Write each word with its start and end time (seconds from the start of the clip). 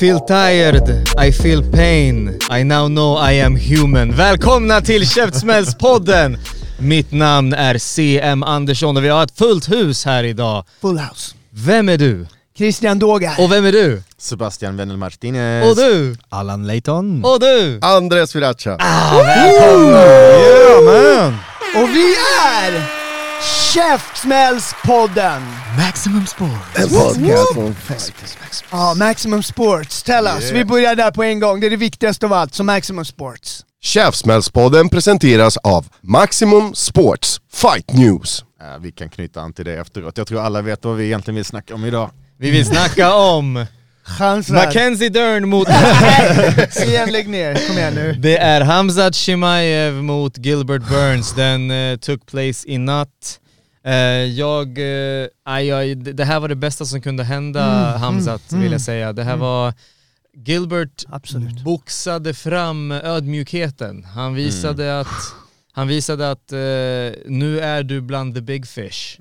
Feel 0.00 0.20
tired, 0.20 0.88
I 1.18 1.32
feel 1.32 1.62
pain, 1.72 2.38
I 2.50 2.64
now 2.64 2.88
know 2.88 3.18
I 3.18 3.40
am 3.40 3.56
human. 3.56 4.16
Välkomna 4.16 4.80
till 4.80 5.08
Käftsmällspodden! 5.08 6.38
Mitt 6.78 7.12
namn 7.12 7.52
är 7.52 7.78
CM 7.78 8.42
Andersson 8.42 8.96
och 8.96 9.04
vi 9.04 9.08
har 9.08 9.24
ett 9.24 9.38
fullt 9.38 9.72
hus 9.72 10.04
här 10.04 10.24
idag. 10.24 10.64
Full 10.80 10.98
house. 10.98 11.34
Vem 11.50 11.88
är 11.88 11.98
du? 11.98 12.26
Christian 12.58 12.98
Dogar. 12.98 13.40
Och 13.40 13.52
vem 13.52 13.64
är 13.64 13.72
du? 13.72 14.02
Sebastian 14.18 14.76
Wendel 14.76 14.96
Martinez. 14.96 15.70
Och 15.70 15.76
du? 15.76 16.16
Allan 16.28 16.66
Layton. 16.66 17.24
Och 17.24 17.40
du? 17.40 17.78
Andres 17.82 18.36
Viracha. 18.36 18.76
Välkomna! 19.26 20.02
Yeah 20.02 20.84
man! 20.84 21.36
Och 21.82 21.88
vi 21.88 22.14
är 22.46 22.99
Käftsmällspodden! 23.74 25.42
Maximum 25.76 26.26
Sport. 26.26 26.48
En 26.74 26.88
podcast 26.88 27.56
om 27.56 27.74
fight. 27.74 28.34
Ja, 28.70 28.94
Maximum 28.96 29.42
Sports. 29.42 30.02
Tell 30.02 30.26
us. 30.26 30.50
Vi 30.52 30.64
börjar 30.64 30.94
där 30.94 31.10
på 31.10 31.22
en 31.22 31.40
gång. 31.40 31.60
Det 31.60 31.66
är 31.66 31.70
det 31.70 31.76
viktigaste 31.76 32.26
av 32.26 32.32
allt. 32.32 32.54
Så 32.54 32.64
Maximum 32.64 33.04
Sports. 33.04 33.64
Käftsmällspodden 33.82 34.88
presenteras 34.88 35.56
av 35.56 35.86
Maximum 36.00 36.74
Sports 36.74 37.40
Fight 37.52 37.92
News. 37.92 38.44
Ja, 38.60 38.78
vi 38.80 38.92
kan 38.92 39.08
knyta 39.10 39.40
an 39.40 39.52
till 39.52 39.64
det 39.64 39.74
efteråt. 39.74 40.18
Jag 40.18 40.26
tror 40.26 40.40
alla 40.40 40.62
vet 40.62 40.84
vad 40.84 40.96
vi 40.96 41.04
egentligen 41.04 41.36
vill 41.36 41.44
snacka 41.44 41.74
om 41.74 41.84
idag. 41.84 42.10
Vi 42.38 42.50
vill 42.50 42.66
snacka 42.66 43.14
om 43.14 43.66
Chansar. 44.18 44.54
Mackenzie 44.54 45.08
Dern 45.08 45.48
mot... 45.48 45.68
CM, 46.70 47.08
lägg 47.08 47.28
ner. 47.28 47.66
Kom 47.68 47.78
igen 47.78 47.94
nu. 47.94 48.12
Det 48.12 48.38
är 48.38 48.60
Hamzat 48.60 49.14
Chimaev 49.14 49.94
mot 49.94 50.38
Gilbert 50.38 50.82
Burns. 50.88 51.34
Den 51.34 51.70
eh, 51.70 51.96
took 51.96 52.26
place 52.26 52.68
i 52.68 52.78
natt. 52.78 53.40
Eh, 53.84 53.94
jag, 54.24 54.78
eh, 54.78 55.26
aj, 55.44 55.72
aj, 55.72 55.94
det 55.94 56.24
här 56.24 56.40
var 56.40 56.48
det 56.48 56.54
bästa 56.56 56.84
som 56.84 57.00
kunde 57.00 57.24
hända 57.24 57.62
Hamzat 57.96 58.52
vill 58.52 58.72
jag 58.72 58.80
säga. 58.80 59.12
Det 59.12 59.24
här 59.24 59.36
var 59.36 59.74
Gilbert 60.36 61.04
Absolut. 61.08 61.64
boxade 61.64 62.34
fram 62.34 62.92
ödmjukheten. 62.92 64.04
Han 64.04 64.34
visade 64.34 65.00
att, 65.00 65.34
han 65.72 65.88
visade 65.88 66.30
att 66.30 66.52
eh, 66.52 66.58
nu 67.26 67.60
är 67.62 67.82
du 67.82 68.00
bland 68.00 68.34
the 68.34 68.40
big 68.40 68.66
fish. 68.66 69.18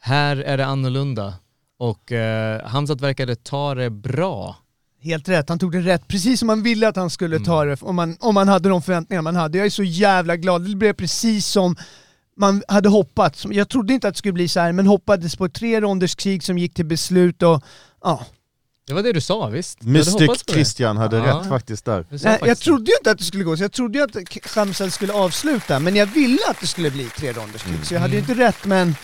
Här 0.00 0.36
är 0.36 0.56
det 0.56 0.66
annorlunda. 0.66 1.34
Och 1.78 2.12
eh, 2.12 2.66
Hamzat 2.66 3.00
verkade 3.00 3.36
ta 3.36 3.74
det 3.74 3.90
bra. 3.90 4.56
Helt 5.02 5.28
rätt. 5.28 5.48
Han 5.48 5.58
tog 5.58 5.72
det 5.72 5.80
rätt. 5.80 6.08
Precis 6.08 6.38
som 6.38 6.46
man 6.46 6.62
ville 6.62 6.88
att 6.88 6.96
han 6.96 7.10
skulle 7.10 7.38
ta 7.40 7.64
det 7.64 7.82
om 7.82 7.96
man, 7.96 8.16
om 8.20 8.34
man 8.34 8.48
hade 8.48 8.68
de 8.68 8.82
förväntningar 8.82 9.22
man 9.22 9.36
hade. 9.36 9.58
Jag 9.58 9.66
är 9.66 9.70
så 9.70 9.82
jävla 9.82 10.36
glad. 10.36 10.62
Det 10.70 10.76
blev 10.76 10.92
precis 10.92 11.46
som 11.46 11.76
man 12.36 12.62
hade 12.68 12.88
hoppats. 12.88 13.44
Jag 13.50 13.68
trodde 13.68 13.94
inte 13.94 14.08
att 14.08 14.14
det 14.14 14.18
skulle 14.18 14.32
bli 14.32 14.48
så 14.48 14.60
här, 14.60 14.72
men 14.72 14.86
hoppades 14.86 15.36
på 15.36 15.44
ett 15.44 15.54
tre 15.54 15.80
ronders 15.80 16.14
krig 16.14 16.42
som 16.44 16.58
gick 16.58 16.74
till 16.74 16.86
beslut 16.86 17.42
och 17.42 17.62
ja. 18.04 18.26
Det 18.86 18.94
var 18.94 19.02
det 19.02 19.12
du 19.12 19.20
sa 19.20 19.46
visst? 19.46 19.82
Mystic. 19.82 20.44
Christian 20.50 20.96
hade 20.96 21.16
Ja. 21.16 21.24
rätt 21.40 21.48
faktiskt 21.48 21.84
där. 21.84 22.06
Nej, 22.10 22.18
jag 22.22 22.30
faktiskt 22.38 22.60
det. 22.60 22.64
trodde 22.64 22.90
ju 22.90 22.96
inte 23.00 23.10
att 23.10 23.18
det 23.18 23.24
skulle 23.24 23.44
gå 23.44 23.56
så. 23.56 23.62
Jag 23.64 23.72
trodde 23.72 23.98
ju 23.98 24.04
att 24.04 24.28
Khamzat 24.28 24.92
skulle 24.92 25.12
avsluta, 25.12 25.78
men 25.80 25.96
jag 25.96 26.06
ville 26.06 26.38
att 26.50 26.60
det 26.60 26.66
skulle 26.66 26.90
bli 26.90 27.04
tre 27.04 27.32
ronders 27.32 27.62
krig. 27.62 27.86
Så 27.86 27.94
jag 27.94 28.00
hade 28.00 28.12
ju 28.14 28.18
inte 28.20 28.34
rätt, 28.34 28.64
men 28.64 28.94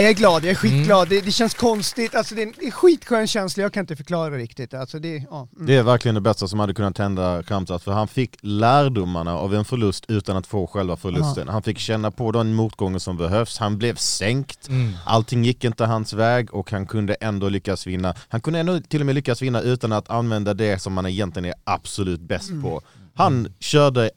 jag 0.00 0.10
är 0.10 0.14
glad. 0.14 0.44
Jag 0.44 0.50
är 0.50 0.54
skitglad. 0.54 1.08
Det, 1.08 1.20
det 1.20 1.32
känns 1.32 1.54
konstigt. 1.54 2.14
Alltså, 2.14 2.34
det 2.34 2.42
är 2.42 2.64
en 2.64 2.70
skitskön 2.70 3.26
känsla. 3.26 3.62
Jag 3.62 3.72
kan 3.72 3.80
inte 3.80 3.96
förklara 3.96 4.36
riktigt. 4.36 4.74
Alltså, 4.74 4.98
det, 4.98 5.08
ja. 5.30 5.48
mm. 5.56 5.66
Det 5.66 5.76
är 5.76 5.82
verkligen 5.82 6.14
det 6.14 6.20
bästa 6.20 6.48
som 6.48 6.60
hade 6.60 6.74
kunnat 6.74 6.98
hända 6.98 7.42
Khamzat, 7.42 7.82
för 7.82 7.92
han 7.92 8.08
fick 8.08 8.36
lärdomarna 8.40 9.38
av 9.38 9.54
en 9.54 9.64
förlust 9.64 10.04
utan 10.08 10.36
att 10.36 10.46
få 10.46 10.66
själva 10.66 10.96
förlusten. 10.96 11.48
Han 11.48 11.62
fick 11.62 11.78
känna 11.78 12.10
på 12.10 12.32
den 12.32 12.54
motgången 12.54 13.00
som 13.00 13.16
behövs, 13.16 13.58
han 13.58 13.78
blev 13.78 13.96
sänkt, 13.96 14.68
Mm. 14.68 14.92
allting 15.06 15.44
gick 15.44 15.64
inte 15.64 15.84
hans 15.84 16.12
väg 16.12 16.54
och 16.54 16.70
han 16.70 16.86
kunde 16.86 17.14
ändå 17.14 17.48
lyckas 17.48 17.86
vinna. 17.86 18.14
Han 18.28 18.40
kunde 18.40 18.60
ändå 18.60 18.80
till 18.80 19.00
och 19.00 19.06
med 19.06 19.14
lyckas 19.14 19.42
vinna 19.42 19.60
utan 19.60 19.92
att 19.92 20.10
använda 20.10 20.54
det 20.54 20.82
som 20.82 20.96
han 20.96 21.06
egentligen 21.06 21.48
är 21.48 21.54
absolut 21.64 22.20
bäst 22.20 22.50
på. 22.62 22.80
Han 23.14 23.54
körde 23.60 24.10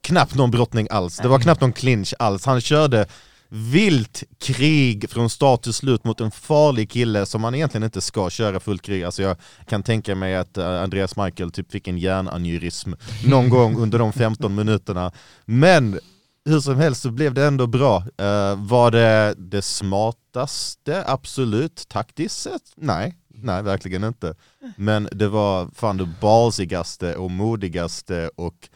knappt 0.00 0.34
någon 0.34 0.50
brottning 0.50 0.88
alls, 0.90 1.16
det 1.16 1.28
var 1.28 1.38
knappt 1.38 1.60
någon 1.60 1.72
clinch 1.72 2.14
alls. 2.18 2.46
Han 2.46 2.60
körde 2.60 3.06
vilt 3.48 4.22
krig 4.38 5.10
från 5.10 5.30
start 5.30 5.62
till 5.62 5.72
slut 5.72 6.04
mot 6.04 6.20
en 6.20 6.30
farlig 6.30 6.90
kille 6.90 7.26
som 7.26 7.40
man 7.40 7.54
egentligen 7.54 7.84
inte 7.84 8.00
ska 8.00 8.30
köra 8.30 8.60
fullt 8.60 8.82
krig. 8.82 9.04
Alltså 9.04 9.22
jag 9.22 9.36
kan 9.66 9.82
tänka 9.82 10.14
mig 10.14 10.36
att 10.36 10.58
eh, 10.58 10.82
Andreas 10.82 11.16
Michael 11.16 11.50
typ 11.50 11.72
fick 11.72 11.88
en 11.88 11.98
hjärnaneurysm 11.98 12.92
någon 13.26 13.48
gång 13.48 13.76
under 13.76 13.98
de 13.98 14.12
15 14.12 14.54
minuterna. 14.54 15.12
Men 15.44 15.98
hur 16.44 16.60
som 16.60 16.76
helst 16.76 17.02
så 17.02 17.10
blev 17.10 17.34
det 17.34 17.44
ändå 17.44 17.66
bra. 17.66 17.96
Eh, 17.96 18.56
var 18.56 18.90
det 18.90 19.34
det 19.38 19.62
smartaste? 19.62 21.04
Absolut. 21.06 21.88
Taktiskt 21.88 22.42
sett? 22.42 22.62
Nej. 22.76 23.14
Nej, 23.42 23.62
verkligen 23.62 24.04
inte. 24.04 24.34
Men 24.76 25.08
det 25.12 25.28
var 25.28 25.70
fan 25.74 25.96
det 25.96 26.08
ballsigaste 26.20 27.16
och 27.16 27.30
modigaste 27.30 28.30
och 28.36 28.68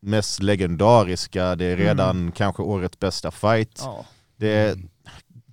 mest 0.00 0.42
legendariska. 0.42 1.56
Det 1.56 1.64
är 1.64 1.76
redan 1.76 2.32
kanske 2.32 2.62
årets 2.62 2.98
bästa 2.98 3.30
fight. 3.30 3.80
Ja. 3.84 4.04
Det 4.36 4.78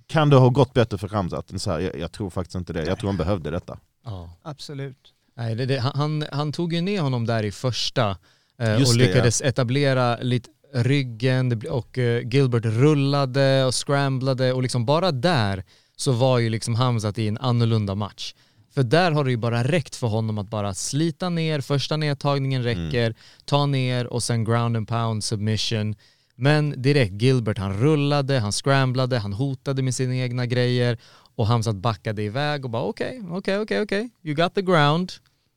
kan 0.06 0.30
det 0.30 0.36
ha 0.36 0.48
gått 0.48 0.74
bättre 0.74 0.98
för 0.98 1.08
Ramzat? 1.08 1.50
än 1.50 1.58
Så 1.58 1.70
här, 1.70 1.80
jag, 1.80 1.98
jag 1.98 2.12
tror 2.12 2.30
faktiskt 2.30 2.54
inte 2.54 2.72
det. 2.72 2.84
Jag 2.86 2.98
tror 2.98 3.08
han 3.08 3.16
behövde 3.16 3.50
detta. 3.50 3.78
Ja. 4.04 4.30
Absolut. 4.42 5.12
Nej, 5.36 5.54
det, 5.54 5.66
det, 5.66 5.78
han, 5.78 6.24
han 6.32 6.52
tog 6.52 6.72
ju 6.72 6.80
ner 6.80 7.00
honom 7.00 7.26
där 7.26 7.42
i 7.42 7.52
första 7.52 8.16
eh, 8.58 8.74
och 8.74 8.80
det, 8.80 8.94
lyckades 8.94 9.40
etablera 9.40 10.16
lite 10.16 10.48
ryggen 10.74 11.62
och 11.70 11.98
eh, 11.98 12.28
Gilbert 12.28 12.64
rullade 12.64 13.64
och 13.64 13.74
scramblade 13.74 14.52
och 14.52 14.62
liksom 14.62 14.86
bara 14.86 15.12
där 15.12 15.64
så 15.96 16.12
var 16.12 16.38
ju 16.38 16.50
liksom 16.50 16.74
Hamzat 16.74 17.18
i 17.18 17.28
en 17.28 17.38
annorlunda 17.38 17.94
match. 17.94 18.34
För 18.76 18.82
där 18.82 19.10
har 19.12 19.24
det 19.24 19.30
ju 19.30 19.36
bara 19.36 19.64
räckt 19.64 19.96
för 19.96 20.06
honom 20.06 20.38
att 20.38 20.50
bara 20.50 20.74
slita 20.74 21.28
ner, 21.28 21.60
första 21.60 21.96
nedtagningen 21.96 22.62
räcker, 22.62 23.14
ta 23.44 23.66
ner 23.66 24.06
och 24.06 24.22
sen 24.22 24.44
ground 24.44 24.76
and 24.76 24.88
pound 24.88 25.24
submission. 25.24 25.94
Men 26.34 26.82
direkt, 26.82 27.22
Gilbert 27.22 27.58
han 27.58 27.80
rullade, 27.80 28.38
han 28.38 28.52
scramblade, 28.52 29.18
han 29.18 29.32
hotade 29.32 29.82
med 29.82 29.94
sina 29.94 30.16
egna 30.16 30.46
grejer 30.46 30.98
och 31.36 31.46
Hamzat 31.46 31.76
backade 31.76 32.22
iväg 32.22 32.64
och 32.64 32.70
bara 32.70 32.82
okej, 32.82 33.22
okej, 33.30 33.58
okej, 33.58 33.80
okej, 33.80 34.10
you 34.22 34.34
got 34.34 34.54
the 34.54 34.62
ground. 34.62 35.12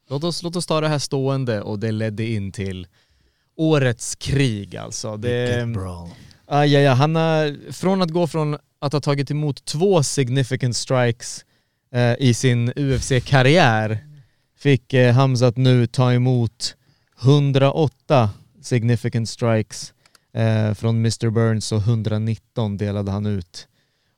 Låt 0.09 0.23
oss, 0.23 0.43
låt 0.43 0.55
oss 0.55 0.65
ta 0.65 0.81
det 0.81 0.87
här 0.87 0.99
stående 0.99 1.61
och 1.61 1.79
det 1.79 1.91
ledde 1.91 2.25
in 2.25 2.51
till 2.51 2.87
årets 3.55 4.15
krig 4.15 4.75
alltså. 4.75 5.17
Det, 5.17 5.63
aj, 6.45 6.75
aj, 6.75 6.87
aj, 6.87 6.95
han 6.95 7.15
har, 7.15 7.71
från 7.71 8.01
att 8.01 8.11
gå 8.11 8.27
från 8.27 8.57
att 8.79 8.93
ha 8.93 8.99
tagit 8.99 9.31
emot 9.31 9.65
två 9.65 10.03
significant 10.03 10.75
strikes 10.75 11.45
eh, 11.91 12.15
i 12.19 12.33
sin 12.33 12.73
UFC-karriär 12.75 14.05
fick 14.57 14.93
eh, 14.93 15.13
Hamzat 15.13 15.57
nu 15.57 15.87
ta 15.87 16.13
emot 16.13 16.75
108 17.21 18.29
significant 18.61 19.29
strikes 19.29 19.93
eh, 20.33 20.73
från 20.73 20.95
Mr 20.95 21.29
Burns 21.29 21.71
och 21.71 21.81
119 21.81 22.77
delade 22.77 23.11
han 23.11 23.25
ut. 23.25 23.67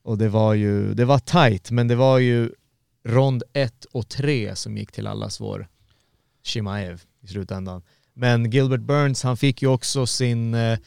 Och 0.04 0.18
det 0.18 0.30
var 0.30 0.54
ju, 0.54 0.94
det 0.94 1.06
var 1.06 1.20
tight 1.20 1.72
men 1.72 1.88
det 1.88 1.96
var 1.96 2.20
ju 2.20 2.50
rond 3.04 3.44
1 3.54 3.86
och 3.86 4.10
3 4.10 4.56
som 4.56 4.78
gick 4.78 4.92
till 4.92 5.08
allas 5.08 5.40
vår 5.42 5.68
Shimaev 6.44 7.04
i 7.24 7.28
slutändan. 7.28 7.82
Men 8.14 8.52
Gilbert 8.52 8.82
Burns, 8.82 9.24
han 9.24 9.38
fick 9.38 9.62
ju 9.62 9.68
också 9.68 10.06
sin, 10.08 10.54
eh, 10.54 10.78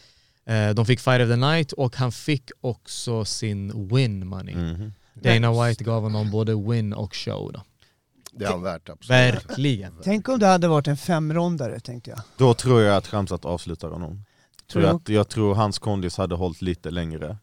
eh, 0.46 0.74
de 0.74 0.86
fick 0.86 1.00
Fight 1.00 1.20
of 1.20 1.28
the 1.28 1.36
Night 1.36 1.72
och 1.72 1.96
han 1.96 2.12
fick 2.12 2.50
också 2.60 3.24
sin 3.24 3.88
win 3.88 4.26
money. 4.26 4.54
Mhm. 4.54 4.92
Dana 5.14 5.64
White 5.64 5.84
gav 5.84 6.02
honom 6.02 6.30
både 6.30 6.54
win 6.54 6.92
och 6.92 7.14
show 7.14 7.52
då. 7.52 7.62
Det 8.32 8.44
är 8.44 8.50
han 8.50 8.62
värt 8.62 8.88
absolut. 8.88 9.10
Verkligen. 9.10 9.94
Tänk 10.04 10.28
om 10.28 10.38
det 10.38 10.46
hade 10.46 10.68
varit 10.68 10.88
en 10.88 10.96
femrondare 10.96 11.80
tänkte 11.80 12.10
jag. 12.10 12.20
Då 12.36 12.54
tror 12.54 12.80
jag 12.80 12.96
att 12.96 13.12
Ramzat 13.12 13.44
avslutar 13.44 13.90
honom. 13.90 14.24
Tror 14.72 14.84
jag. 14.84 14.96
att 14.96 15.08
jag 15.08 15.28
tror 15.28 15.54
hans 15.54 15.78
kondis 15.78 16.16
hade 16.16 16.34
hållit 16.34 16.62
lite 16.62 16.90
längre. 16.90 17.36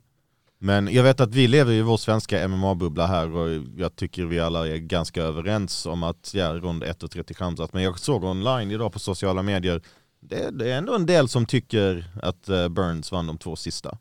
Men 0.64 0.94
jag 0.94 1.04
vet 1.04 1.20
att 1.20 1.36
vi 1.36 1.48
lever 1.48 1.72
i 1.72 1.82
vår 1.82 1.98
svenska 1.98 2.48
MMA-bubbla 2.48 3.08
här 3.08 3.36
och 3.36 3.64
jag 3.78 3.96
tycker 3.96 4.26
vi 4.26 4.40
alla 4.40 4.68
är 4.68 4.78
ganska 4.78 5.24
överens 5.24 5.86
om 5.86 6.04
att 6.04 6.34
ja, 6.34 6.54
rond 6.54 6.84
1 6.84 7.04
och 7.04 7.12
30 7.12 7.34
Khamzat. 7.34 7.74
Men 7.74 7.84
jag 7.84 8.00
såg 8.00 8.24
online 8.24 8.72
idag 8.72 8.94
på 8.94 9.00
sociala 9.00 9.42
medier, 9.42 9.82
det, 10.20 10.50
det 10.52 10.72
är 10.72 10.78
ändå 10.78 10.96
en 10.96 11.06
del 11.06 11.28
som 11.28 11.46
tycker 11.46 12.12
att 12.22 12.50
eh, 12.50 12.68
Burns 12.68 13.12
vann 13.12 13.28
de 13.28 13.38
två 13.38 13.56
sista. 13.56 13.98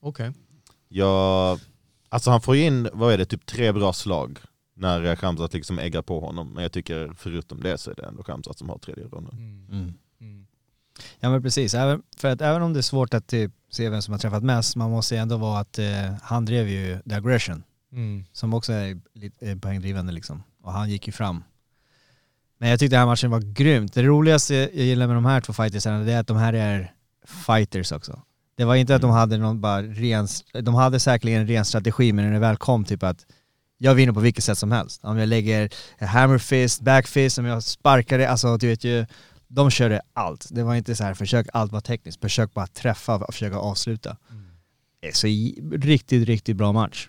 Okej. 0.00 0.32
Jag, 0.88 1.60
alltså 2.14 2.30
han 2.30 2.40
får 2.40 2.56
ju 2.56 2.62
in, 2.62 2.88
vad 2.92 3.12
är 3.12 3.18
det, 3.18 3.24
typ 3.24 3.46
tre 3.46 3.72
bra 3.72 3.92
slag 3.92 4.38
när 4.76 5.16
Khamzat 5.16 5.54
liksom 5.54 5.78
äggar 5.78 6.02
på 6.02 6.20
honom. 6.20 6.52
Men 6.54 6.62
jag 6.62 6.72
tycker 6.72 7.12
förutom 7.16 7.60
det 7.60 7.78
så 7.78 7.90
är 7.90 7.94
det 7.94 8.04
ändå 8.06 8.22
Khamzat 8.22 8.58
som 8.58 8.68
har 8.68 8.78
tredje 8.78 9.04
ronden. 9.04 9.32
Mm. 9.70 9.94
Mm. 10.20 10.46
Ja 11.20 11.30
men 11.30 11.42
precis, 11.42 11.74
även, 11.74 12.02
för 12.16 12.28
att 12.28 12.40
även 12.40 12.62
om 12.62 12.72
det 12.72 12.80
är 12.80 12.82
svårt 12.82 13.14
att 13.14 13.26
typ, 13.26 13.52
se 13.70 13.88
vem 13.88 14.02
som 14.02 14.12
har 14.12 14.18
träffat 14.18 14.42
mest, 14.42 14.76
man 14.76 14.90
måste 14.90 15.16
ändå 15.18 15.36
vara 15.36 15.58
att 15.60 15.78
eh, 15.78 16.14
han 16.22 16.44
drev 16.44 16.68
ju 16.68 16.98
the 17.08 17.14
aggression, 17.14 17.62
Mm. 17.92 18.24
som 18.32 18.54
också 18.54 18.72
är 18.72 19.00
lite 19.12 19.50
eh, 19.50 19.58
poängdrivande 19.58 20.12
liksom. 20.12 20.42
Och 20.62 20.72
han 20.72 20.90
gick 20.90 21.06
ju 21.06 21.12
fram. 21.12 21.44
Men 22.58 22.68
jag 22.68 22.78
tyckte 22.78 22.96
den 22.96 23.00
här 23.00 23.06
matchen 23.06 23.30
var 23.30 23.40
grymt. 23.40 23.94
Det 23.94 24.02
roligaste 24.02 24.54
jag 24.54 24.74
gillar 24.74 25.06
med 25.06 25.16
de 25.16 25.24
här 25.24 25.40
två 25.40 25.52
fightersarna 25.52 25.98
det 25.98 26.12
är 26.12 26.20
att 26.20 26.26
de 26.26 26.36
här 26.36 26.52
är 26.52 26.92
fighters 27.46 27.92
också. 27.92 28.22
Det 28.56 28.64
var 28.64 28.74
inte 28.74 28.94
att 28.94 29.02
de 29.02 29.10
hade 29.10 29.38
någon 29.38 29.60
bara 29.60 29.82
ren, 29.82 30.28
de 30.62 30.74
hade 30.74 31.00
säkerligen 31.00 31.40
en 31.40 31.46
ren 31.46 31.64
strategi 31.64 32.12
men 32.12 32.24
när 32.24 32.32
det 32.32 32.38
väl 32.38 32.56
kom 32.56 32.84
typ 32.84 33.02
att 33.02 33.26
jag 33.78 33.94
vinner 33.94 34.12
på 34.12 34.20
vilket 34.20 34.44
sätt 34.44 34.58
som 34.58 34.72
helst. 34.72 35.04
Om 35.04 35.18
jag 35.18 35.28
lägger 35.28 35.70
hammer 36.04 36.38
fist, 36.38 36.80
back 36.80 37.06
fist, 37.06 37.38
om 37.38 37.44
jag 37.44 37.62
sparkar 37.62 38.18
det, 38.18 38.30
alltså 38.30 38.56
du 38.56 38.66
vet 38.68 38.84
ju, 38.84 39.06
de 39.48 39.70
körde 39.70 40.00
allt. 40.12 40.46
Det 40.50 40.62
var 40.62 40.74
inte 40.74 40.96
så 40.96 41.04
här 41.04 41.14
försök 41.14 41.46
allt 41.52 41.72
vara 41.72 41.82
tekniskt, 41.82 42.20
försök 42.20 42.54
bara 42.54 42.66
träffa 42.66 43.14
och 43.14 43.34
försöka 43.34 43.56
avsluta. 43.56 44.16
Är 45.00 45.12
Så 45.12 45.26
riktigt, 45.76 46.28
riktigt 46.28 46.56
bra 46.56 46.72
match. 46.72 47.08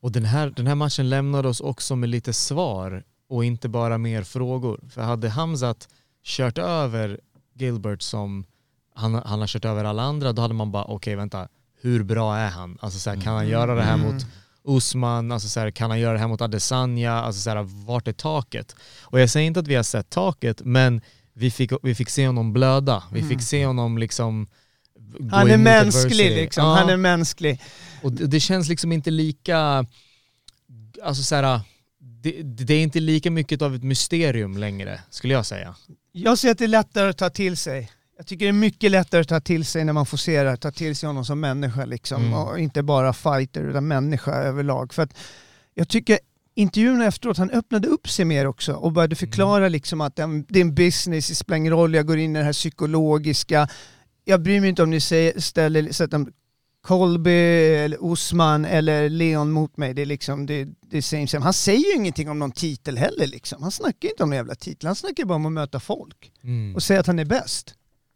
Och 0.00 0.12
den 0.12 0.24
här, 0.24 0.50
den 0.50 0.66
här 0.66 0.74
matchen 0.74 1.08
lämnade 1.08 1.48
oss 1.48 1.60
också 1.60 1.96
med 1.96 2.08
lite 2.08 2.32
svar 2.32 3.04
och 3.28 3.44
inte 3.44 3.68
bara 3.68 3.98
mer 3.98 4.22
frågor. 4.22 4.80
För 4.90 5.02
hade 5.02 5.28
Hamzat 5.28 5.88
kört 6.24 6.58
över 6.58 7.20
Gilbert 7.54 8.02
som 8.02 8.44
han, 8.94 9.14
han 9.14 9.40
har 9.40 9.46
kört 9.46 9.64
över 9.64 9.84
alla 9.84 10.02
andra, 10.02 10.32
då 10.32 10.42
hade 10.42 10.54
man 10.54 10.72
bara 10.72 10.84
okej 10.84 11.14
vänta, 11.16 11.48
hur 11.80 12.02
bra 12.02 12.36
är 12.36 12.50
han? 12.50 12.78
Alltså 12.80 12.98
så 12.98 13.10
här, 13.10 13.20
kan 13.20 13.34
han 13.34 13.48
göra 13.48 13.74
det 13.74 13.82
här 13.82 13.94
Mm. 13.94 14.06
mot 14.14 14.26
Usman, 14.64 15.32
alltså 15.32 15.48
så 15.48 15.60
här, 15.60 15.70
kan 15.70 15.90
han 15.90 16.00
göra 16.00 16.12
det 16.12 16.18
här 16.18 16.28
mot 16.28 16.40
Adesanya, 16.40 17.12
alltså 17.12 17.40
så 17.42 17.50
här, 17.50 17.62
vart 17.86 18.08
är 18.08 18.12
taket? 18.12 18.76
Och 19.02 19.20
jag 19.20 19.30
säger 19.30 19.46
inte 19.46 19.60
att 19.60 19.68
vi 19.68 19.74
har 19.74 19.82
sett 19.82 20.10
taket, 20.10 20.60
men 20.64 21.00
vi 21.32 21.50
fick, 21.50 21.72
vi 21.82 21.94
fick 21.94 22.10
se 22.10 22.26
honom 22.26 22.52
blöda, 22.52 23.02
vi 23.12 23.22
fick 23.22 23.42
se 23.42 23.66
honom 23.66 23.98
liksom 23.98 24.46
Han 25.30 25.50
är 25.50 25.56
mänsklig 25.56 26.04
adversity. 26.04 26.34
liksom, 26.34 26.64
Ja. 26.64 26.74
han 26.74 26.88
är 26.88 26.96
mänsklig. 26.96 27.60
Och 28.02 28.12
det, 28.12 28.26
det 28.26 28.40
känns 28.40 28.68
liksom 28.68 28.92
inte 28.92 29.10
lika, 29.10 29.86
alltså 31.02 31.22
så 31.22 31.34
här, 31.34 31.60
det, 31.98 32.42
det 32.42 32.74
är 32.74 32.82
inte 32.82 33.00
lika 33.00 33.30
mycket 33.30 33.62
av 33.62 33.74
ett 33.74 33.82
mysterium 33.82 34.56
längre, 34.58 35.00
skulle 35.10 35.34
jag 35.34 35.46
säga. 35.46 35.74
Jag 36.12 36.38
ser 36.38 36.50
att 36.50 36.58
det 36.58 36.64
är 36.64 36.68
lättare 36.68 37.08
att 37.10 37.18
ta 37.18 37.30
till 37.30 37.56
sig. 37.56 37.90
Jag 38.16 38.26
tycker 38.26 38.44
det 38.44 38.50
är 38.50 38.52
mycket 38.52 38.90
lättare 38.90 39.20
att 39.20 39.28
ta 39.28 39.40
till 39.40 39.64
sig 39.64 39.84
när 39.84 39.92
man 39.92 40.06
får 40.06 40.16
se 40.16 40.42
det, 40.42 40.56
ta 40.56 40.70
till 40.70 40.96
sig 40.96 41.06
honom 41.06 41.24
som 41.24 41.40
människa 41.40 41.84
liksom. 41.84 42.22
Mm. 42.22 42.34
Och 42.34 42.58
inte 42.58 42.82
bara 42.82 43.12
fighter 43.12 43.62
utan 43.64 43.86
människa 43.88 44.32
överlag. 44.32 44.94
För 44.94 45.02
att 45.02 45.16
jag 45.74 45.88
tycker 45.88 46.18
intervjun 46.54 47.02
efteråt, 47.02 47.38
han 47.38 47.50
öppnade 47.50 47.88
upp 47.88 48.08
sig 48.08 48.24
mer 48.24 48.46
också 48.46 48.72
och 48.72 48.92
började 48.92 49.16
förklara 49.16 49.68
liksom 49.68 50.00
att 50.00 50.16
det 50.16 50.22
är 50.22 50.60
en- 50.60 50.74
business, 50.74 51.28
det 51.28 51.34
spelar 51.34 51.56
ingen 51.56 51.72
roll, 51.72 51.94
jag 51.94 52.06
går 52.06 52.18
in 52.18 52.36
i 52.36 52.38
det 52.38 52.44
här 52.44 52.52
psykologiska. 52.52 53.68
Jag 54.24 54.42
bryr 54.42 54.60
mig 54.60 54.68
inte 54.68 54.82
om 54.82 54.90
ni 54.90 55.00
säger, 55.00 55.40
ställer, 55.40 55.92
sätter 55.92 56.26
Colby, 56.82 57.30
eller 57.74 58.04
Osman 58.04 58.64
eller 58.64 59.08
Leon 59.08 59.50
mot 59.50 59.76
mig. 59.76 59.94
Det 59.94 60.02
är 60.02 60.06
liksom, 60.06 60.46
det, 60.46 60.68
det 60.80 60.96
är 60.96 61.02
same 61.02 61.26
same. 61.26 61.44
Han 61.44 61.52
säger 61.52 61.90
ju 61.90 61.94
ingenting 61.96 62.30
om 62.30 62.38
någon 62.38 62.52
titel 62.52 62.96
heller 62.98 63.26
liksom. 63.26 63.62
Han 63.62 63.72
snackar 63.72 64.08
inte 64.08 64.22
om 64.22 64.30
någon 64.30 64.36
jävla 64.36 64.54
titel, 64.54 64.86
han 64.86 64.96
snackar 64.96 65.24
bara 65.24 65.34
om 65.36 65.46
att 65.46 65.52
möta 65.52 65.80
folk 65.80 66.32
Mm. 66.44 66.74
och 66.74 66.82
säga 66.82 67.00
att 67.00 67.06
han 67.06 67.18
är 67.18 67.24
bäst. 67.24 67.74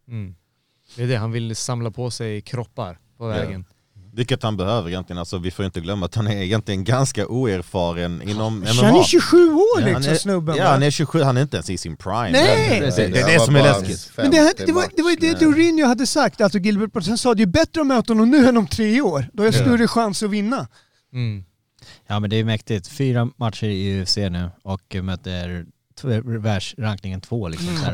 Mm. 0.08 0.34
Det 0.96 1.02
är 1.02 1.06
det, 1.08 1.16
han 1.16 1.32
vill 1.32 1.56
samla 1.56 1.90
på 1.90 2.10
sig 2.10 2.40
kroppar 2.40 2.98
på 3.18 3.26
vägen. 3.26 3.64
Vilket 4.12 4.42
han 4.42 4.56
behöver 4.56 4.88
egentligen, 4.88 5.18
alltså, 5.18 5.38
vi 5.38 5.50
får 5.50 5.64
inte 5.64 5.80
glömma 5.80 6.06
att 6.06 6.14
han 6.14 6.26
är 6.26 6.36
egentligen 6.42 6.84
ganska 6.84 7.26
oerfaren 7.26 8.22
inom 8.22 8.58
MMA. 8.58 8.66
Han 8.82 8.96
är 8.96 9.02
27 9.02 9.52
år 9.52 9.60
Ja, 9.80 9.86
liksom 9.86 10.02
han 10.02 10.12
är, 10.12 10.14
snubben. 10.14 10.56
Ja 10.56 10.64
va? 10.64 10.70
han 10.70 10.82
är 10.82 10.90
27, 10.90 11.22
han 11.22 11.36
är 11.36 11.42
inte 11.42 11.56
ens 11.56 11.70
i 11.70 11.78
sin 11.78 11.96
prime. 11.96 12.30
Nej! 12.30 12.80
Det, 12.80 12.86
det, 12.96 13.08
det 13.08 13.20
är 13.20 13.26
det 13.26 13.38
var 13.38 13.44
som 13.44 13.56
är 13.56 13.62
läskigt. 13.62 14.12
Men 14.16 14.30
det, 14.30 14.66
det, 14.66 14.72
var, 14.72 14.86
det 14.96 15.02
var 15.02 15.10
ju 15.10 15.16
det 15.16 15.30
match. 15.32 15.40
Dourinho 15.40 15.86
hade 15.86 16.06
sagt, 16.06 16.40
alltså 16.40 16.58
Gilbert 16.58 16.92
Burns, 16.92 17.08
han 17.08 17.18
sa 17.18 17.34
det 17.34 17.42
är 17.42 17.46
bättre 17.46 17.80
att 17.80 17.86
möta 17.86 18.12
honom 18.12 18.30
nu 18.30 18.48
än 18.48 18.56
om 18.56 18.66
tre 18.66 19.00
år. 19.00 19.26
Då 19.32 19.42
har 19.42 19.46
jag 19.46 19.54
Ja. 19.54 19.58
större 19.64 19.88
chans 19.88 20.22
att 20.22 20.30
vinna. 20.30 20.68
Mm. 21.12 21.44
Ja 22.06 22.20
men 22.20 22.30
det 22.30 22.36
är 22.36 22.44
mäktigt. 22.44 22.88
Fyra 22.88 23.28
matcher 23.36 23.66
i 23.66 24.02
UFC 24.02 24.16
nu 24.16 24.50
och 24.62 24.96
möter 25.02 25.66
världsrankningen 26.38 27.20
två 27.20 27.48
liksom. 27.48 27.76
Så 27.76 27.90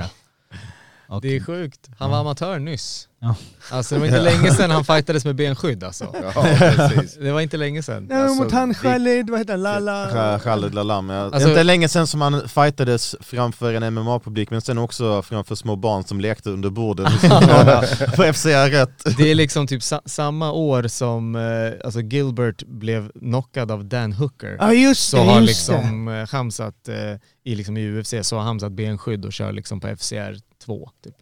Och, 1.14 1.20
Det 1.22 1.36
är 1.36 1.40
sjukt. 1.40 1.90
Han 1.98 2.10
var 2.10 2.18
amatör 2.20 2.58
nyss. 2.58 3.08
Ja. 3.20 3.34
Alltså 3.70 3.94
det 3.94 3.98
var 4.00 4.06
inte 4.06 4.20
länge 4.20 4.50
sedan 4.54 4.70
han 4.70 4.84
fightades 4.84 5.24
med 5.24 5.34
benskydd 5.36 5.84
alltså. 5.84 6.14
Ja, 6.34 6.42
precis. 6.58 7.16
Det 7.20 7.32
var 7.32 7.40
inte 7.40 7.56
länge 7.56 7.82
sedan. 7.82 8.06
Nej, 8.10 8.22
Alltså, 8.22 8.42
mot 8.42 8.52
han 8.52 8.74
Khalid, 8.74 9.30
vad 9.30 9.38
heter 9.40 9.52
han, 9.52 9.62
Lala? 9.62 10.10
Kha- 10.10 10.38
Khaled 10.38 10.74
Lalam. 10.74 11.10
Ja. 11.10 11.24
Alltså- 11.24 11.48
inte 11.48 11.62
länge 11.62 11.88
sedan 11.88 12.06
som 12.06 12.20
han 12.20 12.48
fightades 12.48 13.14
framför 13.20 13.74
en 13.74 13.82
MMA-publik 13.94 14.50
men 14.50 14.60
sen 14.60 14.78
också 14.78 15.22
framför 15.22 15.54
små 15.54 15.76
barn 15.76 16.04
som 16.04 16.20
lekte 16.20 16.50
under 16.50 16.70
bordet 16.70 17.06
på 18.16 18.32
FCR 18.32 18.70
rätt. 18.70 19.16
Det 19.16 19.30
är 19.30 19.34
liksom 19.34 19.66
typ 19.66 19.82
sa- 19.82 20.02
samma 20.04 20.52
år 20.52 20.88
som 20.88 21.36
eh, 21.36 21.42
alltså 21.84 22.00
Gilbert 22.00 22.62
blev 22.66 23.10
knockad 23.12 23.70
av 23.70 23.84
Dan 23.84 24.12
Hooker. 24.12 24.56
Ja 24.60 24.72
just 24.72 25.08
så 25.08 25.16
det, 25.16 25.22
har 25.22 25.40
just 25.40 25.66
det. 25.66 25.72
liksom 25.76 26.08
eh, 26.08 26.28
Hamzat 26.28 26.88
eh, 26.88 26.94
i, 27.44 27.54
liksom 27.54 27.76
i 27.76 27.88
UFC 28.00 28.14
så 28.22 28.36
har 28.36 28.42
Hamzat 28.42 28.72
benskydd 28.72 29.24
och 29.24 29.32
kör 29.32 29.52
liksom 29.52 29.80
på 29.80 29.96
FCR 29.96 30.36
2 30.64 30.90
typ. 31.04 31.14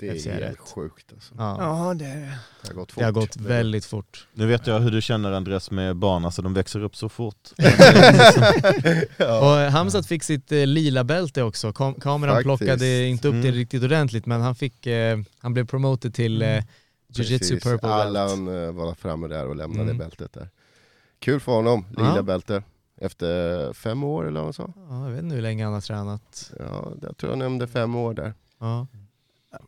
Det 0.00 0.08
är 0.08 0.14
rätt. 0.14 0.44
helt 0.46 0.58
sjukt 0.60 1.12
alltså. 1.12 1.34
Ja. 1.38 1.56
Ja 1.60 1.94
det 1.94 2.04
är 2.04 2.16
det. 2.16 2.38
Det 2.62 2.68
har 2.68 2.74
gått 2.74 2.92
fort. 2.92 2.98
Det 3.00 3.04
har 3.04 3.12
gått 3.12 3.36
väldigt 3.36 3.84
fort. 3.84 4.26
Nu 4.34 4.46
vet 4.46 4.66
jag 4.66 4.80
hur 4.80 4.90
du 4.90 5.02
känner 5.02 5.32
Andres 5.32 5.70
med 5.70 5.96
barn, 5.96 6.24
alltså 6.24 6.42
de 6.42 6.54
växer 6.54 6.82
upp 6.82 6.96
så 6.96 7.08
fort. 7.08 7.48
Och 9.18 9.58
eh, 9.60 9.70
Hamzat 9.70 10.06
fick 10.06 10.22
sitt 10.22 10.52
eh, 10.52 10.66
lila 10.66 11.04
bälte 11.04 11.42
också. 11.42 11.72
Kam 11.72 11.94
kameran 11.94 12.34
Faktiskt. 12.34 12.58
plockade 12.58 13.04
inte 13.06 13.28
upp 13.28 13.32
det 13.34 13.38
Mm. 13.48 13.52
riktigt 13.54 13.82
ordentligt 13.82 14.26
men 14.26 14.40
han 14.40 14.54
fick, 14.54 14.86
eh, 14.86 15.18
han 15.38 15.54
blev 15.54 15.66
promoted 15.66 16.14
till 16.14 16.42
eh, 16.42 16.48
Jiu-Jitsu 16.48 17.38
Precis. 17.38 17.50
Purple 17.64 17.78
Belt. 17.88 17.92
Allan 17.92 18.48
eh, 18.64 18.72
var 18.72 18.94
framme 18.94 19.28
där 19.28 19.46
och 19.46 19.56
lämnade 19.56 19.82
Mm. 19.82 19.98
bältet 19.98 20.32
där. 20.32 20.48
Kul 21.18 21.40
för 21.40 21.52
honom, 21.52 21.84
lila 21.96 22.16
Ja. 22.16 22.22
bälte. 22.22 22.62
Efter 23.00 23.72
fem 23.72 24.04
år 24.04 24.26
eller 24.28 24.40
vad 24.40 24.46
han 24.46 24.52
sa? 24.52 24.72
Ja, 24.90 25.04
jag 25.04 25.10
vet 25.14 25.22
inte 25.22 25.34
hur 25.34 25.42
länge 25.42 25.64
han 25.64 25.72
har 25.74 25.80
tränat. 25.80 26.52
Ja, 26.58 26.92
jag 27.02 27.16
tror 27.16 27.32
jag 27.32 27.38
nämnde 27.38 27.66
fem 27.66 27.94
år 27.96 28.14
där. 28.14 28.34
Ja. 28.60 28.86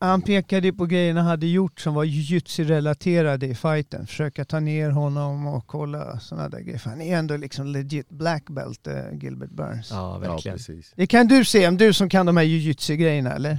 Han 0.00 0.22
pekade 0.22 0.72
på 0.72 0.86
grejerna 0.86 1.20
han 1.20 1.30
hade 1.30 1.46
gjort 1.46 1.80
som 1.80 1.94
var 1.94 2.04
jujutsu-relaterade 2.04 3.46
i 3.46 3.54
fighten. 3.54 4.06
Försöka 4.06 4.44
ta 4.44 4.60
ner 4.60 4.90
honom 4.90 5.46
och 5.46 5.66
kolla 5.66 6.20
sådana 6.20 6.48
där 6.48 6.60
grejer. 6.60 6.78
För 6.78 6.90
han 6.90 7.00
är 7.00 7.18
ändå 7.18 7.36
liksom 7.36 7.66
legit 7.66 8.08
black 8.08 8.50
belt, 8.50 8.86
eh, 8.86 8.94
Gilbert 9.22 9.50
Burns. 9.50 9.90
ja, 9.90 9.96
Ja, 9.96 10.18
verkligen. 10.30 10.56
precis. 10.56 10.92
Det 10.96 11.06
kan 11.06 11.26
du 11.28 11.44
se, 11.44 11.68
om 11.68 11.76
du 11.76 11.92
som 11.92 12.08
kan 12.08 12.26
de 12.26 12.36
här 12.36 12.44
jujutsu-grejerna 12.44 13.32
eller? 13.32 13.58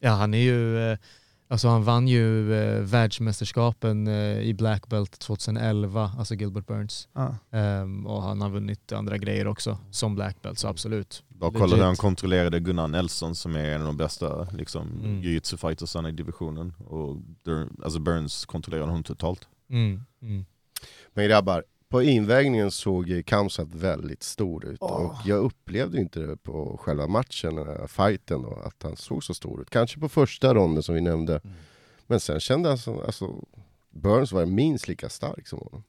Ja, 0.00 0.10
han 0.10 0.34
är 0.34 0.38
ju, 0.38 0.92
eh, 0.92 0.98
alltså 1.48 1.68
han 1.68 1.84
vann 1.84 2.08
ju 2.08 2.54
eh, 2.54 2.82
världsmästerskapen 2.82 4.06
eh, 4.06 4.40
i 4.40 4.54
Black 4.54 4.86
Belt 4.88 5.18
2011, 5.18 6.12
alltså 6.18 6.34
Gilbert 6.34 6.66
Burns. 6.66 7.08
Ja. 7.12 7.34
Ehm, 7.50 8.06
och 8.06 8.22
han 8.22 8.40
har 8.40 8.50
vunnit 8.50 8.92
andra 8.92 9.18
grejer 9.18 9.46
också 9.46 9.78
som 9.90 10.14
Black 10.14 10.42
Belt, 10.42 10.58
så 10.58 10.68
absolut. 10.68 11.22
Bara 11.28 11.50
kolla 11.50 11.76
hur 11.76 11.82
han 11.84 11.96
kontrollerade 11.96 12.60
Gunnar 12.60 12.88
Nelson 12.88 13.34
som 13.34 13.56
är 13.56 13.64
en 13.64 13.80
av 13.80 13.86
de 13.86 13.96
bästa 13.96 14.48
liksom, 14.52 14.88
Mm. 14.88 15.22
jiu-jitsu-fightersarna 15.22 16.08
i 16.08 16.12
divisionen. 16.12 16.72
Och 16.78 17.16
alltså 17.84 17.98
Burns 17.98 18.46
kontrollerade 18.46 18.88
honom 18.90 19.02
totalt. 19.02 19.48
Mm. 19.70 20.04
Mm. 20.22 20.44
Men 21.14 21.24
grabbar, 21.28 21.64
på 21.88 22.02
invägningen 22.02 22.70
såg 22.70 23.22
Kamsat 23.26 23.68
väldigt 23.74 24.22
stor 24.22 24.64
ut 24.66 24.78
Åh. 24.80 24.90
och 24.90 25.14
jag 25.24 25.38
upplevde 25.38 26.00
inte 26.00 26.20
det 26.20 26.36
på 26.36 26.76
själva 26.82 27.06
matchen, 27.06 27.66
fighten 27.88 28.42
då, 28.42 28.62
att 28.64 28.82
han 28.82 28.96
såg 28.96 29.24
så 29.24 29.34
stor 29.34 29.62
ut. 29.62 29.70
Kanske 29.70 30.00
på 30.00 30.08
första 30.08 30.54
ronden 30.54 30.82
som 30.82 30.94
vi 30.94 31.00
nämnde. 31.00 31.40
Men 32.06 32.20
sen 32.20 32.40
kände 32.40 32.68
jag 32.68 32.78
som, 32.78 32.98
alltså, 33.00 33.44
Burns 33.90 34.32
var 34.32 34.46
minst 34.46 34.88
lika 34.88 35.08
stark 35.08 35.48
som 35.48 35.58
honom. 35.58 35.84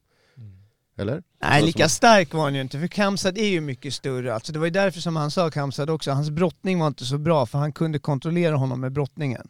Eller? 0.98 1.24
Nej, 1.42 1.64
lika 1.64 1.84
som- 1.84 1.90
stark 1.90 2.34
var 2.34 2.44
han 2.44 2.56
ju 2.56 2.62
inte, 2.62 2.80
för 2.80 2.88
Kamsad 2.88 3.38
är 3.38 3.48
ju 3.48 3.62
mycket 3.62 3.94
större. 3.94 4.34
Alltså, 4.34 4.54
det 4.54 4.60
var 4.60 4.66
ju 4.66 4.72
därför 4.72 5.00
som 5.02 5.16
han 5.16 5.32
sa 5.32 5.50
Kamsad 5.52 5.90
också, 5.90 6.12
hans 6.12 6.30
brottning 6.30 6.80
var 6.80 6.88
inte 6.88 7.06
så 7.06 7.18
bra 7.18 7.46
för 7.46 7.58
han 7.60 7.72
kunde 7.72 8.00
kontrollera 8.00 8.56
honom 8.56 8.82
med 8.82 8.92
brottningen. 8.92 9.48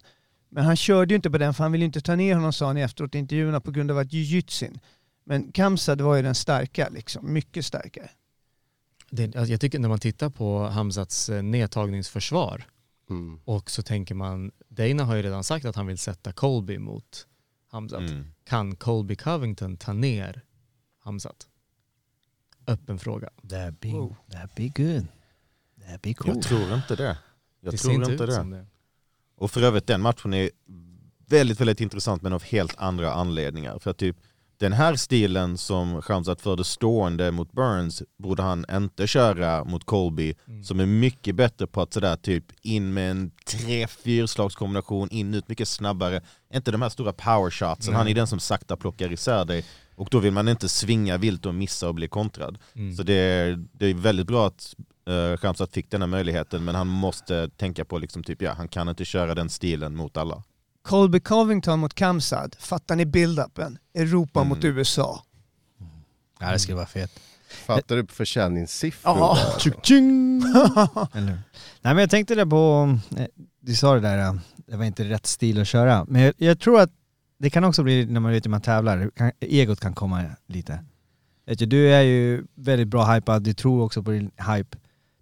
Men 0.49 0.65
han 0.65 0.75
körde 0.75 1.13
ju 1.13 1.15
inte 1.15 1.29
på 1.31 1.37
den 1.37 1.53
för 1.53 1.63
han 1.63 1.71
ville 1.71 1.83
ju 1.83 1.85
inte 1.85 2.01
ta 2.01 2.15
ner 2.15 2.35
honom 2.35 2.53
sa 2.53 2.67
han 2.67 2.77
efteråt 2.77 3.15
i 3.15 3.17
intervjuerna 3.17 3.61
på 3.61 3.71
grund 3.71 3.91
av 3.91 3.97
att 3.97 4.13
jujutsin. 4.13 4.79
Men 5.29 5.51
Kamsad 5.51 6.01
var 6.01 6.15
ju 6.15 6.21
den 6.21 6.35
starka 6.35 6.89
liksom, 6.89 7.33
mycket 7.33 7.65
starkare. 7.65 8.09
Det, 9.09 9.35
alltså, 9.35 9.51
jag 9.51 9.61
tycker 9.61 9.79
när 9.79 9.89
man 9.89 9.99
tittar 9.99 10.29
på 10.29 10.63
Hamzats 10.67 11.29
eh, 11.29 11.43
nedtagningsförsvar 11.43 12.65
Mm. 13.09 13.39
och 13.45 13.71
så 13.71 13.81
tänker 13.83 14.15
man, 14.15 14.51
Dana 14.69 15.03
har 15.03 15.15
ju 15.15 15.21
redan 15.21 15.43
sagt 15.43 15.65
att 15.65 15.75
han 15.75 15.87
vill 15.87 15.97
sätta 15.97 16.31
Colby 16.31 16.77
mot 16.77 17.27
Hamzat. 17.67 17.99
Mm. 17.99 18.25
Kan 18.43 18.75
Colby 18.75 19.15
Covington 19.15 19.77
ta 19.77 19.93
ner 19.93 20.41
Hamzat? 20.99 21.47
Öppen 22.67 22.99
fråga. 22.99 23.29
That'd 23.41 23.77
be, 23.79 23.87
that'd 23.87 24.49
be 24.55 24.83
good. 24.83 25.07
That'd 25.75 25.99
be 26.01 26.13
cool. 26.13 26.35
Jag 26.35 26.43
tror 26.43 26.73
inte 26.73 26.95
det. 26.95 27.17
Jag 27.61 27.73
det 27.73 27.77
tror 27.77 27.93
inte 27.93 28.11
inte 28.11 28.25
det. 28.25 28.43
det. 28.43 28.65
Och 29.35 29.51
för 29.51 29.61
övrigt 29.61 29.87
den 29.87 30.01
matchen 30.01 30.33
är 30.33 30.49
väldigt, 31.27 31.59
väldigt 31.61 31.81
intressant 31.81 32.21
men 32.21 32.33
av 32.33 32.43
helt 32.43 32.75
andra 32.77 33.13
anledningar. 33.13 33.79
För 33.79 33.91
att 33.91 33.97
typ 33.97 34.17
den 34.59 34.73
här 34.73 34.95
stilen 34.95 35.57
som 35.57 36.01
Khamzat 36.01 36.41
förde 36.41 36.63
stående 36.63 37.31
mot 37.31 37.51
Burns 37.51 38.03
borde 38.17 38.43
han 38.43 38.65
inte 38.71 39.07
köra 39.07 39.63
mot 39.63 39.85
Colby 39.85 40.35
Mm. 40.47 40.63
som 40.63 40.79
är 40.79 40.85
mycket 40.85 41.35
bättre 41.35 41.67
på 41.67 41.81
att 41.81 41.93
sådär 41.93 42.15
typ 42.15 42.45
in 42.61 42.93
med 42.93 43.11
en 43.11 43.31
tre 43.45 43.87
fyrslagskombination 43.87 45.09
in 45.11 45.33
ut 45.33 45.47
mycket 45.49 45.67
snabbare. 45.67 46.21
Inte 46.53 46.71
de 46.71 46.81
här 46.81 46.89
stora 46.89 47.13
powershotsen, 47.13 47.95
han 47.95 48.07
är 48.07 48.13
den 48.13 48.27
som 48.27 48.39
sakta 48.39 48.75
plockar 48.77 49.11
isär 49.13 49.45
dig 49.45 49.65
och 49.95 50.07
då 50.11 50.19
vill 50.19 50.33
man 50.33 50.47
inte 50.47 50.69
svinga 50.69 51.17
vilt 51.17 51.45
och 51.45 51.55
missa 51.55 51.87
och 51.87 51.95
bli 51.95 52.07
kontrad. 52.07 52.57
Mm. 52.75 52.95
Så 52.95 53.03
det 53.03 53.13
är, 53.13 53.65
det 53.71 53.85
är 53.85 53.93
väldigt 53.93 54.27
bra 54.27 54.47
att 54.47 54.75
uh, 55.09 55.37
Khamzat 55.37 55.73
fick 55.73 55.91
den 55.91 56.01
här 56.01 56.07
möjligheten 56.07 56.63
men 56.63 56.75
han 56.75 56.87
måste 56.87 57.49
tänka 57.49 57.85
på 57.85 57.97
liksom 57.97 58.23
typ 58.23 58.41
ja, 58.41 58.53
han 58.53 58.67
kan 58.67 58.89
inte 58.89 59.05
köra 59.05 59.35
den 59.35 59.49
stilen 59.49 59.95
mot 59.95 60.17
alla. 60.17 60.43
Colby 60.89 61.19
Covington 61.19 61.79
mot 61.79 61.93
Kamsad, 61.93 62.55
fattar 62.59 62.95
ni 62.95 63.05
build-upen? 63.05 63.77
Europa 63.93 64.39
Mm. 64.39 64.49
mot 64.49 64.63
USA. 64.63 65.23
Ja 66.39 66.51
det 66.51 66.59
skulle 66.59 66.75
vara 66.75 66.85
fett. 66.85 67.11
Fattar 67.65 67.95
du 67.95 68.07
försäljningssiffror? 68.07 69.17
Ja. 69.17 69.37
där? 69.63 71.07
Eller 71.17 71.27
hur? 71.27 71.39
Nej 71.81 71.93
men 71.93 71.97
jag 71.97 72.09
tänkte 72.09 72.35
det 72.35 72.45
på, 72.45 72.97
eh, 73.17 73.25
du 73.61 73.75
sa 73.75 73.93
det 73.93 73.99
där, 73.99 74.17
eh, 74.19 74.33
det 74.55 74.75
var 74.75 74.85
inte 74.85 75.03
rätt 75.03 75.25
stil 75.25 75.61
att 75.61 75.67
köra. 75.67 76.05
Men 76.07 76.21
jag, 76.21 76.33
jag 76.37 76.59
tror 76.59 76.79
att 76.81 76.91
det 77.37 77.49
kan 77.49 77.63
också 77.63 77.83
bli 77.83 78.05
när 78.05 78.19
man 78.19 78.31
vet 78.31 78.45
hur 78.45 78.51
man 78.51 78.61
tävlar, 78.61 79.11
kan, 79.15 79.31
egot 79.39 79.79
kan 79.79 79.93
komma 79.93 80.23
lite. 80.47 80.83
Vet 81.45 81.59
du, 81.59 81.65
du 81.65 81.93
är 81.93 82.01
ju 82.01 82.43
väldigt 82.55 82.87
bra 82.87 83.13
hypad, 83.13 83.43
du 83.43 83.53
tror 83.53 83.83
också 83.83 84.03
på 84.03 84.11
din 84.11 84.31
hype. 84.55 84.77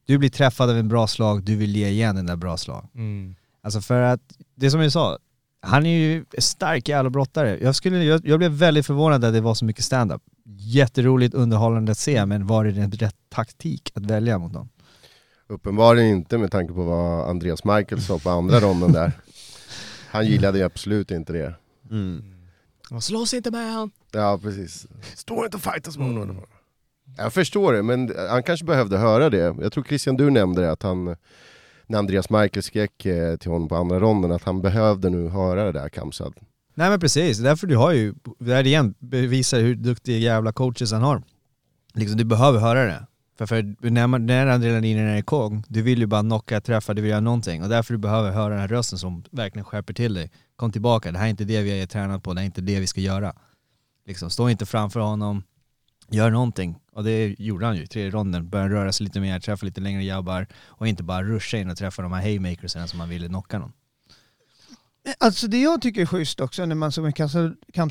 Du 0.06 0.18
blir 0.18 0.30
träffad 0.30 0.70
av 0.70 0.78
en 0.78 0.88
bra 0.88 1.08
slag, 1.08 1.44
du 1.44 1.56
vill 1.56 1.76
ge 1.76 1.88
igen 1.88 2.16
den 2.16 2.26
där 2.26 2.36
bra 2.36 2.58
slag. 2.58 2.88
Mm. 2.96 3.36
Alltså 3.62 3.82
för 3.82 4.02
att, 4.02 4.22
det 4.56 4.72
som 4.72 4.82
jag 4.82 4.92
sa, 4.92 5.18
han 5.62 5.86
är 5.86 5.98
ju 5.98 6.26
stark 6.38 6.90
jävla 6.90 7.10
brottare. 7.10 7.60
Jag, 7.62 7.76
skulle, 7.76 8.04
jag, 8.04 8.28
jag 8.28 8.40
blev 8.40 8.52
väldigt 8.52 8.86
förvånad 8.86 9.26
att 9.26 9.34
det 9.34 9.42
var 9.42 9.54
så 9.54 9.66
mycket 9.66 9.86
stand-up. 9.86 10.22
Jätteroligt, 10.60 11.34
underhållande 11.34 11.92
att 11.92 11.98
se, 11.98 12.26
men 12.26 12.48
var 12.48 12.66
det 12.66 12.82
en 12.82 12.92
rätt 12.92 13.16
taktik 13.30 13.92
att 13.96 14.06
välja 14.06 14.38
mot 14.38 14.54
dem? 14.54 14.70
Uppenbarligen 15.48 16.10
inte 16.10 16.38
med 16.38 16.52
tanke 16.52 16.74
på 16.74 16.84
vad 16.84 17.30
Andreas 17.30 17.64
Michael 17.64 18.02
sa 18.02 18.20
på 18.20 18.30
andra 18.30 18.60
ronden 18.60 18.92
där. 18.92 19.12
Han 20.10 20.26
gillade 20.26 20.58
ju 20.58 20.64
absolut 20.64 21.12
inte 21.12 21.34
det. 21.34 21.54
Mm. 21.92 22.24
Och 22.92 23.04
slåss 23.04 23.34
inte 23.34 23.52
med 23.52 23.74
han! 23.74 23.92
Ja 24.12 24.40
precis. 24.44 24.88
Står 25.16 25.46
inte 25.46 25.58
och 25.58 25.64
fightas 25.64 25.98
med 25.98 26.08
honom. 26.08 26.30
Mm. 26.30 26.44
Jag 27.18 27.34
förstår 27.34 27.74
det, 27.74 27.84
men 27.84 28.14
han 28.30 28.44
kanske 28.44 28.66
behövde 28.66 28.98
höra 28.98 29.30
det. 29.30 29.56
Jag 29.62 29.72
tror 29.72 29.84
Christian 29.84 30.18
du 30.18 30.30
nämnde 30.30 30.62
det, 30.62 30.72
att 30.72 30.84
han 30.84 31.16
när 31.88 32.00
Andreas 32.00 32.30
Merkel 32.30 32.64
skrek 32.64 33.06
eh, 33.06 33.36
till 33.36 33.52
honom 33.52 33.68
på 33.68 33.76
andra 33.76 34.00
ronden 34.00 34.32
att 34.32 34.44
han 34.44 34.62
behövde 34.62 35.10
nu 35.10 35.28
höra 35.28 35.64
det 35.64 35.72
där 35.72 35.90
Kamsad. 35.90 36.34
Nej 36.74 36.90
men 36.90 37.00
precis, 37.00 37.38
därför 37.38 37.68
du 37.68 37.76
har 37.76 37.92
ju, 37.92 38.14
där 38.40 38.68
igen 38.68 38.94
bevisar 39.00 39.60
hur 39.60 39.76
duktiga 39.76 40.18
jävla 40.18 40.52
coaches 40.52 40.92
han 40.92 41.02
har. 41.02 41.24
Liksom 41.94 42.18
du 42.18 42.24
behöver 42.24 42.60
höra 42.60 42.84
det. 42.84 43.08
För, 43.38 43.46
för 43.46 43.90
när, 43.90 44.08
man, 44.08 44.26
när 44.26 44.48
adrenalinen 44.48 45.08
är 45.08 45.18
igång, 45.18 45.64
du 45.68 45.82
vill 45.82 46.00
ju 46.00 46.06
bara 46.06 46.22
knocka, 46.22 46.62
träffa, 46.62 46.94
du 46.94 47.02
vill 47.02 47.12
göra 47.12 47.22
någonting. 47.22 47.64
Och 47.64 47.70
därför 47.70 47.94
du 47.94 47.98
behöver 47.98 48.32
höra 48.32 48.50
den 48.50 48.60
här 48.60 48.68
rösten 48.68 49.00
som 49.00 49.24
verkligen 49.32 49.66
skärper 49.66 49.94
till 49.94 50.14
dig. 50.14 50.32
Kom 50.56 50.72
tillbaka, 50.72 51.12
det 51.12 51.18
här 51.18 51.26
är 51.26 51.30
inte 51.30 51.44
det 51.44 51.62
vi 51.62 51.80
har 51.80 51.88
tränat 51.88 52.24
på, 52.24 52.34
det 52.34 52.42
är 52.42 52.46
inte 52.46 52.62
det 52.62 52.80
vi 52.80 52.88
ska 52.88 53.02
göra. 53.02 53.34
Liksom, 54.06 54.30
stå 54.30 54.50
inte 54.50 54.66
framför 54.66 55.00
honom, 55.00 55.44
gör 56.10 56.32
någonting. 56.32 56.76
Och 56.92 57.04
det 57.04 57.36
gjorde 57.40 57.66
han 57.66 57.76
ju 57.76 57.84
i 57.84 57.88
tredje 57.88 58.12
ronden. 58.12 58.50
Började 58.50 58.76
röra 58.76 58.92
sig 58.92 59.04
lite 59.04 59.20
mer, 59.20 59.40
träffa 59.40 59.66
lite 59.66 59.82
längre 59.82 60.04
jabbar 60.04 60.48
och 60.56 60.88
inte 60.88 61.04
bara 61.04 61.24
ruscha 61.24 61.58
in 61.58 61.70
och 61.70 61.78
träffa 61.78 62.02
de 62.02 62.12
här 62.12 62.22
haymakersen 62.22 62.88
som 62.88 62.98
man 62.98 63.10
ville 63.10 63.28
knocka 63.28 63.60
någon. 63.60 63.72
Alltså 65.18 65.48
det 65.48 65.62
jag 65.62 65.82
tycker 65.82 66.02
är 66.02 66.06
schysst 66.06 66.40
också 66.40 66.66
när 66.66 66.76
man 66.76 66.92
såg 66.92 67.04
med 67.04 67.14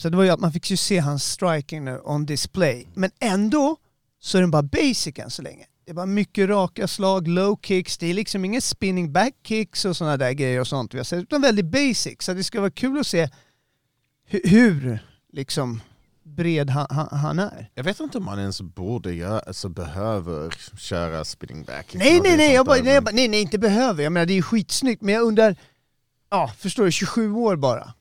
det 0.02 0.16
var 0.16 0.25
ju 0.25 0.30
att 0.30 0.40
man 0.40 0.52
fick 0.52 0.70
ju 0.70 0.76
se 0.76 0.99
hans 0.99 1.25
striking 1.25 1.85
nu 1.85 2.00
on 2.04 2.26
display. 2.26 2.88
Men 2.94 3.11
ändå 3.20 3.76
så 4.20 4.38
är 4.38 4.42
den 4.42 4.50
bara 4.50 4.62
basic 4.62 5.18
än 5.18 5.30
så 5.30 5.42
länge. 5.42 5.66
Det 5.85 5.90
är 5.90 5.94
bara 5.94 6.06
mycket 6.06 6.49
raka 6.49 6.88
slag, 6.88 7.28
low 7.28 7.58
kicks, 7.62 7.99
det 7.99 8.06
är 8.06 8.14
liksom 8.14 8.44
inga 8.44 8.61
spinning 8.61 9.12
back 9.12 9.35
kicks 9.42 9.85
och 9.85 9.96
sådana 9.96 10.16
där 10.16 10.32
grejer 10.32 10.61
och 10.61 10.66
sånt 10.66 10.94
vi 10.94 10.99
har 10.99 11.04
sett, 11.04 11.23
utan 11.23 11.42
väldigt 11.42 11.66
basic. 11.66 12.16
Så 12.20 12.32
det 12.32 12.44
ska 12.44 12.61
vara 12.61 12.70
kul 12.70 12.99
att 12.99 13.06
se 13.06 13.28
hur, 14.25 14.40
hur 14.44 14.99
liksom 15.32 15.80
bred 16.37 16.71
han, 16.71 16.87
han, 16.90 17.19
han 17.19 17.38
är. 17.38 17.71
Jag 17.75 17.85
vet 17.85 18.00
inte 18.00 18.19
om 18.19 18.25
man 18.25 18.38
ens 18.38 18.61
borde 18.61 19.12
göra, 19.14 19.38
alltså 19.40 19.69
behöver 19.69 20.55
köra 20.78 21.25
spinning 21.25 21.64
back. 21.64 21.95
Nej, 21.95 22.21
nej, 22.21 22.37
nej, 22.37 22.55
jag 22.55 22.66
bara, 22.66 22.83
nej, 22.83 22.95
jag 22.95 23.05
bara, 23.05 23.14
nej, 23.14 23.28
nej, 23.28 23.40
inte 23.43 23.59
behöver. 23.59 24.02
Jag 24.02 24.12
menar 24.12 24.26
det 24.26 24.38
är 24.38 24.43
skitsnyggt, 24.43 25.02
men 25.02 25.14
jag 25.14 25.23
undrar, 25.23 25.57
ja, 26.31 26.52
förstår 26.59 26.85
du, 26.85 26.93
27 26.93 27.33
år 27.33 27.57
bara. 27.57 27.93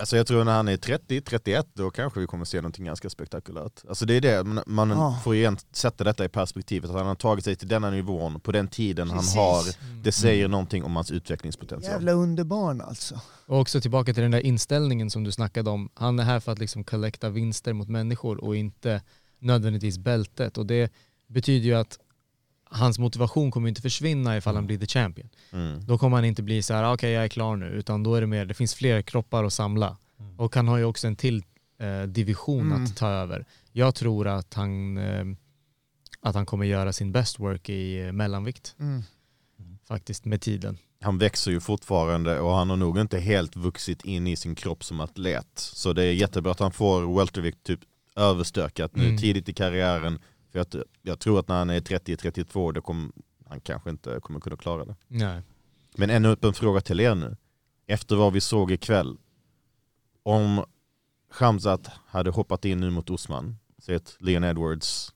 Alltså 0.00 0.16
jag 0.16 0.26
tror 0.26 0.44
när 0.44 0.52
han 0.52 0.68
är 0.68 0.76
30-31 0.76 1.64
då 1.74 1.90
kanske 1.90 2.20
vi 2.20 2.26
kommer 2.26 2.44
se 2.44 2.56
någonting 2.56 2.84
ganska 2.84 3.10
spektakulärt. 3.10 3.82
Alltså 3.88 4.06
det 4.06 4.14
är 4.14 4.20
det, 4.20 4.62
man, 4.66 4.90
Ja. 4.90 5.20
får 5.24 5.34
igen 5.34 5.58
sätta 5.72 6.04
detta 6.04 6.24
i 6.24 6.28
perspektivet, 6.28 6.90
att 6.90 6.96
han 6.96 7.06
har 7.06 7.14
tagit 7.14 7.44
sig 7.44 7.56
till 7.56 7.68
denna 7.68 7.90
nivån 7.90 8.40
på 8.40 8.52
den 8.52 8.68
tiden 8.68 9.10
Precis. 9.10 9.34
han 9.34 9.44
har, 9.44 9.64
det 10.02 10.12
säger 10.12 10.48
någonting 10.48 10.84
om 10.84 10.96
hans 10.96 11.10
utvecklingspotential. 11.10 11.92
Jävla 11.92 12.12
underbarn 12.12 12.80
alltså. 12.80 13.20
Och 13.46 13.58
också 13.60 13.80
tillbaka 13.80 14.14
till 14.14 14.22
den 14.22 14.30
där 14.30 14.46
inställningen 14.46 15.10
som 15.10 15.24
du 15.24 15.32
snackade 15.32 15.70
om. 15.70 15.88
Han 15.94 16.18
är 16.18 16.24
här 16.24 16.40
för 16.40 16.52
att 16.52 16.58
liksom 16.58 16.84
collecta 16.84 17.28
vinster 17.28 17.72
mot 17.72 17.88
människor 17.88 18.44
och 18.44 18.56
inte 18.56 19.02
nödvändigtvis 19.38 19.98
bältet. 19.98 20.58
Och 20.58 20.66
det 20.66 20.92
betyder 21.28 21.66
ju 21.66 21.74
att 21.74 21.98
hans 22.70 22.98
motivation 22.98 23.50
kommer 23.50 23.68
inte 23.68 23.82
försvinna 23.82 24.36
ifall 24.36 24.54
han 24.54 24.66
blir 24.66 24.78
the 24.78 24.86
champion. 24.86 25.28
Mm. 25.52 25.84
Då 25.86 25.98
kommer 25.98 26.16
han 26.16 26.24
inte 26.24 26.42
bli 26.42 26.62
så 26.62 26.74
här, 26.74 26.82
"Ah, 26.84 26.94
okej 26.94 27.10
jag 27.12 27.24
är 27.24 27.28
klar 27.28 27.56
nu, 27.56 27.66
utan 27.66 28.02
då 28.02 28.14
är 28.14 28.20
det 28.20 28.26
mer, 28.26 28.44
det 28.44 28.54
finns 28.54 28.74
fler 28.74 29.02
kroppar 29.02 29.44
att 29.44 29.52
samla. 29.52 29.96
Och 30.36 30.54
han 30.54 30.68
har 30.68 30.78
ju 30.78 30.84
också 30.84 31.06
en 31.06 31.16
till 31.16 31.44
eh, 31.78 32.02
division 32.02 32.60
Mm. 32.72 32.84
att 32.84 32.96
ta 32.96 33.08
över. 33.08 33.46
Jag 33.72 33.94
tror 33.94 34.28
att 34.28 34.54
han, 34.54 34.98
eh, 34.98 35.24
att 36.20 36.34
han 36.34 36.46
kommer 36.46 36.66
göra 36.66 36.92
sin 36.92 37.12
best 37.12 37.38
work 37.38 37.68
i 37.68 38.00
eh, 38.06 38.12
mellanvikt 38.12 38.74
Mm. 38.80 39.02
faktiskt 39.88 40.24
med 40.24 40.40
tiden. 40.40 40.78
Han 41.02 41.18
växer 41.18 41.50
ju 41.50 41.60
fortfarande 41.60 42.40
och 42.40 42.52
han 42.54 42.70
har 42.70 42.76
nog 42.76 42.98
inte 42.98 43.18
helt 43.18 43.56
vuxit 43.56 44.04
in 44.04 44.26
i 44.26 44.36
sin 44.36 44.54
kropp 44.54 44.84
som 44.84 45.00
atlet. 45.00 45.50
Så 45.58 45.92
det 45.92 46.04
är 46.04 46.12
jättebra 46.12 46.52
att 46.52 46.60
han 46.60 46.72
får 46.72 47.16
weltervikt 47.18 47.62
typ 47.64 47.80
överstökat 48.16 48.96
nu 48.96 49.04
Mm. 49.04 49.18
tidigt 49.18 49.48
i 49.48 49.52
karriären. 49.54 50.18
För 50.50 50.58
jag, 50.58 50.84
jag 51.02 51.18
tror 51.18 51.38
att 51.38 51.48
när 51.48 51.58
han 51.58 51.70
är 51.70 51.80
30-32 51.80 52.72
då 52.72 52.80
kommer 52.80 53.10
han 53.50 53.60
kanske 53.60 53.90
inte 53.90 54.20
kommer 54.20 54.40
kunna 54.40 54.56
klara 54.56 54.84
det. 54.84 54.96
Nej. 55.08 55.42
Men 55.96 56.10
ännu 56.10 56.28
upp 56.28 56.44
en 56.44 56.52
fråga 56.52 56.80
till 56.80 57.00
er 57.00 57.14
nu. 57.14 57.36
Efter 57.86 58.16
vad 58.16 58.32
vi 58.32 58.40
såg 58.40 58.70
ikväll. 58.72 59.18
Om 60.22 60.64
Khamzat 61.32 61.90
hade 62.06 62.30
hoppat 62.30 62.64
in 62.64 62.80
nu 62.80 62.90
mot 62.90 63.10
Usman, 63.10 63.56
så 63.78 63.94
att 63.94 64.16
Leon 64.20 64.44
Edwards, 64.44 65.14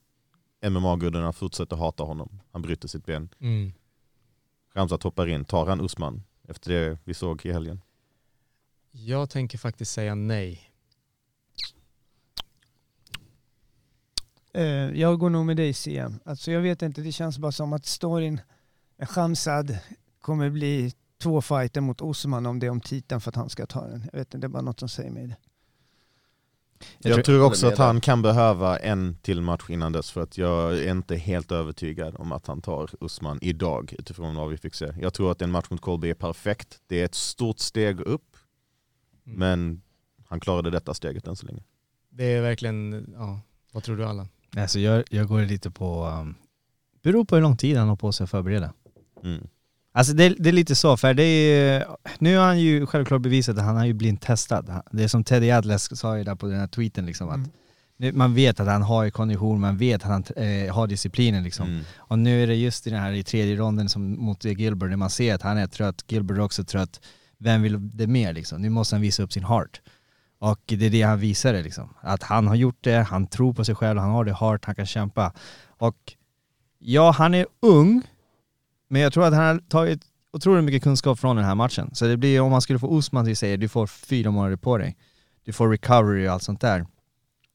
MMA-gudarna 0.62 1.32
fortsätter 1.32 1.76
hata 1.76 2.02
honom. 2.02 2.40
Han 2.52 2.62
bryter 2.62 2.88
sitt 2.88 3.06
ben. 3.06 3.28
Mm. 3.38 3.72
Khamzat 4.72 5.02
hoppar 5.02 5.26
in, 5.26 5.44
tar 5.44 5.66
han 5.66 5.80
Usman 5.80 6.22
efter 6.48 6.72
det 6.72 6.98
vi 7.04 7.14
såg 7.14 7.46
i 7.46 7.52
helgen? 7.52 7.80
Jag 8.90 9.30
tänker 9.30 9.58
faktiskt 9.58 9.92
säga 9.92 10.14
nej. 10.14 10.70
Eh, 14.54 14.64
jag 15.00 15.18
går 15.18 15.30
nog 15.30 15.46
med 15.46 15.56
dig 15.56 15.72
CM. 15.72 16.20
Alltså 16.24 16.50
jag 16.50 16.60
vet 16.60 16.82
inte, 16.82 17.00
det 17.00 17.12
känns 17.12 17.38
bara 17.38 17.52
som 17.52 17.72
att 17.72 17.86
storyn 17.86 18.40
med 18.96 19.08
Khamzad 19.08 19.78
kommer 20.20 20.50
bli 20.50 20.92
två 21.22 21.42
fighter 21.42 21.80
mot 21.80 22.00
Osman 22.00 22.46
om 22.46 22.58
det 22.58 22.66
är 22.66 22.70
om 22.70 22.80
titeln 22.80 23.20
för 23.20 23.30
att 23.30 23.36
han 23.36 23.48
ska 23.50 23.66
ta 23.66 23.86
den. 23.86 24.08
Jag 24.12 24.18
vet 24.18 24.26
inte, 24.26 24.38
det 24.38 24.46
är 24.46 24.48
bara 24.48 24.62
något 24.62 24.80
som 24.80 24.88
säger 24.88 25.10
mig 25.10 25.26
det. 25.26 25.36
Jag, 26.98 27.24
tror 27.24 27.44
också 27.44 27.66
att 27.66 27.78
han 27.78 28.00
kan 28.00 28.22
behöva 28.22 28.78
en 28.78 29.16
till 29.22 29.40
match 29.40 29.70
innan 29.70 29.92
dess 29.92 30.10
för 30.10 30.20
att 30.22 30.38
jag 30.38 30.78
är 30.78 30.90
inte 30.90 31.16
helt 31.16 31.52
övertygad 31.52 32.16
om 32.18 32.32
att 32.32 32.46
han 32.46 32.60
tar 32.60 32.90
Usman 33.00 33.38
idag 33.42 33.94
utifrån 33.98 34.34
vad 34.34 34.50
vi 34.50 34.56
fick 34.56 34.74
se. 34.74 34.94
Jag 35.00 35.14
tror 35.14 35.32
att 35.32 35.42
en 35.42 35.50
match 35.50 35.66
mot 35.70 35.80
Colby 35.80 36.10
är 36.10 36.14
perfekt. 36.14 36.78
Det 36.86 37.00
är 37.00 37.04
ett 37.04 37.14
stort 37.14 37.58
steg 37.58 38.00
upp 38.00 38.36
Mm. 39.26 39.38
men 39.38 39.82
han 40.24 40.40
klarade 40.40 40.70
detta 40.70 40.94
steget 40.94 41.26
än 41.26 41.36
så 41.36 41.46
länge. 41.46 41.62
Det 42.10 42.24
är 42.24 42.42
verkligen, 42.42 43.12
ja, 43.16 43.40
vad 43.72 43.82
tror 43.82 43.96
du 43.96 44.04
Allan? 44.04 44.28
Alltså 44.56 44.78
jag, 44.78 45.04
jag 45.10 45.28
går 45.28 45.42
lite 45.42 45.70
på, 45.70 46.06
um, 46.06 46.34
beror 47.02 47.24
på 47.24 47.34
hur 47.34 47.42
lång 47.42 47.56
tid 47.56 47.76
han 47.76 47.88
har 47.88 47.96
på 47.96 48.12
sig 48.12 48.24
att 48.24 48.30
förbereda. 48.30 48.72
Mm. 49.24 49.46
Alltså 49.92 50.12
det, 50.12 50.28
det 50.28 50.48
är 50.48 50.52
lite 50.52 50.74
så, 50.74 50.96
för 50.96 51.14
det 51.14 51.22
är, 51.22 51.86
nu 52.18 52.36
har 52.36 52.46
han 52.46 52.60
ju 52.60 52.86
självklart 52.86 53.22
bevisat 53.22 53.58
att 53.58 53.64
han 53.64 53.76
har 53.76 53.84
ju 53.84 53.92
blivit 53.92 54.20
testad. 54.20 54.80
Det 54.92 55.04
är 55.04 55.08
som 55.08 55.24
Teddy 55.24 55.50
Atlas 55.50 55.98
sa 55.98 56.18
ju 56.18 56.24
där 56.24 56.34
på 56.34 56.46
den 56.46 56.60
här 56.60 56.66
tweeten 56.66 57.06
liksom 57.06 57.28
att 57.28 57.34
Mm. 57.36 57.50
nu, 57.96 58.12
man 58.12 58.34
vet 58.34 58.60
att 58.60 58.66
han 58.66 58.82
har 58.82 59.10
kondition, 59.10 59.60
man 59.60 59.76
vet 59.76 60.04
att 60.04 60.10
han 60.10 60.24
eh, 60.36 60.74
har 60.74 60.86
disciplinen 60.86 61.44
liksom. 61.44 61.68
Mm. 61.68 61.84
Och 61.96 62.18
nu 62.18 62.42
är 62.42 62.46
det 62.46 62.54
just 62.54 62.86
i 62.86 62.90
den 62.90 63.00
här 63.00 63.12
i 63.12 63.22
tredje 63.22 63.56
ronden 63.56 63.88
som 63.88 64.24
mot 64.24 64.44
Gilbert, 64.44 64.90
när 64.90 64.96
man 64.96 65.10
ser 65.10 65.34
att 65.34 65.42
han 65.42 65.58
är 65.58 65.66
trött, 65.66 66.04
Gilbert 66.08 66.36
är 66.36 66.40
också 66.40 66.64
trött. 66.64 67.00
Vem 67.38 67.62
vill 67.62 67.96
det 67.96 68.06
mer 68.06 68.32
liksom? 68.32 68.62
Nu 68.62 68.68
måste 68.70 68.94
han 68.94 69.02
visa 69.02 69.22
upp 69.22 69.32
sin 69.32 69.44
heart. 69.44 69.80
Och 70.44 70.60
det 70.66 70.86
är 70.86 70.90
det 70.90 71.02
han 71.02 71.18
visade 71.18 71.62
liksom. 71.62 71.94
Att 72.00 72.22
han 72.22 72.46
har 72.46 72.54
gjort 72.54 72.78
det, 72.80 73.02
han 73.02 73.26
tror 73.26 73.52
på 73.54 73.64
sig 73.64 73.74
själv, 73.74 73.98
han 74.00 74.10
har 74.10 74.24
det 74.24 74.32
hårt, 74.32 74.64
han 74.64 74.74
kan 74.74 74.86
kämpa. 74.86 75.32
Och 75.66 75.96
ja, 76.78 77.10
han 77.10 77.34
är 77.34 77.46
ung, 77.62 78.02
men 78.88 79.02
jag 79.02 79.12
tror 79.12 79.24
att 79.24 79.34
han 79.34 79.44
har 79.44 79.58
tagit 79.58 80.02
otroligt 80.32 80.64
mycket 80.64 80.82
kunskap 80.82 81.18
från 81.18 81.36
den 81.36 81.44
här 81.44 81.54
matchen. 81.54 81.90
Så 81.94 82.04
det 82.06 82.16
blir, 82.16 82.40
om 82.40 82.50
man 82.50 82.60
skulle 82.60 82.78
få 82.78 82.98
Usman 82.98 83.24
till 83.24 83.36
säger 83.36 83.56
du 83.56 83.68
får 83.68 83.86
fyra 83.86 84.30
månader 84.30 84.56
på 84.56 84.78
dig, 84.78 84.96
du 85.44 85.52
får 85.52 85.68
recovery 85.68 86.28
och 86.28 86.32
allt 86.32 86.42
sånt 86.42 86.60
där. 86.60 86.86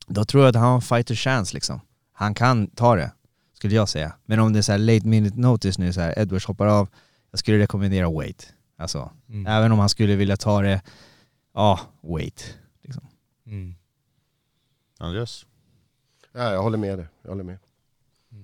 Då 0.08 0.26
tror 0.26 0.44
jag 0.44 0.50
att 0.50 0.56
han 0.56 0.66
har 0.68 0.76
en 0.76 0.82
fighter 0.82 1.16
chance 1.16 1.54
liksom. 1.54 1.82
Han 2.14 2.34
kan 2.34 2.68
ta 2.68 2.96
det, 2.96 3.12
skulle 3.54 3.76
jag 3.76 3.90
säga. 3.90 4.16
Men 4.26 4.40
om 4.40 4.54
det 4.54 4.60
är 4.60 4.64
så 4.64 4.72
här 4.72 4.80
late 4.80 5.08
minute 5.08 5.40
notice 5.40 5.78
nu, 5.80 5.94
så 5.94 6.02
här, 6.02 6.20
Edwards 6.20 6.46
hoppar 6.46 6.68
av, 6.68 6.90
jag 7.32 7.40
skulle 7.40 7.60
rekommendera 7.60 8.10
wait. 8.10 8.54
Alltså, 8.78 9.12
Mm. 9.30 9.48
även 9.48 9.72
om 9.72 9.80
han 9.80 9.90
skulle 9.90 10.16
vilja 10.16 10.38
ta 10.38 10.62
det, 10.62 10.82
ja, 11.54 11.80
wait. 12.02 12.58
Mm. 13.50 13.76
Andreas? 14.98 15.46
Ja, 16.34 16.54
jag 16.54 16.64
håller 16.64 16.78
med 16.78 16.98
dig. 17.00 17.08
Jag 17.22 17.30
håller 17.30 17.44
med. 17.44 17.58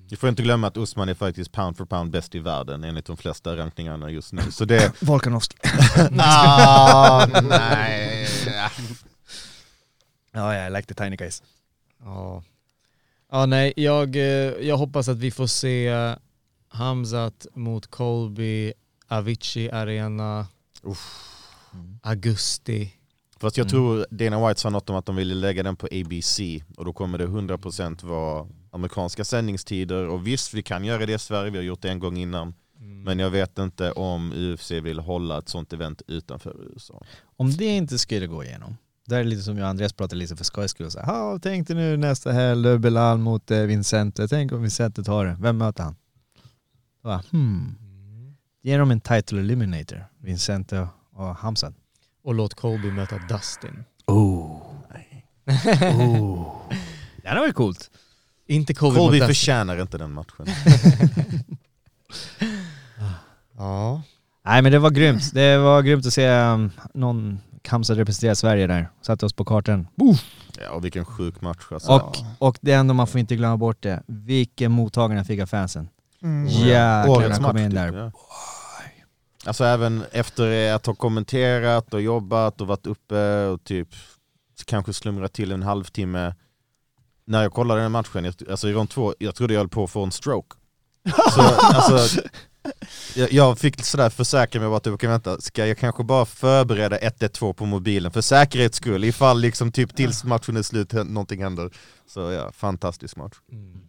Vi 0.09 0.15
får 0.15 0.29
inte 0.29 0.43
glömma 0.43 0.67
att 0.67 0.77
Usman 0.77 1.09
är 1.09 1.13
faktiskt 1.13 1.51
pound 1.51 1.77
for 1.77 1.85
pound 1.85 2.11
bäst 2.11 2.35
i 2.35 2.39
världen 2.39 2.83
enligt 2.83 3.05
de 3.05 3.17
flesta 3.17 3.57
rankningarna 3.57 4.09
just 4.09 4.33
nu. 4.33 4.41
Så 4.51 4.65
det... 4.65 4.93
Volkanovski. 5.01 5.57
ah, 6.19 7.27
nej. 7.43 8.27
Ja, 10.31 10.55
jag 10.55 10.73
like 10.73 10.87
the 10.87 11.03
tiny 11.03 11.15
guys. 11.15 11.43
Ja. 11.99 12.43
ja, 13.31 13.45
nej, 13.45 13.73
jag, 13.75 14.15
eh, 14.15 14.23
jag 14.67 14.77
hoppas 14.77 15.07
att 15.07 15.17
vi 15.17 15.31
får 15.31 15.47
se 15.47 16.15
Hamzat 16.67 17.47
mot 17.53 17.87
Colby, 17.87 18.73
Avicii 19.07 19.71
Arena, 19.71 20.47
augusti. 22.01 22.93
Fast 23.39 23.57
jag 23.57 23.63
Mm. 23.65 23.69
tror 23.69 24.05
Dana 24.09 24.47
White 24.47 24.59
sa 24.61 24.69
något 24.69 24.89
om 24.89 24.95
att 24.95 25.05
de 25.05 25.15
ville 25.15 25.35
lägga 25.35 25.63
den 25.63 25.75
på 25.75 25.87
ABC 25.91 26.39
och 26.77 26.85
då 26.85 26.93
kommer 26.93 27.17
det 27.17 27.27
100% 27.27 28.03
vara 28.03 28.47
amerikanska 28.71 29.23
sändningstider 29.25 30.07
och 30.07 30.27
visst 30.27 30.53
vi 30.53 30.63
kan 30.63 30.85
göra 30.85 31.05
det 31.05 31.13
i 31.13 31.19
Sverige, 31.19 31.51
vi 31.51 31.57
har 31.57 31.63
gjort 31.63 31.81
det 31.81 31.89
en 31.89 31.99
gång 31.99 32.17
innan. 32.17 32.53
Men 32.77 33.19
jag 33.19 33.29
vet 33.29 33.59
inte 33.59 33.91
om 33.91 34.31
UFC 34.33 34.71
vill 34.71 34.99
hålla 34.99 35.37
ett 35.37 35.49
sånt 35.49 35.73
event 35.73 36.01
utanför 36.07 36.55
USA. 36.73 37.03
Om 37.37 37.51
det 37.51 37.65
inte 37.65 37.97
skulle 37.97 38.27
gå 38.27 38.43
igenom, 38.43 38.77
där 39.07 39.19
är 39.19 39.23
det 39.23 39.29
lite 39.29 39.41
som 39.43 39.57
jag 39.57 39.63
och 39.65 39.69
Andreas 39.69 39.93
pratade 39.93 40.15
lite 40.19 40.35
för 40.35 40.43
skojs 40.43 40.71
skull. 40.71 40.91
Så 40.91 40.99
här, 40.99 41.13
"Ja, 41.13 41.39
Tänk 41.41 41.67
dig 41.67 41.75
nu 41.77 41.97
nästa 41.97 42.31
helg, 42.31 42.77
Belal 42.79 43.17
mot 43.17 43.51
eh, 43.51 43.59
Vincente. 43.61 44.27
Tänk 44.27 44.51
om 44.51 44.61
Vincente 44.61 45.03
tar 45.03 45.25
det. 45.25 45.37
Vem 45.39 45.57
möter 45.57 45.83
han? 45.83 45.95
Bara, 47.03 47.23
hmm. 47.31 47.75
Ge 48.61 48.77
dem 48.77 48.91
en 48.91 49.01
title 49.01 49.39
eliminator, 49.39 50.05
Vincente 50.19 50.87
och 51.13 51.35
Hamzat. 51.35 51.73
Och 52.25 52.33
låt 52.35 52.53
Colby 52.53 52.91
möta 52.91 53.17
Dustin. 53.17 53.83
Oh. 54.07 54.61
oh. 55.81 56.47
Det 57.21 57.27
hade 57.27 57.39
varit 57.39 57.55
coolt. 57.55 57.91
Inte 58.47 58.73
Colby, 58.73 58.95
Colby 58.95 59.05
mot 59.05 59.11
Dustin. 59.11 59.27
förtjänar 59.27 59.81
inte 59.81 59.97
den 59.97 60.11
matchen. 60.11 60.45
Ja. 63.57 64.01
Nej 64.45 64.61
men 64.61 64.71
det 64.71 64.79
var 64.79 64.89
grymt. 64.89 65.33
Det 65.33 65.57
var 65.57 65.81
grymt 65.81 66.05
att 66.05 66.13
se 66.13 66.29
um, 66.29 66.71
någon 66.93 67.39
Hamzat 67.67 67.97
representera 67.97 68.35
Sverige 68.35 68.67
där. 68.67 68.89
Satte 69.01 69.25
oss 69.25 69.33
på 69.33 69.45
kartan. 69.45 69.87
Ja, 70.61 70.69
och 70.71 70.85
vilken 70.85 71.05
sjuk 71.05 71.41
match 71.41 71.67
alltså. 71.71 71.91
Och, 71.91 72.17
och 72.39 72.57
det 72.61 72.71
enda 72.73 72.93
man 72.93 73.07
får 73.07 73.19
inte 73.19 73.35
glömma 73.35 73.57
bort 73.57 73.83
det, 73.83 74.03
vilken 74.07 74.71
mottagning 74.71 75.17
han 75.17 75.25
fick 75.25 75.41
av 75.41 75.45
fansen. 75.45 75.89
Mm. 76.23 76.47
Jäklar 76.47 77.09
Årets 77.09 77.39
han 77.39 77.49
kom 77.49 77.57
in 77.57 77.71
typ, 77.71 77.75
där. 77.75 77.93
ja. 77.93 78.11
Alltså 79.45 79.63
även 79.63 80.03
efter 80.11 80.73
att 80.73 80.85
ha 80.85 80.95
kommenterat 80.95 81.93
och 81.93 82.01
jobbat 82.01 82.61
och 82.61 82.67
varit 82.67 82.87
uppe 82.87 83.45
och 83.45 83.63
typ 83.63 83.89
kanske 84.65 84.93
slumrat 84.93 85.33
till 85.33 85.51
en 85.51 85.63
halvtimme. 85.63 86.35
När 87.25 87.43
jag 87.43 87.53
kollade 87.53 87.81
den 87.81 87.91
matchen, 87.91 88.33
alltså 88.49 88.69
i 88.69 88.73
rond 88.73 88.89
två, 88.89 89.13
jag 89.19 89.35
trodde 89.35 89.53
jag 89.53 89.59
höll 89.59 89.69
på 89.69 89.83
att 89.83 89.91
få 89.91 90.03
en 90.03 90.11
stroke. 90.11 90.55
Så, 91.33 91.41
alltså, 91.61 92.21
jag, 93.15 93.31
jag 93.31 93.59
fick 93.59 93.85
sådär 93.85 94.09
försäkra 94.09 94.59
mig 94.59 94.67
om 94.67 94.73
att 94.73 94.87
okej 94.87 95.09
vänta, 95.09 95.41
ska 95.41 95.65
jag 95.67 95.77
kanske 95.77 96.03
bara 96.03 96.25
förbereda 96.25 96.97
112 96.97 97.53
på 97.53 97.65
mobilen 97.65 98.11
för 98.11 98.21
säkerhets 98.21 98.77
skull 98.77 99.03
ifall 99.03 99.39
liksom 99.39 99.71
typ 99.71 99.95
tills 99.95 100.23
matchen 100.23 100.57
är 100.57 100.61
slut 100.61 100.93
någonting 100.93 101.43
händer. 101.43 101.69
Så 102.07 102.19
ja, 102.31 102.51
fantastisk 102.51 103.15
match. 103.15 103.35
Mm. 103.51 103.81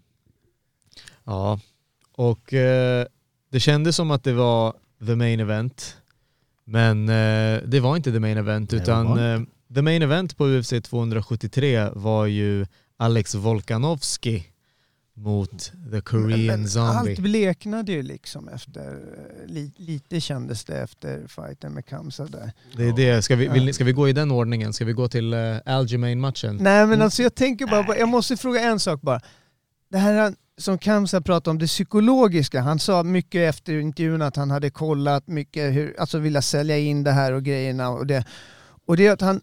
Ja, 1.25 1.61
och 2.12 2.55
eh, 2.55 3.07
det 3.51 3.61
kändes 3.61 3.97
som 3.97 4.11
att 4.11 4.25
det 4.25 4.33
var 4.33 4.75
the 5.07 5.16
main 5.16 5.40
event. 5.40 5.97
Men 6.64 7.09
eh, 7.09 7.62
det 7.64 7.81
var 7.81 7.97
inte 7.97 8.12
the 8.12 8.21
main 8.21 8.38
event 8.38 8.73
utan 8.73 9.19
eh, 9.19 9.40
the 9.75 9.83
main 9.83 10.03
event 10.03 10.37
på 10.37 10.47
UFC 10.47 10.73
273 10.83 11.88
var 11.95 12.27
ju 12.27 12.66
Alex 12.97 13.35
Volkanovski 13.35 14.45
mot 15.16 15.73
the 15.92 16.01
Korean 16.01 16.47
Men 16.47 16.69
Zombie. 16.69 17.11
Allt 17.11 17.19
bleknade 17.19 17.92
ju 17.92 18.03
liksom 18.03 18.49
efter, 18.49 18.81
eh, 18.81 19.47
li, 19.47 19.73
lite 19.77 20.21
kändes 20.21 20.64
det 20.64 20.79
efter 20.79 21.27
fighten 21.27 21.73
med 21.73 21.87
Kamsa 21.87 22.27
där. 22.27 22.53
Det 22.77 22.85
är 22.85 22.92
det. 22.92 23.23
Ska 23.23 23.37
vi, 23.37 23.49
vill, 23.49 23.75
ska 23.75 23.85
vi 23.85 23.92
gå 23.92 24.09
i 24.09 24.12
den 24.12 24.31
ordningen? 24.31 24.73
Ska 24.73 24.85
vi 24.85 24.92
gå 24.92 25.09
till 25.09 25.35
uh, 25.35 25.59
Aljamain-matchen? 25.66 26.57
Nej 26.61 26.87
men 26.87 27.03
alltså 27.03 27.23
jag 27.23 27.35
tänker 27.35 27.66
bara, 27.66 27.99
jag 27.99 28.09
måste 28.09 28.37
fråga 28.37 28.61
en 28.61 28.81
sak 28.81 29.01
bara. 29.01 29.21
Det 29.88 29.99
här 29.99 30.35
som 30.59 30.79
Kamsa 30.79 31.21
pratade 31.21 31.51
om, 31.51 31.59
det 31.59 31.66
psykologiska, 31.66 32.61
han 32.61 32.79
sa 32.79 33.03
mycket 33.03 33.55
efter 33.55 33.79
intervjun 33.79 34.23
att 34.23 34.37
han 34.37 34.51
hade 34.51 34.71
kollat 34.71 35.27
mycket, 35.29 35.75
hur, 35.75 36.01
alltså 36.01 36.19
vilja 36.19 36.42
sälja 36.42 36.79
in 36.79 37.05
det 37.05 37.12
här 37.12 37.33
och 37.33 37.42
grejerna 37.42 37.88
och 37.88 38.07
det. 38.07 38.25
Och 38.87 38.97
det 38.97 39.07
är 39.07 39.12
att 39.12 39.21
han, 39.21 39.40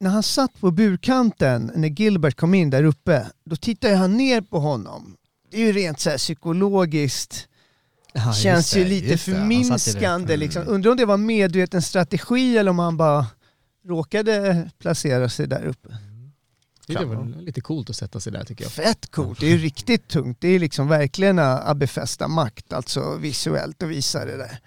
när 0.00 0.10
han 0.10 0.22
satt 0.22 0.60
på 0.60 0.70
burkanten, 0.70 1.72
när 1.74 1.88
Gilbert 1.88 2.36
kom 2.36 2.54
in 2.54 2.70
där 2.70 2.84
uppe, 2.84 3.26
då 3.44 3.56
tittade 3.56 3.96
han 3.96 4.16
ner 4.16 4.40
på 4.40 4.58
honom. 4.58 5.16
Det 5.50 5.56
är 5.62 5.66
ju 5.66 5.72
rent 5.72 6.00
så 6.00 6.10
här 6.10 6.18
psykologiskt, 6.18 7.48
Ja, 8.14 8.32
känns 8.32 8.76
ju 8.76 8.82
det, 8.82 8.88
lite 8.88 9.06
i 9.06 9.10
det. 9.10 9.18
förminskande. 9.18 10.34
Mm. 10.34 10.40
Liksom. 10.40 10.62
Undrar 10.66 10.90
om 10.90 10.96
det 10.96 11.04
var 11.04 11.14
en 11.14 11.26
medveten 11.26 11.82
strategi 11.82 12.58
eller 12.58 12.70
om 12.70 12.78
han 12.78 12.96
bara 12.96 13.26
råkade 13.88 14.70
placera 14.78 15.28
sig 15.28 15.46
där 15.46 15.64
uppe. 15.64 15.88
Det 16.94 17.00
är 17.00 17.04
väl 17.06 17.44
lite 17.44 17.60
coolt 17.60 17.90
att 17.90 17.96
sätta 17.96 18.20
sig 18.20 18.32
där 18.32 18.44
tycker 18.44 18.64
jag. 18.64 18.72
Fett 18.72 19.10
coolt, 19.10 19.40
det 19.40 19.52
är 19.52 19.58
riktigt 19.58 20.08
tungt. 20.08 20.38
Det 20.40 20.48
är 20.48 20.58
liksom 20.58 20.88
verkligen 20.88 21.38
att 21.38 21.76
befästa 21.76 22.28
makt, 22.28 22.72
alltså 22.72 23.16
visuellt 23.16 23.82
och 23.82 23.90
visa 23.90 24.24
det 24.24 24.36
där. 24.36 24.58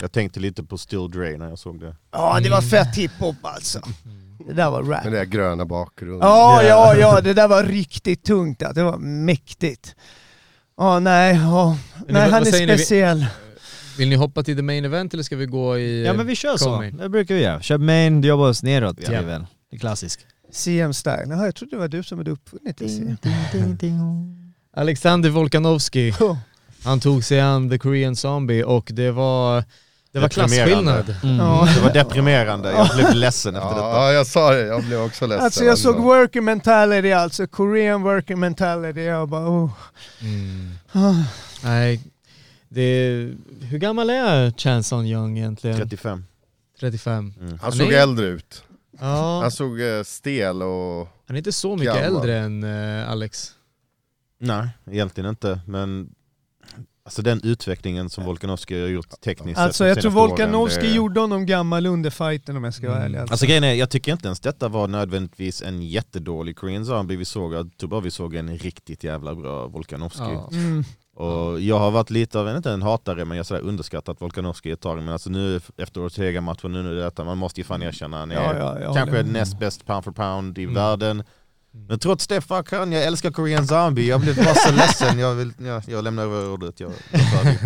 Jag 0.00 0.12
tänkte 0.12 0.40
lite 0.40 0.62
på 0.64 0.78
Still 0.78 1.10
Dre 1.10 1.36
när 1.38 1.48
jag 1.48 1.58
såg 1.58 1.80
det. 1.80 1.96
Ja, 2.12 2.40
det 2.42 2.50
var 2.50 2.60
fett 2.62 2.96
hiphop 2.96 3.36
alltså. 3.42 3.80
Det 4.46 4.52
där 4.52 4.70
var 4.70 4.82
rap. 4.82 5.04
Med 5.04 5.12
den 5.12 5.12
där 5.12 5.24
gröna 5.24 5.64
bakgrunden. 5.66 6.28
Ja, 6.28 6.62
ja, 6.62 6.96
ja, 6.96 7.20
det 7.20 7.34
där 7.34 7.48
var 7.48 7.64
riktigt 7.64 8.24
tungt. 8.24 8.58
Det 8.74 8.82
var 8.82 8.98
mäktigt. 8.98 9.94
Ja, 10.76 10.98
nej, 10.98 11.34
ja. 11.36 11.78
ni- 12.06 12.12
nej 12.12 12.30
han 12.30 12.42
är 12.46 12.66
ni? 12.66 12.74
Speciell. 12.74 13.26
Vill 13.98 14.08
ni 14.08 14.14
hoppa 14.16 14.42
till 14.42 14.56
the 14.56 14.62
main 14.62 14.84
event 14.84 15.14
eller 15.14 15.22
ska 15.22 15.36
vi 15.36 15.46
gå 15.46 15.78
i... 15.78 16.04
Ja 16.06 16.12
men 16.12 16.26
vi 16.26 16.36
kör 16.36 16.56
så. 16.56 16.80
Det 16.80 17.08
brukar 17.08 17.34
vi 17.34 17.42
göra. 17.42 17.60
Kör 17.62 17.78
main, 17.78 18.22
jobba 18.22 18.48
oss 18.48 18.62
neråt. 18.62 18.96
Ja. 19.00 19.10
Det 19.10 19.16
är 19.16 19.22
väl 19.22 19.46
det 19.70 19.76
är 19.76 19.80
klassiskt. 19.80 20.26
CM 20.56 20.92
Style. 20.94 21.26
Jaha, 21.28 21.44
jag 21.44 21.54
trodde 21.54 21.76
det 21.76 21.80
var 21.80 21.88
du 21.88 22.02
som 22.02 22.18
hade 22.18 22.30
uppfunnit 22.30 22.76
det. 22.76 22.88
CM. 22.88 23.16
Alexander 24.76 25.30
Volkanovski, 25.30 26.10
Oh. 26.20 26.36
han 26.84 27.00
tog 27.00 27.24
sig 27.24 27.40
an 27.40 27.70
the 27.70 27.78
Korean 27.78 28.16
Zombie 28.16 28.62
och 28.64 28.90
det 28.94 29.10
var, 29.10 29.64
det 30.12 30.18
var 30.18 30.28
klasskillnad. 30.28 31.16
Mm. 31.22 31.36
Ja. 31.36 31.68
Det 31.74 31.80
var 31.80 31.92
deprimerande, 31.92 32.70
jag 32.72 32.88
blev 32.96 33.14
ledsen 33.14 33.56
efter 33.56 33.68
detta. 33.68 33.80
Ja, 33.80 34.12
jag 34.12 34.26
sa 34.26 34.50
det. 34.50 34.60
Jag 34.66 34.84
blev 34.84 35.00
också 35.00 35.26
ledsen. 35.26 35.44
Alltså 35.44 35.64
jag 35.64 35.78
såg 35.78 35.96
worker 35.96 36.40
mentality 36.40 37.12
alltså, 37.12 37.46
Korean 37.46 38.02
worker 38.02 38.36
mentality. 38.36 39.00
Jag 39.00 39.28
bara 39.28 39.48
oh. 39.48 39.70
Ah. 40.92 41.14
Nej, 41.64 42.00
det, 42.68 43.08
hur 43.60 43.78
gammal 43.78 44.10
är 44.10 44.50
Chanson 44.50 45.06
Young 45.06 45.38
egentligen? 45.38 45.76
35. 45.76 46.24
35. 46.80 47.34
Mm. 47.40 47.58
Han 47.62 47.72
såg 47.72 47.92
är- 47.92 48.00
äldre 48.02 48.26
ut. 48.26 48.62
Ja, 49.00 49.40
Han 49.42 49.50
såg 49.50 49.80
eh, 49.80 50.02
stel 50.02 50.62
och... 50.62 51.08
han 51.26 51.36
är 51.36 51.38
inte 51.38 51.52
så 51.52 51.76
mycket 51.76 51.94
Gammal. 51.94 52.04
äldre 52.16 52.38
än 52.38 52.64
eh, 53.02 53.10
Alex. 53.10 53.52
Nej, 54.38 54.68
egentligen 54.90 55.30
inte. 55.30 55.60
Men 55.66 56.10
alltså 57.04 57.22
den 57.22 57.40
utvecklingen 57.44 58.10
som 58.10 58.24
Volkanovski 58.24 58.80
har 58.80 58.88
gjort 58.88 59.20
tekniskt 59.20 59.58
Alltså 59.58 59.78
sett 59.78 59.84
de 59.84 59.88
jag 59.88 59.94
tror 60.02 60.10
senaste 60.10 60.18
åren, 60.20 60.30
Volkanovski 60.52 60.86
det- 60.86 60.94
gjorde 60.94 61.20
honom 61.20 61.46
gammal 61.46 61.86
under 61.86 62.10
fighten 62.10 62.56
om 62.56 62.64
jag 62.64 62.74
ska 62.74 62.86
vara 62.88 62.96
Mm. 62.96 63.06
ärlig. 63.06 63.18
Alltså. 63.18 63.32
Alltså 63.32 63.46
grejen 63.46 63.64
är, 63.64 63.74
jag 63.74 63.90
tycker 63.90 64.12
inte 64.12 64.26
ens 64.28 64.40
detta 64.40 64.68
var 64.68 64.88
nödvändigtvis 64.88 65.62
en 65.62 65.82
jättedålig 65.82 66.56
Korean 66.56 66.86
Zombie 66.86 67.16
vi 67.16 67.24
såg. 67.24 67.54
Jag 67.54 67.76
tror 67.76 67.90
bara 67.90 68.00
vi 68.00 68.10
såg 68.10 68.34
en 68.34 68.58
riktigt 68.58 69.04
jävla 69.04 69.34
bra 69.34 69.66
Volkanovski. 69.66 70.18
Ja. 70.20 70.48
Mm. 70.52 70.84
Och 71.16 71.60
jag 71.60 71.78
har 71.78 71.90
varit 71.90 72.10
lite 72.10 72.38
av, 72.40 72.56
inte 72.56 72.70
en 72.70 72.82
hatare, 72.82 73.24
men 73.24 73.36
jag 73.36 73.44
har 73.50 73.60
underskattat 73.60 74.20
Volkanovski 74.22 74.70
ett 74.70 74.80
tag. 74.80 74.96
Men 74.96 75.08
alltså 75.08 75.30
nu 75.30 75.60
efter 75.76 76.06
Ortega-matchen, 76.06 76.72
nu, 76.72 76.82
nu 76.82 76.96
detta, 77.00 77.24
man 77.24 77.38
måste 77.38 77.60
ju 77.60 77.64
fan 77.64 77.82
erkänna, 77.82 78.18
han 78.18 78.30
är 78.30 78.34
Ja, 78.34 78.56
ja, 78.58 78.80
jag 78.80 78.94
kanske 78.96 79.22
näst 79.22 79.58
bäst 79.58 79.86
pound 79.86 80.04
for 80.04 80.12
pound 80.12 80.58
i 80.58 80.62
Mm. 80.62 80.74
världen. 80.74 81.22
Men 81.88 81.98
trots 81.98 82.26
det, 82.26 82.40
fuck 82.40 82.72
han, 82.72 82.92
jag 82.92 83.04
älskar 83.04 83.30
Korean 83.30 83.66
Zombie, 83.66 84.08
jag 84.08 84.20
blev 84.20 84.36
bara 84.36 84.54
så 84.54 84.72
ledsen, 84.76 85.18
jag, 85.18 85.34
vill, 85.34 85.52
jag, 85.58 85.82
jag 85.86 86.04
lämnar 86.04 86.22
över 86.22 86.52
ordet. 86.52 86.80
Jag, 86.80 86.92
jag. 87.12 87.56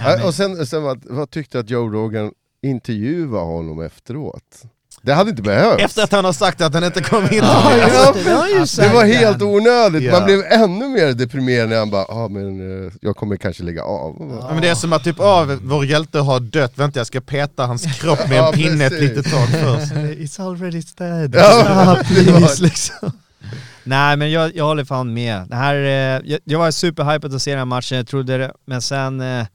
Ja, 0.20 0.26
och 0.26 0.34
sen, 0.34 0.66
sen 0.66 0.82
vad, 0.82 1.04
vad 1.04 1.30
tyckte 1.30 1.58
att 1.58 1.70
Joe 1.70 1.88
Rogan 1.88 2.32
intervjuade 2.62 3.44
honom 3.44 3.80
efteråt? 3.82 4.62
Det 5.06 5.14
hade 5.14 5.30
inte 5.30 5.42
behövts. 5.42 5.84
Efter 5.84 6.02
att 6.02 6.12
han 6.12 6.24
har 6.24 6.32
sagt 6.32 6.60
att 6.60 6.74
han 6.74 6.84
inte 6.84 7.02
kommer 7.02 7.28
vinna. 7.28 7.46
Ja, 8.26 8.48
just 8.48 8.76
det, 8.76 8.88
det 8.88 8.94
var 8.94 9.04
helt 9.04 9.42
onödigt, 9.42 10.02
Ja. 10.02 10.12
man 10.12 10.24
blev 10.24 10.42
ännu 10.50 10.88
mer 10.88 11.12
deprimerad 11.12 11.68
när 11.68 11.78
han 11.78 11.90
bara 11.90 12.04
ah, 12.04 12.28
men 12.28 12.86
eh, 12.86 12.92
jag 13.00 13.16
kommer 13.16 13.36
kanske 13.36 13.62
lägga 13.62 13.82
av. 13.82 14.38
Ja, 14.40 14.48
men 14.52 14.62
det 14.62 14.68
är 14.68 14.74
som 14.74 14.92
att 14.92 15.04
typ, 15.04 15.20
ah, 15.20 15.46
vår 15.62 15.84
hjälte 15.86 16.18
har 16.18 16.40
dött, 16.40 16.72
vänta 16.74 17.00
jag 17.00 17.06
ska 17.06 17.20
peta 17.20 17.66
hans 17.66 17.98
kropp 18.00 18.28
med 18.28 18.38
en 18.38 18.44
Ja, 18.44 18.52
pinne 18.52 18.86
ett 18.86 19.00
litet 19.00 19.30
tag 19.30 19.48
först. 19.48 19.92
It's 19.94 20.46
already 20.46 20.82
dead. 20.98 21.34
Ja, 21.34 21.98
please, 22.06 22.62
liksom. 22.62 23.12
Nej 23.84 24.16
men 24.16 24.30
jag, 24.30 24.56
jag 24.56 24.64
håller 24.64 24.84
fan 24.84 25.14
med. 25.14 25.46
Det 25.48 25.56
här, 25.56 25.74
eh, 25.74 26.22
jag, 26.30 26.40
jag 26.44 26.58
var 26.58 26.70
superhypad 26.70 27.34
att 27.34 27.42
se 27.42 27.50
den 27.50 27.58
här 27.58 27.64
matchen, 27.64 27.96
jag 27.96 28.06
trodde 28.06 28.38
det, 28.38 28.52
men 28.66 28.82
sen 28.82 29.20
eh, 29.20 29.46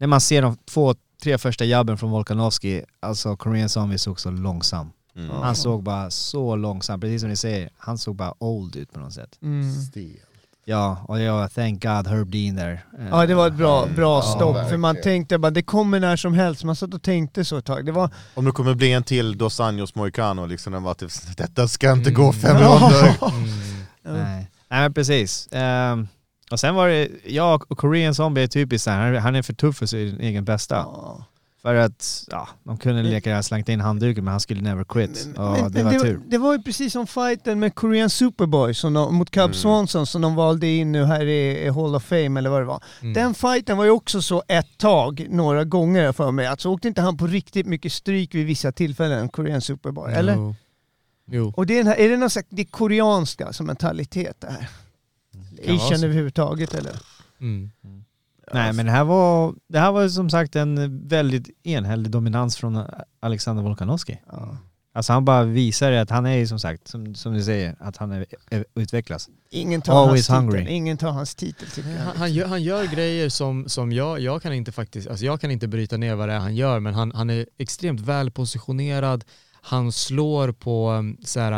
när 0.00 0.06
man 0.06 0.20
ser 0.20 0.42
de 0.42 0.56
två, 0.70 0.94
tre 1.20 1.38
första 1.38 1.64
jabben 1.64 1.98
från 1.98 2.10
Volkanovski, 2.10 2.82
alltså 3.00 3.36
Korean 3.36 3.68
Zombie 3.68 3.98
såg 3.98 4.20
så 4.20 4.30
långsam. 4.30 4.90
Mm. 5.16 5.30
Han 5.30 5.56
såg 5.56 5.82
bara 5.82 6.10
så 6.10 6.56
långsam, 6.56 7.00
precis 7.00 7.20
som 7.20 7.30
ni 7.30 7.36
säger, 7.36 7.70
han 7.78 7.98
såg 7.98 8.16
bara 8.16 8.34
old 8.38 8.76
ut 8.76 8.92
på 8.92 9.00
något 9.00 9.12
sätt. 9.12 9.38
Mm. 9.42 9.74
Ja, 10.64 11.04
och 11.08 11.20
jag 11.20 11.52
thank 11.52 11.82
God 11.82 12.06
Herb 12.06 12.30
Dean 12.30 12.56
där. 12.56 12.84
Ja 13.10 13.26
det 13.26 13.34
var 13.34 13.46
ett 13.46 13.54
bra, 13.54 13.86
bra 13.96 14.16
Ja, 14.16 14.22
stopp, 14.22 14.68
för 14.68 14.76
man 14.76 14.96
tänkte 15.02 15.38
bara 15.38 15.50
det 15.50 15.62
kommer 15.62 16.00
när 16.00 16.16
som 16.16 16.34
helst, 16.34 16.64
man 16.64 16.76
satt 16.76 16.94
och 16.94 17.02
tänkte 17.02 17.44
så 17.44 17.56
ett 17.56 17.64
tag. 17.64 17.86
Det 17.86 17.92
var... 17.92 18.10
Om 18.34 18.44
det 18.44 18.50
kommer 18.52 18.74
bli 18.74 18.92
en 18.92 19.02
till 19.02 19.38
Dos 19.38 19.60
Anjos 19.60 19.94
Moicano, 19.94 20.46
liksom, 20.46 20.72
den 20.72 20.82
var 20.82 20.94
typ, 20.94 21.10
detta 21.36 21.68
ska 21.68 21.92
inte 21.92 22.10
Mm. 22.10 22.22
gå 22.22 22.32
fem 22.32 22.56
Ja. 22.60 22.68
ronder. 22.68 23.16
Nej. 24.24 24.50
Nej 24.70 24.90
precis. 24.92 25.48
Ehm, 25.52 26.08
och 26.50 26.60
sen 26.60 26.74
var 26.74 26.88
det, 26.88 27.08
ja, 27.24 27.58
Korean 27.58 28.14
Zombie 28.14 28.42
är 28.42 28.46
typiskt 28.46 28.84
där. 28.86 28.96
Han, 28.96 29.16
han 29.16 29.34
är 29.36 29.42
för 29.42 29.52
tuff 29.52 29.76
för 29.76 29.86
sin 29.86 30.20
egen 30.20 30.44
bästa. 30.44 30.74
Ja. 30.76 31.24
För 31.62 31.74
att, 31.74 32.24
ja, 32.30 32.48
de 32.64 32.78
kunde 32.78 33.02
leka 33.02 33.30
det 33.30 33.34
här, 33.36 33.42
slängt 33.42 33.68
in 33.68 33.80
handduken 33.80 34.24
men 34.24 34.30
han 34.32 34.40
skulle 34.40 34.60
never 34.60 34.84
quit. 34.84 35.28
Och 35.36 35.42
Men- 35.52 35.72
det 35.72 35.84
men 35.84 35.92
var 35.94 36.00
tur. 36.04 36.20
det 36.26 36.38
var 36.38 36.52
ju 36.52 36.62
precis 36.62 36.92
som 36.92 37.06
fighten 37.06 37.60
med 37.60 37.74
Korean 37.74 38.10
Superboy 38.10 38.74
som 38.74 38.92
de, 38.92 39.14
mot 39.14 39.30
Cub 39.30 39.42
Mm. 39.42 39.54
Swanson 39.54 40.06
som 40.06 40.22
de 40.22 40.34
valde 40.34 40.66
in 40.66 40.92
nu 40.92 41.04
här 41.04 41.24
i, 41.26 41.64
i 41.66 41.68
Hall 41.68 41.94
of 41.94 42.04
Fame 42.04 42.40
eller 42.40 42.50
vad 42.50 42.60
det 42.60 42.64
var. 42.64 42.82
Mm. 43.00 43.12
Den 43.14 43.34
fighten 43.34 43.76
var 43.76 43.84
ju 43.84 43.90
också 43.90 44.22
så 44.22 44.42
ett 44.48 44.78
tag, 44.78 45.26
några 45.30 45.64
gånger 45.64 46.12
för 46.12 46.30
mig. 46.30 46.46
Alltså 46.46 46.68
åkte 46.68 46.88
inte 46.88 47.00
han 47.00 47.16
på 47.16 47.26
riktigt 47.26 47.66
mycket 47.66 47.92
stryk 47.92 48.34
vid 48.34 48.46
vissa 48.46 48.72
tillfällen, 48.72 49.28
Korean 49.28 49.60
Superboy? 49.60 50.12
Eller? 50.12 50.34
Jo. 50.34 50.54
Jo. 51.32 51.52
Och 51.56 51.66
det 51.66 51.74
är, 51.74 51.78
den 51.78 51.86
här, 51.86 51.96
är 51.96 52.16
det 52.16 52.30
slags, 52.30 52.48
det 52.50 52.62
är 52.62 52.66
koreanska 52.66 53.52
som 53.52 53.66
mentalitet 53.66 54.36
det 54.40 54.46
här? 54.50 54.68
Så. 55.64 55.94
överhuvudtaget 55.94 56.74
eller? 56.74 56.92
Mm. 57.40 57.70
Nej 58.52 58.72
men 58.72 58.86
det 58.86 58.92
här 58.92 59.04
var, 59.04 59.54
det 59.68 59.78
här 59.78 59.92
var 59.92 60.08
som 60.08 60.30
sagt 60.30 60.56
en 60.56 61.08
väldigt 61.08 61.50
enhällig 61.62 62.10
dominans 62.10 62.56
från 62.56 62.84
Alexander 63.20 63.62
Volkanovski. 63.62 64.20
Ja. 64.26 64.56
Alltså 64.92 65.12
han 65.12 65.24
bara 65.24 65.44
visar 65.44 65.92
att 65.92 66.10
han 66.10 66.26
är 66.26 66.36
ju 66.36 66.46
som 66.46 66.58
sagt, 66.58 66.88
som, 66.88 67.14
som 67.14 67.34
du 67.34 67.42
säger, 67.42 67.76
att 67.80 67.96
han 67.96 68.12
är, 68.12 68.26
är, 68.50 68.64
utvecklas. 68.74 69.28
Ingen 69.50 69.82
tar 69.82 70.02
Always 70.02 70.28
hans 70.28 70.42
hungry. 70.42 70.58
titel. 70.58 70.72
Ingen 70.74 70.96
tar 70.96 71.10
hans 71.10 71.34
titel 71.34 71.68
tycker 71.68 71.90
jag. 71.90 71.98
Han, 71.98 72.16
han, 72.16 72.32
gör, 72.32 72.46
han 72.46 72.62
gör 72.62 72.84
grejer 72.84 73.28
som, 73.28 73.68
som 73.68 73.92
jag, 73.92 74.20
jag 74.20 74.42
kan 74.42 74.52
inte 74.52 74.72
faktiskt, 74.72 75.08
alltså 75.08 75.24
jag 75.24 75.40
kan 75.40 75.50
inte 75.50 75.68
bryta 75.68 75.96
ner 75.96 76.14
vad 76.14 76.28
det 76.28 76.34
är 76.34 76.38
han 76.38 76.56
gör 76.56 76.80
men 76.80 76.94
han, 76.94 77.12
han 77.14 77.30
är 77.30 77.46
extremt 77.58 78.00
väl 78.00 78.30
positionerad. 78.30 79.24
Han 79.62 79.92
slår 79.92 80.52
på 80.52 80.90
um, 80.90 81.16
så 81.24 81.40
här, 81.40 81.52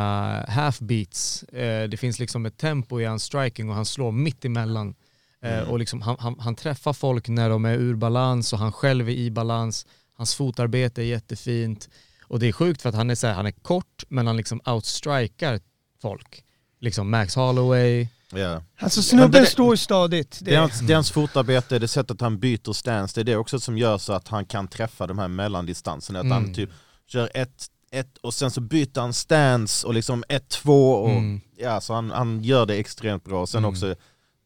uh, 0.44 0.50
half 0.50 0.78
beats. 0.78 1.42
Eh, 1.42 1.88
det 1.88 1.96
finns 1.96 2.18
liksom 2.18 2.46
ett 2.46 2.56
tempo 2.58 3.00
i 3.00 3.04
hans 3.04 3.22
striking 3.24 3.68
och 3.68 3.74
han 3.74 3.84
slår 3.86 4.12
mitt 4.12 4.44
emellan. 4.44 4.94
Eh, 5.42 5.58
och 5.60 5.78
liksom, 5.78 6.02
han, 6.02 6.16
han, 6.18 6.36
han 6.40 6.54
träffar 6.54 6.92
folk 6.92 7.28
när 7.28 7.48
de 7.50 7.64
är 7.64 7.74
ur 7.74 7.94
balans 7.94 8.52
och 8.52 8.58
han 8.58 8.72
själv 8.72 9.08
är 9.08 9.12
i 9.12 9.30
balans. 9.30 9.86
Hans 10.16 10.34
fotarbete 10.34 11.02
är 11.02 11.06
jättefint. 11.06 11.88
Och 12.22 12.38
det 12.40 12.46
är 12.48 12.52
sjukt 12.52 12.82
för 12.82 12.88
att 12.88 12.94
han 12.94 13.10
är, 13.10 13.14
så 13.14 13.26
här, 13.26 13.34
han 13.34 13.46
är 13.46 13.50
kort 13.50 14.04
men 14.08 14.26
han 14.26 14.36
liksom 14.36 14.60
outstrikar 14.66 15.60
folk. 16.02 16.44
Liksom 16.80 17.10
Max 17.10 17.34
Holloway. 17.36 18.08
Ja. 18.34 18.62
Alltså 18.78 19.02
snubben 19.02 19.30
det- 19.42 19.46
står 19.46 19.76
stadigt. 19.76 20.38
Det 20.42 20.54
är, 20.54 20.60
hans, 20.60 20.80
det 20.80 20.92
är 20.92 20.94
hans 20.94 21.10
fotarbete, 21.10 21.78
det 21.78 21.88
sättet 21.88 22.20
han 22.20 22.38
byter 22.38 22.72
stance, 22.72 23.14
det 23.14 23.20
är 23.20 23.34
det 23.34 23.36
också 23.36 23.60
som 23.60 23.78
gör 23.78 23.98
så 23.98 24.12
att 24.12 24.28
han 24.28 24.44
kan 24.44 24.68
träffa 24.68 25.06
de 25.06 25.18
här 25.18 25.28
mellandistanserna. 25.28 26.20
Att 26.20 26.26
han 26.30 26.42
Mm. 26.42 26.54
typ 26.54 26.70
kör 27.06 27.30
ett, 27.34 27.66
ett 27.92 28.18
och 28.18 28.34
sen 28.34 28.50
så 28.50 28.60
byter 28.60 29.00
han 29.00 29.12
stance 29.12 29.86
och 29.86 29.94
liksom 29.94 30.24
ett, 30.28 30.48
två 30.48 30.92
och 30.94 31.10
Mm. 31.10 31.40
ja, 31.56 31.80
så 31.80 31.94
han, 31.94 32.10
han 32.10 32.42
gör 32.42 32.66
det 32.66 32.74
extremt 32.76 33.24
bra. 33.24 33.46
Sen 33.46 33.58
Mm. 33.58 33.70
också 33.70 33.94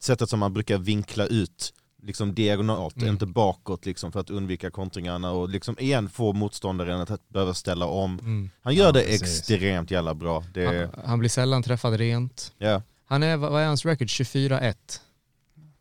sättet 0.03 0.31
som 0.31 0.43
han 0.43 0.53
brukar 0.53 0.79
vinkla 0.79 1.27
ut 1.27 1.73
liksom 2.03 2.35
diagonalt, 2.35 2.97
Mm. 2.97 3.09
inte 3.09 3.27
bakåt 3.27 3.87
liksom 3.87 4.13
för 4.13 4.21
att 4.21 4.31
undvika 4.31 4.71
kontringarna 4.71 5.31
och 5.31 5.49
liksom 5.49 5.77
igen 5.79 6.09
få 6.09 6.33
motståndaren 6.33 7.01
att 7.01 7.29
behöva 7.29 7.55
ställa 7.55 7.87
om. 7.87 8.19
Mm. 8.19 8.51
Han 8.63 8.75
gör 8.75 8.85
Ja, 8.87 8.93
det 8.93 9.03
precis. 9.03 9.23
extremt 9.23 9.91
jävla 9.91 10.15
bra. 10.15 10.45
Det 10.55 10.67
Han, 10.93 11.05
han 11.07 11.19
blir 11.19 11.31
sällan 11.31 11.63
träffad 11.63 11.95
rent. 11.95 12.53
ja. 12.59 12.83
Han 13.09 13.23
är, 13.23 13.37
vad 13.37 13.63
är 13.63 13.67
hans 13.67 13.85
record? 13.85 14.09
24-1. 14.09 14.75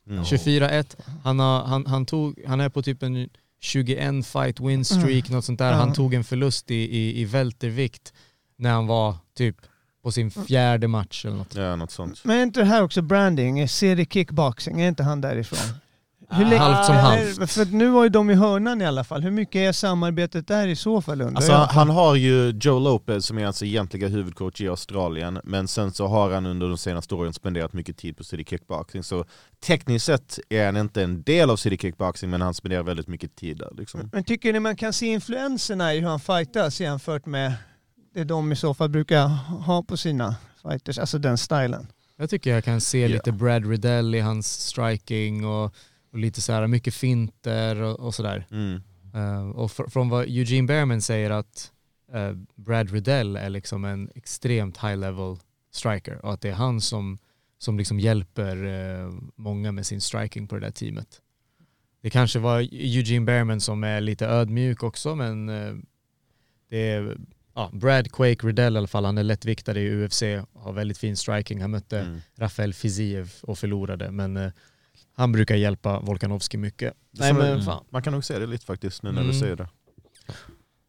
Mm. 0.08 0.24
24-1. 0.24 0.96
Han, 1.24 1.40
har, 1.40 1.64
han, 1.64 1.86
han, 1.86 2.06
tog, 2.06 2.44
han 2.48 2.62
är 2.62 2.70
på 2.70 2.82
typ 2.82 3.04
en 3.04 3.30
21 3.62 4.26
fight 4.26 4.60
win 4.60 4.86
streak, 4.86 5.30
något 5.30 5.46
sånt 5.46 5.60
där. 5.60 5.72
Ja. 5.72 5.78
Han 5.78 5.94
tog 5.94 6.14
en 6.14 6.24
förlust 6.24 6.72
i, 6.72 6.76
i, 6.76 7.22
i 7.22 7.26
vältervikt 7.26 8.14
när 8.58 8.72
han 8.72 8.88
var 8.88 9.16
typ 9.38 9.56
på 10.04 10.12
sin 10.12 10.32
fjärde 10.32 10.88
match 10.88 11.26
eller 11.26 11.38
något. 11.38 11.56
Ja, 11.56 11.76
något 11.76 11.92
sånt. 11.92 12.22
Men 12.24 12.38
är 12.38 12.44
inte 12.44 12.60
det 12.60 12.66
här 12.66 12.84
också 12.84 13.02
branding? 13.02 13.68
CD 13.68 14.06
Kickboxing, 14.06 14.82
är 14.82 14.88
inte 14.88 15.04
han 15.04 15.22
därifrån? 15.22 15.80
Hur 16.30 16.46
länge- 16.46 16.58
Halvt 16.58 16.86
som 16.86 16.96
Eller- 16.96 17.36
halvt. 17.38 17.52
För 17.52 17.66
nu 17.66 17.90
var 17.90 18.04
ju 18.04 18.10
de 18.10 18.30
i 18.30 18.34
hörnan 18.34 18.82
i 18.82 18.86
alla 18.86 19.04
fall. 19.04 19.22
Hur 19.22 19.32
mycket 19.32 19.56
är 19.56 19.72
samarbetet 19.72 20.48
där 20.48 20.68
i 20.68 20.76
så 20.76 21.02
fall 21.02 21.22
Alltså, 21.22 21.54
han 21.54 21.90
har 21.90 22.16
ju 22.16 22.50
Joe 22.62 22.80
Lopez 22.80 23.26
som 23.26 23.38
är 23.38 23.44
hans 23.44 23.64
egentliga 23.64 24.08
huvudcoach 24.08 24.62
i 24.62 24.68
Australien, 24.68 25.40
men 25.44 25.68
sen 25.68 25.92
så 25.92 26.08
har 26.08 26.32
han 26.32 26.46
under 26.46 26.68
de 26.68 26.78
senaste 26.78 27.16
åren 27.16 27.34
spenderat 27.34 27.74
mycket 27.74 27.98
tid 27.98 28.18
på 28.18 28.24
City 28.24 28.44
Kickboxing. 28.50 29.04
Så 29.04 29.26
tekniskt 29.66 30.06
sett 30.06 30.40
är 30.50 30.66
han 30.66 30.78
inte 30.78 31.04
en 31.04 31.24
del 31.24 31.50
av 31.50 31.56
City 31.58 31.78
Kickboxing, 31.78 32.30
men 32.30 32.42
han 32.42 32.54
spenderar 32.54 32.84
väldigt 32.84 33.08
mycket 33.08 33.36
tid 33.36 33.58
där. 33.58 33.70
Liksom. 33.78 34.10
Men 34.14 34.24
tycker 34.24 34.54
ni 34.54 34.60
man 34.60 34.76
kan 34.76 34.94
se 34.94 35.06
influenserna 35.06 35.94
i 35.94 36.00
hur 36.00 36.08
han 36.08 36.20
fightas 36.20 36.82
jämfört 36.82 37.26
med 37.26 37.54
det 38.14 38.24
de 38.24 38.52
i 38.52 38.56
så 38.56 38.74
fall 38.74 38.90
brukar 38.90 39.28
ha 39.66 39.84
på 39.84 39.98
sina 39.98 40.36
fighters, 40.62 40.98
alltså 41.00 41.18
den 41.18 41.38
stilen? 41.38 41.88
Jag 42.18 42.30
tycker 42.30 42.52
jag 42.54 42.64
kan 42.64 42.82
se 42.82 43.08
lite 43.08 43.32
Brad 43.32 43.70
Riddell 43.70 44.16
i 44.16 44.20
hans 44.20 44.48
striking 44.68 45.46
och, 45.46 45.74
och 46.16 46.22
lite 46.22 46.42
så 46.42 46.54
här 46.54 46.68
mycket 46.68 46.94
finter 46.94 47.82
och, 47.82 48.00
och 48.00 48.16
sådär. 48.16 48.48
Mm. 48.52 48.82
Eh, 49.14 49.50
och 49.50 49.70
fr- 49.72 49.90
från 49.90 50.10
vad 50.10 50.24
Eugene 50.26 50.68
Behrman 50.68 51.02
säger 51.02 51.30
att 51.32 51.72
eh, 52.14 52.32
Brad 52.56 52.92
Riddell 52.92 53.36
är 53.36 53.50
liksom 53.50 53.86
en 53.86 54.10
extremt 54.16 54.78
high 54.78 54.98
level 54.98 55.38
striker 55.72 56.26
och 56.26 56.34
att 56.34 56.42
det 56.42 56.50
är 56.50 56.54
han 56.54 56.82
som, 56.82 57.18
som 57.58 57.78
liksom 57.78 58.00
hjälper 58.00 58.66
eh, 58.66 59.14
många 59.36 59.72
med 59.72 59.86
sin 59.86 60.02
striking 60.02 60.48
på 60.48 60.56
det 60.56 60.62
där 60.62 60.72
teamet. 60.72 61.22
Det 62.02 62.10
kanske 62.10 62.40
var 62.40 62.60
Eugene 62.72 63.26
Behrman 63.26 63.62
som 63.62 63.84
är 63.84 64.02
lite 64.02 64.26
ödmjuk 64.28 64.84
också 64.84 65.16
men 65.16 65.46
det 66.70 66.78
är 66.78 67.18
ja, 67.54 67.70
Brad 67.74 68.12
Quake 68.12 68.48
Riddell 68.48 68.74
i 68.74 68.78
alla 68.78 68.88
fall, 68.88 69.06
han 69.06 69.18
är 69.18 69.24
lättviktare 69.24 69.82
i 69.82 70.06
UFC, 70.06 70.24
har 70.54 70.74
väldigt 70.74 70.98
fin 70.98 71.18
striking. 71.18 71.62
Han 71.62 71.72
mötte 71.72 72.00
Mm. 72.00 72.22
Rafael 72.36 72.74
Fiziev 72.74 73.34
och 73.44 73.58
förlorade 73.58 74.12
men 74.12 74.52
han 75.16 75.32
brukar 75.32 75.56
hjälpa 75.56 76.00
Volkanovski 76.00 76.58
mycket. 76.58 76.94
Nej 77.12 77.34
men 77.34 77.64
fan. 77.64 77.84
Man 77.90 78.02
kan 78.02 78.14
nog 78.14 78.24
se 78.24 78.40
det 78.40 78.46
lite 78.48 78.66
faktiskt 78.66 79.04
nu 79.04 79.12
när 79.12 79.22
Mm. 79.22 79.34
du 79.34 79.40
säger 79.40 79.56
det. 79.56 79.68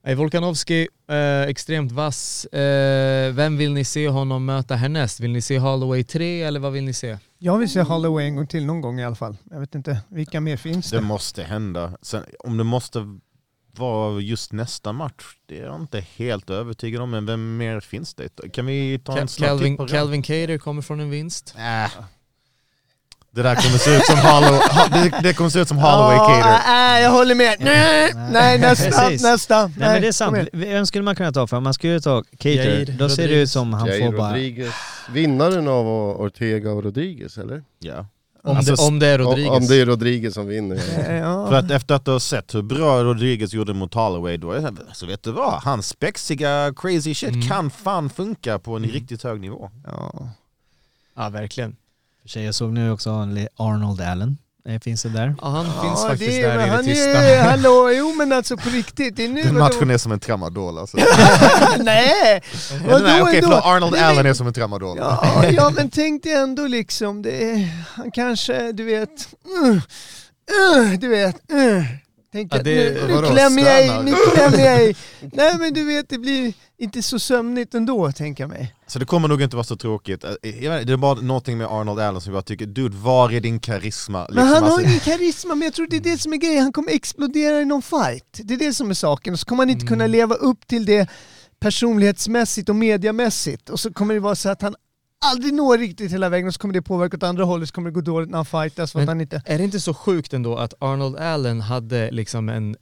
Nej, 0.05 0.15
Volkanovski, 0.15 0.89
eh, 1.09 1.43
extremt 1.43 1.93
vass. 1.93 2.45
Eh, 2.45 3.33
vem 3.35 3.57
vill 3.57 3.73
ni 3.73 3.85
se 3.85 4.09
honom 4.09 4.45
möta 4.45 4.75
härnäst? 4.77 5.21
Vill 5.21 5.31
ni 5.33 5.43
se 5.43 5.59
Holloway 5.59 6.05
3 6.05 6.43
eller 6.43 6.61
vad 6.61 6.73
vill 6.73 6.85
ni 6.85 6.93
se? 6.93 7.19
Jag 7.39 7.59
vill 7.59 7.71
se 7.71 7.81
Holloway 7.83 8.25
en 8.27 8.37
gång 8.37 8.47
till 8.47 8.67
någon 8.67 8.81
gång 8.81 9.01
i 9.01 9.05
alla 9.05 9.15
fall. 9.17 9.37
Jag 9.51 9.61
vet 9.61 9.75
inte, 9.75 9.99
vilka 10.09 10.41
mer 10.41 10.57
finns 10.57 10.91
det? 10.91 10.97
Det 10.97 11.03
måste 11.03 11.43
hända. 11.43 11.93
Sen, 12.03 12.23
om 12.39 12.57
det 12.57 12.65
måste 12.65 13.19
vara 13.79 14.21
just 14.21 14.53
nästa 14.53 14.93
match, 14.93 15.25
det 15.47 15.59
är 15.61 15.65
jag 15.65 15.81
inte 15.81 16.01
helt 16.17 16.51
övertygad 16.51 17.03
om. 17.03 17.11
Men 17.11 17.27
vem 17.27 17.57
mer 17.57 17.81
finns 17.81 18.15
det? 18.15 18.53
Kan 18.53 18.67
vi 18.67 18.99
ta 19.05 19.19
en 19.19 19.29
snabb 19.29 19.49
titt 19.49 19.59
Calvin, 19.59 19.77
på 19.77 19.85
det? 19.85 19.93
Calvin 19.93 20.23
Cater 20.23 20.59
kommer 20.59 20.83
från 20.83 21.01
en 21.01 21.11
vinst. 21.11 21.55
Äh. 21.59 21.91
Det 23.37 23.43
där 23.43 23.55
kommer 23.55 23.79
se 23.79 23.97
ut 23.97 24.05
som 24.05 24.19
Holloway, 24.19 24.61
det, 24.93 25.13
det 25.23 25.33
kommer 25.35 25.51
se 25.51 25.59
ut 25.61 25.69
som 25.69 25.79
Holloway 25.79 26.17
Ja, 26.17 26.27
Cater. 26.29 26.69
Nej, 26.69 27.03
jag 27.03 27.11
håller 27.11 27.35
med. 27.35 27.57
Nej, 27.61 28.13
nej 28.33 28.59
nästa, 28.59 28.91
Precis. 29.01 29.23
nästa. 29.23 29.63
Nej 29.67 29.73
men 29.93 30.03
det 30.03 30.09
är 30.09 30.13
sant, 30.13 30.49
vem 30.53 30.87
skulle 30.87 31.05
man 31.05 31.17
kunna 31.17 31.33
ta 31.33 31.47
för? 31.47 31.61
Man 31.61 31.75
skulle 31.75 32.01
ta 32.01 32.23
Cater, 32.23 32.51
Jair 32.51 32.97
då 32.99 33.09
ser 33.09 33.17
det 33.17 33.23
ut 33.23 33.29
Rodriguez. 33.29 33.53
som 33.53 33.73
han 33.73 33.89
Jair 33.89 34.07
får 34.11 34.17
bara... 34.19 34.29
Rodriguez. 34.31 34.75
Vinnaren 35.11 35.69
av 35.69 35.87
Ortega 36.21 36.71
och 36.73 36.85
Rodriguez 36.85 37.39
eller? 37.39 37.63
Ja. 37.79 38.07
Om, 38.43 38.57
Alltså, 38.57 38.75
det, 38.75 38.83
om 38.83 38.99
det 38.99 39.07
är 39.07 39.19
Rodriguez. 39.19 39.51
Om 39.57 39.67
det 39.67 39.77
är 39.81 39.87
Rodriguez 39.87 40.35
som 40.35 40.47
vinner. 40.47 40.81
Ja. 41.21 41.47
För 41.49 41.55
att 41.55 41.71
efter 41.71 41.95
att 41.95 42.05
du 42.05 42.11
har 42.11 42.19
sett 42.19 42.55
hur 42.55 42.63
bra 42.63 43.05
Rodriguez 43.05 43.53
gjorde 43.55 43.75
mot 43.75 43.95
Holloway, 43.95 44.37
då 44.37 44.53
är 44.53 44.61
det, 44.61 44.73
så 44.93 45.07
vet 45.07 45.23
du 45.23 45.31
vad? 45.33 45.53
Hans 45.63 45.89
spexiga 45.89 46.75
crazy 46.77 47.15
shit 47.15 47.29
Mm. 47.35 47.49
kan 47.49 47.71
fan 47.71 48.11
funka 48.11 48.59
på 48.59 48.77
en 48.77 48.85
riktigt 48.85 49.23
hög 49.23 49.41
nivå. 49.41 49.71
Ja. 49.87 50.29
Ja, 51.17 51.29
verkligen. 51.29 51.77
För 52.27 52.31
sig, 52.31 52.45
jag 52.45 52.55
såg 52.55 52.73
nu 52.73 52.91
också 52.91 53.11
Arnold 53.57 54.01
Allen. 54.01 54.39
Eh, 54.69 54.81
finns 54.81 55.03
det 55.03 55.09
där? 55.09 55.35
Ja, 55.43 55.49
han 55.49 55.65
finns 55.65 56.03
Ja, 56.03 56.09
faktiskt 56.09 56.31
det 56.31 56.43
är, 56.43 56.49
där 56.49 56.57
men 56.57 56.67
i 56.67 56.71
han 56.71 56.85
det 56.85 56.91
tysta. 56.95 57.11
är, 57.11 57.43
hallå, 57.51 57.91
jo 57.97 58.15
men 58.15 58.33
alltså 58.33 58.57
på 58.57 58.69
riktigt, 58.71 59.17
det 59.17 59.25
är 59.25 59.29
nu 59.29 59.43
Den 59.43 59.59
matchen 59.59 59.91
är 59.91 59.99
som 59.99 60.13
en 60.13 60.21
tramadol 60.21 60.79
alltså. 60.79 60.97
Nej! 61.79 62.43
Vadå 62.87 63.05
okej 63.05 63.19
ändå? 63.19 63.49
förlåt, 63.49 63.65
Arnold 63.65 63.93
Nej, 63.93 64.01
men- 64.01 64.11
Allen 64.11 64.27
är 64.27 64.35
som 64.35 64.47
en 64.47 64.53
tramadol. 64.53 64.99
Ja, 64.99 65.45
ja 65.51 65.71
men 65.77 65.91
tänk 65.91 66.23
dig 66.23 66.33
ändå 66.33 66.67
liksom, 66.67 67.23
det 67.23 67.51
är, 67.51 67.85
han 67.97 68.11
kanske, 68.11 68.73
du 68.73 68.85
vet, 68.85 69.29
uh, 69.65 69.73
uh, 70.93 70.99
du 70.99 71.09
vet, 71.09 71.37
uh. 71.53 71.83
Tänk 72.37 72.55
Ja, 72.55 72.63
det- 72.63 73.07
nu, 73.09 73.21
nu 73.21 73.27
klämmer 73.27 73.63
jag 73.63 73.87
i, 73.87 74.03
nu 74.05 74.15
klämmer 74.35 74.59
jag 74.59 74.85
i. 74.91 74.97
Nej 75.33 75.59
men 75.59 75.75
du 75.75 75.85
vet, 75.85 76.09
det 76.09 76.19
blir 76.19 76.53
inte 76.79 77.03
så 77.03 77.19
sömnigt 77.19 77.75
ändå, 77.75 78.13
tänker 78.13 78.43
jag 78.43 78.49
mig. 78.49 78.75
Så 78.87 78.99
det 78.99 79.05
kommer 79.05 79.29
nog 79.29 79.43
inte 79.43 79.57
vara 79.57 79.65
så 79.65 79.77
tråkigt. 79.77 80.25
Eh, 80.25 80.31
inte, 80.45 80.85
Det 80.85 80.93
är 80.93 80.97
bara 80.97 81.15
någonting 81.21 81.59
med 81.59 81.67
Arnold 81.67 82.01
Allen 82.01 82.21
som 82.21 82.35
jag 82.35 82.45
tycker, 82.47 82.67
dude 82.67 82.97
var 82.97 83.33
är 83.33 83.41
din 83.41 83.61
karisma? 83.61 84.19
Men 84.19 84.27
Liksom, 84.35 84.49
han 84.49 84.63
har 84.63 84.71
alltså- 84.71 84.81
ingen 84.89 85.01
karisma, 85.01 85.55
men 85.55 85.63
jag 85.67 85.75
tror 85.75 85.87
det 85.87 85.97
är 85.97 86.01
det 86.01 86.19
som 86.19 86.33
är 86.33 86.37
grejen. 86.37 86.63
Han 86.63 86.73
kommer 86.73 86.93
explodera 86.93 87.61
i 87.61 87.65
någon 87.65 87.83
fight. 87.83 88.41
Det 88.45 88.55
är 88.55 88.59
det 88.59 88.75
som 88.75 88.91
är 88.91 88.95
saken. 88.95 89.33
Och 89.33 89.41
så 89.41 89.47
kommer 89.47 89.63
han 89.63 89.71
inte 89.71 89.87
kunna 89.87 90.07
leva 90.07 90.35
upp 90.35 90.67
till 90.67 90.87
det 90.87 91.09
personlighetsmässigt 91.61 92.69
och 92.69 92.77
mediamässigt. 92.77 93.71
Och 93.71 93.81
så 93.81 93.93
kommer 93.93 94.15
det 94.15 94.21
vara 94.21 94.35
så 94.37 94.49
att 94.49 94.63
han 94.63 94.75
aldrig 95.31 95.55
når 95.55 95.79
riktigt 95.79 96.13
hela 96.13 96.29
vägen 96.29 96.47
och 96.49 96.55
så 96.55 96.61
kommer 96.61 96.75
det 96.75 96.83
påverka 96.83 97.17
åt 97.17 97.23
andra 97.23 97.45
hållet 97.45 97.69
så 97.69 97.75
kommer 97.75 97.91
det 97.91 97.95
gå 97.95 98.01
dåligt 98.01 98.31
när 98.31 98.39
han 98.39 98.47
fightas 98.47 98.93
för 98.93 98.99
att 98.99 99.03
Men- 99.03 99.09
han 99.09 99.21
inte... 99.21 99.43
Är 99.45 99.59
det 99.59 99.65
inte 99.65 99.81
så 99.81 99.95
sjukt 99.95 100.33
ändå 100.35 100.57
att 100.57 100.75
Arnold 100.79 101.17
Allen 101.17 101.61
hade 101.61 102.11
liksom 102.11 102.49
en, 102.49 102.77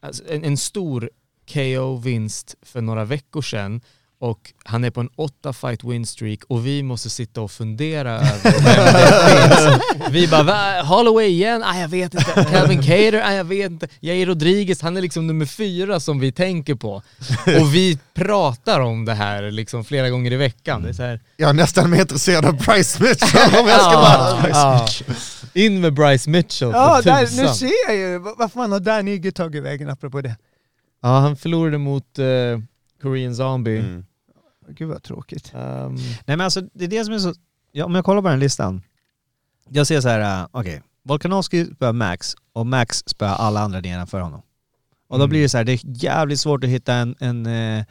alltså 0.00 0.22
en, 0.28 0.44
en 0.44 0.56
stor 0.56 1.10
KO-vinst 1.52 2.54
för 2.62 2.80
några 2.80 3.04
veckor 3.04 3.42
sedan 3.42 3.80
och 4.20 4.52
han 4.64 4.84
är 4.84 4.90
på 4.90 5.00
en 5.00 5.08
åtta 5.16 5.52
fight 5.52 5.84
win 5.84 6.06
streak 6.06 6.38
och 6.48 6.66
vi 6.66 6.82
måste 6.82 7.10
sitta 7.10 7.40
och 7.40 7.50
fundera 7.50 8.12
över 8.20 8.52
vem 8.52 8.94
det 8.94 9.56
finns. 9.98 10.08
Vi 10.10 10.28
bara, 10.28 10.42
Va? 10.42 10.82
Holloway 10.82 11.26
igen? 11.26 11.62
Ah, 11.64 11.78
jag 11.78 11.88
vet 11.88 12.14
inte. 12.14 12.46
Calvin 12.52 12.82
Cater? 12.82 13.22
Ah, 13.24 13.32
jag 13.32 13.44
vet 13.44 13.70
inte. 13.70 13.88
Jair 14.00 14.26
Rodriguez, 14.26 14.82
han 14.82 14.96
är 14.96 15.00
liksom 15.00 15.26
nummer 15.26 15.46
fyra 15.46 16.00
som 16.00 16.20
vi 16.20 16.32
tänker 16.32 16.74
på. 16.74 17.02
Och 17.60 17.74
vi 17.74 17.98
pratar 18.14 18.80
om 18.80 19.04
det 19.04 19.14
här 19.14 19.50
liksom 19.50 19.84
flera 19.84 20.10
gånger 20.10 20.32
i 20.32 20.36
veckan. 20.36 20.82
Det 20.82 20.88
är 20.88 20.92
så 20.92 21.02
här, 21.02 21.20
Jag 21.36 21.48
är 21.48 21.54
nästan 21.54 21.90
mer 21.90 22.00
intresserad 22.00 22.44
av 22.44 22.56
Bryce 22.56 23.02
Mitchell 23.02 23.60
om 23.60 23.68
jag 23.68 23.80
ska 23.80 23.90
vara 23.96 24.48
ja. 24.48 24.86
In 25.54 25.80
med 25.80 25.94
Bryce 25.94 26.30
Mitchell 26.30 26.70
Ja, 26.72 27.00
där, 27.04 27.20
nu 27.42 27.48
ser 27.48 27.86
jag 27.86 27.96
ju. 27.96 28.18
Vad 28.18 28.52
fan 28.52 28.72
har 28.72 28.80
Dan 28.80 29.08
Ige 29.08 29.32
tagit 29.32 29.62
vägen 29.62 29.90
apropå 29.90 30.20
det? 30.20 30.36
Ja, 31.02 31.08
han 31.18 31.36
förlorade 31.36 31.78
mot 31.78 32.18
eh, 32.18 32.24
Korean 33.04 33.34
Zombie. 33.34 33.78
Mm. 33.78 34.04
Gud 34.68 34.88
vad 34.88 35.02
tråkigt. 35.02 35.52
Ehm, 35.54 35.94
Nej 35.94 36.36
men 36.36 36.40
alltså 36.40 36.60
det 36.60 36.84
är 36.84 36.88
det 36.88 37.04
som 37.04 37.14
är 37.14 37.18
så, 37.18 37.34
ja, 37.72 37.84
om 37.84 37.94
jag 37.94 38.04
kollar 38.04 38.22
på 38.22 38.28
den 38.28 38.38
listan. 38.38 38.82
Jag 39.68 39.86
ser 39.86 40.00
så 40.00 40.08
här, 40.08 40.42
uh, 40.42 40.48
okej, 40.52 40.82
Volkanovski 41.02 41.64
spöar 41.66 41.92
Max 41.92 42.34
och 42.52 42.66
Max 42.66 43.02
spöar 43.06 43.34
alla 43.34 43.60
andra 43.60 43.80
nedanför 43.80 44.20
honom. 44.20 44.42
Och 45.08 45.18
då 45.18 45.24
Mm. 45.24 45.30
blir 45.30 45.42
det 45.42 45.48
så 45.48 45.56
här, 45.56 45.64
det 45.64 45.72
är 45.72 45.80
jävligt 45.84 46.40
svårt 46.40 46.64
att 46.64 46.70
hitta 46.70 46.94
en, 46.94 47.14
en, 47.20 47.46
eh, 47.46 47.84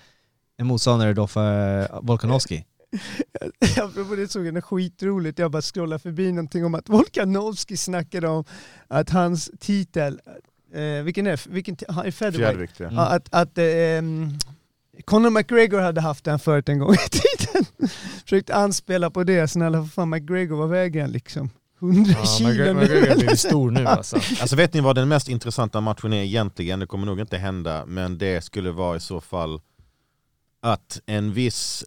en 0.58 0.68
motståndare 0.68 1.14
då 1.14 1.28
för 1.28 1.82
eh, 1.82 2.00
Volkanovski. 2.02 2.66
Apropå 3.82 4.16
det 4.16 4.28
såg 4.32 4.46
jag 4.46 4.54
något 4.54 4.64
skitroligt, 4.64 5.40
jag 5.40 5.52
bara 5.52 5.62
scrollade 5.62 6.00
förbi 6.00 6.32
någonting 6.32 6.66
om 6.66 6.76
att 6.76 6.90
Volkanovski 6.90 7.78
snackade 7.78 8.28
om 8.28 8.46
att 8.88 9.10
hans 9.10 9.52
titel, 9.60 10.20
eh, 10.74 11.04
vilken 11.04 11.28
är 11.28 11.50
vilken, 11.50 11.78
han 11.88 12.06
är 12.06 12.12
featherweight? 12.12 12.80
Ja. 12.80 12.86
Mm. 12.88 12.98
Att, 13.00 13.28
att 13.34 13.58
ehm, 13.58 14.30
Conor 15.06 15.30
McGregor 15.30 15.80
hade 15.80 16.02
haft 16.02 16.24
den 16.24 16.40
förut 16.40 16.70
en 16.70 16.80
gång 16.80 16.94
i 16.94 17.10
tiden. 17.10 17.66
Försökte 18.24 18.56
anspela 18.56 19.10
på 19.10 19.24
det, 19.24 19.48
snälla 19.48 19.82
för 19.84 19.90
fan 19.90 20.10
McGregor, 20.10 20.58
vad 20.58 20.70
väger 20.70 21.02
han 21.02 21.12
liksom? 21.12 21.50
100 21.82 22.12
ja, 22.20 22.26
kilo 22.26 22.50
McGregor 22.50 22.74
nu, 22.74 22.80
McGregor 22.82 23.16
blir 23.16 23.36
stor 23.36 23.72
nu 23.72 23.86
alltså. 23.86 24.16
Alltså 24.16 24.56
vet 24.56 24.74
ni 24.74 24.82
vad 24.82 24.96
den 24.96 25.08
mest 25.08 25.30
intressanta 25.30 25.82
matchen 25.82 26.14
är 26.14 26.24
egentligen? 26.24 26.80
Det 26.80 26.88
kommer 26.88 27.06
nog 27.06 27.20
inte 27.20 27.38
hända, 27.38 27.86
men 27.86 28.18
det 28.18 28.44
skulle 28.44 28.72
vara 28.72 28.96
i 28.96 29.00
så 29.00 29.22
fall 29.22 29.62
att 30.62 31.00
en 31.06 31.34
viss 31.34 31.84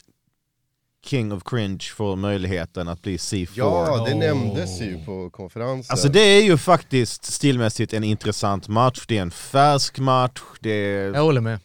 King 1.07 1.33
of 1.33 1.43
Cringe 1.45 1.85
får 1.97 2.17
möjligheten 2.17 2.89
att 2.89 3.03
bli 3.03 3.17
C4. 3.17 3.49
Ja, 3.55 4.05
det 4.07 4.13
Oh. 4.15 4.19
nämndes 4.19 4.81
ju 4.81 5.05
på 5.05 5.31
konferensen. 5.31 5.93
Alltså 5.93 6.09
det 6.09 6.21
är 6.21 6.43
ju 6.45 6.57
faktiskt 6.59 7.25
stilmässigt 7.25 7.93
en 7.93 8.05
intressant 8.05 8.69
match, 8.69 9.05
det 9.09 9.19
är 9.19 9.23
en 9.23 9.31
färsk 9.31 9.99
match, 9.99 10.41
det 10.61 10.71
är... 10.71 11.15
Jag 11.15 11.23
håller 11.23 11.41
med. 11.41 11.59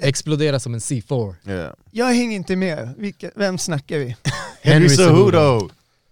Explodera 0.00 0.60
som 0.60 0.74
en 0.74 0.80
C4. 0.80 1.34
Ja. 1.42 1.74
Jag 1.90 2.06
hänger 2.06 2.36
inte 2.36 2.56
med, 2.56 2.94
Vilka, 2.98 3.30
vem 3.34 3.58
snackar 3.58 3.98
vi? 3.98 4.16
Henry 4.62 4.88
Cejudo! 4.88 5.70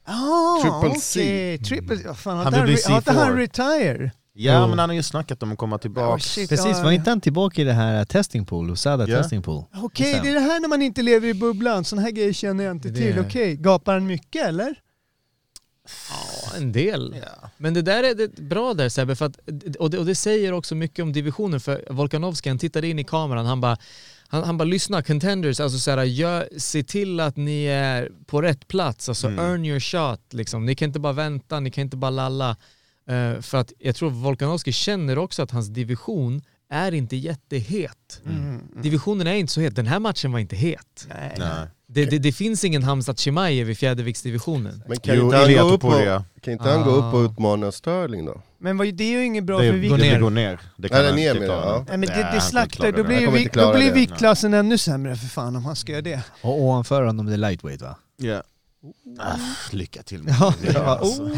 Ah, 0.08 0.62
Triple 0.62 1.00
C. 1.00 1.20
okej. 1.20 1.58
Triple 1.64 1.96
Vad 2.06 2.18
fan, 2.18 2.36
har 2.36 2.44
Han 2.44 2.52
bli 2.64 2.74
re- 2.74 2.88
har 2.90 2.96
inte 2.96 3.12
han 3.12 3.32
C4. 3.32 3.36
retire? 3.36 4.10
Ja 4.38 4.60
Jo. 4.62 4.68
men 4.68 4.78
han 4.78 4.88
har 4.88 4.94
ju 4.96 5.02
snackat 5.02 5.42
om 5.42 5.52
att 5.52 5.58
komma 5.58 5.76
Oh, 5.76 5.80
tillbaka. 5.80 6.22
shit, 6.22 6.48
Precis, 6.48 6.78
var 6.82 6.90
inte 6.92 7.10
han 7.10 7.20
tillbaka 7.20 7.62
i 7.62 7.64
det 7.64 7.72
här 7.72 8.04
testing 8.04 8.44
pool, 8.46 8.70
Usada 8.70 9.08
Ja. 9.08 9.16
testing 9.22 9.42
pool? 9.42 9.64
Okej, 9.74 10.10
Just 10.10 10.22
det 10.22 10.30
är 10.30 10.34
det 10.34 10.40
här 10.40 10.60
när 10.60 10.68
man 10.68 10.82
inte 10.82 11.02
lever 11.02 11.28
i 11.28 11.34
bubblan, 11.34 11.84
sådana 11.84 12.02
här 12.02 12.10
grejer 12.12 12.32
känner 12.32 12.64
jag 12.64 12.70
inte 12.70 12.92
till. 12.94 13.18
Okej, 13.18 13.56
gapar 13.56 13.92
han 13.94 14.06
mycket 14.06 14.46
eller? 14.46 14.74
Ja, 16.56 16.62
en 16.62 16.72
del. 16.72 17.16
Men 17.56 17.74
det 17.74 17.82
där 17.82 18.02
är 18.02 18.14
det 18.14 18.34
bra 18.34 18.74
där 18.74 18.88
Sebbe, 18.88 19.16
för 19.16 19.24
att, 19.26 19.36
och, 19.78 19.90
det, 19.90 19.98
och 19.98 20.06
det 20.06 20.14
säger 20.14 20.52
också 20.52 20.74
mycket 20.74 21.02
om 21.02 21.12
divisionen 21.12 21.60
för 21.60 21.84
Volkanovski, 21.90 22.48
han 22.48 22.58
tittade 22.58 22.88
in 22.88 22.98
i 22.98 23.04
kameran, 23.04 23.46
han 23.46 23.60
bara 23.60 23.76
han, 24.28 24.44
han 24.44 24.58
bara 24.58 24.64
lyssna, 24.64 25.02
contenders, 25.02 25.60
alltså 25.60 25.78
så 25.78 25.90
här, 25.90 26.04
gör, 26.04 26.48
se 26.58 26.82
till 26.82 27.20
att 27.20 27.36
ni 27.36 27.64
är 27.64 28.10
på 28.26 28.42
rätt 28.42 28.68
plats, 28.68 29.08
alltså 29.08 29.26
Mm. 29.26 29.38
earn 29.44 29.64
your 29.64 29.80
shot 29.80 30.20
liksom. 30.32 30.66
Ni 30.66 30.74
kan 30.74 30.86
inte 30.88 30.98
bara 31.00 31.12
vänta, 31.12 31.60
ni 31.60 31.70
kan 31.70 31.82
inte 31.82 31.96
bara 31.96 32.10
lalla. 32.10 32.56
Eh, 33.08 33.40
för 33.40 33.58
att 33.58 33.72
jag 33.78 33.96
tror 33.96 34.10
Volkanovski 34.10 34.72
känner 34.72 35.18
också 35.18 35.42
att 35.42 35.50
hans 35.50 35.68
division 35.68 36.42
är 36.70 36.94
inte 36.94 37.16
jättehet. 37.16 38.20
Mm. 38.26 38.60
Divisionen 38.82 39.26
är 39.26 39.34
inte 39.34 39.52
så 39.52 39.60
het, 39.60 39.76
den 39.76 39.86
här 39.86 39.98
matchen 39.98 40.32
var 40.32 40.38
inte 40.38 40.56
het. 40.56 41.06
Nej. 41.08 41.34
Nej. 41.38 41.66
Det, 41.88 42.04
det, 42.04 42.18
det 42.18 42.32
finns 42.32 42.64
ingen 42.64 42.82
Hamzat 42.82 43.18
Chimaev 43.18 43.70
i 43.70 43.74
fjärdeviktsdivisionen. 43.74 44.82
Men 44.88 45.00
kan 45.00 45.16
Jo, 45.16 45.24
inte 45.24 45.36
han 45.36 45.52
gå 45.52 45.60
upp 45.74 45.84
och, 45.84 45.92
kan 46.42 46.52
inte 46.52 46.68
han 46.68 46.82
gå 46.84 46.90
upp 46.90 47.14
och 47.14 47.20
Ah. 47.20 47.24
utmana 47.24 47.72
Sterling 47.72 48.24
då? 48.26 48.42
Men 48.58 48.76
vad, 48.78 48.94
det 48.94 49.04
är 49.04 49.10
ju 49.18 49.24
inget 49.24 49.44
bra 49.44 49.58
Det, 49.58 49.66
för 49.66 49.72
det 49.72 49.78
vikt. 49.78 50.32
ner. 50.32 50.60
Det 50.76 50.92
Eller 50.94 51.06
han 51.06 51.16
ner 51.16 51.28
inte 51.30 51.40
med 51.40 51.42
det, 51.42 51.46
klara. 51.54 51.66
ja. 51.66 51.84
Nej 51.88 51.98
men 51.98 52.00
det, 52.00 52.14
Nej, 52.14 52.18
det 52.24 52.30
han 52.30 52.40
slaktar, 52.40 52.92
kommer 52.92 53.30
då 53.30 53.36
inte 53.38 53.48
klara 53.50 53.72
blir, 53.72 53.82
vi, 53.82 53.88
då 53.88 53.92
blir 53.92 53.92
viktklassen 54.00 54.54
ännu 54.54 54.78
sämre 54.78 55.16
för 55.16 55.26
fan 55.26 55.56
om 55.56 55.64
han 55.64 55.76
ska 55.76 55.92
göra 55.92 56.02
det. 56.02 56.22
Och 56.42 56.60
ovanför 56.62 57.02
honom 57.02 57.26
det 57.26 57.32
är 57.32 57.36
lightweight 57.36 57.82
va? 57.82 57.96
Ja. 58.16 58.42
Ah, 59.20 59.36
lycka 59.72 60.02
till 60.02 60.22
med 60.22 60.34
det. 60.62 60.72
ja. 60.74 60.80
Alltså. 60.80 61.30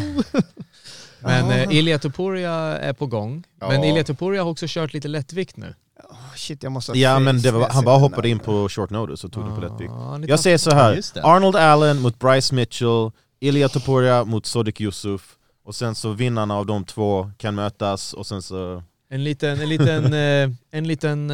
Men 1.21 1.45
Jaha. 1.49 1.57
eh, 1.57 1.75
Ilya 1.77 1.99
Topuria 1.99 2.51
är 2.77 2.93
på 2.93 3.05
gång. 3.05 3.43
Ja. 3.59 3.67
Men 3.69 3.83
Ilya 3.83 4.03
Topuria 4.03 4.43
har 4.43 4.49
också 4.51 4.65
kört 4.69 4.93
lite 4.93 5.07
lättvikt 5.07 5.57
nu. 5.57 5.75
Oh, 6.09 6.15
shit 6.35 6.63
jag 6.63 6.71
måste 6.71 6.91
Ja 6.99 7.19
men 7.19 7.41
det 7.41 7.51
var, 7.51 7.69
han 7.69 7.83
bara 7.85 7.97
hoppade 7.97 8.29
in 8.29 8.39
på 8.39 8.69
short 8.69 8.89
notice 8.89 9.23
och 9.23 9.31
tog 9.31 9.45
det 9.49 9.55
på 9.55 9.61
lättvikt. 9.61 9.91
Ja, 9.95 10.09
han 10.09 10.23
är 10.23 10.27
Jag 10.27 10.39
säger 10.39 10.57
så 10.57 10.69
Ja, 10.69 10.75
här. 10.75 11.01
Arnold 11.23 11.55
Allen 11.55 12.01
mot 12.01 12.19
Bryce 12.19 12.55
Mitchell, 12.55 13.11
Ilya 13.39 13.69
Topuria 13.69 14.23
mot 14.23 14.45
Sodiq 14.45 14.81
Yusuf 14.81 15.35
och 15.63 15.75
sen 15.75 15.95
så 15.95 16.11
vinnarna 16.11 16.55
av 16.57 16.65
de 16.65 16.85
två 16.85 17.31
kan 17.37 17.55
mötas 17.55 18.13
och 18.13 18.25
sen 18.27 18.41
så... 18.41 18.83
En 19.09 19.23
liten, 19.23 19.61
en 19.61 19.69
liten, 19.69 20.13
eh, 20.13 20.49
en 20.71 20.87
liten 20.87 21.31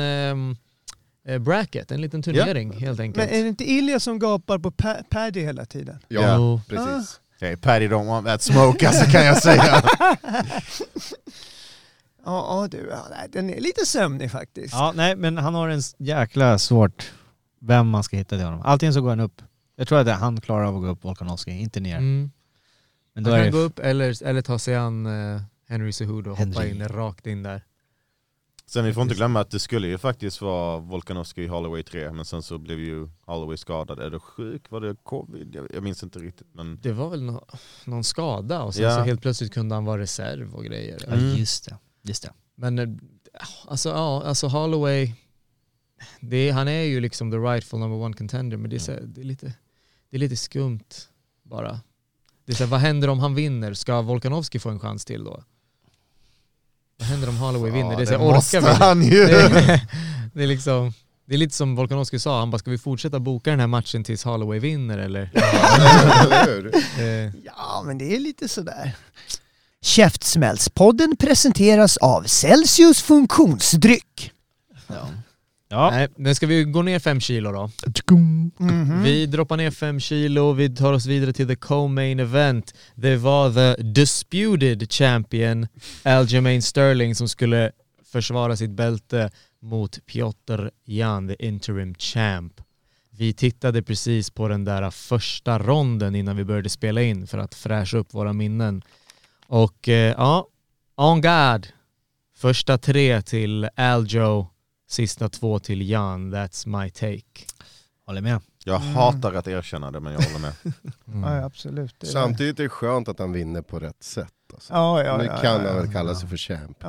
eh, 1.27 1.37
bracket, 1.39 1.91
en 1.91 2.01
liten 2.01 2.23
turnering 2.23 2.73
helt 2.73 2.97
Men 2.97 3.05
enkelt. 3.07 3.31
är 3.31 3.41
det 3.43 3.47
inte 3.47 3.63
Ilja 3.71 3.99
som 3.99 4.19
gapar 4.19 4.59
på 4.59 4.71
Pa- 4.71 5.03
Paddy 5.09 5.41
hela 5.41 5.65
tiden? 5.65 5.99
Ja, 6.07 6.21
Ja. 6.21 6.61
Precis. 6.69 7.19
Hey, 7.45 7.55
Patty 7.55 7.87
don't 7.87 8.07
want 8.07 8.27
that 8.27 8.41
smoke 8.41 8.87
alltså 8.87 9.05
kan 9.11 9.25
jag 9.25 9.43
säga. 9.43 9.83
Ja, 12.25 12.61
ja 12.61 12.67
du, 12.71 12.87
ja, 12.91 13.27
den 13.29 13.49
är 13.49 13.61
lite 13.61 13.85
sömnig 13.85 14.31
faktiskt. 14.31 14.73
Ja, 14.73 14.93
nej 14.95 15.15
men 15.15 15.37
han 15.37 15.53
har 15.55 15.69
en 15.69 15.81
jäkla 15.97 16.57
svårt 16.57 17.11
vem 17.61 17.89
man 17.89 18.03
ska 18.03 18.17
hitta 18.17 18.35
till 18.35 18.45
honom. 18.45 18.61
Antingen 18.65 18.93
så 18.93 19.01
går 19.01 19.09
han 19.09 19.19
upp. 19.19 19.41
Jag 19.75 19.87
tror 19.87 19.99
att 19.99 20.19
han 20.19 20.41
klarar 20.41 20.65
av 20.65 20.75
att 20.75 20.81
gå 20.81 20.87
upp 20.87 21.03
Volkanovski, 21.03 21.51
inte 21.51 21.79
ner. 21.79 21.97
Mm. 21.97 22.31
Men 23.13 23.23
Han 23.25 23.31
då 23.31 23.37
är 23.37 23.43
kan 23.43 23.45
det 23.45 23.51
gå 23.51 23.57
upp 23.57 23.79
eller, 23.79 24.23
eller 24.23 24.41
ta 24.41 24.59
sig 24.59 24.75
an 24.75 25.05
eh, 25.05 25.41
Henry 25.67 25.91
Cejudo 25.91 26.31
och 26.31 26.37
hoppa 26.37 26.65
in 26.65 26.87
rakt 26.87 27.27
in 27.27 27.43
där. 27.43 27.61
Sen 28.67 28.85
vi 28.85 28.93
får 28.93 29.03
inte 29.03 29.15
glömma 29.15 29.39
att 29.39 29.51
det 29.51 29.59
skulle 29.59 29.87
ju 29.87 29.97
faktiskt 29.97 30.41
vara 30.41 30.77
Volkanovski 30.79 31.41
i 31.43 31.47
Holloway 31.47 31.83
3 31.83 32.11
men 32.11 32.25
sen 32.25 32.43
så 32.43 32.57
blev 32.57 32.79
ju 32.79 33.09
Holloway 33.25 33.57
skadad. 33.57 33.99
Är 33.99 34.09
det 34.09 34.19
sjuk? 34.19 34.71
Var 34.71 34.81
det 34.81 34.95
covid? 35.03 35.55
Jag, 35.55 35.67
jag 35.73 35.83
minns 35.83 36.03
inte 36.03 36.19
riktigt 36.19 36.47
men... 36.53 36.79
Det 36.81 36.91
var 36.91 37.09
väl 37.09 37.23
nå- 37.23 37.45
någon 37.85 38.03
skada 38.03 38.63
och 38.63 38.75
sen 38.75 38.83
Ja. 38.83 38.95
så 38.95 39.01
helt 39.01 39.21
plötsligt 39.21 39.53
kunde 39.53 39.75
han 39.75 39.85
vara 39.85 40.01
reserv 40.01 40.55
och 40.55 40.63
grejer. 40.65 40.97
Ja, 41.07 41.13
Mm. 41.13 41.35
just 41.35 41.65
det. 41.65 41.77
Just 42.01 42.23
det. 42.23 42.31
Men 42.55 42.79
eh, 42.79 42.87
alltså, 43.67 43.89
ja, 43.89 44.23
alltså 44.23 44.47
Holloway, 44.47 45.13
det 46.19 46.37
är, 46.49 46.53
han 46.53 46.67
är 46.67 46.81
ju 46.83 46.99
liksom 46.99 47.31
the 47.31 47.37
rightful 47.37 47.79
number 47.79 47.97
one 47.97 48.13
contender 48.13 48.57
men 48.57 48.69
det 48.69 48.75
är, 48.75 48.79
så, 48.79 48.91
här- 48.91 49.01
det 49.05 49.21
är, 49.21 49.25
lite, 49.25 49.53
det 50.09 50.17
är 50.17 50.19
lite 50.19 50.35
skumt 50.37 50.89
bara. 51.43 51.79
Det 52.45 52.51
är 52.51 52.55
så 52.55 52.65
vad 52.65 52.79
händer 52.79 53.07
om 53.07 53.19
han 53.19 53.35
vinner? 53.35 53.73
Ska 53.73 54.01
Volkanovski 54.01 54.59
få 54.59 54.69
en 54.69 54.79
chans 54.79 55.05
till 55.05 55.23
då? 55.23 55.43
Vad 56.99 57.07
händer 57.07 57.29
om 57.29 57.37
Holloway 57.37 57.71
vinner? 57.71 57.95
det 57.95 58.01
är 58.01 58.05
så, 58.05 58.15
orkar 58.15 58.35
måste 58.35 58.59
vi? 58.59 58.67
han 58.67 59.03
ju! 59.03 59.25
Det 59.27 59.41
är, 59.41 59.79
det 60.33 60.43
är 60.43 60.47
liksom, 60.47 60.93
det 61.27 61.33
är 61.33 61.37
lite 61.37 61.55
som 61.55 61.75
Volkanovski 61.75 62.19
sa, 62.19 62.39
han 62.39 62.51
bara 62.51 62.57
ska 62.59 62.71
vi 62.71 62.77
fortsätta 62.77 63.19
boka 63.19 63.49
den 63.49 63.59
här 63.59 63.67
matchen 63.67 64.03
tills 64.03 64.23
Holloway 64.23 64.59
vinner 64.59 64.97
eller? 64.97 65.29
Eh, 66.99 67.31
Ja, 67.45 67.83
men 67.85 67.97
det 67.97 68.15
är 68.15 68.19
lite 68.19 68.47
sådär. 68.47 68.95
Käftsmällspodden 69.81 71.15
presenteras 71.19 71.97
av 71.97 72.23
Celsius 72.23 73.01
funktionsdryck. 73.01 74.31
Ja. 74.87 75.07
Nej, 75.71 76.07
men 76.15 76.35
ska 76.35 76.47
vi 76.47 76.63
gå 76.63 76.81
ner 76.81 76.99
fem 76.99 77.19
kilo 77.19 77.51
då? 77.51 77.69
Mhm. 78.59 79.03
Vi 79.03 79.25
droppar 79.25 79.57
ner 79.57 79.71
fem 79.71 79.99
kilo, 79.99 80.51
vi 80.51 80.75
tar 80.75 80.93
oss 80.93 81.05
vidare 81.05 81.33
till 81.33 81.47
the 81.47 81.55
co-main 81.55 82.19
event. 82.19 82.73
Det 82.95 83.17
var 83.17 83.53
the 83.53 83.83
disputed 83.83 84.91
champion 84.91 85.67
Aljamain 86.03 86.61
Sterling 86.61 87.15
som 87.15 87.27
skulle 87.27 87.71
försvara 88.11 88.55
sitt 88.57 88.69
bälte 88.71 89.31
mot 89.61 90.05
Piotr 90.05 90.69
Jan, 90.85 91.27
the 91.27 91.45
interim 91.47 91.95
champ. 91.95 92.61
Vi 93.09 93.33
tittade 93.33 93.83
precis 93.83 94.29
på 94.29 94.47
den 94.47 94.63
där 94.65 94.91
första 94.91 95.59
ronden 95.59 96.15
innan 96.15 96.37
vi 96.37 96.43
började 96.43 96.69
spela 96.69 97.01
in 97.01 97.27
för 97.27 97.37
att 97.37 97.55
fräscha 97.55 97.97
upp 97.97 98.13
våra 98.13 98.33
minnen. 98.33 98.81
Och 99.47 99.89
eh, 99.89 100.13
ja, 100.17 100.47
on 100.95 101.21
God. 101.21 101.67
Första 102.37 102.77
tre 102.77 103.21
till 103.21 103.69
Aljo, 103.75 104.47
sista 104.95 105.29
två 105.29 105.59
till 105.59 105.89
Jan. 105.89 106.35
That's 106.35 106.81
my 106.81 106.89
take. 106.89 107.45
Håller 108.05 108.21
med. 108.21 108.41
Jag 108.63 108.79
hatar 108.79 109.33
att 109.33 109.47
erkänna 109.47 109.91
det 109.91 109.99
men 109.99 110.13
jag 110.13 110.21
håller 110.21 110.39
med. 110.39 110.53
Ja, 111.31 111.45
absolut. 111.45 111.95
Det 111.99 112.03
är 112.03 112.07
det. 112.07 112.11
Samtidigt 112.13 112.59
är 112.59 112.63
det 112.63 112.69
skönt 112.69 113.07
att 113.07 113.19
han 113.19 113.31
vinner 113.31 113.61
på 113.61 113.79
rätt 113.79 114.03
sätt. 114.03 114.33
Alltså. 114.53 114.73
Ja, 114.73 115.03
ja, 115.03 115.17
nu 115.17 115.23
ja, 115.25 115.37
kan 115.37 115.43
ja, 115.43 115.51
han 115.57 115.65
ja. 115.65 115.73
väl 115.73 115.91
kalla 115.91 116.15
sig 116.15 116.29
för 116.29 116.37
champ. 116.37 116.83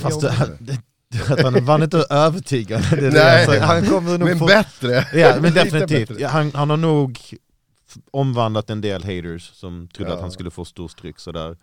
Fast 0.00 0.20
det, 0.20 0.58
det, 0.58 1.30
att 1.30 1.42
han 1.42 1.64
vann 1.64 1.82
inte 1.82 2.06
övertygande. 2.10 2.88
Det 2.90 2.96
är 2.96 3.10
det. 3.10 3.24
Nej, 3.24 3.46
Alltså, 3.46 3.60
han 3.64 3.86
kommer 3.86 4.18
nog 4.18 4.28
men 4.28 4.38
få... 4.38 4.46
bättre! 4.46 5.06
Ja 5.12 5.36
men 5.40 5.54
definitivt. 5.54 6.22
han, 6.22 6.52
han 6.54 6.70
har 6.70 6.76
nog 6.76 7.18
omvandlat 8.10 8.70
en 8.70 8.80
del 8.80 9.02
haters 9.02 9.50
som 9.54 9.88
trodde 9.88 10.10
Ja. 10.10 10.14
att 10.14 10.22
han 10.22 10.30
skulle 10.30 10.50
få 10.50 10.64
stor 10.64 10.88
stryk 10.88 11.18
sådär. 11.18 11.56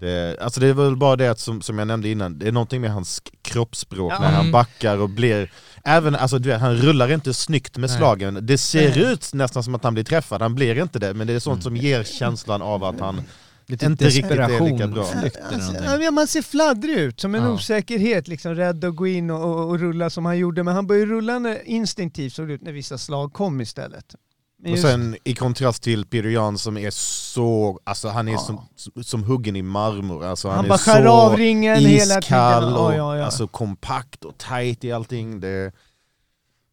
Det, 0.00 0.36
alltså 0.40 0.60
det 0.60 0.66
är 0.66 0.72
väl 0.74 0.96
bara 0.96 1.16
det 1.16 1.28
att, 1.30 1.38
som, 1.38 1.62
som 1.62 1.78
jag 1.78 1.88
nämnde 1.88 2.08
innan, 2.08 2.38
det 2.38 2.48
är 2.48 2.52
någonting 2.52 2.80
med 2.80 2.92
hans 2.92 3.22
kroppsspråk 3.42 4.12
när 4.20 4.26
han 4.30 4.40
Mm. 4.40 4.52
backar 4.52 4.96
och 4.98 5.08
blir 5.10 5.52
Även, 5.84 6.14
alltså 6.14 6.38
du 6.38 6.48
vet, 6.48 6.60
han 6.60 6.76
rullar 6.76 7.12
inte 7.12 7.34
snyggt 7.34 7.76
med 7.76 7.90
Nej. 7.90 7.98
slagen, 7.98 8.38
det 8.46 8.58
ser 8.58 8.88
Nej. 8.90 9.12
ut 9.12 9.30
nästan 9.34 9.62
som 9.62 9.74
att 9.74 9.84
han 9.84 9.94
blir 9.94 10.04
träffad, 10.04 10.42
han 10.42 10.54
blir 10.54 10.82
inte 10.82 10.98
det 10.98 11.14
men 11.14 11.26
det 11.26 11.32
är 11.32 11.38
sånt 11.38 11.62
som 11.62 11.76
ger 11.76 12.04
känslan 12.04 12.62
av 12.62 12.84
att 12.84 13.00
han 13.00 13.22
Lite 13.66 13.86
Inte 13.86 14.04
riktigt 14.04 14.24
är 14.30 14.72
lika 14.72 14.86
bra. 14.86 15.06
Alltså, 15.52 16.02
ja, 16.02 16.10
man 16.10 16.26
ser 16.26 16.42
fladdrig 16.42 16.94
ut, 16.96 17.20
som 17.20 17.34
en 17.34 17.42
Ja. 17.42 17.50
osäkerhet, 17.50 18.28
liksom 18.28 18.54
rädd 18.54 18.84
att 18.84 18.96
gå 18.96 19.06
in 19.06 19.30
och, 19.30 19.44
och, 19.44 19.68
och 19.68 19.78
rulla 19.78 20.10
som 20.10 20.24
han 20.26 20.38
gjorde. 20.38 20.62
Men 20.62 20.74
han 20.74 20.86
började 20.86 21.06
rulla 21.12 21.62
instinktivt 21.64 22.32
såg 22.32 22.48
det 22.48 22.54
ut 22.54 22.62
när 22.62 22.72
vissa 22.72 22.98
slag 22.98 23.32
kom 23.32 23.60
istället. 23.60 24.14
Men 24.62 24.72
Och 24.72 24.76
just- 24.78 24.88
sen 24.88 25.16
i 25.24 25.34
kontrast 25.34 25.82
till 25.82 26.06
Peter 26.06 26.28
Jan 26.28 26.58
som 26.58 26.76
är 26.76 26.90
så, 26.90 27.80
alltså 27.84 28.08
han 28.08 28.28
är 28.28 28.32
Ja. 28.32 28.38
som, 28.38 28.68
som 29.04 29.24
huggen 29.24 29.56
i 29.56 29.62
marmor. 29.62 30.24
Alltså 30.24 30.48
han, 30.48 30.56
han 30.56 30.64
är 30.64 30.68
bara 30.68 30.78
skär 30.78 31.04
så 31.04 31.10
av 31.10 31.36
ringen 31.36 31.76
hela 31.76 31.98
tiden. 31.98 32.18
iskall 32.18 32.64
och 32.76 32.94
Ja, 32.94 33.16
ja. 33.16 33.24
Alltså 33.24 33.48
kompakt 33.48 34.24
och 34.24 34.38
tight 34.38 34.84
i 34.84 34.92
allting. 34.92 35.40
Det, 35.40 35.72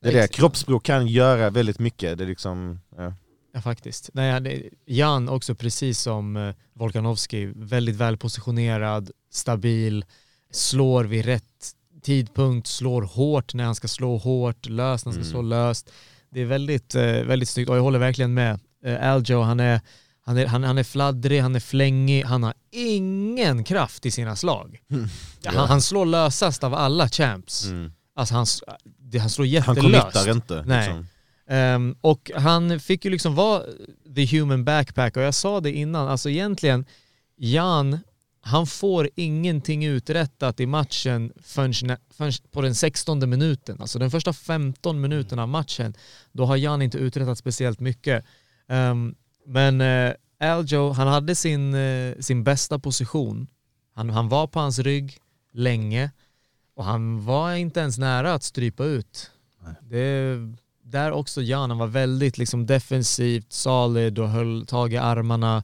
det 0.01 0.09
är 0.09 0.13
det, 0.13 0.27
kroppsspråk 0.33 0.83
kan 0.85 1.07
göra 1.07 1.49
väldigt 1.49 1.79
mycket. 1.79 2.17
Det 2.17 2.23
är 2.23 2.27
liksom, 2.27 2.79
ja. 2.97 3.13
Ja 3.53 3.61
faktiskt. 3.61 4.09
Nej, 4.13 4.69
Jan 4.85 5.29
också 5.29 5.55
precis 5.55 5.99
som 6.01 6.37
eh, 6.37 6.55
Volkanovski, 6.73 7.51
väldigt 7.55 7.95
väl 7.95 8.17
positionerad, 8.17 9.11
stabil, 9.31 10.05
slår 10.51 11.03
vid 11.03 11.25
rätt 11.25 11.43
tidpunkt, 12.03 12.67
slår 12.67 13.01
hårt 13.01 13.53
när 13.53 13.63
han 13.63 13.75
ska 13.75 13.87
slå 13.87 14.17
hårt, 14.17 14.65
löst 14.69 15.05
när 15.05 15.13
han 15.13 15.23
ska 15.23 15.29
Mm. 15.29 15.31
slå 15.31 15.41
löst. 15.41 15.89
Det 16.29 16.41
är 16.41 16.45
väldigt, 16.45 16.95
eh, 16.95 17.03
väldigt 17.03 17.49
snyggt 17.49 17.69
och 17.69 17.77
jag 17.77 17.81
håller 17.81 17.99
verkligen 17.99 18.33
med. 18.33 18.59
Eh, 18.85 19.11
Aljo, 19.11 19.41
han 19.41 19.59
är, 19.59 19.81
han, 20.25 20.37
är, 20.37 20.45
han, 20.45 20.63
han 20.63 20.77
är 20.77 20.83
fladdrig, 20.83 21.41
han 21.41 21.55
är 21.55 21.59
flängig, 21.59 22.23
han 22.23 22.43
har 22.43 22.53
ingen 22.71 23.63
kraft 23.63 24.05
i 24.05 24.11
sina 24.11 24.35
slag. 24.35 24.79
Ja, 25.41 25.51
han, 25.55 25.67
han 25.67 25.81
slår 25.81 26.05
lösast 26.05 26.63
av 26.63 26.73
alla 26.73 27.09
champs. 27.09 27.65
mm. 27.65 27.91
Alltså 28.15 28.35
han, 28.35 28.45
det, 28.99 29.17
han 29.19 29.29
slår 29.29 29.45
Han 29.45 29.51
jättelöst. 29.75 29.81
committar 30.13 30.31
inte. 30.31 30.63
Nej. 30.67 30.87
Liksom. 30.87 31.07
Ehm, 31.49 31.95
och 32.01 32.31
han 32.35 32.79
fick 32.79 33.05
ju 33.05 33.11
liksom 33.11 33.35
vara 33.35 33.63
the 34.15 34.25
human 34.37 34.65
backpack 34.65 35.17
och 35.17 35.23
jag 35.23 35.33
sa 35.33 35.59
det 35.61 35.71
innan, 35.71 36.07
alltså 36.07 36.29
egentligen 36.29 36.85
Jan, 37.37 37.99
han 38.47 38.67
får 38.67 39.09
ingenting 39.15 39.85
uträttat 39.85 40.59
i 40.59 40.65
matchen 40.65 41.33
förrän, 41.41 41.97
förrän 42.09 42.31
på 42.51 42.61
den 42.61 42.75
16 42.75 43.29
minuten. 43.29 43.77
Alltså 43.81 43.99
den 43.99 44.11
första 44.11 44.33
15 44.33 45.01
minuterna 45.01 45.41
av 45.41 45.49
matchen, 45.49 45.93
då 46.31 46.45
har 46.45 46.55
Jan 46.55 46.81
inte 46.81 46.97
uträttat 46.97 47.37
speciellt 47.37 47.79
mycket. 47.79 48.25
Ehm, 48.67 49.15
men 49.45 49.81
uh, 49.81 50.13
Aljo, 50.39 50.91
han 50.91 51.07
hade 51.07 51.35
sin, 51.35 51.73
eh, 51.73 52.15
sin 52.19 52.43
bästa 52.43 52.79
position. 52.79 53.47
Han, 53.95 54.09
han 54.09 54.29
var 54.29 54.47
på 54.47 54.59
hans 54.59 54.79
rygg 54.79 55.17
länge 55.53 56.11
och 56.75 56.85
han 56.85 57.25
var 57.25 57.53
inte 57.53 57.79
ens 57.79 57.97
nära 57.97 58.33
att 58.33 58.43
strypa 58.43 58.85
ut. 58.85 59.31
Det, 59.81 60.37
där 60.83 61.11
också 61.11 61.41
Jan, 61.41 61.69
han 61.69 61.79
var 61.79 61.87
väldigt 61.87 62.37
liksom 62.37 62.65
defensivt, 62.65 63.53
solid 63.53 64.19
och 64.19 64.29
höll 64.29 64.65
tag 64.65 64.93
i 64.93 64.97
armarna. 64.97 65.63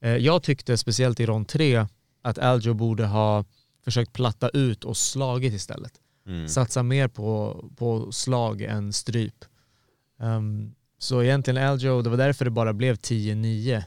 Eh, 0.00 0.16
jag 0.16 0.42
tyckte 0.42 0.76
speciellt 0.76 1.20
i 1.20 1.26
rond 1.26 1.48
tre 1.48 1.86
att 2.22 2.38
Aljo 2.38 2.74
borde 2.74 3.06
ha 3.06 3.44
försökt 3.84 4.12
platta 4.12 4.48
ut 4.48 4.84
och 4.84 4.96
slagit 4.96 5.52
istället. 5.54 5.92
Mm. 6.26 6.48
Satsa 6.48 6.82
mer 6.82 7.08
på, 7.08 7.64
på 7.76 8.12
slag 8.12 8.62
än 8.62 8.92
stryp. 8.92 9.44
Ehm, 10.20 10.74
så 10.98 11.22
egentligen 11.22 11.64
Aljo, 11.70 12.02
det 12.02 12.10
var 12.10 12.16
därför 12.16 12.44
det 12.44 12.50
bara 12.50 12.72
blev 12.72 12.94
10-9 12.96 13.82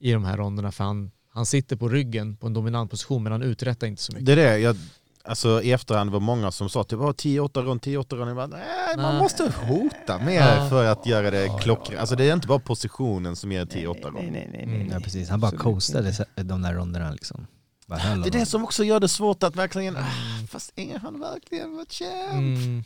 i 0.00 0.12
de 0.12 0.24
här 0.24 0.36
ronderna 0.36 0.72
för 0.72 0.84
han, 0.84 1.10
han 1.32 1.46
sitter 1.46 1.76
på 1.76 1.88
ryggen 1.88 2.36
på 2.36 2.46
en 2.46 2.52
dominant 2.52 2.90
position 2.90 3.22
men 3.22 3.32
han 3.32 3.42
uträttar 3.42 3.86
inte 3.86 4.02
så 4.02 4.12
mycket. 4.12 4.26
Det 4.26 4.32
är 4.32 4.36
det, 4.36 4.58
jag, 4.58 4.76
alltså 5.24 5.62
i 5.62 5.72
efterhand 5.72 6.10
var 6.10 6.20
många 6.20 6.50
som 6.50 6.68
sa 6.68 6.84
typ 6.84 6.98
"Åh, 6.98 7.10
10-8 7.10 7.62
rond, 7.62 7.80
10-8 7.80 8.16
rond. 8.16 8.28
Jag 8.30 8.36
bara, 8.36 8.46
nej, 8.46 8.96
man 8.96 9.12
Nej. 9.12 9.22
måste 9.22 9.52
hota 9.66 10.18
mer 10.18 10.34
Ja. 10.56 10.68
för 10.70 10.84
att 10.84 11.06
göra 11.06 11.30
det 11.30 11.48
klockrent. 11.60 12.00
Alltså 12.00 12.16
det 12.16 12.24
är 12.28 12.34
inte 12.34 12.46
bara 12.48 12.58
positionen 12.58 13.36
som 13.36 13.52
ger 13.52 13.64
10-8 13.64 13.94
Nej, 13.94 14.02
rond. 14.04 14.14
nej, 14.32 14.48
nej, 14.52 14.62
Mm. 14.62 14.78
nej. 14.78 14.88
Ja 14.92 15.00
precis, 15.00 15.28
han 15.28 15.40
bara 15.40 15.50
coastade 15.50 16.26
de 16.36 16.62
där 16.62 16.74
ronderna 16.74 17.10
liksom. 17.10 17.46
Höll 17.90 18.22
Det 18.22 18.28
är 18.28 18.30
det 18.30 18.46
som 18.46 18.64
också 18.64 18.84
gör 18.84 19.00
det 19.00 19.08
svårt 19.08 19.42
att 19.42 19.56
verkligen, 19.56 19.96
ah, 19.96 20.00
fast 20.50 20.72
är 20.76 20.98
han 20.98 21.20
verkligen 21.20 21.72
vår 21.76 21.84
champ? 21.90 22.32
Mm. 22.32 22.54
Mm. 22.54 22.82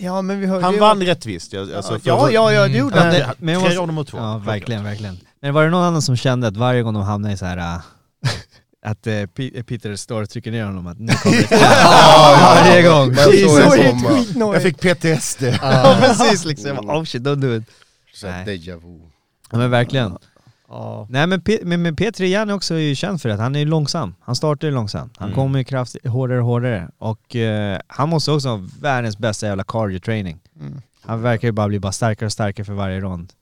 Ja, 0.00 0.22
men 0.22 0.40
vi 0.40 0.46
hörde 0.46 0.64
Han 0.64 0.78
vann 0.78 1.02
rättvist. 1.02 1.52
jag- 1.52 1.72
Alltså, 1.72 1.98
för- 2.00 2.08
Ja, 2.08 2.30
ja, 2.30 2.52
ja, 2.52 2.68
det 2.68 2.78
gjorde 2.78 3.00
han. 3.00 3.12
det- 3.14 3.34
men 3.38 3.54
jag 3.54 3.62
Tre 3.62 3.68
måste- 3.68 3.80
ronder 3.80 3.94
mot 3.94 4.08
två. 4.08 4.18
Ja 4.18 4.38
verkligen, 4.38 4.84
verkligen. 4.84 5.18
Men 5.42 5.54
var 5.54 5.64
det 5.64 5.70
någon 5.70 5.84
annan 5.84 6.02
som 6.02 6.16
kände 6.16 6.46
att 6.46 6.56
varje 6.56 6.82
gång 6.82 6.94
de 6.94 7.02
hamnade 7.02 7.34
i 7.34 7.36
så 7.36 7.44
här 7.44 7.56
äh, 7.56 7.80
att 8.90 9.02
Pe- 9.06 9.62
Peter 9.62 9.96
står 9.96 10.22
och 10.22 10.30
trycker 10.30 10.50
ner 10.50 10.64
honom 10.64 10.86
att 10.86 10.98
nu 10.98 11.12
kommer 11.12 11.36
det 11.36 11.56
varje 12.64 12.82
gång. 12.82 13.14
Skitnojigt. 13.14 14.36
Jag 14.36 14.62
fick 14.62 14.80
PTSD. 14.80 15.42
Ja 15.62 15.96
precis 16.00 16.44
liksom, 16.44 16.66
Jag 16.68 16.84
bara, 16.86 16.98
oh 17.00 17.04
shit 17.04 17.22
don't 17.22 17.34
do 17.40 17.56
it. 17.56 17.64
Så. 18.14 18.26
Deja 18.26 18.76
vu. 18.76 19.00
Ja 19.50 19.58
men 19.58 19.70
verkligen. 19.70 20.18
Ja. 20.68 21.06
Nej 21.10 21.26
men, 21.26 21.40
Pe- 21.40 21.64
men, 21.64 21.82
men 21.82 21.96
Peter 21.96 22.24
Jan 22.24 22.50
är 22.50 22.54
också 22.54 22.74
ju 22.78 22.94
känd 22.94 23.22
för 23.22 23.28
att 23.28 23.40
han 23.40 23.56
är 23.56 23.66
långsam. 23.66 24.14
Han 24.20 24.36
startar 24.36 24.68
ju 24.68 24.74
långsamt. 24.74 25.14
Han 25.16 25.28
Mm. 25.28 25.34
kommer 25.36 25.58
i 25.58 25.64
kraft 25.64 25.96
hårdare 26.06 26.38
och 26.40 26.46
hårdare. 26.46 26.90
Och 26.98 27.36
eh, 27.36 27.80
han 27.86 28.08
måste 28.08 28.32
också 28.32 28.48
ha 28.48 28.68
världens 28.80 29.18
bästa 29.18 29.46
jävla 29.46 29.64
cardio 29.64 29.98
training. 29.98 30.40
Mm. 30.60 30.80
Han 31.02 31.22
verkar 31.22 31.48
ju 31.48 31.52
bara 31.52 31.68
bli 31.68 31.80
bara 31.80 31.92
starkare 31.92 32.26
och 32.26 32.32
starkare 32.32 32.64
för 32.64 32.72
varje 32.72 33.00
rond. 33.00 33.32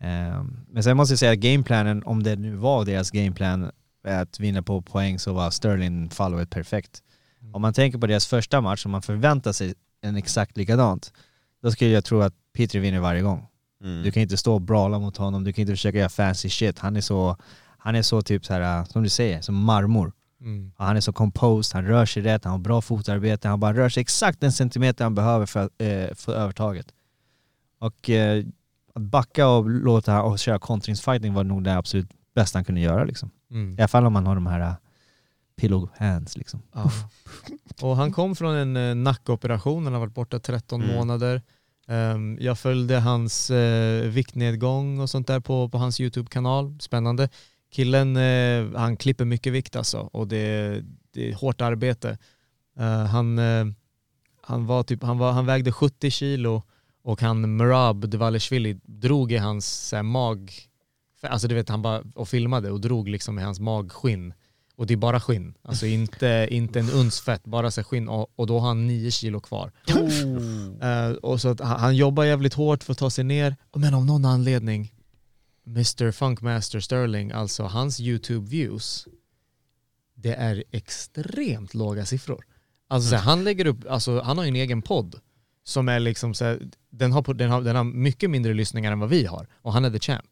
Ehm, 0.00 0.56
men 0.70 0.82
sen 0.82 0.96
måste 0.96 1.12
jag 1.12 1.18
säga 1.18 1.32
att 1.32 1.38
gameplanen, 1.38 2.02
om 2.04 2.22
det 2.22 2.36
nu 2.36 2.54
var 2.54 2.84
deras 2.84 3.10
gameplan 3.10 3.70
att 4.08 4.40
vinna 4.40 4.62
på 4.62 4.82
poäng 4.82 5.18
så 5.18 5.32
var 5.32 5.50
Sterling 5.50 6.10
followet 6.10 6.50
perfekt. 6.50 7.02
Om 7.52 7.62
man 7.62 7.72
tänker 7.72 7.98
på 7.98 8.06
deras 8.06 8.26
första 8.26 8.60
match, 8.60 8.86
om 8.86 8.92
man 8.92 9.02
förväntar 9.02 9.52
sig 9.52 9.74
en 10.02 10.16
exakt 10.16 10.56
likadant, 10.56 11.12
då 11.62 11.70
skulle 11.70 11.90
jag 11.90 12.04
tro 12.04 12.20
att 12.20 12.34
Peter 12.56 12.78
vinner 12.80 13.00
varje 13.00 13.22
gång. 13.22 13.46
Mm. 13.82 14.02
Du 14.02 14.10
kan 14.12 14.22
inte 14.22 14.36
stå 14.36 14.54
och 14.54 14.60
brawla 14.60 14.98
mot 14.98 15.16
honom, 15.16 15.44
du 15.44 15.52
kan 15.52 15.62
inte 15.62 15.72
försöka 15.72 15.98
göra 15.98 16.08
fancy 16.08 16.48
shit. 16.50 16.78
Han 16.78 16.96
är 16.96 17.00
så, 17.00 17.36
han 17.78 17.94
är 17.94 18.02
så 18.02 18.22
typ 18.22 18.44
så 18.46 18.52
här, 18.52 18.78
äh, 18.80 18.84
som 18.84 19.02
du 19.02 19.08
säger, 19.08 19.40
som 19.40 19.54
marmor. 19.64 20.12
Mm. 20.40 20.72
Han 20.76 20.96
är 20.96 21.00
så 21.00 21.12
composed, 21.12 21.74
han 21.74 21.86
rör 21.86 22.06
sig 22.06 22.22
rätt, 22.22 22.44
han 22.44 22.50
har 22.52 22.58
bra 22.58 22.80
fotarbete, 22.80 23.48
han 23.48 23.60
bara 23.60 23.74
rör 23.74 23.88
sig 23.88 24.00
exakt 24.00 24.42
en 24.42 24.52
centimeter 24.52 25.04
han 25.04 25.14
behöver 25.14 25.46
för 25.46 25.70
eh, 25.78 26.14
få 26.14 26.32
övertaget. 26.32 26.86
Och 27.78 28.10
eh, 28.10 28.44
att 28.94 29.02
backa 29.02 29.48
och 29.48 29.70
låta 29.70 30.22
och 30.22 30.38
köra 30.38 30.58
kontringsfighting 30.58 31.34
var 31.34 31.44
nog 31.44 31.64
det 31.64 31.76
absolut 31.76 32.10
bästa 32.34 32.58
han 32.58 32.64
kunde 32.64 32.80
göra 32.80 33.04
liksom. 33.04 33.30
Mm. 33.50 33.72
I 33.78 33.80
alla 33.80 33.88
fall 33.88 34.06
om 34.06 34.12
man 34.12 34.26
har 34.26 34.34
de 34.34 34.46
här 34.46 34.60
äh, 34.60 34.74
pillow 35.56 35.88
hands 35.98 36.36
liksom. 36.36 36.62
Ja. 36.74 36.90
Och 37.80 37.96
han 37.96 38.12
kom 38.12 38.36
från 38.36 38.76
en 38.76 39.04
nackoperation, 39.04 39.84
han 39.84 39.92
har 39.92 40.00
varit 40.00 40.14
borta 40.14 40.38
13 40.38 40.82
Mm. 40.82 40.96
månader. 40.96 41.42
Ehm, 41.88 42.38
jag 42.40 42.58
följde 42.58 42.98
hans 43.00 43.50
eh, 43.50 44.08
viktnedgång 44.08 45.00
och 45.00 45.10
sånt 45.10 45.26
där 45.26 45.40
på, 45.40 45.68
på 45.68 45.78
hans 45.78 46.00
YouTube-kanal, 46.00 46.76
spännande. 46.80 47.28
Killen, 47.72 48.16
eh, 48.16 48.80
han 48.80 48.96
klipper 48.96 49.24
mycket 49.24 49.52
vikt 49.52 49.76
alltså 49.76 49.98
och 49.98 50.28
det, 50.28 50.84
det 51.12 51.30
är 51.30 51.34
hårt 51.34 51.60
arbete. 51.60 52.18
Eh, 52.78 53.04
han, 53.04 53.38
han, 54.42 54.66
var 54.66 54.82
typ, 54.82 55.02
han, 55.02 55.18
var, 55.18 55.32
han 55.32 55.46
vägde 55.46 55.72
70 55.72 56.10
kilo 56.10 56.62
och 57.02 57.20
han 57.20 57.56
Mrab, 57.56 58.08
Dvalishvili 58.08 58.80
drog 58.84 59.32
i 59.32 59.36
hans 59.36 59.88
så 59.88 59.96
här, 59.96 60.02
mag, 60.02 60.52
alltså 61.22 61.48
du 61.48 61.54
vet 61.54 61.68
han 61.68 61.82
bara 61.82 62.02
och 62.14 62.28
filmade 62.28 62.70
och 62.70 62.80
drog 62.80 63.08
liksom 63.08 63.38
i 63.38 63.42
hans 63.42 63.60
magskinn. 63.60 64.34
Och 64.82 64.86
det 64.88 64.94
är 64.94 64.98
bara 64.98 65.20
skinn, 65.20 65.54
alltså 65.62 65.86
inte, 65.86 66.46
inte 66.50 66.80
en 66.80 66.90
uns 66.90 67.20
fett, 67.20 67.44
bara 67.44 67.70
så 67.70 67.82
skinn 67.84 68.08
och, 68.08 68.32
och 68.36 68.46
då 68.46 68.58
har 68.58 68.68
han 68.68 68.86
nio 68.86 69.10
kilo 69.10 69.40
kvar. 69.40 69.72
Eh, 70.82 71.10
och 71.12 71.40
så 71.40 71.48
att 71.48 71.60
han, 71.60 71.80
han 71.80 71.96
jobbar 71.96 72.24
jävligt 72.24 72.54
hårt 72.54 72.82
för 72.84 72.92
att 72.92 72.98
ta 72.98 73.10
sig 73.10 73.24
ner, 73.24 73.56
men 73.76 73.94
av 73.94 74.06
någon 74.06 74.24
anledning, 74.24 74.92
Mr 75.66 76.10
Funkmaster 76.12 76.80
Sterling, 76.80 77.32
alltså 77.32 77.62
hans 77.62 78.00
YouTube 78.00 78.50
views, 78.50 79.06
det 80.14 80.34
är 80.34 80.64
extremt 80.70 81.74
låga 81.74 82.06
siffror. 82.06 82.44
Alltså 82.88 83.08
så 83.10 83.16
här, 83.16 83.22
han 83.22 83.44
lägger 83.44 83.66
upp, 83.66 83.78
alltså 83.90 84.20
han 84.20 84.38
har 84.38 84.44
ju 84.44 84.48
en 84.48 84.56
egen 84.56 84.82
podd 84.82 85.20
som 85.64 85.88
är 85.88 86.00
liksom 86.00 86.34
så 86.34 86.44
här, 86.44 86.62
den, 86.90 87.12
har, 87.12 87.22
på- 87.22 87.32
den, 87.32 87.50
har, 87.50 87.62
den 87.62 87.76
har 87.76 87.84
mycket 87.84 88.30
mindre 88.30 88.54
lyssningar 88.54 88.92
än 88.92 89.00
vad 89.00 89.08
vi 89.10 89.24
har 89.26 89.46
och 89.54 89.72
han 89.72 89.84
är 89.84 89.90
the 89.90 89.98
champ. 89.98 90.31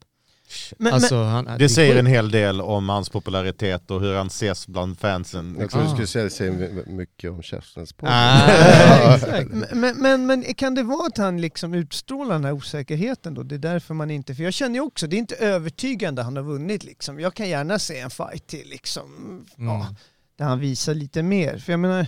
Men, 0.78 0.92
Alltså, 0.92 1.22
han, 1.22 1.48
Det 1.58 1.68
säger 1.68 1.96
en 1.96 2.06
hel 2.06 2.30
del 2.30 2.60
om 2.60 2.88
hans 2.88 3.08
popularitet 3.08 3.90
och 3.90 4.00
hur 4.00 4.14
han 4.16 4.26
ses 4.26 4.66
bland 4.66 4.98
fansen. 4.98 5.56
Jag 5.60 5.70
tror 5.70 5.82
du 5.82 5.88
Ah. 5.88 5.90
skulle 5.90 6.06
säga 6.06 6.24
det 6.24 6.30
säger 6.30 6.52
my- 6.52 6.82
mycket 6.96 7.30
om 7.30 7.40
Kerstin's 7.40 7.94
podd. 7.96 8.08
Ah, 8.12 9.18
men, 9.50 9.80
men, 9.80 9.96
men, 10.02 10.26
men 10.26 10.54
kan 10.54 10.74
det 10.74 10.82
vara 10.82 11.06
att 11.06 11.16
han 11.18 11.40
liksom 11.40 11.74
utstrålar 11.74 12.34
den 12.34 12.44
här 12.44 12.52
osäkerheten 12.52 13.34
då? 13.34 13.42
Det 13.42 13.54
är 13.54 13.58
därför 13.58 13.94
man 13.94 14.10
inte... 14.10 14.34
För 14.34 14.42
jag 14.42 14.54
känner 14.54 14.74
ju 14.74 14.80
också, 14.80 15.06
det 15.06 15.16
är 15.16 15.18
inte 15.18 15.34
övertygande 15.36 16.22
han 16.22 16.36
har 16.36 16.42
vunnit 16.42 16.84
liksom. 16.84 17.20
Jag 17.20 17.34
kan 17.34 17.48
gärna 17.48 17.78
se 17.78 17.98
en 18.00 18.10
fight 18.10 18.46
till 18.46 18.68
liksom. 18.68 19.46
Ja, 19.56 19.74
Mm. 19.80 19.94
där 20.38 20.44
han 20.44 20.60
visar 20.60 20.94
lite 20.94 21.22
mer. 21.22 21.58
För 21.58 21.72
jag 21.72 21.80
menar, 21.80 22.06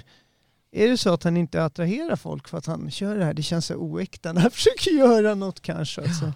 är 0.73 0.89
det 0.89 0.97
så 0.97 1.15
att 1.15 1.23
han 1.25 1.37
inte 1.37 1.65
attraherar 1.65 2.17
folk 2.17 2.49
för 2.49 2.59
att 2.59 2.67
han 2.67 2.91
kör 2.91 3.17
det 3.17 3.25
här? 3.25 3.35
Det 3.35 3.43
känns 3.43 3.67
så 3.67 3.75
oäkta 3.75 4.33
när 4.33 4.41
han 4.41 4.51
försöker 4.61 4.91
göra 4.91 5.35
något 5.35 5.61
kanske. 5.63 6.01
Alltså. 6.01 6.33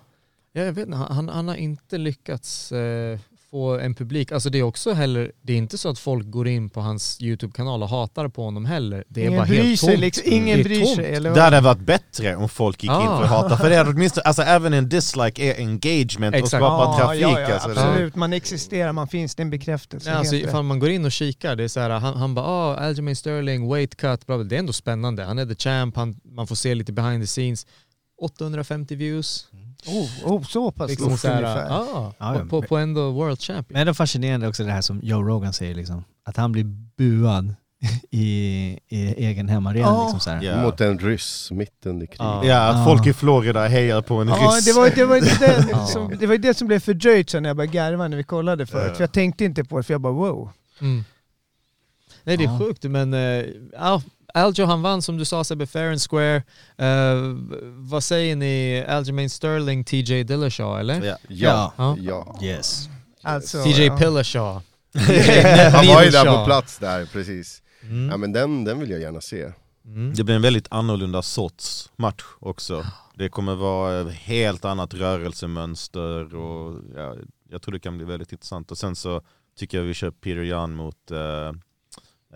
Ja, 0.57 0.63
jag 0.63 0.73
vet 0.73 0.87
inte, 0.87 0.97
han, 0.99 1.29
han 1.29 1.49
har 1.49 1.55
inte 1.55 1.99
lyckats 1.99 2.73
eh, 2.73 3.19
få 3.51 3.79
en 3.79 3.95
publik. 3.95 4.33
Alltså 4.33 4.51
det 4.51 4.59
är 4.59 4.63
också 4.63 4.93
heller, 4.93 5.33
det 5.43 5.53
är 5.53 5.57
inte 5.57 5.79
så 5.79 5.89
att 5.89 5.99
folk 5.99 6.31
går 6.31 6.49
in 6.49 6.71
på 6.71 6.81
hans 6.81 7.19
YouTube-kanal 7.23 7.83
och 7.83 7.89
hatar 7.89 8.29
på 8.29 8.45
honom 8.45 8.65
heller. 8.65 9.05
Det 9.09 9.21
är 9.21 9.27
ingen 9.27 9.39
bara 9.39 9.45
helt 9.47 9.81
tomt. 9.81 9.99
liksom. 9.99 10.23
Ingen 10.27 10.59
Det 10.59 10.65
bryr 10.65 10.85
tomt. 10.85 10.97
sig. 10.97 11.15
Eller 11.15 11.31
Det 11.31 11.35
vad? 11.35 11.45
hade 11.45 11.61
varit 11.61 11.81
bättre 11.81 12.37
om 12.37 12.49
folk 12.49 12.83
gick 12.83 12.91
in 12.91 12.97
Ah. 12.97 13.17
för 13.17 13.25
att 13.25 13.31
hata, 13.31 13.57
för 13.57 13.71
det 13.71 13.77
är 13.77 13.89
åtminstone, 13.89 14.23
alltså 14.25 14.43
även 14.43 14.73
en 14.73 14.89
dislike 14.89 15.43
är 15.43 15.57
engagement 15.59 16.35
och 16.35 16.39
Exakt. 16.39 16.51
skapar 16.63 16.85
Ja, 16.85 16.99
trafik. 16.99 17.23
ja, 17.23 17.41
ja, 17.41 17.55
alltså, 17.55 17.69
det- 17.69 17.81
absolut. 17.81 18.15
Man 18.17 18.33
existerar, 18.33 18.93
man 18.93 19.09
finns, 19.09 19.35
det 19.35 19.41
är 19.41 19.45
en 19.45 19.51
bekräftelse. 19.51 20.11
Nej, 20.11 20.19
alltså, 20.19 20.35
ifall 20.35 20.63
man 20.65 20.79
går 20.79 20.91
in 20.91 21.05
och 21.05 21.13
kikar, 21.13 21.57
det 21.57 21.65
är 21.65 21.69
så 21.69 21.81
här, 21.81 21.91
han, 21.91 22.17
han 22.17 22.35
bara 22.35 22.47
ah, 22.47 22.77
Aljamain 22.77 23.17
Sterling, 23.17 23.69
weight 23.69 23.97
cut, 23.97 24.27
bla, 24.27 24.37
bla. 24.37 24.45
det 24.45 24.55
är 24.55 24.59
ändå 24.59 24.73
spännande. 24.73 25.25
Han 25.25 25.39
är 25.39 25.47
the 25.47 25.55
champ, 25.55 25.97
han, 25.97 26.17
man 26.25 26.47
får 26.47 26.55
se 26.55 26.75
lite 26.75 26.93
behind 26.93 27.23
the 27.23 27.27
scenes. 27.27 27.67
850 28.21 28.95
views. 28.97 29.47
Oh, 29.87 30.33
oh, 30.33 30.43
så 30.43 30.71
pass 30.71 30.91
Liksom 30.91 31.19
så 31.19 31.29
här, 31.29 31.43
ah, 31.71 32.13
Ja, 32.19 32.35
på, 32.39 32.49
på, 32.49 32.63
på 32.63 32.77
ändå 32.77 33.11
world 33.11 33.41
champion. 33.41 33.67
Men 33.69 33.81
ändå 33.81 33.95
fascinerande 33.95 34.49
också 34.49 34.65
det 34.65 34.73
här 34.73 34.81
som 34.81 35.01
Joe 35.03 35.23
Rogan 35.23 35.53
säger 35.53 35.75
liksom, 35.75 36.05
att 36.25 36.37
han 36.37 36.53
blir 36.53 36.65
buad 36.97 37.55
i, 38.11 38.27
i 38.89 39.15
egen 39.27 39.49
hemmaarena. 39.49 39.81
Ja. 39.87 40.03
Liksom, 40.03 40.21
så. 40.21 40.47
Ja. 40.47 40.63
Mot 40.63 40.81
en 40.81 40.99
ryss 40.99 41.51
mitt 41.51 41.87
under 41.87 42.07
kriget. 42.07 42.19
Ja. 42.21 42.45
Ja, 42.45 42.59
att 42.69 42.77
Ah. 42.77 42.85
folk 42.85 43.07
i 43.07 43.13
Florida 43.13 43.67
hejar 43.69 44.03
på 44.03 44.15
en 44.15 44.29
Ja, 44.29 44.35
ryss. 44.35 44.65
det 44.65 44.73
var, 44.73 44.91
det, 44.91 45.05
var 45.05 45.21
det, 45.21 45.87
som, 45.93 46.17
det 46.21 46.27
var 46.27 46.37
det 46.39 46.55
som 46.55 46.69
blev 46.69 46.81
fördröjt 46.81 47.31
sen 47.31 47.43
när 47.43 47.51
jag 47.51 47.57
började 47.57 47.73
garva 47.73 48.09
när 48.09 48.17
vi 48.17 48.25
kollade 48.25 48.67
förut. 48.67 48.87
Ja. 48.89 48.95
För 48.95 49.03
jag 49.03 49.13
tänkte 49.13 49.45
inte 49.45 49.65
på 49.65 49.77
det, 49.77 49.83
för 49.83 49.95
jag 49.95 50.01
bara 50.01 50.13
wow. 50.13 50.51
Mm. 50.81 51.05
Nej 52.25 52.37
det 52.37 52.45
är 52.45 52.59
sjukt 52.59 52.85
men 52.85 53.15
uh, 53.15 53.45
ja, 53.73 54.03
Aljo 54.37 54.67
han 54.67 54.83
vann 54.83 55.03
som 55.03 55.17
du 55.17 55.25
sa 55.25 55.45
Sebbe 55.45 55.67
fair 55.67 55.91
and 55.91 56.01
square. 56.01 56.37
Eh, 56.79 57.17
vad 57.77 58.05
säger 58.05 58.37
ni 58.37 58.85
Aljamain 58.89 59.31
Sterling, 59.31 59.85
TJ 59.85 60.25
Dillashaw 60.25 60.81
eller? 60.81 61.05
Ja. 61.05 61.17
Ja. 61.29 61.73
Ja. 61.77 61.97
ja. 62.01 62.39
Yes. 62.43 62.89
Alltså, 63.23 63.63
TJ 63.65 63.87
ja. 63.87 63.97
Pillashaw. 63.97 64.61
Han 65.73 65.87
var 65.87 66.03
ju 66.03 66.11
där 66.11 66.39
på 66.39 66.45
plats 66.45 66.79
där, 66.79 67.07
precis. 67.07 67.63
Mm. 67.83 68.09
Ja 68.09 68.17
men 68.17 68.33
den, 68.33 68.65
den 68.65 68.81
vill 68.81 68.91
jag 68.91 69.01
gärna 69.01 69.21
se. 69.21 69.53
Mm. 69.85 70.15
Det 70.15 70.25
blir 70.25 70.35
en 70.35 70.43
väldigt 70.43 70.67
annorlunda 70.71 71.23
sorts 71.23 71.91
match 71.97 72.25
också. 72.41 72.87
Det 73.15 73.29
kommer 73.29 73.55
vara 73.55 74.01
ett 74.01 74.15
helt 74.15 74.65
annat 74.65 74.95
rörelsemönster 74.95 76.35
och 76.35 76.81
ja, 76.97 77.17
jag 77.51 77.63
tror 77.63 77.73
det 77.73 77.81
kan 77.81 77.97
bli 77.97 78.07
väldigt 78.07 78.33
intressant. 78.33 78.71
Och 78.71 78.79
sen 78.79 78.97
så 78.97 79.23
tycker 79.59 79.79
jag 79.79 79.85
vi 79.85 79.95
kör 79.95 80.11
Peter 80.11 80.43
Jan 80.43 80.75
mot 80.75 81.11
uh, 81.11 81.19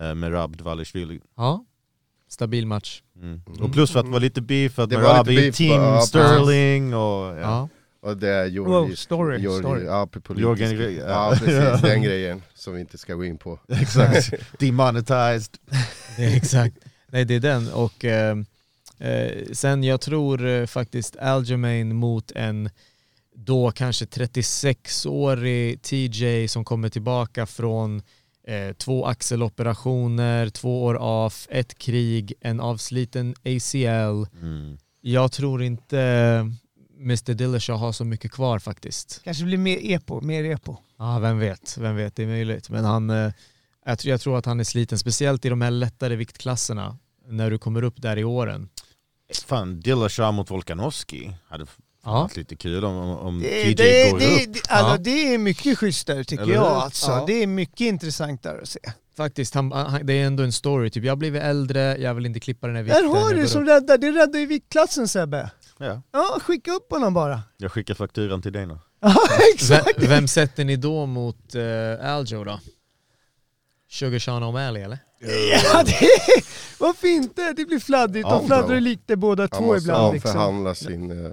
uh, 0.01 0.15
Merab 0.15 0.57
Dvalishvili. 0.57 1.21
Ja, 1.37 1.65
stabil 2.31 2.67
match. 2.67 3.01
Mm. 3.21 3.41
Och 3.59 3.73
plus 3.73 3.91
för 3.91 3.99
att 3.99 4.05
det 4.05 4.11
var 4.11 4.19
lite 4.19 4.41
beef, 4.41 4.79
att 4.79 4.89
Det 4.89 4.95
var 4.95 5.03
Merab 5.03 5.27
lite 5.27 5.41
är 5.41 5.45
beef, 5.45 5.57
team. 5.57 6.01
Sterling 6.01 6.93
och 6.93 7.25
ja. 7.37 7.39
Ja. 7.41 7.69
Och 8.03 8.17
det 8.17 8.29
är 8.29 8.45
Georgi, 8.45 8.71
Wow, 8.71 8.95
story, 8.95 9.41
Georgi, 9.41 9.59
story. 9.59 9.85
Ja, 9.85 10.07
Jörgen- 10.35 10.97
ja 11.07 11.35
precis, 11.39 11.81
den 11.89 12.01
grejen 12.01 12.41
som 12.53 12.73
vi 12.73 12.79
inte 12.81 12.97
ska 12.97 13.13
gå 13.13 13.25
in 13.25 13.37
på. 13.37 13.59
exakt. 13.81 14.33
Demonetized. 14.59 15.57
Det 16.17 16.23
är 16.25 16.35
exakt. 16.37 16.75
Nej 17.07 17.25
det 17.25 17.35
är 17.35 17.39
den 17.39 17.71
och 17.73 18.05
eh, 18.05 18.37
eh, 18.99 19.31
sen 19.51 19.83
jag 19.83 20.01
tror 20.01 20.45
eh, 20.47 20.65
faktiskt 20.65 21.17
Aljamain 21.17 21.95
mot 21.95 22.31
en 22.31 22.69
då 23.35 23.71
kanske 23.71 24.05
36-årig 24.05 25.81
TJ 25.81 26.47
som 26.47 26.65
kommer 26.65 26.89
tillbaka 26.89 27.45
från 27.45 28.01
eh, 28.47 28.73
två 28.73 29.05
axeloperationer, 29.05 30.49
två 30.49 30.83
år 30.83 30.97
off, 30.97 31.47
ett 31.49 31.77
krig, 31.77 32.33
en 32.41 32.59
avsliten 32.59 33.35
ACL. 33.45 34.37
Mm. 34.41 34.77
Jag 35.01 35.31
tror 35.31 35.63
inte 35.63 35.97
Mr 36.99 37.33
Dillashaw 37.33 37.85
har 37.85 37.91
så 37.91 38.05
mycket 38.05 38.31
kvar 38.31 38.59
faktiskt. 38.59 39.21
Kanske 39.23 39.43
blir 39.43 39.57
mer 39.57 39.79
epo, 39.81 40.21
mer 40.21 40.43
epo. 40.43 40.77
Ja, 40.97 41.19
vem 41.19 41.39
vet, 41.39 41.77
vem 41.77 41.95
vet, 41.95 42.15
det 42.15 42.23
är 42.23 42.27
möjligt. 42.27 42.69
Men 42.69 42.85
han, 42.85 43.09
eh, 43.09 43.31
jag, 43.85 43.99
tror, 43.99 44.11
jag 44.11 44.21
tror 44.21 44.37
att 44.37 44.45
han 44.45 44.59
är 44.59 44.63
sliten, 44.63 44.99
speciellt 44.99 45.45
i 45.45 45.49
de 45.49 45.61
här 45.61 45.71
lättare 45.71 46.15
viktklasserna 46.15 46.97
när 47.27 47.51
du 47.51 47.57
kommer 47.57 47.83
upp 47.83 48.01
där 48.01 48.17
i 48.17 48.23
åren. 48.23 48.69
Fan, 49.45 49.79
Dillashaw 49.79 50.31
mot 50.31 50.51
Volkanovski 50.51 51.33
hade 51.47 51.65
Ja. 52.03 52.29
lite 52.35 52.55
kul 52.55 52.85
om, 52.85 52.97
om 52.97 53.39
Det, 53.39 53.63
TJ 53.63 53.73
det, 53.75 54.11
går 54.11 54.19
det, 54.19 54.25
upp. 54.45 54.53
det, 54.53 54.71
alltså, 54.71 54.91
Ja. 54.91 54.97
det 54.97 55.33
är 55.33 55.37
mycket 55.37 55.77
schysstare 55.77 56.23
tycker 56.23 56.43
Eller 56.43 56.53
jag. 56.53 56.65
Alltså. 56.65 57.11
Ja. 57.11 57.23
Det 57.27 57.43
är 57.43 57.47
mycket 57.47 57.81
intressantare 57.81 58.61
att 58.61 58.67
se. 58.69 58.79
Faktiskt, 59.17 59.53
han, 59.55 59.71
han, 59.71 60.05
det 60.05 60.13
är 60.13 60.25
ändå 60.25 60.43
en 60.43 60.51
story. 60.51 60.89
Typ, 60.89 61.03
jag 61.03 61.11
har 61.11 61.17
blivit 61.17 61.41
äldre, 61.43 61.97
jag 61.97 62.13
vill 62.13 62.25
inte 62.25 62.39
klippa 62.39 62.67
den 62.67 62.75
här 62.75 62.83
Där 62.83 62.93
vikten. 63.01 63.09
har 63.21 63.31
jag 63.31 63.39
du 63.39 63.47
som 63.47 63.65
räddar, 63.65 63.97
det 63.97 64.11
räddar 64.11 64.39
ju 64.39 64.45
viktklassen 64.45 65.07
Sebbe. 65.07 65.51
Ja, 65.77 66.01
Ja, 66.11 66.39
skicka 66.41 66.71
upp 66.71 66.91
honom 66.91 67.13
bara. 67.13 67.41
jag 67.57 67.71
skickar 67.71 67.93
fakturan 67.93 68.41
till 68.41 68.53
dig 68.53 68.65
nu. 68.65 68.77
Ja, 69.01 69.15
Vem, 69.29 69.39
exakt. 69.53 70.03
vem 70.03 70.27
sätter 70.27 70.63
ni 70.65 70.75
då 70.75 71.05
mot 71.05 71.55
uh, 71.55 72.05
Aljo 72.11 72.43
då? 72.43 72.59
Sugar 73.89 74.19
Sean 74.19 74.43
O'Malley 74.43 74.83
eller? 74.85 74.99
Ja, 75.73 75.83
det 75.83 75.91
är, 76.05 76.43
varför 76.79 77.07
inte? 77.07 77.53
Det 77.53 77.65
blir 77.65 77.79
fladdrigt. 77.79 78.27
Ja, 78.29 78.35
De 78.37 78.47
fladdrar 78.47 78.79
lite 78.79 79.15
båda 79.15 79.43
Han 79.43 79.49
två 79.49 79.61
måste 79.65 79.81
ibland. 79.83 80.13
Liksom. 80.13 80.29
omförhandla 80.31 80.75
sin 80.75 81.25
eh, 81.25 81.31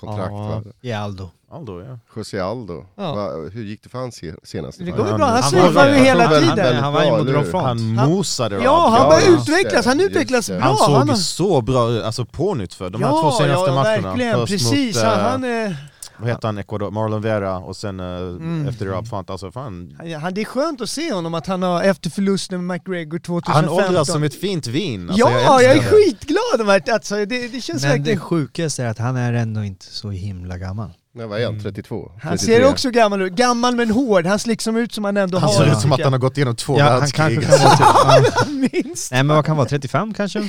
kontrakt. 0.00 0.32
Ja. 0.32 0.48
va? 0.48 0.62
I 0.80 0.92
Aldo. 0.92 1.30
Aldo 1.52 1.80
ja. 1.82 1.98
José 2.16 2.38
Aldo, 2.40 2.84
Ja. 2.96 3.14
Va, 3.14 3.30
hur 3.52 3.64
gick 3.64 3.82
det 3.82 3.88
för 3.88 3.98
hans 3.98 4.14
se- 4.16 4.34
senaste 4.42 4.84
Det 4.84 4.90
går 4.90 5.04
ju 5.04 5.10
Han- 5.10 5.18
bra, 5.18 5.26
han 5.26 5.42
han 5.42 5.50
surfar 5.50 5.88
ju 5.88 5.94
hela 5.94 6.26
han- 6.26 6.40
tiden. 6.42 6.56
väldigt 6.56 6.82
Han 6.82 6.92
var 6.92 7.04
ju 7.04 7.10
Front. 7.50 7.66
Han 7.66 7.96
Han- 7.96 8.08
mosade 8.10 8.62
Ja, 8.62 8.88
han 8.88 9.00
Ja, 9.02 9.08
börjar 9.08 9.30
just 9.36 9.48
utvecklas. 9.48 9.86
Han 9.86 10.00
utvecklas 10.00 10.50
bra. 10.50 10.58
Han 10.60 10.76
såg 10.76 10.94
han 11.08 11.16
så 11.16 11.60
bra 11.60 11.90
ut, 11.90 12.02
alltså 12.04 12.24
pånytt 12.24 12.74
för 12.74 12.90
de 12.90 13.02
här 13.02 13.10
två 13.10 13.16
ja, 13.26 13.32
senaste 13.38 13.70
ja, 13.70 13.74
matcherna. 13.74 14.08
verkligen. 14.08 14.34
Först 14.38 14.52
Precis. 14.52 14.96
mot, 14.96 15.04
han, 15.04 15.14
eh, 15.18 15.30
han, 15.30 15.44
är, 15.44 15.76
vad 16.18 16.28
heter 16.28 16.48
han, 16.48 16.58
Ecuador, 16.58 16.90
Marlon 16.90 17.22
Vera 17.22 17.58
och 17.58 17.76
sen 17.76 18.00
eh, 18.00 18.06
Mm. 18.06 18.68
efter 18.68 18.86
Rob 18.86 19.08
Font, 19.08 19.30
alltså 19.30 19.52
fan. 19.52 19.96
han, 19.98 20.12
han, 20.12 20.34
det 20.34 20.40
är 20.40 20.44
skönt 20.44 20.80
att 20.80 20.90
se 20.90 21.12
honom 21.12 21.34
att 21.34 21.46
han 21.46 21.62
har 21.62 21.82
efter 21.82 22.10
förlusten 22.10 22.66
med 22.66 22.76
McGregor 22.76 23.18
2015. 23.18 23.64
Han 23.78 23.86
åldras 23.88 24.12
som 24.12 24.22
ett 24.22 24.34
fint 24.40 24.66
vin. 24.66 25.10
Alltså, 25.10 25.28
ja, 25.28 25.40
jag, 25.40 25.64
är 25.64 25.68
älskar 25.76 25.90
det. 25.90 25.96
skitglad 26.04 26.90
alltså, 26.94 27.14
det, 27.14 27.48
det 27.48 27.60
känns 27.60 27.82
Men 27.82 27.90
det 27.92 27.96
verkligen... 27.98 28.20
sjukaste 28.20 28.82
är 28.84 28.86
att 28.88 28.98
han 28.98 29.16
är 29.16 29.32
ändå 29.32 29.64
inte 29.64 29.84
så 29.86 30.10
himla 30.10 30.58
gammal. 30.58 30.90
Nej, 31.14 31.26
vad 31.26 31.40
är 31.40 31.46
han? 31.46 31.60
32? 31.60 32.12
Han 32.22 32.38
33? 32.38 32.54
ser 32.56 32.70
också 32.70 32.90
gammal 32.90 33.22
ut. 33.22 33.32
Gammal 33.32 33.76
men 33.76 33.90
hård. 33.90 34.26
Han 34.26 34.38
ser 34.38 34.48
liksom 34.48 34.76
ut 34.76 34.92
som 34.92 35.04
han 35.04 35.16
ändå 35.16 35.38
Han 35.38 35.48
har. 35.48 35.54
ser 35.56 35.64
det, 35.66 35.72
ut 35.72 35.78
som 35.80 35.92
att 35.92 36.00
han 36.02 36.12
har 36.12 36.20
gått 36.20 36.36
igenom 36.36 36.56
två 36.56 36.78
Ja, 36.78 36.84
han 36.84 37.00
världskrig. 37.00 37.42
kanske 37.42 37.58
kan 37.58 37.78
vara 37.78 38.20
typ, 38.22 38.34
jag. 38.72 38.84
Minst. 38.84 39.12
Nej 39.12 39.22
men 39.22 39.36
vad 39.36 39.44
kan 39.46 39.56
vara, 39.56 39.68
35 39.68 40.14
kanske? 40.14 40.48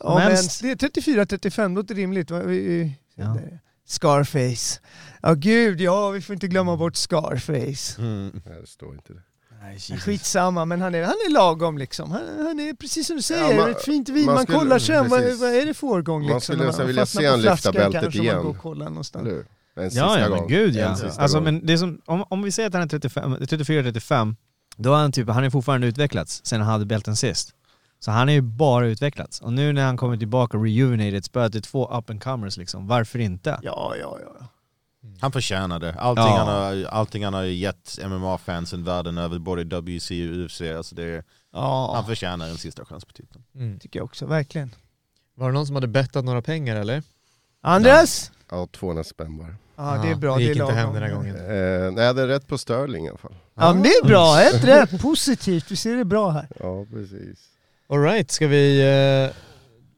Ja, 0.00 0.14
men 0.18 0.30
det 0.62 0.70
är 0.84 0.88
34-35, 0.88 1.74
låter 1.74 1.94
rimligt. 1.94 2.30
va? 2.30 2.38
Vi- 2.38 2.60
vi- 2.68 2.92
Ja. 3.14 3.36
Scarface. 3.86 4.80
Ja 5.22 5.34
gud, 5.34 5.80
ja 5.80 6.10
vi 6.10 6.20
får 6.20 6.34
inte 6.34 6.48
glömma 6.48 6.76
bort 6.76 6.96
Scarface. 6.96 7.98
Mm. 8.02 8.40
Nej, 8.46 8.60
det 8.60 8.66
står 8.66 8.94
inte 8.94 9.12
det. 9.12 9.22
Nej, 9.62 9.78
Skitsamma, 10.00 10.64
men 10.64 10.80
han 10.80 10.94
är, 10.94 11.02
han 11.02 11.12
är 11.26 11.32
lagom 11.32 11.78
liksom. 11.78 12.10
Han, 12.10 12.22
han 12.46 12.60
är 12.60 12.74
precis 12.74 13.06
som 13.06 13.16
du 13.16 13.22
säger, 13.22 13.50
Ja, 13.50 13.56
man- 13.56 13.70
ett 13.70 13.82
fint 13.84 14.08
vin. 14.08 14.26
Man, 14.26 14.34
man 14.34 14.42
skulle- 14.44 14.58
kollar 14.58 14.78
sen, 14.78 15.08
vad, 15.08 15.22
vad 15.38 15.54
är 15.54 15.66
det 15.66 15.74
för 15.74 15.86
årgång 15.86 16.20
liksom? 16.22 16.32
Man 16.34 16.40
skulle 16.40 16.64
nästan 16.66 16.86
vilja 16.86 17.06
se 17.06 17.26
han 17.26 17.40
lyfta 17.42 17.72
bältet 17.72 18.02
kanske 18.02 18.20
igen. 18.20 18.34
Man 18.36 18.44
går 18.44 18.50
och 18.50 18.58
kollar 18.58 18.88
någonstans. 18.88 19.26
Eller? 19.28 19.44
En 19.76 19.90
sista 19.90 20.06
Ja, 20.06 20.18
ja 20.20 20.28
gång. 20.28 20.38
men 20.38 20.48
gud 20.48 20.76
En 20.76 20.82
ja. 20.82 20.96
sista 20.96 21.22
Alltså, 21.22 21.40
men 21.40 21.66
det 21.66 21.72
är 21.72 21.76
som, 21.76 22.00
om, 22.06 22.24
om 22.28 22.42
vi 22.42 22.52
säger 22.52 22.66
att 22.68 22.72
han 22.74 22.82
är 22.82 22.86
35 22.88 23.36
34-35, 23.36 24.34
då 24.76 24.90
har 24.90 24.96
han 24.98 25.12
typ, 25.12 25.28
han 25.28 25.44
är 25.44 25.50
fortfarande 25.50 25.86
utvecklats 25.86 26.40
sen 26.44 26.60
han 26.60 26.70
hade 26.70 26.86
bälten 26.86 27.16
sist. 27.16 27.50
Så 27.98 28.10
han 28.10 28.28
är 28.28 28.32
ju 28.32 28.40
bara 28.40 28.86
utvecklats. 28.86 29.40
Och 29.40 29.52
nu 29.52 29.72
när 29.72 29.84
han 29.84 29.96
kommer 29.96 30.16
tillbaka 30.16 30.58
rejuvenated, 30.58 31.24
spöat 31.24 31.52
till 31.52 31.62
två 31.62 31.98
up 31.98 32.10
and 32.10 32.22
comers 32.22 32.56
liksom, 32.56 32.86
varför 32.86 33.18
inte? 33.18 33.58
Ja, 33.62 33.94
ja, 34.00 34.18
ja. 34.24 34.46
Han 35.20 35.32
förtjänar 35.32 35.78
det. 35.78 35.94
Allting, 35.94 36.24
Ja. 36.24 36.38
han 36.38 36.48
har, 36.48 36.84
allting 36.84 37.24
han 37.24 37.34
har 37.34 37.42
gett 37.44 37.98
MMA-fansen 38.06 38.84
världen 38.84 39.18
över, 39.18 39.38
både 39.38 39.64
WC 39.64 40.10
och 40.10 40.44
UFC, 40.46 40.60
alltså 40.76 40.94
det, 40.94 41.24
Ja, 41.52 41.92
han 41.94 42.06
förtjänar 42.06 42.48
en 42.48 42.56
sista 42.58 42.84
chans 42.84 43.04
på 43.04 43.12
titeln. 43.12 43.44
Mm. 43.54 43.78
tycker 43.78 43.98
jag 43.98 44.04
också. 44.04 44.26
Verkligen. 44.26 44.70
Var 45.34 45.46
det 45.48 45.54
någon 45.54 45.66
som 45.66 45.74
hade 45.76 45.88
bettat 45.88 46.24
några 46.24 46.42
pengar 46.42 46.76
eller? 46.76 47.02
Andres? 47.62 48.32
Ja, 48.50 48.68
200 48.72 49.04
spänn 49.04 49.38
bara. 49.38 49.54
Ja, 49.76 50.02
det 50.02 50.10
är 50.10 50.14
bra. 50.14 50.36
Det 50.36 50.42
gick 50.42 50.56
är 50.56 50.60
inte 50.62 50.74
hem 50.74 50.94
den 50.94 51.02
här 51.02 51.10
gången. 51.14 51.36
Eh, 51.36 51.92
nej, 51.92 51.94
jag 51.96 52.06
hade 52.06 52.28
rätt 52.28 52.46
på 52.48 52.58
Sterling 52.58 53.06
i 53.06 53.08
alla 53.08 53.18
fall. 53.18 53.34
Ja, 53.54 53.72
men 53.72 53.82
det 53.82 53.88
är 53.88 54.04
bra. 54.06 54.40
Ett 54.40 54.64
rätt. 54.64 55.02
Positivt. 55.02 55.70
Vi 55.70 55.76
ser 55.76 55.96
det 55.96 56.04
bra 56.04 56.30
här. 56.30 56.48
Ja, 56.60 56.84
precis. 56.92 57.38
Alright, 57.88 58.30
ska 58.30 58.46
vi 58.48 58.80
eh, 59.28 59.36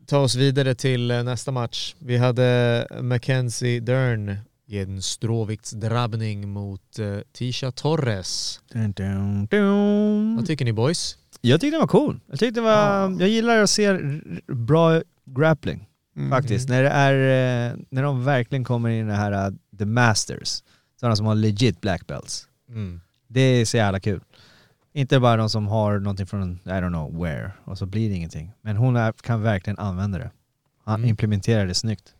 ta 0.07 0.19
oss 0.19 0.35
vidare 0.35 0.75
till 0.75 1.11
eh, 1.11 1.23
nästa 1.23 1.51
match? 1.53 1.95
Vi 1.99 2.17
hade 2.17 2.87
Mackenzie 3.03 3.81
Dern 3.81 4.37
i 4.67 4.79
en 4.79 5.03
stråviktsdrabbning 5.03 6.49
mot 6.49 6.99
eh, 6.99 7.19
Tisha 7.33 7.71
Torres. 7.73 8.61
Dun, 8.73 8.93
dun, 8.93 9.47
dun. 9.47 10.37
Vad 10.37 10.47
tycker 10.47 10.65
ni 10.65 10.73
boys? 10.73 11.19
Jag 11.41 11.61
tyckte 11.61 11.75
den 11.75 11.81
var 11.81 11.89
cool. 11.89 12.21
Jag, 12.31 12.39
tyckte 12.39 12.61
det 12.61 12.65
var, 12.65 13.17
jag 13.21 13.29
gillar 13.29 13.59
att 13.63 13.71
se 13.71 13.85
r- 13.85 14.41
bra 14.47 15.03
grappling 15.25 15.85
Mm. 16.17 16.31
faktiskt. 16.31 16.69
När, 16.69 16.83
det 16.83 16.89
är, 16.89 17.71
eh, 17.71 17.77
när 17.91 18.03
de 18.03 18.25
verkligen 18.25 18.65
kommer 18.65 18.89
in 18.89 19.07
i 19.07 19.11
det 19.11 19.17
här 19.17 19.53
the 19.79 19.85
masters. 19.85 20.63
Sådana 21.01 21.17
som 21.17 21.27
har 21.27 21.35
legit 21.35 21.81
black 21.81 22.07
belts. 22.07 22.49
Mm. 22.69 23.01
Det 23.29 23.41
är 23.41 23.65
så 23.65 23.77
jävla 23.77 24.01
kul. 24.01 24.21
Inte 24.99 25.21
bara 25.21 25.37
de 25.37 25.51
som 25.51 25.67
har 25.67 25.99
någonting 25.99 26.27
från, 26.27 26.53
I 26.65 26.69
don't 26.69 26.89
know 26.89 27.23
where, 27.23 27.53
och 27.65 27.79
så 27.79 27.87
blir 27.87 28.09
det 28.09 28.15
ingenting. 28.15 28.53
Men 28.63 28.77
hon 28.77 28.97
är, 28.97 29.13
kan 29.13 29.43
verkligen 29.43 29.79
använda 29.79 30.19
det. 30.19 30.31
Han 30.85 30.95
Mm. 31.01 31.11
implementerar 31.11 31.67
det 31.67 31.75
snyggt. 31.75 32.15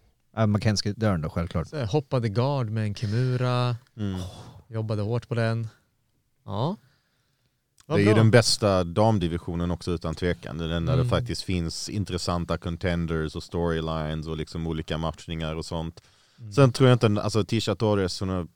Mackenzie 0.47 0.95
Dern 0.97 1.21
då 1.23 1.31
självklart. 1.31 1.69
Så 1.69 1.85
hoppade 1.85 2.29
guard 2.29 2.71
med 2.71 2.85
en 2.85 2.95
Kimura, 2.95 3.77
Mm. 3.97 4.21
jobbade 4.69 5.03
hårt 5.03 5.29
på 5.29 5.35
den. 5.35 5.69
Ja. 6.45 6.77
Det 7.87 7.93
är 7.95 7.99
ju 7.99 8.15
den 8.15 8.31
bästa 8.31 8.85
damdivisionen 8.85 9.71
också 9.71 9.91
utan 9.91 10.15
tvekan. 10.15 10.59
Det 10.59 10.65
är 10.65 10.69
den 10.69 10.87
där 10.87 10.93
Mm. 10.95 11.05
det 11.07 11.11
faktiskt 11.11 11.43
finns 11.43 11.89
intressanta 11.89 12.59
contenders 12.59 13.37
och 13.37 13.43
storylines 13.43 14.27
och 14.27 14.37
liksom 14.37 14.67
olika 14.67 14.99
matchningar 14.99 15.55
och 15.55 15.65
sånt. 15.65 16.01
Mm. 16.39 16.53
Sen 16.53 16.73
tror 16.73 16.89
jag 16.89 16.95
inte, 17.05 17.23
alltså 17.23 17.45
Tisha 17.45 17.75
Torres, 17.75 18.21
hon 18.21 18.29
har, 18.29 18.47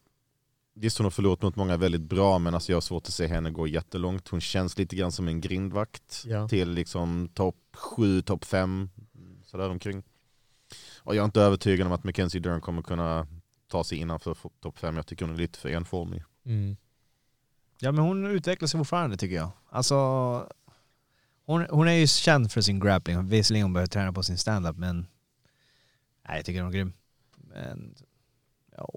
visst 0.74 0.98
hon 0.98 1.04
har 1.04 1.10
förlorat 1.10 1.42
mot 1.42 1.56
många 1.56 1.76
väldigt 1.76 2.00
bra 2.02 2.38
men 2.38 2.54
alltså 2.54 2.72
jag 2.72 2.76
har 2.76 2.80
svårt 2.80 3.06
att 3.06 3.12
se 3.14 3.26
henne 3.26 3.50
gå 3.50 3.66
jättelångt. 3.66 4.28
Hon 4.28 4.40
känns 4.40 4.78
lite 4.78 4.96
grann 4.96 5.12
som 5.12 5.28
en 5.28 5.40
grindvakt 5.40 6.22
Ja. 6.26 6.48
till 6.48 6.70
liksom 6.70 7.28
topp 7.34 7.56
7, 7.76 8.22
topp 8.22 8.44
5, 8.44 8.90
sådär 9.44 9.70
omkring. 9.70 10.02
Och 10.98 11.14
jag 11.14 11.20
är 11.22 11.24
inte 11.24 11.40
övertygad 11.40 11.86
om 11.86 11.92
att 11.92 12.04
Mackenzie 12.04 12.40
Dern 12.40 12.60
kommer 12.60 12.82
kunna 12.82 13.26
ta 13.68 13.84
sig 13.84 13.98
innanför 13.98 14.36
topp 14.60 14.78
5. 14.78 14.96
Jag 14.96 15.06
tycker 15.06 15.24
hon 15.26 15.34
är 15.34 15.38
lite 15.38 15.58
för 15.58 15.68
enformig. 15.68 16.22
Mm. 16.44 16.76
Ja 17.78 17.92
men 17.92 18.04
hon 18.04 18.26
utvecklar 18.26 18.66
sig 18.66 18.78
fortfarande 18.78 19.16
tycker 19.16 19.36
jag. 19.36 19.50
Alltså, 19.70 19.96
hon, 21.44 21.66
hon 21.70 21.88
är 21.88 21.92
ju 21.92 22.06
känd 22.06 22.52
för 22.52 22.60
sin 22.60 22.80
grappling. 22.80 23.28
Visserligen 23.28 23.64
hon 23.64 23.72
behöver 23.72 23.88
träna 23.88 24.12
på 24.12 24.22
sin 24.22 24.38
standup 24.38 24.76
men 24.76 25.06
nej, 26.28 26.36
jag 26.36 26.44
tycker 26.44 26.60
hon 26.62 26.68
är 26.68 26.74
grym. 26.74 26.92
Men, 27.36 27.94
ja. 28.76 28.88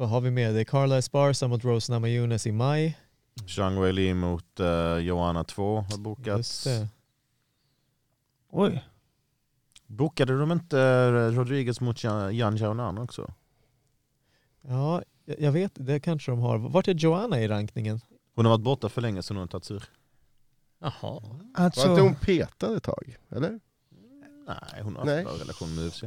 Vad 0.00 0.08
har 0.08 0.20
vi 0.20 0.30
med? 0.30 0.54
Det 0.54 0.60
är 0.60 0.64
Carla 0.64 0.98
Esparza 0.98 1.48
mot 1.48 1.64
Rose 1.64 1.92
Namajunas 1.92 2.46
i 2.46 2.52
maj. 2.52 2.98
Zhang 3.46 3.80
Weili 3.80 4.14
mot 4.14 4.60
uh, 4.60 4.98
Joanna 4.98 5.44
2 5.44 5.76
har 5.76 5.82
Just 5.82 5.98
bokats. 6.00 6.64
det. 6.64 6.88
Oj. 8.50 8.84
Bokade 9.86 10.38
de 10.38 10.52
inte 10.52 10.80
eh, 10.80 11.10
Rodriguez 11.38 11.80
mot 11.80 12.04
Jan 12.04 12.56
Xiaonan 12.56 12.98
också? 12.98 13.34
Ja, 14.60 15.02
jag 15.24 15.52
vet, 15.52 15.72
det 15.74 16.00
kanske 16.00 16.30
de 16.32 16.38
har. 16.40 16.58
Vart 16.58 16.88
är 16.88 16.94
Joanna 16.94 17.40
i 17.40 17.48
rankningen? 17.48 18.00
Hon 18.34 18.44
har 18.44 18.52
varit 18.52 18.64
borta 18.64 18.88
för 18.88 19.00
länge 19.00 19.22
så 19.22 19.34
hon 19.34 19.40
har 19.40 19.46
tagit 19.46 19.70
ur. 19.70 19.84
Jaha. 20.78 20.92
Var 21.00 21.40
Alltså, 21.54 21.90
inte 21.90 22.02
hon 22.02 22.14
petad 22.14 22.76
ett 22.76 22.82
tag? 22.82 23.16
Eller? 23.28 23.60
Nej, 24.46 24.82
hon 24.82 24.96
har 24.96 25.06
haft 25.06 25.24
bra 25.24 25.34
relation 25.44 25.74
med 25.74 25.86
UFC. 25.86 26.02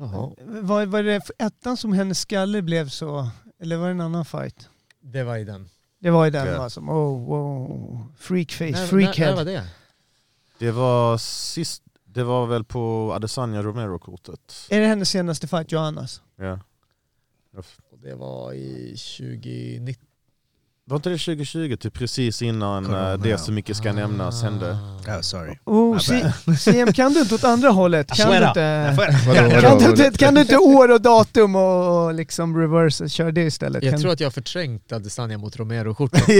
Jaha. 0.00 0.30
var, 0.62 0.86
var 0.86 1.02
det 1.02 1.30
ettan 1.38 1.76
som 1.76 1.92
hennes 1.92 2.20
skalle 2.20 2.62
blev 2.62 2.88
så, 2.88 3.28
eller 3.60 3.76
var 3.76 3.84
det 3.86 3.90
en 3.90 4.00
annan 4.00 4.24
fight? 4.24 4.68
Det 5.00 5.22
var 5.24 5.36
i 5.36 5.44
den. 5.44 5.68
Det 5.98 6.10
var 6.10 6.24
ju 6.24 6.30
den 6.30 6.46
Ja. 6.46 6.58
va, 6.58 6.70
som, 6.70 6.88
oh, 6.88 7.26
wow, 7.28 8.06
freakface, 8.18 8.64
När, 8.70 8.72
när, 8.72 8.80
när 8.80 8.86
freakhead. 8.86 9.34
var 9.36 9.44
det? 9.44 9.66
Det 10.58 10.70
var 10.70 11.18
sist, 11.18 11.82
det 12.04 12.24
var 12.24 12.46
väl 12.46 12.64
på 12.64 13.12
Adesanya 13.14 13.62
Romero-kortet. 13.62 14.66
Är 14.70 14.80
det 14.80 14.86
hennes 14.86 15.10
senaste 15.10 15.46
fight, 15.48 15.72
Johannas? 15.72 16.22
Ja. 16.36 16.58
Och 17.90 17.98
Det 17.98 18.14
var 18.14 18.52
i 18.52 18.96
2019. 18.96 20.06
Var 20.90 20.96
inte 20.96 21.10
det 21.10 21.18
2020, 21.18 21.76
typ 21.76 21.94
precis 21.94 22.42
innan 22.42 22.84
Corona, 22.84 23.12
eh, 23.12 23.18
det 23.18 23.28
ja. 23.28 23.38
som 23.38 23.54
mycket 23.54 23.76
ska 23.76 23.92
nämnas 23.92 24.42
hände? 24.42 24.78
Oh, 25.06 25.20
sorry. 25.20 25.56
Oh, 25.64 25.98
CM, 26.56 26.92
kan 26.94 27.12
du 27.12 27.20
inte 27.20 27.34
åt 27.34 27.44
andra 27.44 27.68
hållet? 27.68 28.08
Kan 28.08 28.30
du 28.30 28.46
inte, 28.46 28.96
kan 29.60 29.78
du 29.78 29.90
inte, 29.90 30.18
kan 30.18 30.34
du 30.34 30.40
inte 30.40 30.56
år 30.56 30.90
och 30.90 31.00
datum 31.00 31.56
och, 31.56 32.14
liksom 32.14 32.58
reverse, 32.58 33.08
kör 33.08 33.32
det 33.32 33.42
istället? 33.42 33.82
Jag 33.82 33.92
kan, 33.92 34.00
tror 34.00 34.12
att 34.12 34.20
jag 34.20 34.26
har 34.26 34.32
förträngt 34.32 34.92
Adesanya 34.92 35.38
mot 35.38 35.56
Romero-kortet. 35.56 36.28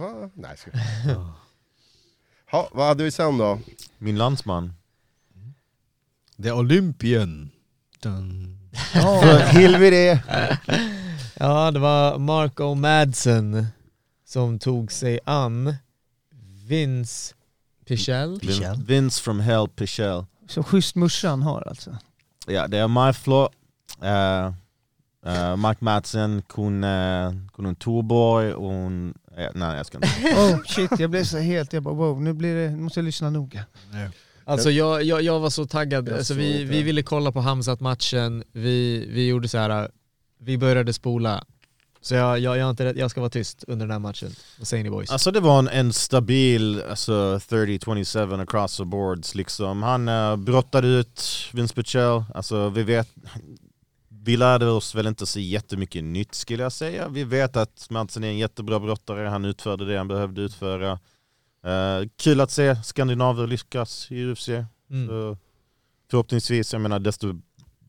Va? 0.00 0.30
Nej, 0.34 0.56
ha, 2.50 2.68
vad 2.72 2.86
hade 2.86 3.04
vi 3.04 3.10
sen 3.10 3.38
då? 3.38 3.58
Min 3.98 4.18
landsman. 4.18 4.72
The 6.42 6.52
Olympian. 6.52 7.50
Dun. 8.00 8.58
det! 9.90 10.22
Ja, 11.42 11.70
det 11.70 11.78
var 11.78 12.18
Marco 12.18 12.74
Madsen 12.74 13.66
som 14.26 14.58
tog 14.58 14.92
sig 14.92 15.18
an 15.24 15.74
Vince 16.68 17.34
Pichel. 17.86 18.40
Pichel. 18.40 18.76
Vin- 18.76 18.84
Vince 18.86 19.22
from 19.22 19.40
Hell 19.40 19.68
Pichel. 19.68 20.24
så 20.48 20.62
schysst 20.62 20.96
morsa 20.96 21.28
han 21.28 21.42
har 21.42 21.68
alltså. 21.68 21.96
Ja, 22.46 22.68
det 22.68 22.78
är 22.78 22.88
my 23.06 23.12
floor. 23.12 23.48
Uh, 24.02 24.52
uh, 25.26 25.56
Mark 25.56 25.80
Madsen 25.80 26.42
kunde, 26.48 27.36
kunde 27.54 27.68
en 27.68 27.74
Torborg 27.76 28.52
och 28.52 28.68
hon... 28.68 29.14
eh, 29.36 29.48
nej, 29.54 29.76
jag 29.76 29.86
ska 29.86 29.98
inte. 29.98 30.08
Oh 30.36 30.62
shit, 30.66 30.90
jag 31.00 31.10
blev 31.10 31.24
så 31.24 31.38
helt, 31.38 31.72
jag 31.72 31.82
bara 31.82 31.94
wow, 31.94 32.22
nu 32.22 32.32
blir 32.32 32.54
det, 32.54 32.70
nu 32.70 32.82
måste 32.82 33.00
jag 33.00 33.04
lyssna 33.04 33.30
noga. 33.30 33.64
Alltså 34.44 34.70
jag, 34.70 35.02
jag, 35.02 35.22
jag 35.22 35.40
var 35.40 35.50
så 35.50 35.66
taggad, 35.66 36.08
alltså 36.08 36.34
vi, 36.34 36.64
vi 36.64 36.82
ville 36.82 37.02
kolla 37.02 37.32
på 37.32 37.40
Hamzat-matchen, 37.40 38.44
vi, 38.52 39.06
vi 39.10 39.26
gjorde 39.26 39.48
så 39.48 39.58
här. 39.58 39.90
Vi 40.44 40.58
började 40.58 40.92
spola. 40.92 41.44
Så 42.00 42.14
jag, 42.14 42.38
jag, 42.38 42.58
jag, 42.58 42.70
inte, 42.70 42.94
jag 42.96 43.10
ska 43.10 43.20
vara 43.20 43.30
tyst 43.30 43.64
under 43.68 43.86
den 43.86 43.90
här 43.92 43.98
matchen. 43.98 44.30
Vad 44.58 44.68
säger 44.68 44.84
ni 44.84 44.90
boys? 44.90 45.10
Alltså 45.10 45.30
det 45.30 45.40
var 45.40 45.58
en, 45.58 45.68
en 45.68 45.92
stabil 45.92 46.82
alltså 46.90 47.12
30-27 47.12 48.42
across 48.42 48.76
the 48.76 48.84
boards 48.84 49.34
liksom. 49.34 49.82
Han 49.82 50.08
uh, 50.08 50.36
brottade 50.36 50.88
ut 50.88 51.22
Vince 51.52 51.74
Pichel. 51.74 52.24
Alltså 52.34 52.68
vi 52.68 52.82
vet, 52.82 53.08
vi 54.08 54.36
lärde 54.36 54.70
oss 54.70 54.94
väl 54.94 55.06
inte 55.06 55.26
så 55.26 55.40
jättemycket 55.40 56.04
nytt 56.04 56.34
skulle 56.34 56.62
jag 56.62 56.72
säga. 56.72 57.08
Vi 57.08 57.24
vet 57.24 57.56
att 57.56 57.86
Madsen 57.90 58.24
är 58.24 58.28
en 58.28 58.38
jättebra 58.38 58.80
brottare, 58.80 59.28
han 59.28 59.44
utförde 59.44 59.84
det 59.84 59.98
han 59.98 60.08
behövde 60.08 60.42
utföra. 60.42 60.98
Eh, 61.64 62.08
kul 62.16 62.40
att 62.40 62.50
se 62.50 62.76
skandinaver 62.84 63.46
lyckas 63.46 64.10
i 64.10 64.24
UFC. 64.24 64.48
Mm. 64.48 65.08
Så 65.08 65.36
förhoppningsvis, 66.10 66.72
jag 66.72 66.82
menar 66.82 66.98
desto 66.98 67.40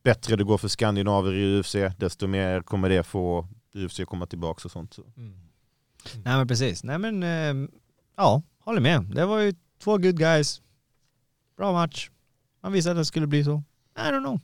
bättre 0.04 0.36
det 0.36 0.44
går 0.44 0.58
för 0.58 0.68
skandinaver 0.68 1.34
i 1.34 1.60
UFC, 1.60 1.76
desto 1.98 2.28
mer 2.28 2.62
kommer 2.62 2.90
det 2.90 3.04
få 3.04 3.48
UFC 3.76 4.02
komma 4.08 4.26
tillbaka 4.26 4.62
och 4.66 4.72
sånt. 4.72 4.94
Så. 4.94 5.04
Mm. 5.18 5.34
Nej 6.14 6.38
men 6.38 6.48
precis. 6.48 6.84
Nej 6.84 6.98
men, 6.98 7.24
eh, 7.24 7.70
ja, 8.18 8.42
håller 8.60 8.82
med. 8.82 9.04
Det 9.16 9.26
var 9.26 9.40
ju 9.40 9.54
två 9.84 9.98
good 9.98 10.18
guys. 10.18 10.62
Bra 11.58 11.72
match. 11.72 12.10
Man 12.62 12.72
visste 12.72 12.92
att 12.92 12.98
det 12.98 13.06
skulle 13.06 13.28
bli 13.28 13.44
så. 13.44 13.64
I 13.98 14.00
don't 14.00 14.20
know. 14.20 14.40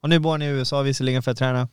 Och 0.00 0.08
nu 0.08 0.18
bor 0.18 0.30
han 0.30 0.42
i 0.42 0.46
USA 0.46 0.82
visserligen 0.82 1.22
för 1.22 1.30
att 1.30 1.38
träna. 1.38 1.68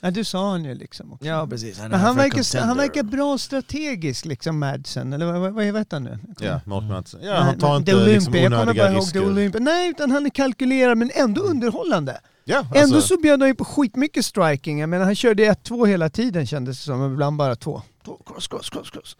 Ja, 0.00 0.10
du 0.10 0.24
sa 0.24 0.50
han 0.50 0.64
ju 0.64 0.74
liksom 0.74 1.12
också. 1.12 1.26
Ja 1.26 1.46
precis. 1.46 1.78
Men 1.78 1.92
han 1.92 2.16
verkar, 2.16 2.60
han 2.60 2.76
verkar 2.76 3.02
bra 3.02 3.38
strategisk 3.38 4.24
liksom, 4.24 4.58
Madsen, 4.58 5.12
eller 5.12 5.32
vad, 5.32 5.52
vad, 5.52 5.64
heter 5.64 5.96
han 5.96 6.04
nu? 6.04 6.18
Ja, 6.40 6.60
Mark 6.64 6.84
Madsen. 6.84 7.20
Ja, 7.22 7.34
han 7.34 7.58
tar 7.58 7.76
inte 7.76 7.92
liksom 7.92 8.32
Olympia, 8.32 8.42
jag 8.42 8.52
kommer 8.52 8.62
onödiga 8.62 8.84
bara 8.84 8.92
ihåg 8.92 9.38
risker. 9.38 9.60
Nej, 9.60 9.90
utan 9.90 10.10
han 10.10 10.26
är 10.26 10.30
kalkylerad 10.30 10.98
men 10.98 11.10
ändå 11.14 11.40
underhållande. 11.40 12.20
Ja, 12.48 12.58
alltså, 12.58 12.78
Ändå 12.78 13.00
så 13.00 13.16
bjöd 13.20 13.40
han 13.40 13.48
ju 13.48 13.54
på 13.54 13.64
skitmycket 13.64 14.24
striking. 14.24 14.78
Jag 14.78 14.88
menar 14.88 15.04
han 15.04 15.14
körde 15.16 15.52
1-2 15.52 15.86
hela 15.86 16.10
tiden 16.10 16.46
kändes 16.46 16.78
det 16.78 16.84
som, 16.84 17.00
men 17.00 17.12
ibland 17.12 17.36
bara 17.36 17.56
två. 17.56 17.82
Två, 18.04 18.22
Cross, 18.26 18.48
cross, 18.48 18.70
cross, 18.70 18.90
cross. 18.90 19.16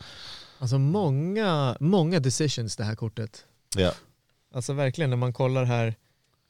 Alltså 0.58 0.78
många, 0.78 1.76
många 1.80 2.20
decisions 2.20 2.76
det 2.76 2.84
här 2.84 2.94
kortet. 2.94 3.44
ja. 3.76 3.92
Alltså 4.54 4.72
verkligen 4.72 5.10
när 5.10 5.16
man 5.16 5.32
kollar 5.32 5.64
här 5.64 5.94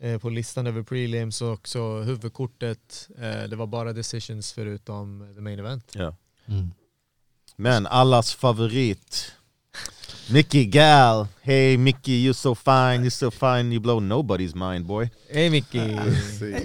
eh, 0.01 0.18
på 0.18 0.29
listan 0.31 0.66
över 0.66 0.83
prelims 0.83 1.43
och 1.43 1.53
också 1.53 2.01
huvudkortet, 2.03 3.09
eh, 3.18 3.49
det 3.49 3.57
var 3.57 3.66
bara 3.66 3.93
decisions 3.93 4.53
förutom 4.53 5.33
the 5.35 5.41
main 5.41 5.59
event. 5.59 5.93
Ja. 5.95 6.16
Mm. 6.47 6.70
Men 7.57 7.87
allas 7.87 8.35
favorit 8.35 9.33
Mickey 10.31 10.64
Gal, 10.64 11.29
hey 11.43 11.77
Mickey 11.77 12.12
you're 12.12 12.35
so 12.35 12.55
fine, 12.55 13.05
you're 13.05 13.11
so 13.11 13.31
fine, 13.31 13.72
you 13.72 13.81
blow 13.81 14.01
nobody's 14.01 14.55
mind 14.55 14.87
boy. 14.87 15.11
Hej 15.31 15.51
Mickey! 15.51 15.99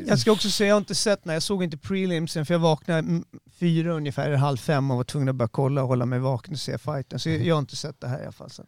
Jag 0.07 0.19
ska 0.19 0.31
också 0.31 0.49
säga, 0.49 0.67
jag 0.67 0.75
har 0.75 0.81
inte 0.81 0.95
sett 0.95 1.25
när 1.25 1.33
jag 1.33 1.43
såg 1.43 1.63
inte 1.63 1.77
prelimsen 1.77 2.45
för 2.45 2.53
jag 2.53 2.59
vaknade 2.59 3.21
fyra 3.59 3.93
ungefär, 3.93 4.31
halv 4.31 4.57
fem 4.57 4.91
och 4.91 4.97
var 4.97 5.03
tvungen 5.03 5.29
att 5.29 5.35
börja 5.35 5.49
kolla 5.49 5.81
och 5.81 5.87
hålla 5.87 6.05
mig 6.05 6.19
vaken 6.19 6.53
och 6.53 6.59
se 6.59 6.77
fighten. 6.77 7.19
Så 7.19 7.29
jag 7.29 7.55
har 7.55 7.59
inte 7.59 7.75
sett 7.75 8.01
det 8.01 8.07
här 8.07 8.19
i 8.19 8.23
alla 8.23 8.31
fall. 8.31 8.49
Så. 8.49 8.63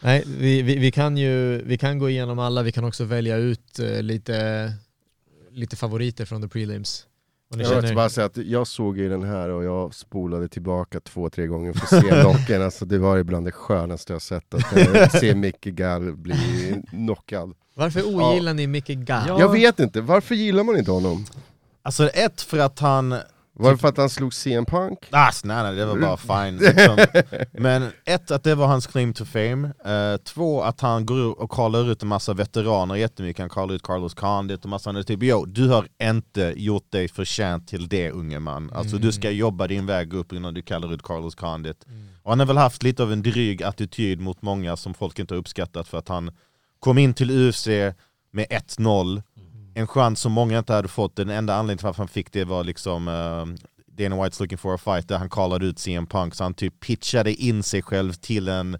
Nej, 0.00 0.24
vi, 0.26 0.62
vi, 0.62 0.78
vi, 0.78 0.90
kan 0.90 1.16
ju 1.16 1.62
vi 1.62 1.78
kan 1.78 1.98
gå 1.98 2.10
igenom 2.10 2.38
alla, 2.38 2.62
vi 2.62 2.72
kan 2.72 2.84
också 2.84 3.04
välja 3.04 3.36
ut 3.36 3.78
eh, 3.78 4.02
lite, 4.02 4.72
lite 5.50 5.76
favoriter 5.76 6.24
från 6.24 6.42
the 6.42 6.48
prelims. 6.48 7.06
Jag 7.50 7.56
vill 7.58 7.66
känner- 7.66 7.94
bara 7.94 8.08
säga 8.08 8.24
att 8.26 8.36
jag 8.36 8.66
såg 8.66 8.98
ju 8.98 9.08
den 9.08 9.22
här 9.22 9.48
och 9.48 9.64
jag 9.64 9.94
spolade 9.94 10.48
tillbaka 10.48 11.00
två, 11.00 11.30
tre 11.30 11.46
gånger 11.46 11.72
för 11.72 11.96
att 11.96 12.02
se 12.04 12.10
knocken. 12.22 12.62
Alltså 12.62 12.84
det 12.84 12.98
var 12.98 13.18
ibland 13.18 13.46
det 13.46 13.52
skönaste 13.52 14.12
jag 14.12 14.22
sett, 14.22 14.54
att 14.54 15.12
se 15.20 15.34
Micke 15.34 15.64
Gall 15.64 16.16
bli 16.16 16.36
knockad. 16.90 17.52
Varför 17.74 18.02
ogillar 18.06 18.54
ni 18.54 18.66
Mickey 18.66 18.94
Gall? 18.94 19.24
Ja. 19.28 19.40
Jag 19.40 19.52
vet 19.52 19.80
inte, 19.80 20.00
varför 20.00 20.34
gillar 20.34 20.64
man 20.64 20.76
inte 20.76 20.90
honom? 20.90 21.24
Alltså 21.82 22.08
ett 22.08 22.40
för 22.40 22.58
att 22.58 22.78
han 22.78 23.14
Var 23.58 23.72
det 23.72 23.78
för 23.78 23.88
att 23.88 23.96
han 23.96 24.10
slog 24.10 24.34
CM 24.34 24.66
Punk? 24.66 24.98
Ah, 25.10 25.32
nej, 25.44 25.62
nej, 25.62 25.74
det 25.74 25.86
var 25.86 25.96
bara 25.96 26.16
fine. 26.16 26.56
Liksom. 26.56 26.96
Men 27.62 27.90
ett, 28.04 28.30
att 28.30 28.44
det 28.44 28.54
var 28.54 28.66
hans 28.66 28.86
claim 28.86 29.12
to 29.12 29.24
fame. 29.24 29.72
Eh, 29.84 30.16
två, 30.16 30.62
att 30.62 30.80
han 30.80 31.06
går 31.06 31.40
och 31.40 31.50
kallar 31.50 31.92
ut 31.92 32.02
en 32.02 32.08
massa 32.08 32.34
veteraner 32.34 32.94
jättemycket. 32.94 33.40
Han 33.40 33.50
kallar 33.50 33.74
ut 33.74 33.82
Carlos 33.82 34.14
Condit 34.14 34.64
och 34.64 34.70
massa 34.70 34.90
andra. 34.90 35.02
Typ, 35.02 35.22
jo, 35.22 35.44
du 35.44 35.68
har 35.68 35.88
inte 36.02 36.54
gjort 36.56 36.92
dig 36.92 37.08
förtjänt 37.08 37.68
till 37.68 37.88
det 37.88 38.10
unge 38.10 38.38
man. 38.38 38.72
Alltså 38.74 38.98
du 38.98 39.12
ska 39.12 39.30
jobba 39.30 39.66
din 39.66 39.86
väg 39.86 40.14
upp 40.14 40.32
innan 40.32 40.54
du 40.54 40.62
kallar 40.62 40.94
ut 40.94 41.02
Carlos 41.02 41.34
Condit. 41.34 41.86
Och 42.22 42.32
han 42.32 42.38
har 42.38 42.46
väl 42.46 42.56
haft 42.56 42.82
lite 42.82 43.02
av 43.02 43.12
en 43.12 43.22
dryg 43.22 43.62
attityd 43.62 44.20
mot 44.20 44.42
många 44.42 44.76
som 44.76 44.94
folk 44.94 45.18
inte 45.18 45.34
har 45.34 45.38
uppskattat 45.38 45.88
för 45.88 45.98
att 45.98 46.08
han 46.08 46.30
kom 46.78 46.98
in 46.98 47.14
till 47.14 47.30
UFC 47.30 47.66
med 48.30 48.46
1-0 48.46 49.22
en 49.78 49.86
chans 49.86 50.20
som 50.20 50.32
många 50.32 50.58
inte 50.58 50.72
hade 50.72 50.88
fått. 50.88 51.16
Den 51.16 51.30
enda 51.30 51.54
anledningen 51.54 51.78
till 51.78 51.86
varför 51.86 52.02
han 52.02 52.08
fick 52.08 52.32
det 52.32 52.44
var 52.44 52.64
liksom 52.64 53.08
uh, 53.08 53.46
Dana 53.86 54.16
White's 54.16 54.40
looking 54.40 54.58
for 54.58 54.74
a 54.74 54.78
fight 54.78 55.08
där 55.08 55.18
han 55.18 55.30
callade 55.30 55.66
ut 55.66 55.78
CM 55.78 56.06
Punk 56.06 56.34
så 56.34 56.44
han 56.44 56.54
typ 56.54 56.80
pitchade 56.80 57.34
in 57.34 57.62
sig 57.62 57.82
själv 57.82 58.12
till 58.12 58.48
en 58.48 58.78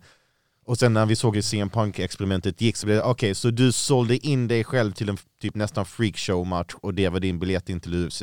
och 0.64 0.78
sen 0.78 0.92
när 0.92 1.06
vi 1.06 1.16
såg 1.16 1.34
hur 1.34 1.42
CM 1.42 1.70
Punk-experimentet 1.70 2.60
gick 2.60 2.76
så 2.76 2.86
blev 2.86 2.96
det 2.96 3.02
okej, 3.02 3.34
så 3.34 3.50
du 3.50 3.72
sålde 3.72 4.26
in 4.26 4.48
dig 4.48 4.64
själv 4.64 4.92
till 4.92 5.08
en 5.08 5.18
typ 5.40 5.54
nästan 5.54 5.84
freakshow-match 5.84 6.74
och 6.74 6.94
det 6.94 7.08
var 7.08 7.20
din 7.20 7.38
biljett 7.38 7.68
in 7.68 7.80
till 7.80 8.06
UFC. 8.06 8.22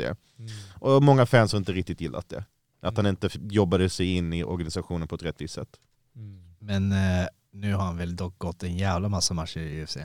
Och 0.74 1.04
många 1.04 1.26
fans 1.26 1.52
har 1.52 1.58
inte 1.60 1.74
riktigt 1.74 2.02
gillat 2.02 2.30
det. 2.30 2.46
Att 2.82 2.98
han 2.98 3.06
inte 3.06 3.30
jobbade 3.34 3.90
sig 3.90 4.16
in 4.16 4.34
i 4.34 4.44
organisationen 4.44 5.08
på 5.08 5.16
ett 5.16 5.24
rättvist 5.24 5.54
sätt. 5.54 5.70
Men 6.60 6.92
eh, 6.92 7.28
nu 7.52 7.74
har 7.74 7.84
han 7.84 7.98
väl 7.98 8.16
dock 8.16 8.40
gått 8.40 8.64
en 8.64 8.78
jävla 8.78 9.10
massa 9.10 9.34
matcher 9.34 9.60
i 9.60 9.84
UFC. 9.84 9.98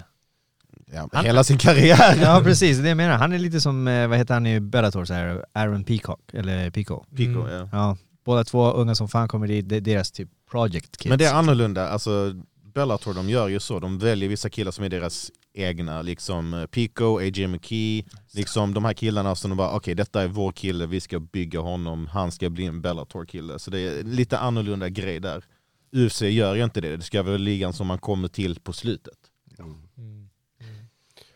Ja, 0.92 1.08
Han- 1.12 1.24
hela 1.24 1.44
sin 1.44 1.58
karriär. 1.58 2.18
Ja 2.22 2.40
precis, 2.44 2.78
det 2.78 2.88
jag 2.88 2.96
menar. 2.96 3.16
Han 3.18 3.32
är 3.32 3.38
lite 3.38 3.60
som, 3.60 3.88
eh, 3.88 4.08
vad 4.08 4.18
heter 4.18 4.34
han 4.34 4.46
i 4.46 4.60
Bellator, 4.60 5.04
så 5.04 5.14
här, 5.14 5.44
Aaron 5.54 5.84
Peacock, 5.84 6.20
eller 6.32 6.70
Pico. 6.70 7.04
Pico, 7.16 7.40
Mm. 7.40 7.50
ja. 7.52 7.68
Ja, 7.72 7.96
båda 8.24 8.44
två 8.44 8.72
unga 8.72 8.94
som 8.94 9.08
fan 9.08 9.28
kommer 9.28 9.46
dit, 9.46 9.68
det 9.68 9.76
är 9.76 9.80
deras 9.80 10.10
typ 10.10 10.28
project 10.50 10.96
kids. 10.96 11.08
Men 11.10 11.18
det 11.18 11.24
är 11.24 11.34
annorlunda, 11.34 11.88
alltså 11.88 12.32
Bellator 12.74 13.14
de 13.14 13.28
gör 13.28 13.48
ju 13.48 13.60
så, 13.60 13.78
de 13.80 13.98
väljer 13.98 14.28
vissa 14.28 14.50
killar 14.50 14.70
som 14.72 14.84
är 14.84 14.88
deras 14.88 15.30
egna, 15.54 16.02
liksom 16.02 16.54
eh, 16.54 16.66
Pico, 16.66 17.18
AJ 17.18 17.46
McKee, 17.46 18.04
liksom 18.34 18.74
de 18.74 18.84
här 18.84 18.92
killarna 18.92 19.34
som 19.34 19.50
de 19.50 19.56
bara 19.56 19.70
okej 19.76 19.94
detta 19.94 20.22
är 20.22 20.28
vår 20.28 20.52
kille, 20.52 20.86
vi 20.86 21.00
ska 21.00 21.20
bygga 21.20 21.60
honom, 21.60 22.06
han 22.06 22.32
ska 22.32 22.50
bli 22.50 22.66
en 22.66 22.80
Bellator-kille. 22.82 23.58
Så 23.58 23.70
det 23.70 23.78
är 23.80 24.02
lite 24.02 24.38
annorlunda 24.38 24.88
grej 24.88 25.20
där. 25.20 25.44
UFC 25.92 26.22
gör 26.22 26.54
ju 26.54 26.64
inte 26.64 26.80
det, 26.80 26.96
det 26.96 27.02
ska 27.02 27.22
vara 27.22 27.36
ligan 27.36 27.72
som 27.72 27.86
man 27.86 27.98
kommer 27.98 28.28
till 28.28 28.60
på 28.60 28.72
slutet. 28.72 29.14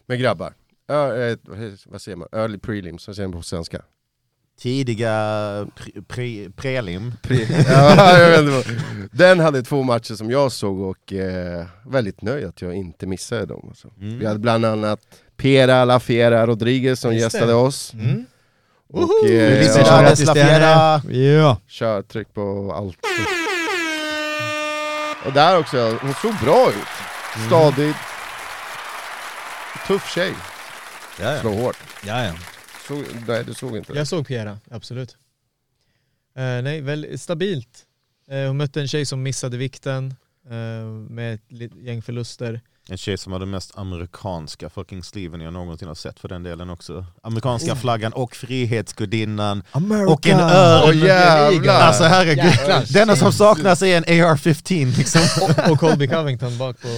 Men 0.07 0.19
grabbar, 0.19 0.53
ö, 0.89 1.31
eh, 1.31 1.39
vad 1.87 2.03
säger 2.03 2.17
man? 2.17 2.29
Early 2.33 2.59
prelims, 2.59 3.07
vad 3.07 3.17
säger 3.17 3.29
man 3.29 3.39
på 3.41 3.43
svenska? 3.43 3.83
Tidiga 4.61 5.67
pre, 5.77 6.03
pre, 6.09 6.51
prelim, 6.57 7.13
Pre- 7.23 7.65
ja. 7.69 8.63
Den 9.13 9.41
hade 9.41 9.63
två 9.63 9.83
matcher 9.83 10.15
som 10.15 10.31
jag 10.31 10.53
såg 10.53 10.81
och 10.81 11.13
eh, 11.13 11.65
väldigt 11.87 12.23
nöjd 12.23 12.45
att 12.47 12.63
jag 12.63 12.75
inte 12.75 13.07
missade 13.07 13.47
dem. 13.47 13.65
Alltså. 13.69 13.89
Mm. 14.01 14.19
Vi 14.19 14.27
hade 14.27 14.39
bland 14.39 14.65
annat 14.65 15.01
Pera 15.37 15.85
La 15.85 16.01
Fiera 16.01 16.47
Rodriguez 16.47 17.01
som 17.01 17.13
Just 17.15 17.33
det. 17.33 17.39
gästade 17.39 17.55
oss. 17.55 17.95
Mm. 17.95 18.25
Och 18.89 19.01
Woho! 19.01 19.27
eh, 19.29 19.63
ja, 19.67 20.01
Grattis 20.03 20.27
La 20.27 20.33
till 20.33 20.43
henne. 20.43 21.01
Fiera. 21.09 21.25
Ja. 21.35 21.59
kör, 21.67 22.03
tryck 22.03 22.35
på 22.35 22.73
allt. 22.77 22.99
Och 25.27 25.33
där 25.33 25.59
också, 25.59 25.99
hon 26.01 26.15
såg 26.15 26.35
bra 26.45 26.69
ut. 26.69 27.47
Stadig. 27.47 27.95
Tuff 29.87 30.15
tjej. 30.15 30.35
Ja, 31.21 31.35
ja. 31.35 31.41
Slår 31.41 31.53
hårt. 31.53 31.77
Såg, 32.89 33.05
nej 33.27 33.45
du 33.45 33.55
såg 33.55 33.77
inte 33.77 33.93
det? 33.93 33.99
Jag 33.99 34.09
såg 34.09 34.27
Piera, 34.27 34.59
absolut. 34.71 35.17
Eh, 36.37 36.63
nej, 36.63 36.81
väl 36.81 37.19
stabilt. 37.19 37.87
Eh, 38.29 38.47
hon 38.47 38.57
mötte 38.57 38.81
en 38.81 38.89
tjej 38.89 39.07
som 39.07 39.23
missade 39.23 39.57
vikten 39.57 40.15
eh, 40.51 40.87
med 41.11 41.35
ett 41.35 41.75
gäng 41.75 42.03
förluster. 42.03 42.61
En 42.89 42.97
tjej 42.99 43.19
som 43.19 43.33
har 43.33 43.39
den 43.41 43.51
mest 43.51 43.79
amerikanska 43.79 44.71
fucking 44.71 45.03
sleeven 45.03 45.41
jag 45.41 45.53
någonsin 45.53 45.89
har 45.89 45.95
sett 45.95 46.21
för 46.21 46.29
den 46.29 46.43
delen 46.43 46.71
också. 46.71 47.07
Amerikanska 47.23 47.77
flaggan 47.77 48.13
och 48.13 48.37
frihetsgudinnan 48.37 49.63
och 50.09 50.27
en 50.27 50.41
örn. 50.41 50.83
Åh 50.89 50.97
jävlar! 50.97 51.81
Alltså 51.81 52.05
herregud, 52.05 52.45
Jävlar. 52.45 52.93
denna 52.93 53.17
som 53.17 53.33
saknas 53.33 53.83
är 53.83 53.97
en 53.97 54.05
AR-15 54.05 54.97
liksom. 54.97 55.21
Och, 55.43 55.71
och 55.73 55.79
Colby 55.81 56.09
Covington 56.09 56.59
bak 56.59 56.77
på. 56.81 56.89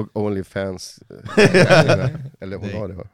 Och 0.00 0.08
Onlyfans. 0.12 0.98
Eller 2.40 2.56
hon 2.56 2.72
har 2.80 2.88
det 2.88 2.94
va? 2.94 3.04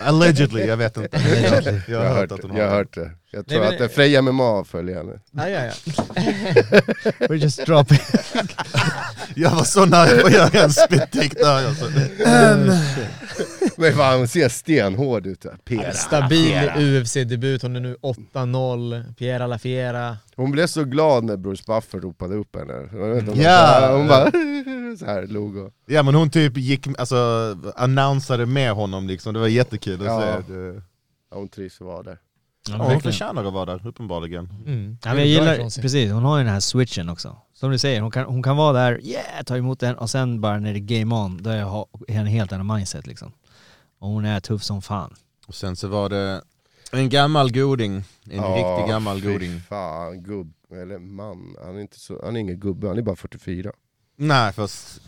Allegedly, 0.00 0.66
jag 0.66 0.76
vet 0.76 0.96
inte. 0.96 1.18
Jag, 1.18 1.82
Jag 1.88 2.08
har 2.08 2.14
hört 2.16 2.32
att 2.32 2.40
det. 2.42 2.46
hon 2.48 2.56
Jag 2.56 2.64
har 2.64 2.70
har 2.70 2.76
hört 2.78 2.94
det. 2.94 3.10
Jag 3.30 3.46
tror 3.46 3.60
men- 3.60 3.68
att 3.68 3.78
det 3.78 3.84
är 3.84 3.88
Freja 3.88 4.22
MMA 4.22 4.64
följer 4.64 4.96
henne. 4.96 5.20
Ja, 5.30 5.48
ja, 5.48 5.64
ja. 5.64 5.72
We're 7.18 7.34
just 7.34 7.66
dropping. 7.66 7.98
Jag 9.40 9.50
var 9.50 9.64
så 9.64 9.84
nära 9.86 10.20
på 10.20 10.26
att 10.26 10.32
göra 10.32 10.48
en 10.64 10.70
spit 10.70 11.10
take 11.12 11.34
där. 11.42 11.66
Alltså. 11.68 11.84
Men 13.76 13.92
fan 13.96 14.18
hon 14.18 14.28
ser 14.28 14.48
stenhård 14.48 15.26
ut. 15.26 15.46
Pera. 15.64 15.92
Stabil 15.92 16.70
UFC-debut, 16.76 17.62
hon 17.62 17.76
är 17.76 17.80
nu 17.80 17.96
8-0. 18.02 19.14
Piera 19.14 19.46
La 19.46 19.58
Fiera. 19.58 20.16
Hon 20.36 20.50
blev 20.50 20.66
så 20.66 20.84
glad 20.84 21.24
när 21.24 21.36
Bruce 21.36 21.62
Buffer 21.66 22.00
ropade 22.00 22.34
upp 22.34 22.56
henne. 22.56 22.82
Inte 23.18 23.30
om 23.32 23.40
Ja. 23.40 23.96
hon 23.96 24.08
bara 24.08 24.30
så 24.98 25.04
här 25.06 25.26
log 25.26 25.56
och... 25.56 25.70
Ja 25.86 26.02
men 26.02 26.14
hon 26.14 26.30
typ 26.30 26.56
gick, 26.56 26.86
alltså 26.98 27.56
annonsade 27.76 28.46
med 28.46 28.72
honom 28.72 29.06
liksom, 29.06 29.34
det 29.34 29.40
var 29.40 29.48
jättekul 29.48 30.00
att 30.00 30.06
Ja. 30.06 30.42
se. 30.46 30.52
Det, 30.52 30.82
Ja, 31.30 31.36
hon 31.36 31.48
trivs 31.48 31.80
att 31.80 31.86
vara 31.86 32.02
där. 32.02 32.18
ja, 32.68 32.76
hon 32.76 33.00
förtjänar 33.00 33.44
att 33.44 33.52
vara 33.52 33.64
där, 33.64 33.86
uppenbarligen. 33.86 34.48
Mm. 34.66 34.98
Ja, 35.04 35.08
men 35.08 35.18
jag 35.18 35.26
gillar, 35.26 35.80
precis, 35.82 36.12
hon 36.12 36.22
har 36.24 36.38
ju 36.38 36.44
den 36.44 36.52
här 36.52 36.60
switchen 36.60 37.08
också. 37.08 37.36
Som 37.60 37.70
du 37.70 37.78
säger, 37.78 38.00
hon 38.00 38.10
kan, 38.10 38.24
hon 38.24 38.42
kan 38.42 38.56
vara 38.56 38.72
där, 38.72 39.00
yeah, 39.04 39.42
ta 39.46 39.56
emot 39.56 39.80
den 39.80 39.94
och 39.94 40.10
sen 40.10 40.40
bara 40.40 40.58
när 40.58 40.72
det 40.72 40.78
är 40.78 41.00
game 41.00 41.14
on, 41.14 41.42
då 41.42 41.50
är 41.50 41.86
en 42.20 42.26
helt 42.26 42.52
annan 42.52 42.76
mindset 42.76 43.06
liksom. 43.06 43.32
Och 43.98 44.08
hon 44.08 44.24
är 44.24 44.40
tuff 44.40 44.62
som 44.62 44.82
fan. 44.82 45.14
Och 45.46 45.54
sen 45.54 45.76
så 45.76 45.88
var 45.88 46.08
det 46.08 46.42
en 46.92 47.08
gammal 47.08 47.52
goding, 47.52 47.94
en 47.96 48.36
Ja, 48.36 48.42
riktig 48.56 48.90
gammal 48.92 49.20
fy 49.20 49.32
goding. 49.32 49.60
fan, 49.60 50.22
gubb, 50.22 50.52
eller 50.72 50.98
man. 50.98 51.56
Han 51.64 51.76
är, 51.76 51.80
inte 51.80 52.00
så, 52.00 52.20
han 52.24 52.36
är 52.36 52.40
ingen 52.40 52.60
gubbe, 52.60 52.88
han 52.88 52.98
är 52.98 53.02
bara 53.02 53.16
44. 53.16 53.72
Nej 54.20 54.52
fast 54.52 55.00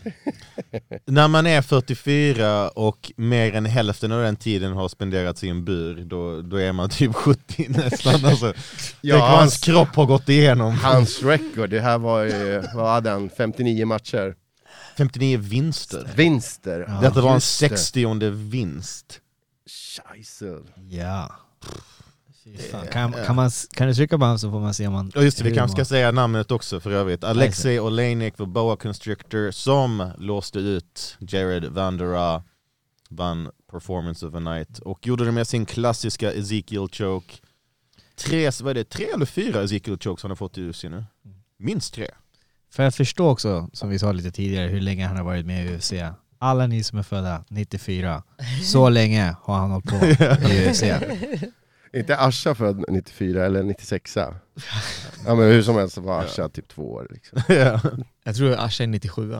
när 1.05 1.27
man 1.27 1.47
är 1.47 1.61
44 1.61 2.69
och 2.69 3.11
mer 3.15 3.55
än 3.55 3.65
hälften 3.65 4.11
av 4.11 4.21
den 4.21 4.35
tiden 4.35 4.73
har 4.73 4.87
spenderats 4.89 5.43
i 5.43 5.49
en 5.49 5.65
bur, 5.65 6.05
då, 6.05 6.41
då 6.41 6.57
är 6.57 6.71
man 6.71 6.89
typ 6.89 7.15
70 7.15 7.65
nästan. 7.69 8.25
Alltså, 8.25 8.53
Ja, 9.01 9.17
hans 9.17 9.39
hans- 9.39 9.57
kropp 9.63 9.95
har 9.95 10.05
gått 10.05 10.29
igenom. 10.29 10.71
Hans 10.75 11.23
record, 11.23 11.69
det 11.69 11.79
här 11.81 11.97
var 11.97 12.23
ju, 12.23 12.63
vad 12.73 12.91
hade 12.91 13.09
han, 13.09 13.29
59 13.37 13.85
matcher? 13.85 14.35
59 14.97 15.37
vinster. 15.37 16.11
Vinster. 16.15 16.85
Ja, 16.87 17.01
Detta 17.01 17.21
var 17.21 17.33
det. 17.35 17.41
60 17.41 18.29
vinst. 18.29 19.19
Scheisse. 19.69 20.57
Ja. 20.89 21.31
Fan, 22.71 22.87
Kan, 22.87 23.13
kan, 23.25 23.35
man, 23.35 23.51
kan 23.73 23.87
du 23.87 23.93
trycka 23.93 24.17
på 24.17 24.23
honom 24.25 24.39
så 24.39 24.51
får 24.51 24.59
man 24.59 24.73
se 24.73 24.87
om 24.87 24.93
man... 24.93 25.11
Och 25.15 25.23
just 25.23 25.37
det, 25.37 25.43
vi 25.43 25.55
kanske 25.55 25.75
ska 25.75 25.85
säga 25.85 26.11
namnet 26.11 26.51
också 26.51 26.79
för 26.79 26.91
övrigt. 26.91 27.23
Alexei 27.23 27.79
Oleinik 27.79 28.39
var 28.39 28.45
Boa 28.45 28.75
Constrictor 28.75 29.51
som 29.51 30.11
låste 30.17 30.59
ut 30.59 31.17
Jared 31.19 31.65
Vandera, 31.65 32.43
vann 33.09 33.49
Performance 33.71 34.25
of 34.25 34.35
a 34.35 34.39
Night 34.39 34.79
och 34.79 35.07
gjorde 35.07 35.25
det 35.25 35.31
med 35.31 35.47
sin 35.47 35.65
klassiska 35.65 36.31
Ezekiel 36.31 36.87
choke. 36.91 37.35
Tre, 38.15 38.51
vad 38.61 38.69
är 38.69 38.73
det, 38.73 38.89
tre 38.89 39.05
eller 39.05 39.25
fyra 39.25 39.63
Ezekiel 39.63 39.97
chokes 39.99 40.23
han 40.23 40.31
har 40.31 40.35
fått 40.35 40.57
i 40.57 40.61
UFC 40.69 40.83
nu? 40.83 41.03
Minst 41.59 41.93
tre. 41.93 42.07
För 42.71 42.83
att 42.83 42.95
förstå 42.95 43.29
också, 43.29 43.69
som 43.73 43.89
vi 43.89 43.99
sa 43.99 44.11
lite 44.11 44.31
tidigare, 44.31 44.67
hur 44.67 44.81
länge 44.81 45.07
han 45.07 45.17
har 45.17 45.23
varit 45.23 45.45
med 45.45 45.65
i 45.65 45.75
UFC. 45.75 45.93
Alla 46.39 46.67
ni 46.67 46.83
som 46.83 46.99
är 46.99 47.03
födda 47.03 47.43
94, 47.49 48.23
så 48.63 48.89
länge 48.99 49.35
har 49.41 49.55
han 49.55 49.71
hållit 49.71 49.89
på 49.89 49.95
i 50.51 50.69
UFC. 50.69 50.83
Inte 51.93 52.17
Asha 52.17 52.55
född 52.55 52.85
94 52.87 53.45
eller 53.45 53.63
96 53.63 54.17
Ja 54.17 54.33
men 55.25 55.37
hur 55.37 55.61
som 55.61 55.75
helst 55.75 55.97
var 55.97 56.23
Asha 56.23 56.49
typ 56.49 56.67
två 56.67 56.91
år 56.91 57.07
liksom. 57.09 57.41
ja. 57.55 57.81
Jag 58.23 58.35
tror 58.35 58.55
Asha 58.59 58.83
är 58.83 58.87
97 58.87 59.35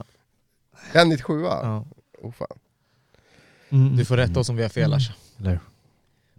Ja 0.92 1.04
97 1.04 1.42
ja. 1.42 1.84
Oh, 2.18 2.32
fan. 2.32 2.58
Du 3.96 4.04
får 4.04 4.16
rätta 4.16 4.40
oss 4.40 4.48
om 4.48 4.56
vi 4.56 4.62
har 4.62 4.70
fel 4.70 4.92
Asha. 4.94 5.12
Eller? 5.40 5.60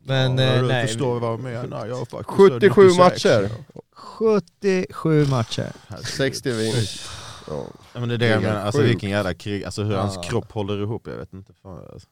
Men 0.06 0.38
ja, 0.38 0.44
eh, 0.44 0.62
du 0.62 0.68
nej, 0.68 0.88
förstår 0.88 1.20
vad 1.20 1.32
jag 1.32 1.40
menar. 1.40 1.88
Jag 1.88 2.02
är 2.02 2.06
faktiskt 2.06 2.38
77 2.38 2.82
96. 2.82 2.98
matcher, 2.98 3.50
77 3.94 5.26
matcher. 5.26 5.72
60 6.04 6.52
vinst. 6.52 7.02
Ja. 7.48 7.66
Ja, 7.94 8.00
men 8.00 8.10
det 8.10 8.16
är 8.16 8.20
det 8.20 8.28
jag 8.28 8.42
menar, 8.42 8.62
alltså 8.62 8.82
vilken 8.82 9.10
jävla 9.10 9.34
krig, 9.34 9.64
alltså 9.64 9.84
hur 9.84 9.96
hans 9.96 10.16
Ja. 10.16 10.22
kropp 10.22 10.52
håller 10.52 10.82
ihop, 10.82 11.08
jag 11.08 11.18
vet 11.18 11.34
inte. 11.34 11.54
Fan, 11.64 11.86
alltså. 11.94 12.08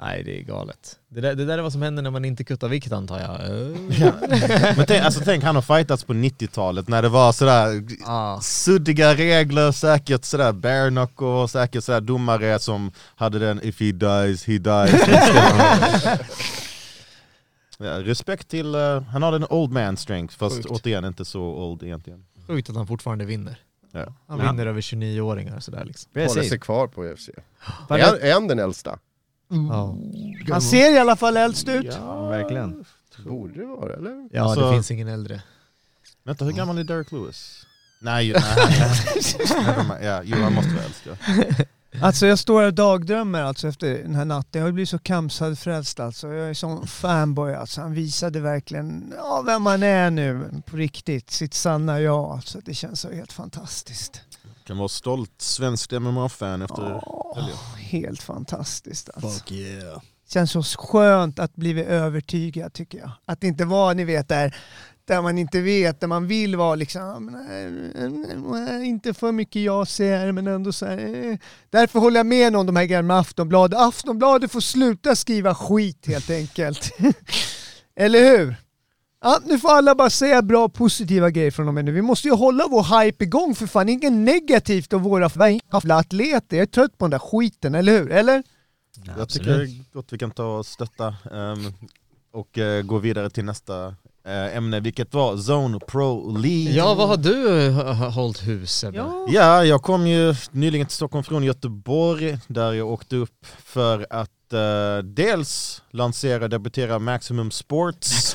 Nej 0.00 0.22
det 0.24 0.38
är 0.38 0.42
galet. 0.42 0.98
Det 1.08 1.20
där, 1.20 1.34
det 1.34 1.44
där 1.44 1.58
är 1.58 1.62
vad 1.62 1.72
som 1.72 1.82
händer 1.82 2.02
när 2.02 2.10
man 2.10 2.24
inte 2.24 2.44
kuttar 2.44 2.68
vikt 2.68 2.92
antar 2.92 3.18
jag. 3.20 3.34
Eh. 3.40 3.76
Men 4.76 4.86
tänk, 4.86 5.02
alltså, 5.04 5.20
tänk 5.24 5.44
han 5.44 5.54
har 5.54 5.62
fightats 5.62 6.04
på 6.04 6.12
90-talet 6.12 6.88
när 6.88 7.02
det 7.02 7.08
var 7.08 7.32
sådär 7.32 7.82
Ah. 8.06 8.40
suddiga 8.40 9.14
regler, 9.14 9.72
säkert 9.72 10.24
sådär 10.24 10.52
bare 10.52 10.90
knuckle, 10.90 11.48
säkert 11.48 11.84
sådär 11.84 12.00
domare 12.00 12.58
som 12.58 12.92
hade 13.16 13.38
den 13.38 13.60
if 13.62 13.80
he 13.80 13.92
dies, 13.92 14.44
he 14.46 14.58
dies. 14.58 14.92
ja, 17.78 18.00
respekt 18.02 18.48
till, 18.48 18.74
eh, 18.74 19.02
han 19.02 19.22
har 19.22 19.32
den 19.32 19.44
old 19.50 19.72
man 19.72 19.96
strength, 19.96 20.36
fast 20.38 20.56
Sjukt. 20.56 20.70
återigen 20.70 21.04
inte 21.04 21.24
så 21.24 21.40
old 21.42 21.82
egentligen. 21.82 22.24
Sjukt 22.46 22.70
att 22.70 22.76
han 22.76 22.86
fortfarande 22.86 23.24
vinner. 23.24 23.58
Ja. 23.92 24.04
Han 24.28 24.38
Ja. 24.38 24.46
vinner 24.50 24.66
över 24.66 24.80
29-åringar 24.80 25.60
sådär 25.60 25.84
liksom. 25.84 26.10
Håller 26.14 26.42
sig 26.42 26.58
kvar 26.60 26.86
på 26.86 27.04
UFC. 27.04 27.28
Vad 27.88 28.00
Är 28.00 28.14
är 28.24 28.32
han 28.32 28.48
den 28.48 28.58
äldsta? 28.58 28.98
Ja, 29.48 29.96
Han 30.50 30.62
ser 30.62 30.94
i 30.94 30.98
alla 30.98 31.16
fall 31.16 31.36
äldst 31.36 31.68
ut. 31.68 31.86
Ja, 32.00 32.28
verkligen. 32.28 32.84
Borde 33.26 33.60
det 33.60 33.66
vara 33.66 33.94
eller? 33.94 34.28
ja 34.32 34.42
Alltså- 34.42 34.66
det 34.66 34.72
finns 34.72 34.90
ingen 34.90 35.08
äldre. 35.08 35.42
Vänta, 36.24 36.44
hur 36.44 36.52
gammal 36.52 36.78
är 36.78 36.84
Derek 36.84 37.12
Lewis? 37.12 37.66
Nej, 38.00 38.26
ju- 38.26 38.32
nej, 39.88 39.98
ja, 40.02 40.22
jo 40.24 40.36
han 40.42 40.54
måste 40.54 40.70
vara 40.74 40.84
äldst 40.84 41.02
ja. 41.06 41.64
Alltså 42.02 42.26
jag 42.26 42.38
står 42.38 42.62
och 42.62 42.74
dagdrömmer 42.74 43.42
alltså 43.42 43.68
efter 43.68 43.94
den 44.02 44.14
här 44.14 44.24
natten. 44.24 44.58
Jag 44.60 44.66
har 44.66 44.72
blivit 44.72 44.88
så 44.88 44.98
kamsad 44.98 45.58
frälst 45.58 46.00
alltså. 46.00 46.28
Jag 46.28 46.50
är 46.50 46.54
sån 46.54 46.86
fanboy 46.86 47.54
alltså. 47.54 47.80
Han 47.80 47.94
visade 47.94 48.40
verkligen 48.40 49.14
ja, 49.16 49.42
vem 49.46 49.62
man 49.62 49.82
är 49.82 50.10
nu 50.10 50.50
på 50.66 50.76
riktigt. 50.76 51.30
Sitt 51.30 51.54
sanna 51.54 52.00
jag 52.00 52.24
alltså. 52.24 52.58
Det 52.64 52.74
känns 52.74 53.00
så 53.00 53.10
helt 53.12 53.32
fantastiskt. 53.32 54.20
Kan 54.68 54.78
vara 54.78 54.88
stolt 54.88 55.32
svensk 55.38 55.92
MMA-fan 55.92 56.62
efter 56.62 57.00
Åh, 57.06 57.36
helgen. 57.36 57.56
helt 57.76 58.22
fantastiskt 58.22 59.10
alltså. 59.14 59.30
Fuck 59.30 59.52
yeah. 59.52 60.00
Känns 60.28 60.52
så 60.52 60.62
skönt 60.62 61.38
att 61.38 61.54
bli 61.54 61.84
övertygad 61.84 62.72
tycker 62.72 62.98
jag. 62.98 63.10
Att 63.24 63.44
inte 63.44 63.64
vara, 63.64 63.94
ni 63.94 64.04
vet, 64.04 64.28
där, 64.28 64.56
där 65.04 65.22
man 65.22 65.38
inte 65.38 65.60
vet, 65.60 66.00
där 66.00 66.06
man 66.06 66.26
vill 66.26 66.56
vara 66.56 66.74
liksom, 66.74 67.34
eh, 67.50 68.74
eh, 68.74 68.88
inte 68.88 69.14
för 69.14 69.32
mycket 69.32 69.62
jag 69.62 69.88
ser, 69.88 70.32
men 70.32 70.46
ändå 70.46 70.72
så 70.72 70.86
här, 70.86 70.98
eh. 70.98 71.36
Därför 71.70 71.98
håller 71.98 72.16
jag 72.16 72.26
med 72.26 72.56
om 72.56 72.66
de 72.66 72.76
här 72.76 72.84
gamla 72.84 73.18
Aftonbladet. 73.18 73.78
Aftonbladet 73.78 74.52
får 74.52 74.60
sluta 74.60 75.16
skriva 75.16 75.54
skit 75.54 76.06
helt 76.06 76.30
enkelt. 76.30 76.92
Eller 77.96 78.38
hur? 78.38 78.56
Ja, 79.20 79.40
nu 79.44 79.58
får 79.58 79.68
alla 79.68 79.94
bara 79.94 80.10
säga 80.10 80.42
bra 80.42 80.68
positiva 80.68 81.30
grejer 81.30 81.50
från 81.50 81.68
och 81.68 81.74
med 81.74 81.84
nu. 81.84 81.92
Vi 81.92 82.02
måste 82.02 82.28
ju 82.28 82.34
hålla 82.34 82.64
vår 82.70 83.02
hype 83.02 83.24
igång 83.24 83.54
för 83.54 83.66
fan. 83.66 83.88
Inget 83.88 84.12
negativt 84.12 84.92
av 84.92 85.00
våra 85.00 85.50
jävla 85.72 85.96
atleter. 85.96 86.56
Jag 86.56 86.62
är 86.62 86.66
trött 86.66 86.98
på 86.98 87.04
den 87.04 87.10
där 87.10 87.18
skiten, 87.18 87.74
eller 87.74 87.92
hur? 87.92 88.10
Eller? 88.12 88.42
Jag 89.16 89.28
tycker 89.28 89.68
gott 89.92 90.12
vi 90.12 90.18
kan 90.18 90.30
ta 90.30 90.58
och 90.58 90.66
stötta 90.66 91.14
ehm, 91.32 91.72
och 92.32 92.58
eh, 92.58 92.82
gå 92.82 92.98
vidare 92.98 93.30
till 93.30 93.44
nästa 93.44 93.86
eh, 94.24 94.56
ämne, 94.56 94.80
vilket 94.80 95.14
var 95.14 95.36
Zone 95.36 95.78
Pro 95.80 96.36
League. 96.36 96.72
Ja, 96.72 96.94
vad 96.94 97.08
har 97.08 97.16
du 97.16 97.66
eh, 97.66 98.10
hållit 98.10 98.46
hus 98.46 98.72
Sebbe? 98.72 98.98
Ja, 99.28 99.64
jag 99.64 99.82
kom 99.82 100.06
ju 100.06 100.34
nyligen 100.50 100.86
till 100.86 100.96
Stockholm 100.96 101.24
från 101.24 101.44
Göteborg 101.44 102.38
där 102.46 102.72
jag 102.72 102.88
åkte 102.88 103.16
upp 103.16 103.46
för 103.64 104.06
att 104.10 104.30
eh, 104.52 104.98
dels 105.04 105.82
lansera 105.90 106.44
och 106.44 106.50
debutera 106.50 106.98
Maximum 106.98 107.50
Sports. 107.50 108.34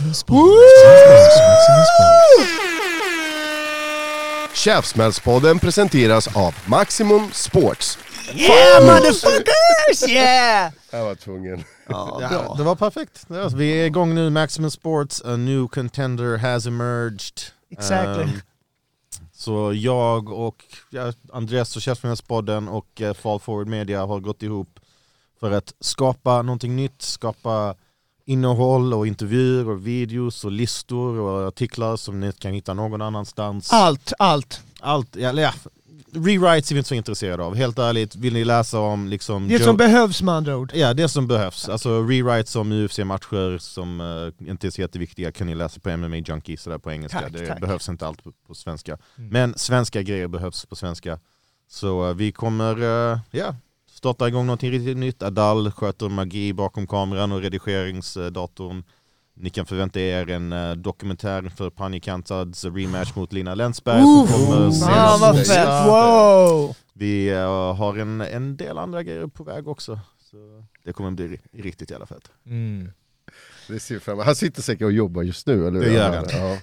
Käftsmällspodden 4.54 5.60
presenteras 5.60 6.36
av 6.36 6.56
Maximum 6.66 7.32
Sports. 7.32 7.98
Yeah 8.36 8.86
motherfuckers! 8.86 10.10
Yeah! 10.10 10.72
Jag 10.92 11.06
var 11.06 11.16
tvungen. 11.16 11.64
Ja, 11.88 12.56
det 12.58 12.64
var 12.64 12.76
perfekt. 12.76 13.26
Ja, 13.28 13.48
vi 13.48 13.82
är 13.82 13.86
igång 13.86 14.16
nu, 14.16 14.30
Maximum 14.30 14.72
Sports, 14.72 15.22
a 15.26 15.36
new 15.36 15.68
contender 15.68 16.38
has 16.38 16.66
emerged. 16.66 17.42
Exactly. 17.72 18.24
Ehm, 18.24 18.42
så 19.34 19.74
jag 19.76 20.30
och 20.30 20.66
ja, 20.90 21.14
Andreas 21.34 21.76
och 21.76 21.82
Käftsmällspodden 21.82 22.68
och 22.68 23.02
eh, 23.02 23.14
Fall 23.14 23.40
Forward 23.40 23.68
Media 23.68 24.06
har 24.06 24.20
gått 24.20 24.44
ihop 24.44 24.80
för 25.44 25.52
att 25.52 25.74
skapa 25.80 26.42
någonting 26.42 26.76
nytt, 26.76 27.02
skapa 27.02 27.76
innehåll 28.26 28.94
och 28.94 29.08
intervjuer 29.08 29.70
och 29.70 29.88
videos 29.88 30.46
och 30.46 30.52
listor 30.52 31.20
och 31.20 31.48
artiklar 31.48 31.96
som 31.96 32.20
ni 32.20 32.32
kan 32.32 32.54
hitta 32.54 32.74
någon 32.74 33.02
annanstans. 33.02 33.74
Allt, 33.74 34.14
allt. 34.20 34.62
Allt, 34.80 35.16
ja, 35.16 35.34
ja, 35.34 35.54
rewrites 36.14 36.72
är 36.72 36.76
vi 36.76 36.80
inte 36.80 36.88
så 36.88 36.96
intresserade 36.96 37.44
av. 37.44 37.56
Helt 37.56 37.80
ärligt, 37.80 38.16
vill 38.16 38.34
ni 38.34 38.46
läsa 38.46 38.80
om 38.80 39.08
liksom... 39.08 39.48
Det 39.48 39.58
Joe- 39.58 39.64
som 39.64 39.78
behövs 39.78 40.22
med 40.22 40.34
andra 40.34 40.58
ord. 40.58 40.72
Ja, 40.76 40.94
det 40.94 41.10
som 41.10 41.28
behövs. 41.28 41.70
Alltså 41.70 42.02
rewrites 42.02 42.56
om 42.56 42.72
UFC-matcher 42.72 43.58
som 43.58 44.02
eh, 44.02 44.50
inte 44.50 44.68
är 44.68 44.72
så 44.72 44.82
jätteviktiga 44.82 45.32
kan 45.32 45.48
ni 45.48 45.56
läsa 45.56 45.80
på 45.80 45.98
MMA 45.98 46.16
Junkie 46.16 46.58
sådär 46.58 46.78
på 46.78 46.92
engelska. 46.92 47.20
Tack, 47.22 47.34
det 47.34 47.48
tack. 47.48 47.62
behövs 47.62 47.90
inte 47.90 48.08
allt 48.08 48.24
på, 48.24 48.32
på 48.48 48.56
svenska. 48.56 48.98
Mm. 49.18 49.30
Men 49.30 49.58
svenska 49.58 50.02
grejer 50.02 50.28
behövs 50.28 50.66
på 50.66 50.76
svenska. 50.76 51.20
Så 51.70 52.10
eh, 52.10 52.16
vi 52.16 52.32
kommer 52.32 52.82
eh, 53.12 53.20
ja, 53.32 53.56
starta 54.04 54.28
igång 54.28 54.46
någonting 54.46 54.72
riktigt 54.72 54.98
nytt. 54.98 55.24
Adal 55.24 55.72
sköter 55.72 56.10
magi 56.10 56.54
bakom 56.54 56.88
kameran 56.88 57.32
och 57.32 57.42
redigeringsdatorn. 57.42 58.84
Ni 59.36 59.50
kan 59.50 59.66
förvänta 59.66 60.00
er 60.00 60.30
en 60.30 60.54
eh, 60.54 60.72
dokumentär 60.72 61.50
för 61.56 61.70
Panikantads 61.70 62.66
rematch 62.66 63.16
mot 63.16 63.34
Lina 63.34 63.56
Länsberg 63.56 64.02
som 64.02 64.28
kommer 64.28 64.72
senast 64.72 65.22
vad 65.22 65.36
nästa- 65.36 65.54
fett, 65.54 65.88
wow! 65.88 66.76
vi 66.94 67.30
eh, 67.30 67.76
har 67.76 67.98
en, 67.98 68.22
en 68.22 68.58
del 68.58 68.78
andra 68.78 69.04
grejer 69.04 69.28
på 69.28 69.44
väg 69.44 69.68
också. 69.68 70.00
Så 70.32 70.64
det 70.84 70.94
kommer 70.94 71.12
bli 71.12 71.28
ri- 71.28 71.40
riktigt 71.64 71.92
jävla 71.92 72.06
fett. 72.06 72.32
Mm. 72.46 72.92
Det 73.68 73.80
ser 73.80 74.00
fram 74.00 74.20
Han 74.20 74.36
sitter 74.36 74.62
säkert 74.62 74.86
och 74.86 74.92
jobbar 74.92 75.22
just 75.24 75.48
nu, 75.48 75.68
eller 75.68 75.80
hur? 75.80 75.86
Det 75.86 75.94
gör 75.94 76.16
han. 76.16 76.26
Ja. 76.30 76.58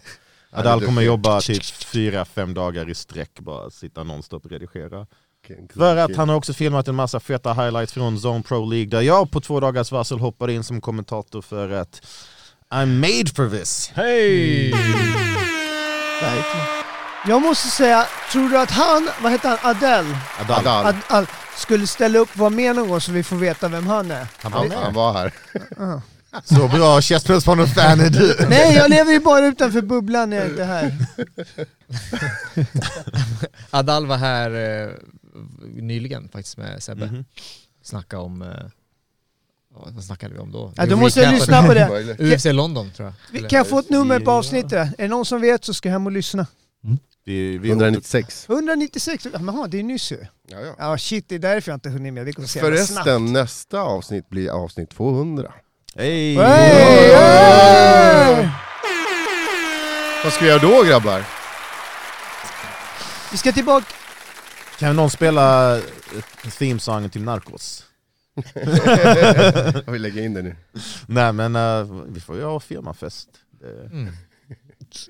Adal 0.51 0.85
kommer 0.87 1.03
jobba 1.03 1.41
typ 1.41 1.65
fyra, 1.65 2.25
fem 2.25 2.55
dagar 2.55 2.91
i 2.91 2.95
sträck, 2.95 3.41
bara 3.41 3.71
sitta 3.71 4.05
nonstop 4.05 4.45
och 4.45 4.51
redigera. 4.51 5.07
Okej, 5.53 5.69
För 5.77 5.97
att 5.97 6.17
han 6.17 6.29
har 6.29 6.37
också 6.37 6.53
filmat 6.55 6.89
en 6.89 6.95
massa 6.95 7.21
feta 7.21 7.53
highlights 7.53 7.93
från 7.93 8.17
Zone 8.17 8.43
Pro 8.43 8.71
League 8.71 8.91
där 8.91 9.01
jag 9.01 9.31
på 9.31 9.41
två 9.41 9.61
dagars 9.61 9.93
varsel 9.93 10.19
hoppade 10.19 10.53
in 10.53 10.65
som 10.65 10.81
kommentator 10.81 11.43
för 11.43 11.71
att 11.71 12.03
I'm 12.71 12.87
made 12.87 13.31
for 13.35 13.59
this. 13.59 13.91
Hej! 13.95 14.75
Jag 17.27 17.43
måste 17.43 17.69
säga, 17.69 18.07
tror 18.33 18.49
du 18.49 18.59
att 18.59 18.71
han, 18.71 19.09
vad 19.23 19.33
heter 19.33 19.49
han, 19.49 19.59
Adele, 19.77 20.19
Adal, 20.41 20.59
Adal. 20.59 20.87
Ad, 20.87 20.97
Ad, 21.09 21.27
skulle 21.57 21.87
ställa 21.87 22.19
upp 22.19 22.29
och 22.33 22.39
vara 22.39 22.51
med 22.51 22.77
någon 22.77 22.89
gång 22.89 23.01
så 23.01 23.13
vi 23.13 23.23
får 23.23 23.37
veta 23.37 23.69
vem 23.69 23.87
han 23.87 24.11
är? 24.11 24.27
han 24.43 24.53
var 24.53 24.69
Han, 24.69 24.95
var 24.95 25.13
här. 25.13 25.33
Så 26.45 26.69
bra 26.69 27.01
käftsmällspanel-fan 27.01 28.01
är 28.01 28.11
du. 28.11 28.37
Nej, 28.49 28.77
jag 28.77 28.91
lever 28.91 29.13
ju 29.13 29.21
bara 29.21 29.47
utanför 29.47 29.83
bubblan 29.83 30.31
när 30.31 30.37
jag 30.37 30.47
inte 30.47 30.63
är 30.63 30.67
här. 30.67 30.97
Adal 33.71 34.07
var 34.07 34.17
här 34.17 34.51
eh, 34.51 34.95
nyligen 35.67 36.29
faktiskt 36.29 36.57
med 36.57 36.83
Sebbe. 36.83 37.07
Mhm. 37.07 37.25
Snacka 37.83 38.19
om... 38.19 38.43
Eh, 38.43 38.49
vad 39.69 40.05
snackade 40.05 40.35
vi 40.35 40.41
om 40.41 40.53
då? 40.53 40.73
Ja, 40.77 40.87
då 40.87 40.97
måste 40.97 41.21
jag 41.21 41.35
lyssna 41.35 41.63
på 41.67 41.75
det. 41.75 42.17
UFC 42.35 42.45
London 42.45 42.91
tror 42.91 43.13
jag. 43.33 43.51
Kan 43.51 43.57
jag 43.57 43.69
få 43.69 43.79
ett 43.79 43.91
nummer 43.91 44.21
på 44.21 44.31
avsnittet? 44.31 44.73
Är 44.73 45.03
det 45.03 45.09
någon 45.09 45.27
som 45.27 45.41
vet 45.41 45.65
så 45.65 45.75
ska 45.75 45.89
jag 45.89 45.93
hem 45.93 46.07
och 46.07 46.13
lyssna. 46.13 46.47
Vi, 47.25 47.59
vi 47.59 47.71
196. 47.71 48.47
196, 48.49 49.27
jaha 49.33 49.67
det 49.69 49.79
är 49.79 49.83
nyss 49.83 50.13
ju. 50.13 50.27
Ja, 50.49 50.61
ja. 50.61 50.75
Ja 50.79 50.99
shit, 50.99 51.29
det 51.29 51.35
är 51.35 51.39
därför 51.39 51.71
jag 51.71 51.77
inte 51.77 51.89
hunnit 51.91 52.15
med. 52.15 52.35
Snabbt. 52.35 52.51
Förresten, 52.53 53.33
nästa 53.33 53.81
avsnitt 53.81 54.29
blir 54.29 54.51
avsnitt 54.51 54.91
200. 54.91 55.53
Hey. 55.97 56.37
Hey, 56.37 57.15
hey! 57.15 58.49
Vad 60.25 60.33
ska 60.33 60.45
vi 60.45 60.51
göra 60.51 60.63
då 60.63 60.83
grabbar? 60.83 61.25
Vi 63.33 63.37
ska 63.39 63.53
tillbaka. 63.53 63.87
Kan 64.81 64.97
någon 64.97 65.11
spela 65.11 65.79
themesången 66.59 67.11
till 67.11 67.23
Narcos? 67.23 67.85
Jag 69.87 69.93
vill 69.93 70.03
lägga 70.03 70.25
in 70.25 70.35
det 70.35 70.43
nu. 70.43 70.57
Nej 71.07 71.33
men 71.33 71.57
eh, 71.57 72.05
vi 72.09 72.21
får 72.21 72.37
ju 72.37 72.45
ha 72.45 72.61
firmafest. 72.61 73.29
Mm. 73.93 74.13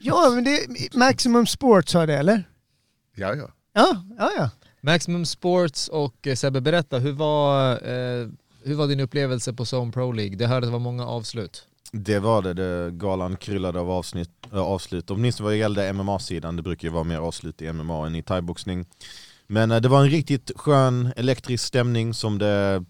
Ja, 0.00 0.30
men 0.34 0.44
det 0.44 0.50
är 0.50 0.98
Maximum 0.98 1.46
Sports 1.46 1.94
har 1.94 2.06
det 2.06 2.16
eller? 2.16 2.44
Ja, 3.16 3.34
ja. 3.34 3.48
Ja, 3.72 4.04
ja, 4.18 4.30
ja. 4.36 4.50
Maximum 4.80 5.26
Sports 5.26 5.88
och 5.88 6.26
eh, 6.26 6.34
Sebbe, 6.34 6.60
berätta, 6.60 6.98
hur 6.98 7.12
var, 7.12 7.72
eh, 7.72 8.28
hur 8.64 8.74
var 8.74 8.86
din 8.86 9.00
upplevelse 9.00 9.52
på 9.52 9.64
Zone 9.72 9.92
Pro 9.92 10.12
League? 10.12 10.36
Det 10.36 10.46
hörde 10.46 10.66
att 10.66 10.68
det 10.68 10.72
var 10.72 10.78
många 10.78 11.06
avslut. 11.06 11.66
Det 11.92 12.18
var 12.18 12.42
det, 12.42 12.54
det 12.54 12.90
galan 12.90 13.36
kryllade 13.36 13.80
av 13.80 13.90
avsnitt, 13.90 14.30
äh, 14.52 14.58
avslut. 14.58 15.10
Åtminstone 15.10 15.44
vad 15.44 15.52
det 15.52 15.58
gällde 15.58 15.92
MMA-sidan, 15.92 16.56
det 16.56 16.62
brukar 16.62 16.88
ju 16.88 16.92
vara 16.94 17.04
mer 17.04 17.18
avslut 17.18 17.62
i 17.62 17.72
MMA 17.72 18.06
än 18.06 18.14
i 18.14 18.22
thaiboxning. 18.22 18.86
Men 19.50 19.70
eh, 19.70 19.80
det 19.80 19.88
var 19.88 20.00
en 20.00 20.10
riktigt 20.10 20.50
skön 20.56 21.12
elektrisk 21.16 21.64
stämning 21.64 22.14
som 22.14 22.38
det 22.38 22.84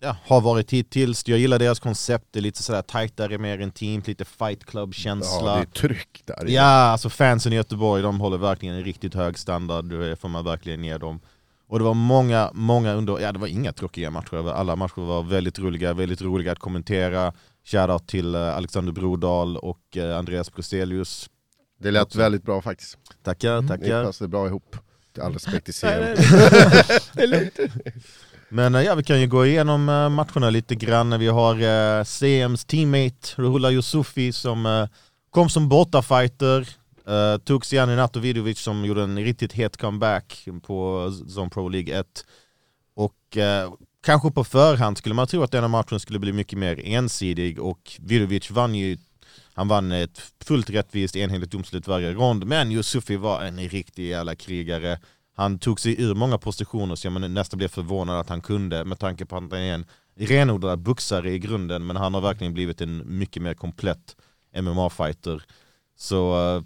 ja, 0.00 0.16
har 0.24 0.40
varit 0.40 0.70
hittills. 0.70 1.28
Jag 1.28 1.38
gillar 1.38 1.58
deras 1.58 1.80
koncept, 1.80 2.26
det 2.30 2.38
är 2.38 2.42
lite 2.42 2.62
sådär 2.62 2.82
tajtare, 2.82 3.38
mer 3.38 3.58
intimt, 3.58 4.06
lite 4.06 4.24
fight 4.24 4.64
club-känsla. 4.64 5.50
Ja, 5.50 5.56
det 5.56 5.62
är 5.62 5.64
tryck 5.64 6.22
där. 6.24 6.44
Ja, 6.46 6.62
alltså 6.62 7.10
fansen 7.10 7.52
i 7.52 7.56
Göteborg 7.56 8.02
de 8.02 8.20
håller 8.20 8.38
verkligen 8.38 8.74
en 8.74 8.84
riktigt 8.84 9.14
hög 9.14 9.38
standard, 9.38 9.84
det 9.84 10.16
får 10.16 10.28
man 10.28 10.44
verkligen 10.44 10.84
ge 10.84 10.98
dem. 10.98 11.20
Och 11.68 11.78
det 11.78 11.84
var 11.84 11.94
många, 11.94 12.50
många 12.54 12.92
under, 12.94 13.20
ja 13.20 13.32
det 13.32 13.38
var 13.38 13.46
inga 13.46 13.72
tråkiga 13.72 14.10
matcher, 14.10 14.52
alla 14.52 14.76
matcher 14.76 15.00
var 15.00 15.22
väldigt 15.22 15.58
roliga, 15.58 15.94
väldigt 15.94 16.22
roliga 16.22 16.52
att 16.52 16.58
kommentera. 16.58 17.32
Shoutout 17.64 18.08
till 18.08 18.34
eh, 18.34 18.56
Alexander 18.56 18.92
Brodal 18.92 19.56
och 19.56 19.96
eh, 19.96 20.18
Andreas 20.18 20.52
Bruselius. 20.52 21.30
Det 21.80 21.90
lät 21.90 22.14
väldigt 22.14 22.42
bra 22.42 22.62
faktiskt. 22.62 22.98
Tackar, 23.22 23.62
Ni 23.62 23.68
tackar. 23.68 24.04
passade 24.04 24.28
bra 24.28 24.46
ihop. 24.46 24.76
All 25.22 25.32
respekt 25.32 25.64
till 25.64 25.74
serien. 25.74 26.16
Men 28.48 28.74
eh, 28.74 28.82
ja, 28.82 28.94
vi 28.94 29.02
kan 29.02 29.20
ju 29.20 29.26
gå 29.26 29.46
igenom 29.46 29.88
eh, 29.88 30.08
matcherna 30.08 30.50
lite 30.50 30.74
grann. 30.74 31.18
Vi 31.18 31.26
har 31.26 31.54
eh, 31.62 32.04
CMs 32.04 32.64
teammate 32.64 33.34
Ruhula 33.36 33.70
Yusufi 33.70 34.32
som 34.32 34.66
eh, 34.66 34.86
kom 35.30 35.48
som 35.48 35.68
bortafighter. 35.68 36.68
Uh, 37.08 37.38
tog 37.38 37.66
sig 37.66 37.78
an 37.78 37.88
Renato 37.88 38.20
Vidovic 38.20 38.58
som 38.58 38.84
gjorde 38.84 39.02
en 39.02 39.18
riktigt 39.18 39.52
het 39.52 39.76
comeback 39.76 40.48
på 40.62 41.10
Zone 41.34 41.50
Pro 41.50 41.68
League 41.68 42.00
1. 42.00 42.24
Och 42.94 43.36
eh, 43.36 43.72
kanske 44.04 44.30
på 44.30 44.44
förhand 44.44 44.98
skulle 44.98 45.14
man 45.14 45.26
tro 45.26 45.42
att 45.42 45.52
denna 45.52 45.68
matchen 45.68 46.00
skulle 46.00 46.18
bli 46.18 46.32
mycket 46.32 46.58
mer 46.58 46.80
ensidig 46.84 47.60
och 47.60 47.96
Vidovic 47.98 48.50
vann 48.50 48.74
ju 48.74 48.98
han 49.54 49.68
vann 49.68 49.92
ett 49.92 50.32
fullt 50.44 50.70
rättvist 50.70 51.16
enhetligt 51.16 51.50
domslut 51.50 51.88
varje 51.88 52.12
rond, 52.12 52.46
men 52.46 52.72
Yusufi 52.72 53.16
var 53.16 53.42
en 53.42 53.58
riktig 53.58 54.08
jävla 54.08 54.34
krigare. 54.34 54.98
Han 55.36 55.58
tog 55.58 55.80
sig 55.80 56.02
ur 56.02 56.14
många 56.14 56.38
positioner 56.38 56.94
så 56.94 57.06
jag 57.06 57.30
nästan 57.30 57.58
blev 57.58 57.68
förvånad 57.68 58.20
att 58.20 58.28
han 58.28 58.40
kunde 58.40 58.84
med 58.84 58.98
tanke 58.98 59.26
på 59.26 59.36
att 59.36 59.42
han 59.42 59.52
är 59.52 59.74
en 59.74 59.86
renodlad 60.16 60.78
boxare 60.78 61.30
i 61.30 61.38
grunden 61.38 61.86
men 61.86 61.96
han 61.96 62.14
har 62.14 62.20
verkligen 62.20 62.54
blivit 62.54 62.80
en 62.80 63.18
mycket 63.18 63.42
mer 63.42 63.54
komplett 63.54 64.16
MMA-fighter. 64.54 65.42
Så 65.96 66.56
eh, 66.56 66.62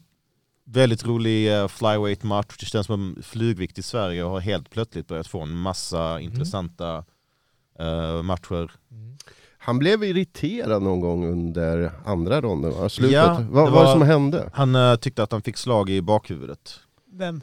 väldigt 0.65 1.07
rolig 1.07 1.53
uh, 1.53 1.69
flyweight 1.69 2.23
match, 2.23 2.57
det 2.61 2.67
känns 2.67 2.87
som 2.87 3.17
en 3.17 3.23
flugvikt 3.23 3.79
i 3.79 3.83
Sverige 3.83 4.25
och 4.25 4.31
har 4.31 4.41
helt 4.41 4.71
plötsligt 4.71 5.07
börjat 5.07 5.27
få 5.27 5.41
en 5.41 5.57
massa 5.57 6.21
intressanta 6.21 7.05
eh, 7.79 8.23
matcher. 8.23 8.71
Han 9.69 9.79
blev 9.79 10.05
irriterad 10.05 10.83
någon 10.83 11.01
gång 11.01 11.27
under 11.33 11.93
andra 12.05 12.41
ronden 12.41 12.73
va? 12.73 12.89
Slutet. 12.89 13.15
Ja, 13.15 13.27
Vad 13.35 13.43
det 13.43 13.49
vad 13.51 13.65
var 13.65 13.71
var- 13.71 13.85
det 13.85 13.91
som 13.93 14.03
hände? 14.03 14.51
Han 14.55 14.75
eh, 14.75 14.97
tyckte 14.97 15.23
att 15.23 15.33
han 15.33 15.43
fick 15.43 15.57
slag 15.57 15.91
i 15.91 16.03
bakhuvudet, 16.03 16.81
Vem? 17.13 17.43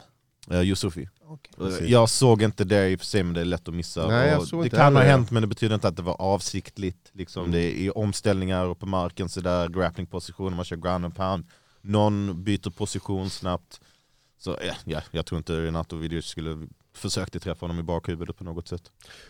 uh, 0.52 0.62
Yusufi. 0.62 1.08
Okej. 1.28 1.52
Precis. 1.58 1.88
Jag 1.88 2.08
såg 2.08 2.42
inte 2.42 2.64
det 2.64 2.88
i 2.90 2.96
och 2.96 3.00
för 3.00 3.06
sig 3.06 3.22
men 3.22 3.34
det 3.34 3.40
är 3.40 3.44
lätt 3.44 3.68
att 3.68 3.74
missa. 3.74 4.06
Nej, 4.08 4.38
det 4.62 4.70
kan 4.70 4.96
ha 4.96 5.02
hänt 5.02 5.30
men 5.30 5.40
det 5.42 5.46
betyder 5.46 5.74
inte 5.74 5.88
att 5.88 5.96
det 5.96 6.02
var 6.02 6.20
avsiktligt. 6.20 7.10
Liksom 7.12 7.40
Mm. 7.44 7.52
Det 7.52 7.60
är 7.62 7.70
i 7.70 7.90
omställningar 7.90 8.64
och 8.66 8.78
på 8.78 8.86
marken 8.86 9.28
sådär, 9.28 9.68
grapplingpositioner, 9.68 10.56
man 10.56 10.64
kör 10.64 10.76
ground 10.76 11.04
and 11.04 11.16
pound. 11.16 11.44
Någon 11.82 12.44
byter 12.44 12.70
position 12.70 13.30
snabbt. 13.30 13.80
Så 14.38 14.56
ja, 14.66 14.74
ja, 14.84 15.00
jag 15.10 15.26
tror 15.26 15.38
inte 15.38 15.60
Renato 15.62 15.96
Vidic 15.96 16.24
skulle 16.26 16.66
försökte 16.96 17.40
träffa 17.40 17.60
honom 17.66 17.78
i 17.78 17.82
bakhuvudet 17.82 18.38
på 18.38 18.44
något 18.44 18.68
sätt. 18.68 18.82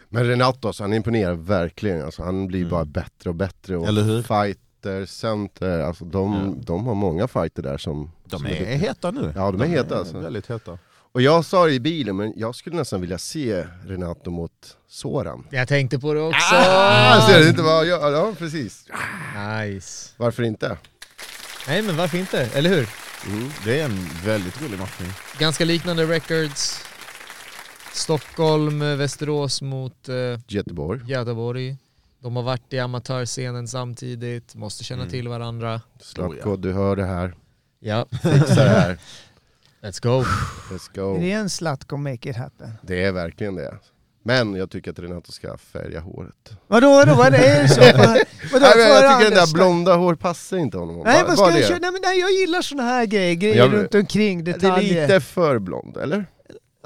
Men 0.09 0.25
Renato, 0.25 0.69
alltså, 0.69 0.83
han 0.85 0.93
imponerar 0.93 1.35
verkligen. 1.35 2.05
Alltså, 2.05 2.23
han 2.23 2.47
blir 2.47 2.61
Mm. 2.61 2.71
bara 2.71 2.85
bättre 2.85 3.31
och 3.31 3.37
bättre. 3.37 3.77
Och 3.77 3.89
Eller 3.89 4.03
hur? 4.03 4.23
Fighter, 4.23 5.07
center, 5.07 5.79
alltså, 5.81 6.05
de, 6.05 6.35
Ja. 6.57 6.63
de 6.67 6.87
har 6.87 6.95
många 6.95 7.29
fighter 7.29 7.63
där 7.63 7.79
som... 7.79 8.11
De 8.25 8.37
som 8.37 8.47
är 8.47 8.51
duktiga. 8.51 8.69
heta 8.77 9.11
nu. 9.11 9.33
Ja, 9.37 9.51
de 9.51 9.61
är 9.61 9.67
heta, 9.67 9.99
alltså. 9.99 10.19
Väldigt 10.19 10.51
heta. 10.51 10.79
Och 11.13 11.23
jag 11.23 11.45
sa 11.45 11.67
det 11.67 11.73
i 11.73 11.81
bilen, 11.81 12.17
men 12.17 12.33
jag 12.37 12.55
skulle 12.55 12.77
nästan 12.77 13.01
vilja 13.01 13.19
se 13.19 13.67
Renato 13.87 14.31
mot 14.31 14.77
Soran. 14.89 15.47
Jag 15.51 15.69
tänkte 15.69 15.99
på 15.99 16.15
det 16.15 16.21
också. 16.21 16.55
Ah, 16.57 17.27
ser 17.29 17.41
du 17.41 17.49
inte 17.49 17.63
vad 17.63 17.87
jag... 17.87 18.13
Ja, 18.13 18.33
precis. 18.39 18.87
Nice. 19.65 20.13
Varför 20.17 20.43
inte? 20.43 20.77
Nej 21.69 21.83
men 21.83 21.97
varför 21.97 22.19
inte, 22.19 22.41
eller 22.55 22.71
hur? 22.71 22.89
Mm. 23.27 23.49
Det 23.65 23.81
är 23.81 23.85
en 23.85 24.09
väldigt 24.25 24.63
rolig 24.63 24.79
matchning. 24.79 25.09
Ganska 25.39 25.65
liknande 25.65 26.05
records. 26.07 26.81
Stockholm, 27.97 28.83
eh, 28.83 28.97
Västerås 28.97 29.63
mot 29.63 30.09
eh, 30.09 30.15
Göteborg. 30.49 31.01
Göteborg. 31.07 31.77
De 32.23 32.37
har 32.37 32.43
varit 32.43 32.73
i 32.73 32.79
amatörscenen 32.79 33.69
samtidigt, 33.69 34.55
måste 34.55 34.85
känna 34.85 35.03
Mm. 35.03 35.11
till 35.13 35.29
varandra. 35.29 35.81
Slatko, 36.01 36.57
du 36.57 36.73
hör 36.73 36.97
det 36.97 37.05
här. 37.05 37.35
Ja, 37.81 38.07
Fixa 38.23 38.65
det 38.65 38.71
här. 38.71 38.99
let's 39.83 40.03
go. 40.03 40.25
Let's 40.75 40.91
go. 40.95 41.17
Är 41.17 41.21
det 41.21 41.33
en 41.33 41.51
Zlatko 41.51 41.97
make 41.97 42.31
it 42.31 42.37
happen? 42.37 42.73
Det 42.83 43.05
är 43.05 43.13
verkligen 43.13 43.55
det. 43.55 43.75
Men 44.23 44.55
jag 44.55 44.71
tycker 44.71 44.91
att 44.91 44.99
Renato 44.99 45.33
ska 45.33 45.57
färga 45.59 46.01
håret. 46.01 46.51
Vadå, 46.67 46.89
vadå, 46.91 47.15
vad 47.15 47.27
är 47.27 47.63
det 47.63 47.69
så? 47.75 47.81
Vad- 47.81 47.93
Vadå, 48.53 48.67
Nej, 48.77 48.89
jag 48.89 49.19
tycker 49.21 49.31
den 49.31 49.47
där 49.47 49.53
blonda 49.55 49.95
hår 49.97 50.15
passar 50.15 50.57
inte 50.57 50.79
honom. 50.79 51.03
Nej, 51.05 51.25
vad 51.27 51.39
ska 51.39 51.51
jag 51.51 51.69
köra? 51.69 51.79
Nej, 51.79 51.93
men 51.93 52.01
nej, 52.05 52.19
jag 52.21 52.31
gillar 52.31 52.63
såna 52.63 52.83
här 52.83 53.07
grejer, 53.07 53.35
grejer 53.35 53.57
Jag- 53.57 53.73
runt 53.73 53.95
omkring, 53.95 54.45
Det 54.45 54.51
är 54.51 54.53
detaljer. 54.59 55.03
lite 55.09 55.21
för 55.21 55.59
blond, 55.59 55.97
eller? 55.97 56.27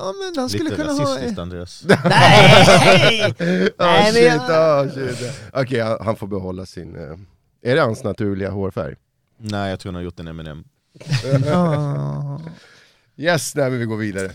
Ja 0.00 0.14
men 0.18 0.32
han 0.36 0.48
skulle 0.48 0.64
Lite 0.64 0.76
kunna 0.76 0.92
ha... 0.92 1.00
rasistiskt 1.04 1.38
Andreas. 1.38 1.82
Nej! 2.04 3.34
Nej, 3.38 3.72
men 3.78 4.12
shit, 4.12 4.24
jag- 4.48 4.86
oh, 4.86 4.92
shit. 4.94 5.32
Okej, 5.52 5.80
han- 5.80 5.98
han 6.04 6.16
får 6.16 6.26
behålla 6.26 6.66
sin... 6.66 6.96
eh, 6.96 7.70
Är 7.70 7.74
det 7.74 7.80
hans 7.82 8.04
naturliga 8.04 8.50
hårfärg? 8.50 8.94
Nej 9.38 9.70
jag 9.70 9.80
tror 9.80 9.90
han 9.92 9.94
har 9.94 10.02
gjort 10.02 10.20
en 10.20 10.28
M&M. 10.28 10.64
Ja. 11.46 12.40
Yes, 13.16 13.54
nej 13.54 13.70
men 13.70 13.78
vi 13.78 13.84
går 13.84 13.96
vidare. 13.96 14.30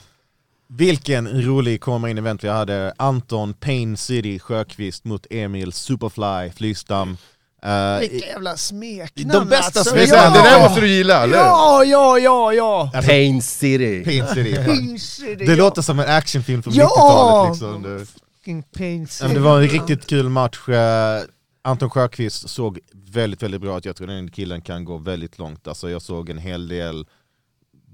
Vilken 0.68 1.41
rolig 1.45 1.82
komma 1.82 2.09
in 2.09 2.18
event 2.18 2.43
vi 2.43 2.47
hade. 2.49 2.93
Anton 2.97 3.53
Pain 3.53 3.97
City 3.97 4.39
Sjöqvist 4.39 5.05
mot 5.05 5.28
Emil 5.30 5.72
Superfly 5.72 6.51
Flystam. 6.55 7.18
Eh, 7.66 7.99
Vilka 7.99 8.28
jävla 8.28 8.57
smeknamn 8.57 9.30
De 9.34 9.49
bästa 9.49 9.80
alltså. 9.80 9.95
Smeknamn. 9.95 10.09
sant, 10.24 10.36
det 10.36 10.49
där 10.49 10.59
måste 10.59 10.82
du 10.82 10.88
gilla, 10.88 11.24
eller 11.24 11.38
Ja, 11.38 11.84
ja, 11.84 12.20
ja, 12.20 12.53
ja! 12.53 12.91
Alltså, 12.93 13.09
Pain 13.11 13.41
City. 13.41 14.03
Pain 14.03 14.28
City. 14.28 14.55
Pinch, 14.66 15.20
Det 15.38 15.55
låter 15.55 15.82
som 15.82 15.99
en 15.99 16.09
actionfilm 16.09 16.63
från 16.63 16.74
Ja! 16.74 16.88
90-talet 16.88 17.51
liksom. 17.51 18.05
Fucking. 18.39 19.07
Ja, 19.20 19.26
men 19.28 19.34
det 19.34 19.39
var 19.41 19.61
en 19.61 19.68
riktigt 19.68 20.07
kul 20.07 20.30
match. 20.30 20.70
Eh, 20.70 21.22
Anton 21.61 21.89
Sjöqvist 21.89 22.49
såg 22.49 22.80
väldigt, 22.93 23.43
väldigt 23.43 23.61
bra 23.61 23.78
ut. 23.78 23.86
Jag 23.86 23.95
tror 23.95 24.07
den 24.07 24.32
killen 24.32 24.61
kan 24.61 24.86
gå 24.86 24.97
väldigt 24.97 25.38
långt. 25.39 25.68
Alltså, 25.68 25.89
jag 25.89 26.01
såg 26.01 26.30
en 26.30 26.38
hel 26.38 26.68
del 26.68 27.05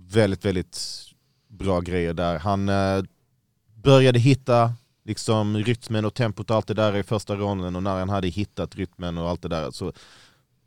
väldigt, 0.10 0.46
väldigt 0.46 0.80
bra 1.50 1.80
grejer 1.80 2.14
där. 2.14 2.40
Han 2.40 2.70
eh, 2.70 3.04
började 3.84 4.20
hitta 4.20 4.74
liksom, 5.04 5.58
rytmen 5.58 6.06
och 6.06 6.14
tempot 6.14 6.50
och 6.50 6.56
allt 6.56 6.68
det 6.68 6.74
där 6.74 6.96
i 6.98 7.04
första 7.04 7.36
ronden 7.36 7.76
och 7.76 7.84
när 7.84 8.00
han 8.00 8.10
hade 8.10 8.28
hittat 8.28 8.76
rytmen 8.76 9.18
och 9.18 9.30
allt 9.30 9.42
det 9.42 9.48
där 9.48 9.72
så 9.72 9.94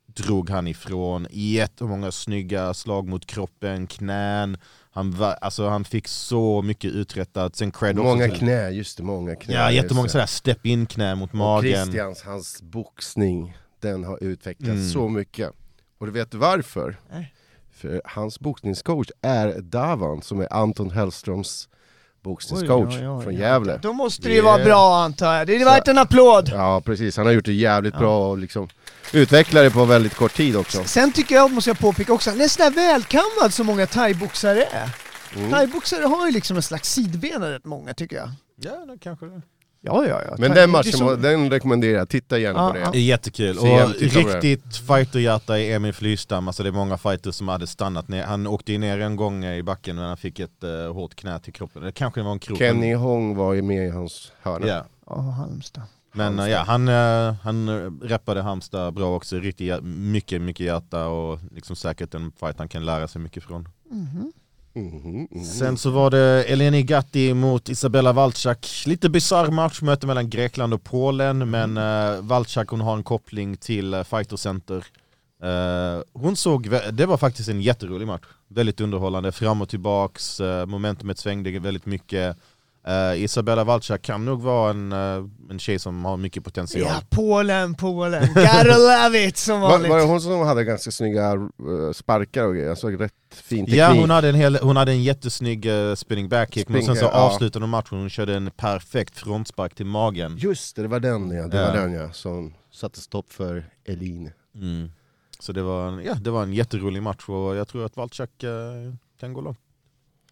drog 0.07 0.51
han 0.51 0.67
ifrån 0.67 1.27
jättemånga 1.31 2.13
snygga 2.13 2.75
slag 2.75 3.09
mot 3.09 3.27
kroppen, 3.27 3.87
knän. 3.87 4.57
Han, 4.91 5.11
var, 5.11 5.33
alltså, 5.41 5.69
han 5.69 5.85
fick 5.85 6.09
så 6.09 6.63
mycket 6.63 6.91
uträttat. 6.93 7.57
Sen 7.57 7.73
cred 7.73 7.99
också 7.99 8.09
Många 8.11 8.29
till- 8.29 8.39
knä, 8.39 8.69
just 8.71 8.97
det, 8.97 9.03
många 9.03 9.35
knä. 9.37 9.55
Ja, 9.55 9.71
jättemånga 9.71 10.09
sådär 10.09 10.27
step-in 10.27 10.87
knä 10.87 11.15
mot 11.15 11.31
Och 11.31 11.35
magen. 11.37 11.73
Christians, 11.85 12.23
hans 12.23 12.63
boxning, 12.63 13.57
den 13.81 14.05
har 14.05 14.25
utvecklats 14.25 14.71
Mm. 14.71 14.89
så 14.91 15.09
mycket. 15.09 15.51
Och 15.99 16.07
du 16.07 16.13
vet 16.13 16.35
varför? 16.35 16.97
Nej. 17.11 17.35
För 17.73 18.03
hans 18.05 18.41
boxningscoach 18.41 19.09
är 19.23 19.61
Davan, 19.61 20.23
som 20.23 20.41
är 20.41 20.53
Anton 20.53 20.91
Hellströms 20.91 21.69
boxningscoach 22.25 22.95
från. 22.99 23.35
Gävle. 23.35 23.79
Då 23.83 23.93
måste 23.93 24.29
det 24.29 24.35
ju 24.35 24.41
vara 24.41 24.65
bra 24.65 24.97
antar 25.03 25.35
jag. 25.35 25.47
Det 25.47 25.55
är 25.55 25.59
Så- 25.59 25.65
värt 25.65 25.89
en 25.89 25.99
applåd. 25.99 26.49
Ja 26.55 26.81
precis, 26.85 27.17
han 27.17 27.27
har 27.27 27.33
gjort 27.33 27.45
det 27.45 27.53
jävligt 27.53 27.99
bra 27.99 28.31
och 28.31 28.39
liksom 28.39 28.69
utvecklat 29.13 29.65
det 29.65 29.71
på 29.71 29.85
väldigt 29.85 30.15
kort 30.15 30.35
tid 30.35 30.57
också. 30.57 30.85
Sen 30.85 31.13
tycker 31.13 31.35
jag, 31.35 31.51
måste 31.53 31.71
jag 31.71 31.79
påpeka 31.79 32.13
också, 32.13 32.31
han 32.31 32.41
är 32.41 32.49
sådär 32.49 32.71
välkammad 32.71 33.53
som 33.55 33.67
många 33.67 33.87
thaiboxare 33.87 34.65
är. 34.65 34.91
Mm. 35.37 35.51
Thaiboxare 35.51 36.05
har 36.05 36.27
ju 36.27 36.33
liksom 36.33 36.57
en 36.57 36.63
slags 36.63 36.93
sidben 36.93 37.43
rätt 37.43 37.65
många 37.65 37.95
tycker 37.95 38.17
jag. 38.17 38.31
Ja, 38.61 38.71
det 38.93 38.99
kanske 39.03 39.27
det. 39.27 39.43
Ja, 39.87 40.07
ja, 40.07 40.23
ja. 40.29 40.35
Men 40.39 40.55
den 40.55 40.71
matchen, 40.71 40.93
så- 40.93 41.17
den 41.17 41.51
rekommenderar 41.51 41.99
jag, 41.99 42.09
titta 42.09 42.39
gärna 42.39 42.59
Ja, 42.59 42.85
på 42.85 42.93
det. 42.93 42.99
är 42.99 43.03
jättekul. 43.03 43.59
Igen, 43.59 43.85
Och 43.85 43.95
riktigt 44.01 44.77
fighterhjärta 44.77 45.59
i 45.59 45.73
Emil 45.73 45.93
Flystam. 45.93 46.49
Alltså 46.49 46.63
det 46.63 46.69
är 46.69 46.73
många 46.73 46.99
fighters 46.99 47.35
som 47.35 47.49
hade 47.49 47.67
stannat 47.67 48.09
ner. 48.09 48.25
Han 48.25 48.47
åkte 48.47 48.73
ju 48.73 48.79
ner 48.79 49.01
en 49.01 49.17
gång 49.17 49.45
i 49.45 49.63
backen 49.63 49.97
men 49.97 50.05
han 50.05 50.17
fick 50.17 50.39
ett 50.41 50.65
uh, 50.65 50.93
hårt 50.93 51.15
knä 51.15 51.39
till 51.41 51.53
kroppen. 51.53 51.83
Det 51.83 51.93
kanske 51.93 52.23
var 52.23 52.33
en 52.33 52.39
krok. 52.39 52.59
Kenny 52.59 52.95
Hong 52.95 53.37
var 53.37 53.53
ju 53.55 53.63
med 53.63 53.87
i 53.87 53.91
hans 53.91 54.33
hörna. 54.43 54.67
Ja. 54.67 54.85
Ja, 55.07 55.21
Halmstad. 55.21 55.83
Men 56.13 56.39
eh, 56.39 56.49
ja, 56.49 56.65
han, 56.67 56.89
uh, 56.89 57.35
han 57.43 57.69
uh, 57.69 57.93
reppade 58.03 58.43
Halmstad 58.43 58.95
bra 58.95 59.17
också. 59.17 59.37
Riktigt, 59.37 59.83
mycket, 59.85 60.41
mycket 60.43 60.67
hjärta 60.67 61.07
och 61.07 61.39
liksom 61.51 61.77
säkert 61.77 62.15
en 62.15 62.33
fight 62.41 62.59
han 62.59 62.69
kan 62.69 62.85
lära 62.85 63.09
sig 63.09 63.21
mycket 63.21 63.43
från. 63.45 63.69
Sen 65.59 65.77
så 65.77 65.91
var 65.91 66.11
det 66.11 66.45
Eleni 66.45 66.83
Gatti 66.83 67.35
mot 67.35 67.69
Isabella 67.69 68.13
Walczak. 68.13 68.83
Lite 68.87 69.09
bisarr 69.09 69.51
matchmöte 69.51 70.07
mellan 70.07 70.31
Grekland 70.31 70.75
och 70.75 70.85
Polen 70.85 71.51
men 71.51 71.77
eh, 71.77 72.19
uh, 72.19 72.25
Walczak 72.25 72.69
hon 72.69 72.81
har 72.81 72.97
en 72.97 73.03
koppling 73.03 73.57
till 73.57 73.95
eh, 73.95 73.99
uh, 74.01 74.05
Fighter 74.05 74.37
Center 74.37 74.85
Uh, 75.45 76.03
hon 76.13 76.37
såg, 76.37 76.71
det 76.93 77.07
var 77.07 77.17
faktiskt 77.17 77.49
en 77.49 77.63
jätterolig 77.63 78.07
match. 78.07 78.25
Väldigt 78.49 78.81
underhållande, 78.81 79.33
fram 79.33 79.63
och 79.63 79.69
tillbaks, 79.69 80.41
uh, 80.41 80.67
momentumet 80.67 81.19
svängde 81.19 81.59
väldigt 81.59 81.87
mycket. 81.87 82.37
Eh, 82.87 83.23
Isabella 83.23 83.65
Walczak 83.65 84.03
kan 84.03 84.25
nog 84.25 84.43
vara 84.43 84.71
en, 84.71 84.93
uh, 84.93 85.29
en 85.51 85.59
tjej 85.59 85.79
som 85.79 86.05
har 86.05 86.17
mycket 86.17 86.45
potential. 86.45 86.83
Ja, 86.83 87.03
Polen, 87.11 87.75
Polen. 87.75 88.27
Gotta 88.35 88.79
love 88.79 89.25
it 89.29 89.37
som 89.37 89.61
Var, 89.61 89.71
vanligt. 89.71 89.91
var 89.91 89.99
det 89.99 90.05
hon 90.05 90.21
som 90.21 90.41
hade 90.41 90.65
ganska 90.65 90.91
snygga 90.91 91.33
eh, 91.33 91.93
sparkar 91.93 92.45
och 92.45 92.55
grejer? 92.55 92.71
Alltså 92.71 92.89
rätt 92.89 93.13
fin 93.31 93.65
teknik. 93.65 93.81
Ja, 93.81 93.93
hon 93.93 94.11
hade 94.11 94.29
en, 94.29 94.35
hel, 94.35 94.57
hon 94.57 94.77
hade 94.77 94.93
en 94.93 95.03
jättesnygg 95.03 95.67
uh, 95.67 95.95
spinning 95.95 96.29
backkick, 96.29 96.69
men 96.69 96.83
sen 96.83 96.97
så 96.97 97.05
ja. 97.05 97.11
avslutade 97.11 97.63
hon 97.63 97.71
matchen 97.71 97.99
hon 97.99 98.11
körde 98.11 98.37
en 98.37 98.51
perfekt 98.51 99.19
frontspark 99.19 99.75
till 99.75 99.87
magen. 99.87 100.37
Just 100.39 100.77
det, 100.77 100.83
det 100.83 100.89
var 100.89 101.01
den 101.01 101.31
ja. 101.31 101.47
Det 101.47 101.67
var 101.67 101.73
den 101.73 101.93
ja. 101.93 102.13
Som 102.13 102.55
satte 102.73 103.01
stopp 103.01 103.33
för 103.33 103.65
Elin. 103.85 104.31
Mm. 104.55 104.91
Så 105.41 105.53
det 105.53 105.63
var, 105.63 105.89
en- 105.89 106.05
ja, 106.05 106.15
det 106.15 106.31
var 106.31 106.43
en 106.43 106.53
jätterolig 106.53 107.03
match 107.03 107.29
och 107.29 107.57
jag 107.57 107.69
tror 107.69 107.87
att 107.87 107.97
Walczak 107.97 108.43
eh, 108.43 108.51
kan 109.21 109.33
gå 109.33 109.41
långt. 109.41 109.59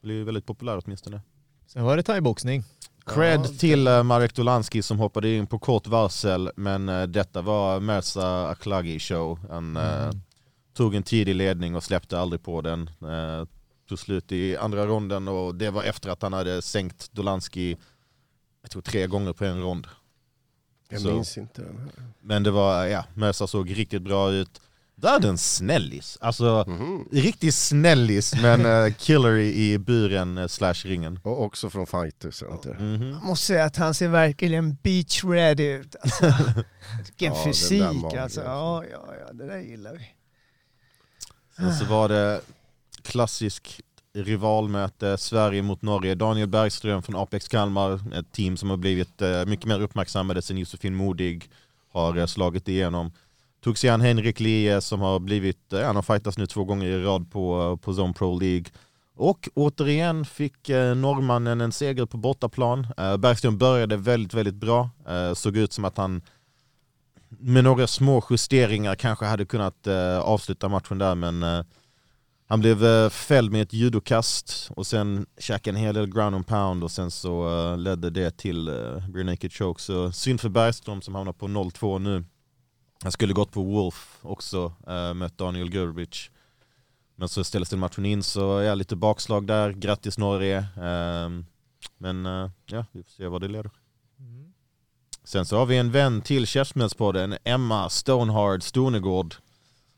Blir 0.02 0.24
väldigt 0.24 0.46
populär 0.46 0.80
åtminstone. 0.84 1.20
Sen 1.66 1.84
var 1.84 1.96
det 1.96 2.02
thaiboxning. 2.02 2.64
Cred 3.06 3.58
till 3.58 3.88
uh, 3.88 4.02
Marek 4.02 4.34
Dolanski 4.34 4.82
som 4.82 4.98
hoppade 4.98 5.28
in 5.28 5.46
på 5.46 5.58
kort 5.58 5.86
varsel 5.86 6.50
men 6.56 6.88
eh, 6.88 7.02
detta 7.02 7.42
var 7.42 7.80
Merza 7.80 8.48
Aklagi 8.48 8.98
show. 8.98 9.38
Han 9.50 9.76
eh, 9.76 10.10
tog 10.74 10.94
en 10.94 11.02
tidig 11.02 11.34
ledning 11.34 11.76
och 11.76 11.84
släppte 11.84 12.18
aldrig 12.18 12.42
på 12.42 12.60
den. 12.60 12.90
Tog 13.88 13.98
slut 13.98 14.32
i 14.32 14.56
andra 14.56 14.86
ronden 14.86 15.28
och 15.28 15.54
det 15.54 15.70
var 15.70 15.82
efter 15.82 16.10
att 16.10 16.22
han 16.22 16.32
hade 16.32 16.62
sänkt 16.62 17.12
Dolanski 17.12 17.76
jag 18.62 18.70
tror 18.70 18.82
tre 18.82 19.06
gånger 19.06 19.32
på 19.32 19.44
en 19.44 19.62
rond. 19.62 19.86
Jag 20.88 21.00
Så. 21.00 21.12
minns 21.12 21.38
inte 21.38 21.62
den 21.62 21.78
här. 21.78 22.04
Men 22.20 22.42
det 22.42 22.50
var, 22.50 22.86
ja, 22.86 23.04
Merza 23.14 23.46
såg 23.46 23.78
riktigt 23.78 24.02
bra 24.02 24.32
ut. 24.32 24.60
Världens 24.94 25.56
snällis. 25.56 26.18
Alltså 26.20 26.64
Mhm. 26.68 27.08
riktigt 27.12 27.54
snällis 27.54 28.34
men 28.42 28.66
uh, 28.66 28.92
killer 28.92 29.36
i, 29.38 29.78
buren 29.78 30.38
uh, 30.38 30.46
slash 30.46 30.74
ringen. 30.74 31.20
Och 31.22 31.42
också 31.42 31.70
från 31.70 31.86
fighters. 31.86 32.42
Mhm. 32.78 33.10
Jag 33.10 33.22
måste 33.24 33.46
säga 33.46 33.64
att 33.64 33.76
han 33.76 33.94
ser 33.94 34.08
verkligen 34.08 34.76
beach 34.82 35.24
ready 35.24 35.62
ut. 35.72 35.96
Alltså. 36.02 36.24
Vilken 37.04 37.34
Ja, 37.34 37.44
fysik 37.44 38.14
alltså. 38.20 38.40
Ja, 38.40 38.84
ja, 38.92 39.14
ja, 39.26 39.32
det 39.32 39.46
där 39.46 39.58
gillar 39.58 39.92
vi. 39.92 40.06
Sen 41.56 41.74
så 41.74 41.84
var 41.84 42.08
det 42.08 42.40
klassisk 43.02 43.80
rivalmöte, 44.14 45.18
Sverige 45.18 45.62
mot 45.62 45.82
Norge. 45.82 46.14
Daniel 46.14 46.48
Bergström 46.48 47.02
från 47.02 47.16
Apex 47.16 47.48
Kalmar, 47.48 48.00
ett 48.18 48.32
team 48.32 48.56
som 48.56 48.70
har 48.70 48.76
blivit 48.76 49.22
eh, 49.22 49.44
mycket 49.46 49.66
mer 49.66 49.80
uppmärksammade 49.80 50.42
sen 50.42 50.58
Josefin 50.58 50.94
Modig 50.94 51.50
har 51.92 52.16
eh, 52.16 52.26
slagit 52.26 52.68
igenom. 52.68 53.12
Tog 53.64 53.78
sig 53.78 53.90
an 53.90 54.00
Henrik 54.00 54.40
Lie 54.40 54.80
som 54.80 55.00
har 55.00 55.18
blivit, 55.18 55.72
han 55.72 55.96
har 55.96 56.02
fightats 56.02 56.38
nu 56.38 56.46
två 56.46 56.64
gånger 56.64 56.86
i 56.86 57.02
rad 57.02 57.30
på, 57.30 57.76
på 57.82 57.92
Zone 57.92 58.12
Pro 58.12 58.38
League. 58.38 58.64
Och 59.16 59.48
återigen 59.54 60.24
fick 60.24 60.68
eh, 60.68 60.94
norrmannen 60.94 61.60
en 61.60 61.72
seger 61.72 62.06
på 62.06 62.16
bortaplan. 62.16 62.86
Eh, 62.96 63.16
Bergström 63.16 63.58
började 63.58 63.96
väldigt, 63.96 64.34
väldigt 64.34 64.54
bra. 64.54 64.90
Eh, 65.08 65.34
såg 65.34 65.56
ut 65.56 65.72
som 65.72 65.84
att 65.84 65.96
han 65.96 66.22
med 67.28 67.64
några 67.64 67.86
små 67.86 68.24
justeringar 68.30 68.94
kanske 68.94 69.24
hade 69.24 69.44
kunnat 69.44 69.86
eh, 69.86 70.18
avsluta 70.18 70.68
matchen 70.68 70.98
där 70.98 71.14
men 71.14 71.42
eh, 71.42 71.62
han 72.52 72.60
blev 72.60 72.84
eh, 72.84 73.08
fälld 73.08 73.52
med 73.52 73.62
ett 73.62 73.72
judokast 73.72 74.70
och 74.76 74.86
sen 74.86 75.26
käkade 75.38 75.78
en 75.78 75.84
hel 75.84 75.94
del 75.94 76.06
ground 76.06 76.36
and 76.36 76.46
pound 76.46 76.84
och 76.84 76.90
sen 76.90 77.10
så 77.10 77.48
eh, 77.48 77.78
ledde 77.78 78.10
det 78.10 78.36
till 78.36 78.68
eh, 78.68 78.74
uh, 78.74 79.14
rear 79.14 79.24
naked 79.24 79.52
choke. 79.52 79.82
Så 79.82 80.12
synd 80.12 80.40
för 80.40 80.48
Bergström 80.48 81.02
som 81.02 81.14
hamnar 81.14 81.32
på 81.32 81.46
0-2 81.46 81.98
nu. 81.98 82.24
Han 83.02 83.12
skulle 83.12 83.32
gått 83.32 83.52
på 83.52 83.62
Wolf 83.62 84.18
också, 84.22 84.72
uh, 84.88 85.14
mött 85.14 85.38
Daniel 85.38 85.70
Gurbic. 85.70 86.30
Men 87.16 87.28
så 87.28 87.44
ställdes 87.44 87.70
den 87.70 87.78
matchen 87.78 88.06
in 88.06 88.22
så 88.22 88.40
ja, 88.40 88.74
lite 88.74 88.96
bakslag 88.96 89.46
där. 89.46 89.72
Grattis 89.72 90.18
Norge. 90.18 90.66
Ehm, 90.82 91.46
men 91.98 92.26
eh, 92.26 92.50
ja, 92.66 92.84
vi 92.92 93.02
får 93.02 93.10
se 93.10 93.26
vad 93.26 93.40
det 93.40 93.48
leder. 93.48 93.70
Sen 95.24 95.46
så 95.46 95.56
har 95.58 95.66
vi 95.66 95.78
en 95.78 95.90
vän 95.90 96.20
till 96.20 96.46
Käftsmällspodden, 96.46 97.36
Emma 97.44 97.88
Stonehard 97.88 98.62
Stonegård. 98.62 99.34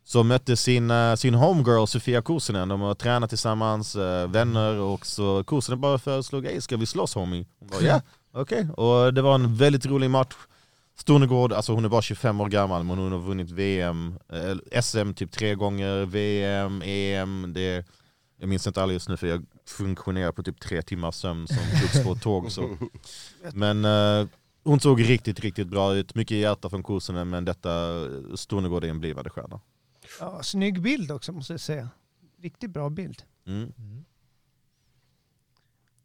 Som 0.05 0.29
mötte 0.29 0.57
sin, 0.57 0.91
eh, 0.91 1.15
sin 1.15 1.35
homegirl 1.35 1.87
Sofia 1.87 2.23
Kuusinen. 2.23 2.69
De 2.69 2.81
har 2.81 2.95
tränat 2.95 3.31
tillsammans, 3.31 3.97
eh, 3.97 4.29
vänner 4.29 4.75
och 4.75 5.07
så 5.07 5.45
Kuusinen 5.45 5.81
bara 5.81 5.99
föreslog 5.99 6.49
ska 6.61 6.77
vi 6.77 6.87
slåss 6.87 7.15
homie? 7.15 7.47
Hon 7.59 7.69
bara 7.69 7.81
ja, 7.81 8.01
okej. 8.33 8.69
Och 8.71 9.15
det 9.15 9.23
var 9.23 9.35
en 9.35 9.55
väldigt 9.55 9.87
rolig 9.87 10.11
match. 10.11 10.35
Stonegård, 10.97 11.53
alltså 11.53 11.72
hon 11.72 11.84
är 11.84 11.88
bara 11.88 12.03
25 12.03 12.40
år 12.40 12.49
gammal 12.49 12.84
men 12.84 12.99
hon 12.99 13.12
har 13.12 13.18
vunnit 13.18 13.51
VM, 13.51 14.18
eh, 14.28 14.82
SM 14.82 15.14
typ 15.14 15.32
tre 15.32 15.55
gånger, 15.55 16.05
VM, 16.05 16.82
EM. 16.84 17.53
Det, 17.53 17.86
jag 18.36 18.49
minns 18.49 18.66
inte 18.66 18.82
alla 18.82 18.92
just 18.92 19.09
nu 19.09 19.16
för 19.16 19.26
jag 19.26 19.47
funktionerar 19.66 20.32
på 20.32 20.42
typ 20.42 20.61
tre 20.61 20.82
timmars 20.82 21.14
sömn 21.14 21.47
som 21.47 21.80
vuxen 21.82 22.05
på 22.05 22.12
ett 22.12 22.22
tåg. 22.22 22.53
Så. 22.53 22.76
Men 23.53 23.84
eh, 23.84 24.28
hon 24.64 24.80
såg 24.80 25.09
riktigt, 25.09 25.40
riktigt 25.40 25.68
bra 25.68 25.95
ut. 25.95 26.14
Mycket 26.14 26.36
hjärta 26.36 26.70
från 26.70 26.82
Kuusinen 26.82 27.30
men 27.30 27.45
detta, 27.45 28.05
eh, 28.05 28.34
Stonegård 28.34 28.84
är 28.84 28.88
en 28.88 29.01
blivande 29.01 29.30
stjärna. 29.30 29.61
Ja, 30.20 30.42
snygg 30.42 30.82
bild 30.82 31.11
också 31.11 31.32
måste 31.32 31.53
jag 31.53 31.61
säga. 31.61 31.88
Riktigt 32.42 32.70
bra 32.70 32.90
bild. 32.90 33.22
Mm. 33.47 33.72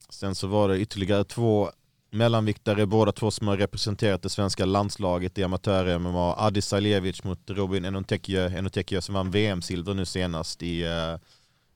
Sen 0.10 0.36
så 0.36 0.48
var 0.48 0.70
det 0.70 0.80
ytterligare 0.80 1.24
två 1.24 1.72
mellanviktare, 2.12 2.86
båda 2.86 3.12
två 3.12 3.32
som 3.32 3.48
har 3.48 3.58
representerat 3.58 4.22
det 4.22 4.30
svenska 4.30 4.66
landslaget 4.66 5.38
i 5.38 5.44
amatör-MMA. 5.44 6.36
Adi 6.38 6.62
Saljevic 6.62 7.24
mot 7.24 7.40
Robin 7.50 7.86
Enotekio, 7.86 8.40
Enotekio 8.40 9.02
som 9.02 9.16
vann 9.16 9.32
VM-silver 9.32 9.94
nu 9.94 10.06
senast 10.06 10.64
i, 10.64 10.84
eh, 10.84 11.16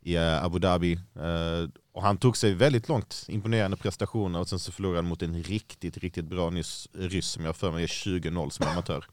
i 0.01 0.15
eh, 0.15 0.43
Abu 0.43 0.59
Dhabi. 0.59 0.93
Eh, 0.93 1.69
och 1.93 2.03
han 2.03 2.17
tog 2.17 2.37
sig 2.37 2.53
väldigt 2.53 2.89
långt, 2.89 3.25
imponerande 3.27 3.77
prestationer 3.77 4.39
och 4.39 4.49
sen 4.49 4.59
så 4.59 4.71
förlorade 4.71 4.97
han 4.97 5.07
mot 5.07 5.21
en 5.21 5.43
riktigt, 5.43 5.97
riktigt 5.97 6.25
bra 6.25 6.49
nyss, 6.49 6.87
ryss 6.93 7.27
som 7.27 7.43
jag 7.43 7.49
har 7.49 7.53
för 7.53 7.71
mig 7.71 7.83
är 7.83 7.87
20-0 7.87 8.49
som 8.49 8.67
amatör. 8.67 9.05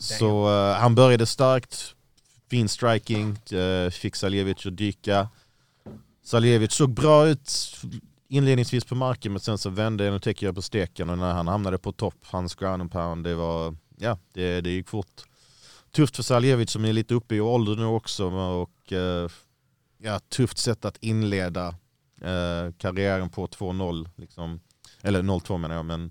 Så 0.00 0.48
han 0.74 0.94
började 0.94 1.26
starkt, 1.26 1.94
fin 2.50 2.68
striking, 2.68 3.38
fick 3.90 4.16
Saljevic 4.16 4.66
att 4.66 4.76
dyka. 4.76 5.28
Saljevic 6.24 6.72
såg 6.72 6.90
bra 6.90 7.28
ut 7.28 7.76
inledningsvis 8.28 8.84
på 8.84 8.94
marken 8.94 9.32
men 9.32 9.40
sen 9.40 9.58
så 9.58 9.70
vände 9.70 10.06
Enotekio 10.06 10.52
på 10.52 10.62
steken 10.62 11.10
och 11.10 11.18
när 11.18 11.32
han 11.32 11.48
hamnade 11.48 11.78
på 11.78 11.92
topp, 11.92 12.14
hans 12.22 12.54
ground 12.54 12.82
and 12.82 12.92
pound, 12.92 13.24
det 13.24 13.34
var, 13.34 13.76
ja, 13.98 14.18
det, 14.32 14.60
det 14.60 14.70
gick 14.70 14.88
fort. 14.88 15.22
Tufft 15.90 16.16
för 16.16 16.22
Saljevic 16.22 16.70
som 16.70 16.84
är 16.84 16.92
lite 16.92 17.14
uppe 17.14 17.34
i 17.34 17.40
ålder 17.40 17.76
nu 17.76 17.84
också 17.84 18.26
och 18.30 18.92
eh, 18.92 19.28
ja, 19.98 20.18
tufft 20.18 20.58
sätt 20.58 20.84
att 20.84 20.96
inleda 21.00 21.68
eh, 22.20 22.72
karriären 22.78 23.28
på 23.28 23.46
2-0. 23.46 24.08
Liksom. 24.16 24.60
Eller 25.02 25.22
0-2 25.22 25.58
menar 25.58 25.74
jag, 25.74 25.84
men 25.84 26.10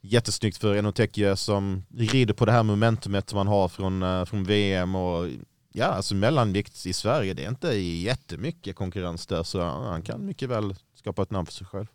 jättesnyggt 0.00 0.56
för 0.56 0.74
Enotekio 0.74 1.36
som 1.36 1.84
rider 1.94 2.34
på 2.34 2.44
det 2.44 2.52
här 2.52 2.62
momentumet 2.62 3.30
som 3.30 3.36
man 3.36 3.46
har 3.46 3.68
från, 3.68 4.02
eh, 4.02 4.24
från 4.24 4.44
VM 4.44 4.94
och 4.94 5.28
ja, 5.72 5.86
alltså 5.86 6.14
mellanvikt 6.14 6.86
i 6.86 6.92
Sverige, 6.92 7.34
det 7.34 7.44
är 7.44 7.48
inte 7.48 7.74
jättemycket 7.78 8.76
konkurrens 8.76 9.26
där 9.26 9.42
så 9.42 9.60
han 9.62 10.02
kan 10.02 10.26
mycket 10.26 10.48
väl 10.48 10.74
skapa 11.02 11.22
ett 11.22 11.30
namn 11.30 11.46
för 11.46 11.52
sig 11.52 11.66
själv. 11.66 11.86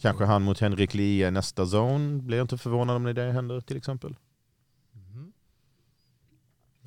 Kanske 0.00 0.24
han 0.24 0.42
mot 0.42 0.60
Henrik 0.60 0.94
Lie 0.94 1.30
nästa 1.30 1.62
zone, 1.62 2.22
blir 2.22 2.38
jag 2.38 2.44
inte 2.44 2.58
förvånad 2.58 2.96
om 2.96 3.04
det 3.04 3.32
händer 3.32 3.60
till 3.60 3.76
exempel. 3.76 4.16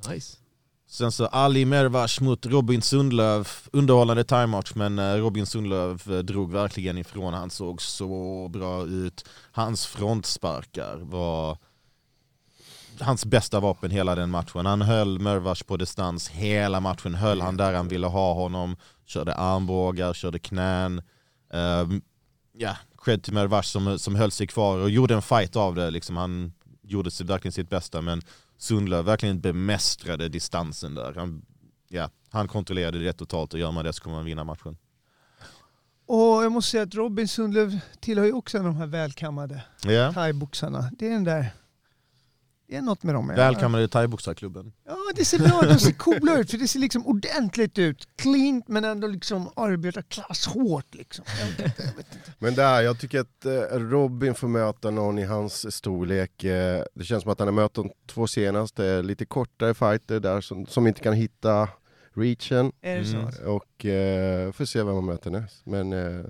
Nice. 0.08 0.36
Sen 0.86 1.12
så 1.12 1.26
Ali 1.26 1.64
Mervas 1.64 2.20
mot 2.20 2.46
Robin 2.46 2.82
Sundlöv, 2.82 3.48
underhållande 3.72 4.24
timematch 4.24 4.74
men 4.74 4.98
eh, 4.98 5.14
Robin 5.14 5.46
Sundlöv 5.46 6.02
eh, 6.10 6.18
drog 6.18 6.52
verkligen 6.52 6.98
ifrån, 6.98 7.34
han 7.34 7.50
såg 7.50 7.82
så 7.82 8.48
bra 8.48 8.84
ut. 8.84 9.28
Hans 9.52 9.86
frontsparkar 9.86 10.96
var 10.96 11.58
hans 13.00 13.24
bästa 13.26 13.60
vapen 13.60 13.90
hela 13.90 14.14
den 14.14 14.30
matchen. 14.30 14.66
Han 14.66 14.82
höll 14.82 15.18
Mervas 15.18 15.62
på 15.62 15.76
distans 15.76 16.28
hela 16.28 16.80
matchen, 16.80 17.14
höll 17.14 17.40
han 17.40 17.56
där 17.56 17.74
han 17.74 17.88
ville 17.88 18.06
ha 18.06 18.34
honom, 18.34 18.76
körde 19.06 19.34
armbågar, 19.34 20.14
körde 20.14 20.38
knän. 20.38 21.02
Ehm, 21.52 22.02
ja, 22.52 22.76
cred 22.98 23.22
till 23.22 23.32
Mervas 23.34 23.68
som, 23.70 23.98
som 23.98 24.14
höll 24.14 24.30
sig 24.30 24.46
kvar 24.46 24.78
och 24.78 24.90
gjorde 24.90 25.14
en 25.14 25.22
fight 25.22 25.56
av 25.56 25.74
det. 25.74 25.90
Liksom, 25.90 26.16
han 26.16 26.52
gjorde 26.82 27.10
sig 27.10 27.26
verkligen 27.26 27.52
sitt 27.52 27.70
bästa 27.70 28.00
men 28.00 28.22
Sundlöv 28.58 29.04
verkligen 29.04 29.40
bemästrade 29.40 30.28
distansen 30.28 30.94
där. 30.94 31.14
Han, 31.16 31.44
ja, 31.88 32.10
han 32.30 32.48
kontrollerade 32.48 32.98
det 32.98 33.12
totalt 33.12 33.54
och 33.54 33.60
gör 33.60 33.70
man 33.72 33.84
det 33.84 33.92
så 33.92 34.02
kommer 34.02 34.16
man 34.16 34.24
vinna 34.24 34.44
matchen. 34.44 34.76
Och 36.06 36.44
jag 36.44 36.52
måste 36.52 36.70
säga 36.70 36.82
att 36.82 36.94
Robin 36.94 37.28
Sundlöv 37.28 37.78
tillhör 38.00 38.24
ju 38.26 38.32
också 38.32 38.58
en 38.58 38.66
av 38.66 38.72
de 38.72 38.78
här 38.78 38.86
välkammade 38.86 39.62
Ja. 39.84 40.12
thaiboxarna. 40.12 40.90
Det 40.98 41.06
är 41.06 41.10
den 41.10 41.24
där... 41.24 41.50
Det 42.72 42.78
är 42.78 42.82
något 42.82 43.02
med 43.02 43.14
dem. 43.14 43.28
Välkommen 43.28 43.80
i 43.80 43.88
thaiboxarklubben. 43.88 44.72
Ja, 44.86 44.96
det 45.14 45.24
ser 45.24 45.38
bra 45.38 45.60
De 45.60 45.78
ser 45.78 45.92
coola 45.92 46.38
ut, 46.38 46.50
för 46.50 46.58
det 46.58 46.68
ser 46.68 46.80
liksom 46.80 47.06
ordentligt 47.06 47.78
ut. 47.78 48.08
Clean, 48.16 48.62
men 48.66 48.84
ändå 48.84 49.06
liksom 49.06 49.50
arbetarklass 49.56 50.46
hårt 50.46 50.94
liksom. 50.94 51.24
Jag 51.40 51.46
vet 51.46 51.66
inte, 51.66 51.82
jag 51.82 51.96
vet 51.96 52.14
inte. 52.14 52.32
Men 52.38 52.54
där, 52.54 52.82
jag 52.82 53.00
tycker 53.00 53.20
att 53.20 53.44
eh, 53.44 53.78
Robin 53.78 54.34
får 54.34 54.48
möta 54.48 54.90
någon 54.90 55.18
i 55.18 55.24
hans 55.24 55.74
storlek. 55.74 56.44
Eh, 56.44 56.84
det 56.94 57.04
känns 57.04 57.22
som 57.22 57.32
att 57.32 57.38
han 57.38 57.48
har 57.48 57.52
mött 57.52 57.74
de 57.74 57.90
två 58.06 58.26
senaste 58.26 59.02
lite 59.02 59.24
kortare 59.24 59.74
fighter 59.74 60.20
där 60.20 60.40
som, 60.40 60.66
som 60.66 60.86
inte 60.86 61.00
kan 61.00 61.14
hitta 61.14 61.68
reachen. 62.14 62.72
Är 62.82 62.98
det 62.98 63.04
så? 63.04 63.16
Mm. 63.16 63.54
Och 63.54 63.86
eh, 63.86 64.52
får 64.52 64.64
se 64.64 64.82
vem 64.82 64.94
han 64.94 65.04
möter 65.04 65.30
näst. 65.30 65.66
Men 65.66 65.92
eh, 65.92 66.24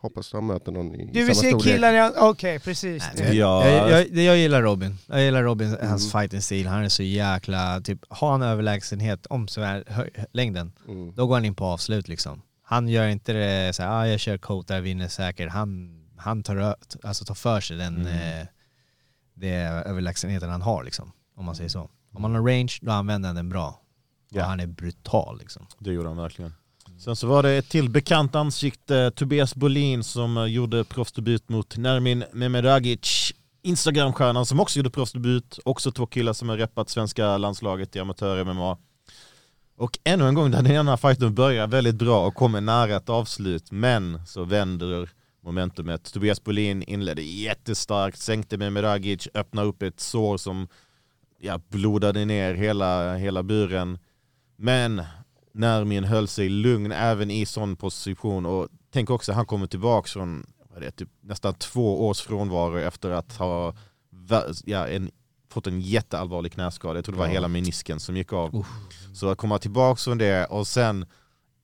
hoppas 0.00 0.32
han 0.32 0.46
möter 0.46 0.72
någon 0.72 0.94
i 0.94 1.10
Du 1.12 1.24
vill 1.24 1.34
samma 1.34 1.42
se 1.42 1.48
storlek. 1.48 1.64
killar 1.74 1.94
i... 2.08 2.12
Okej, 2.16 2.58
precis. 2.60 3.04
Nej, 3.16 3.36
Ja. 3.36 3.66
Jag, 3.68 3.90
jag, 3.90 4.06
det- 4.12 4.22
jag 4.24 4.36
gillar 4.38 4.62
Robin. 4.62 4.98
Jag 5.06 5.22
gillar 5.22 5.42
Robin, 5.42 5.76
hans 5.82 6.14
Mm. 6.14 6.22
fighting 6.22 6.42
stil. 6.42 6.66
Han 6.66 6.84
är 6.84 6.88
så 6.88 7.02
jäkla, 7.02 7.80
typ, 7.80 7.98
har 8.08 8.30
han 8.30 8.42
överlägsenhet 8.42 9.26
om 9.26 9.48
så 9.48 9.60
här 9.62 9.84
hö- 9.86 10.08
längden, 10.32 10.72
Mm. 10.88 11.14
då 11.14 11.26
går 11.26 11.34
han 11.34 11.44
in 11.44 11.54
på 11.54 11.64
avslut 11.64 12.08
liksom. 12.08 12.42
Han 12.62 12.88
gör 12.88 13.08
inte 13.08 13.32
det 13.32 13.72
så 13.76 13.82
här, 13.82 13.90
ah, 14.00 14.06
jag 14.06 14.20
kör 14.20 14.38
coat 14.38 14.68
där, 14.68 14.80
vinner 14.80 15.08
säkert. 15.08 15.50
Han, 15.52 16.00
han 16.16 16.42
tar, 16.42 16.76
alltså 17.02 17.24
tar 17.24 17.34
för 17.34 17.60
sig 17.60 17.76
den 17.76 17.96
Mm. 18.06 18.40
eh, 18.40 18.46
det 19.34 19.54
överlägsenheten 19.86 20.50
han 20.50 20.62
har 20.62 20.84
liksom. 20.84 21.12
Om 21.36 21.44
man 21.44 21.54
säger 21.56 21.70
så. 21.70 21.90
Om 22.14 22.24
han 22.24 22.34
har 22.34 22.42
range, 22.42 22.78
då 22.82 22.92
använder 22.92 23.28
han 23.28 23.36
den 23.36 23.48
bra. 23.48 23.80
Ja. 24.30 24.42
Och 24.42 24.48
han 24.48 24.60
är 24.60 24.66
brutal 24.66 25.38
liksom. 25.38 25.66
Det 25.78 25.90
gjorde 25.92 26.08
han 26.08 26.16
verkligen. 26.16 26.52
Sen 26.98 27.16
så 27.16 27.26
var 27.26 27.42
det 27.42 27.50
ett 27.50 27.68
till 27.68 27.90
bekant 27.90 28.34
ansikte, 28.34 29.10
Tobias 29.10 29.54
Bolin 29.54 30.04
som 30.04 30.36
eh, 30.36 30.44
gjorde 30.44 30.84
proffsdebut 30.84 31.48
mot 31.48 31.76
Nermin 31.76 32.24
Mehmedhagic. 32.32 33.32
Instagramstjärnan 33.62 34.46
som 34.46 34.60
också 34.60 34.78
gjorde 34.78 34.90
proffsdebut. 34.90 35.58
Också 35.64 35.92
två 35.92 36.06
killar 36.06 36.32
som 36.32 36.48
har 36.48 36.56
reppat 36.56 36.90
svenska 36.90 37.38
landslaget 37.38 37.96
i 37.96 37.98
amatör-MMA. 37.98 38.78
Och 39.76 39.98
ännu 40.04 40.28
en 40.28 40.34
gång 40.34 40.50
där 40.50 40.62
den 40.62 40.72
ena 40.72 40.96
fighten 40.96 41.34
börjar 41.34 41.66
väldigt 41.66 41.94
bra 41.94 42.26
och 42.26 42.34
kommer 42.34 42.60
nära 42.60 42.96
ett 42.96 43.08
avslut. 43.08 43.70
Men 43.70 44.26
så 44.26 44.44
vänder 44.44 45.10
momentumet. 45.44 46.12
Tobias 46.12 46.44
Bolin 46.44 46.82
inledde 46.82 47.22
jättestarkt, 47.22 48.18
sänkte 48.18 48.56
Mehmedhagic, 48.56 49.28
öppnade 49.34 49.68
upp 49.68 49.82
ett 49.82 50.00
sår 50.00 50.36
som 50.36 50.68
ja, 51.40 51.60
blodade 51.68 52.24
ner 52.24 52.54
hela, 52.54 53.14
hela 53.14 53.42
buren. 53.42 53.98
Men 54.56 55.02
Nermin 55.52 56.04
höll 56.04 56.28
sig 56.28 56.48
lugn 56.48 56.92
även 56.92 57.30
i 57.30 57.46
sån 57.46 57.76
position 57.76 58.46
och 58.46 58.68
tänk 58.92 59.10
också 59.10 59.32
han 59.32 59.46
kommer 59.46 59.66
tillbaka 59.66 60.08
från 60.08 60.46
det, 60.80 60.90
typ, 60.90 61.08
nästan 61.20 61.54
två 61.54 62.08
års 62.08 62.20
frånvaro 62.20 62.78
efter 62.78 63.10
att 63.10 63.36
ha 63.36 63.74
ja, 64.64 64.88
en, 64.88 65.10
fått 65.50 65.66
en 65.66 65.80
jätteallvarlig 65.80 66.52
knäskada. 66.52 66.94
Jag 66.94 67.04
tror 67.04 67.12
det 67.14 67.18
var 67.18 67.26
Ja. 67.26 67.32
hela 67.32 67.48
menisken 67.48 68.00
som 68.00 68.16
gick 68.16 68.32
av. 68.32 68.66
Så 69.14 69.28
att 69.28 69.38
komma 69.38 69.58
tillbaka 69.58 69.98
från 69.98 70.18
det 70.18 70.44
och 70.44 70.66
sen 70.66 71.06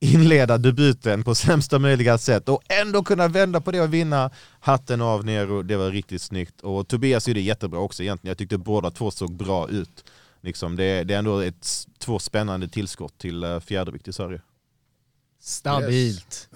inleda 0.01 0.59
debuten 0.59 1.24
på 1.24 1.35
sämsta 1.35 1.78
möjliga 1.78 2.18
sätt 2.18 2.49
och 2.49 2.62
ändå 2.82 3.03
kunna 3.05 3.28
vända 3.28 3.61
på 3.61 3.70
det 3.70 3.80
och 3.80 3.95
vinna. 3.95 4.30
Hatten 4.61 5.01
av 5.01 5.24
Nero, 5.24 5.62
det 5.62 5.76
var 5.76 5.91
riktigt 5.91 6.22
snyggt. 6.22 6.61
Och 6.61 6.89
Tobias 6.89 7.28
gjorde 7.28 7.41
jättebra 7.41 7.78
också 7.80 8.03
egentligen. 8.03 8.30
Jag 8.30 8.39
tyckte 8.39 8.59
båda 8.59 8.91
två 8.91 9.11
såg 9.11 9.37
bra 9.37 9.68
ut. 9.68 10.05
Liksom 10.45 10.77
det, 10.77 11.05
det 11.05 11.15
är 11.15 11.19
ändå 11.19 11.39
ett, 11.39 11.69
två 11.99 12.19
spännande 12.19 12.69
tillskott 12.69 13.19
till 13.19 13.45
uh, 13.45 13.61
fjärdevikt 13.61 14.09
i 14.09 14.13
Sverige. 14.13 14.43
Stabilt. 15.41 16.49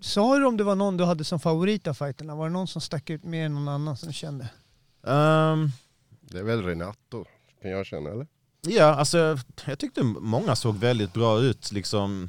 Sa 0.00 0.38
du 0.38 0.46
om 0.46 0.56
det 0.56 0.64
var 0.64 0.74
någon 0.74 0.96
du 0.96 1.04
hade 1.04 1.24
som 1.24 1.40
favorit 1.40 1.86
av 1.86 1.94
fighterna? 1.94 2.34
Var 2.34 2.46
det 2.46 2.52
någon 2.52 2.68
som 2.68 2.80
stack 2.80 3.10
ut 3.10 3.24
mer 3.24 3.46
än 3.46 3.54
någon 3.54 3.68
annan 3.68 3.96
som 3.96 4.12
kände? 4.12 4.44
Ehm, 5.06 5.68
Det 6.20 6.38
är 6.38 6.42
väl 6.42 6.62
Renato, 6.62 7.24
kan 7.62 7.70
jag 7.70 7.86
känna 7.86 8.10
eller? 8.10 8.26
ja, 8.66 8.84
alltså 8.84 9.38
jag 9.66 9.78
tyckte 9.78 10.02
många 10.02 10.56
såg 10.56 10.76
väldigt 10.76 11.12
bra 11.12 11.40
ut. 11.40 11.72
Liksom, 11.72 12.28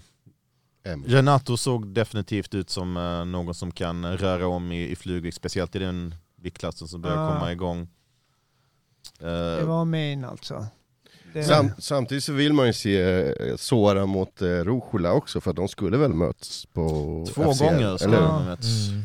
M. 0.83 1.03
Renato 1.07 1.57
såg 1.57 1.87
definitivt 1.87 2.55
ut 2.55 2.69
som 2.69 2.97
eh, 2.97 3.25
någon 3.25 3.55
som 3.55 3.71
kan 3.71 4.17
röra 4.17 4.47
om 4.47 4.71
i, 4.71 4.89
i 4.89 4.95
flugvikt, 4.95 5.37
speciellt 5.37 5.75
i 5.75 5.79
den 5.79 6.15
viktklassen 6.35 6.87
som 6.87 7.01
börjar 7.01 7.17
Ah. 7.17 7.33
komma 7.33 7.51
igång. 7.51 7.87
Eh, 9.21 9.27
Det 9.59 9.63
var 9.65 9.85
main 9.85 10.25
alltså. 10.25 10.65
Det, 11.33 11.43
Sam, 11.43 11.71
samtidigt 11.77 12.23
så 12.23 12.33
vill 12.33 12.53
man 12.53 12.67
ju 12.67 12.73
se 12.73 13.01
eh, 13.01 13.55
Sora 13.55 14.05
mot 14.05 14.41
eh, 14.41 14.47
Rojula 14.47 15.13
också 15.13 15.41
för 15.41 15.49
att 15.49 15.55
de 15.55 15.67
skulle 15.67 15.97
väl 15.97 16.13
möts 16.13 16.65
på 16.65 16.81
Två 17.33 17.53
FCL, 17.53 17.63
gånger 17.65 18.05
hur? 18.05 18.11
de 18.11 18.15
ha 18.17 18.43
mötts. 18.43 18.89
Mm. 18.89 19.01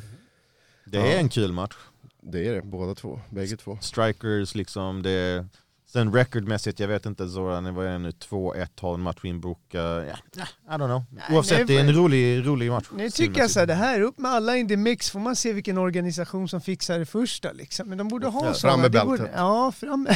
Det 0.84 0.98
är 0.98 1.06
Ja. 1.12 1.18
en 1.18 1.28
kul 1.28 1.52
match. 1.52 1.74
Det 2.22 2.46
är 2.48 2.54
det, 2.54 2.62
båda 2.62 2.94
två, 2.94 3.20
bägge 3.30 3.56
två. 3.56 3.78
Strikers 3.80 4.54
liksom, 4.54 5.02
det 5.02 5.10
är... 5.10 5.46
Sen 5.95 6.12
recordmässigt, 6.12 6.80
jag 6.80 6.88
vet 6.88 7.07
inte 7.07 7.28
Zoran, 7.28 7.74
vad 7.74 7.86
är 7.86 7.90
det 7.92 7.99
nu? 7.99 8.11
2-1 8.11 8.68
har 8.80 8.95
en 8.95 9.01
match 9.01 9.24
inbokad. 9.24 10.05
Ja, 10.36 10.42
I 10.42 10.70
don't 10.70 10.76
know. 10.86 11.03
Nej, 11.11 11.24
Oavsett, 11.30 11.57
nej, 11.59 11.64
det 11.66 11.76
är 11.76 11.80
en 11.80 11.92
rolig, 11.95 12.47
rolig 12.47 12.70
match. 12.70 12.86
Nu 12.97 13.11
tycker 13.11 13.40
jag 13.40 13.51
så 13.51 13.59
här, 13.61 13.66
det 13.66 13.74
här, 13.74 14.01
upp 14.01 14.18
med 14.18 14.30
alla 14.30 14.57
in 14.57 14.68
the 14.68 14.76
mix, 14.76 15.11
får 15.11 15.20
man 15.20 15.36
se 15.36 15.53
vilken 15.53 15.78
organisation 15.78 16.49
som 16.49 16.61
fixar 16.61 16.99
det 16.99 17.07
första 17.07 17.53
liksom. 17.53 17.88
Men 17.88 17.99
de 17.99 18.09
borde 18.09 18.26
ha 18.26 18.47
Ja, 18.47 18.55
sådana. 18.55 18.72
fram 18.72 18.80
med 18.80 18.90
bältet. 18.92 19.30
Ja, 19.36 19.72
fram 19.72 20.09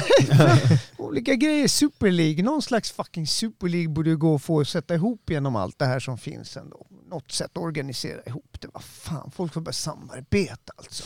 Olika 0.97 1.35
grejer, 1.35 1.69
Super 1.69 2.11
League, 2.11 2.43
någon 2.45 2.63
slags 2.63 2.91
fucking 2.93 3.27
Super 3.27 3.69
League 3.69 3.89
borde 3.89 4.11
ju 4.11 4.17
gå 4.17 4.35
att 4.35 4.43
få 4.43 4.65
sätta 4.65 4.95
ihop 4.95 5.31
genom 5.31 5.57
allt 5.57 5.79
det 5.79 5.87
här 5.87 6.01
som 6.01 6.19
finns 6.19 6.57
ändå. 6.57 6.87
Något 7.11 7.33
sätt 7.33 7.51
att 7.55 7.63
organisera 7.63 8.21
ihop 8.27 8.57
det. 8.61 8.69
Vad 8.75 8.83
fan, 8.85 9.31
folk 9.35 9.53
får 9.53 9.61
börja 9.61 9.73
samarbeta 9.73 10.73
alltså. 10.77 11.05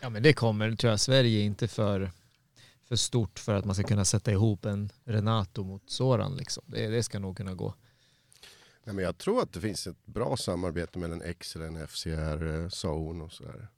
Ja 0.00 0.08
men 0.08 0.22
det 0.22 0.32
kommer, 0.32 0.72
tror 0.72 0.90
jag. 0.90 1.00
Sverige 1.00 1.40
är 1.40 1.44
inte 1.44 1.68
för, 1.68 2.10
för 2.92 2.96
stort 2.96 3.38
för 3.38 3.54
att 3.54 3.64
man 3.64 3.74
ska 3.74 3.84
kunna 3.84 4.04
sätta 4.04 4.32
ihop 4.32 4.64
en 4.64 4.92
Renato 5.04 5.64
mot 5.64 5.90
Soran 5.90 6.36
liksom. 6.36 6.62
Det, 6.66 6.86
det 6.86 7.02
ska 7.02 7.18
nog 7.18 7.36
kunna 7.36 7.54
gå. 7.54 7.74
Nej, 8.84 8.94
men 8.94 9.04
jag 9.04 9.18
tror 9.18 9.42
att 9.42 9.52
det 9.52 9.60
finns 9.60 9.86
ett 9.86 10.06
bra 10.06 10.36
samarbete 10.36 10.98
mellan 10.98 11.22
XLN, 11.40 11.86
FCR, 11.88 12.46
eh, 12.46 12.68
Zone 12.68 13.24
och 13.24 13.32
sådär. 13.32 13.68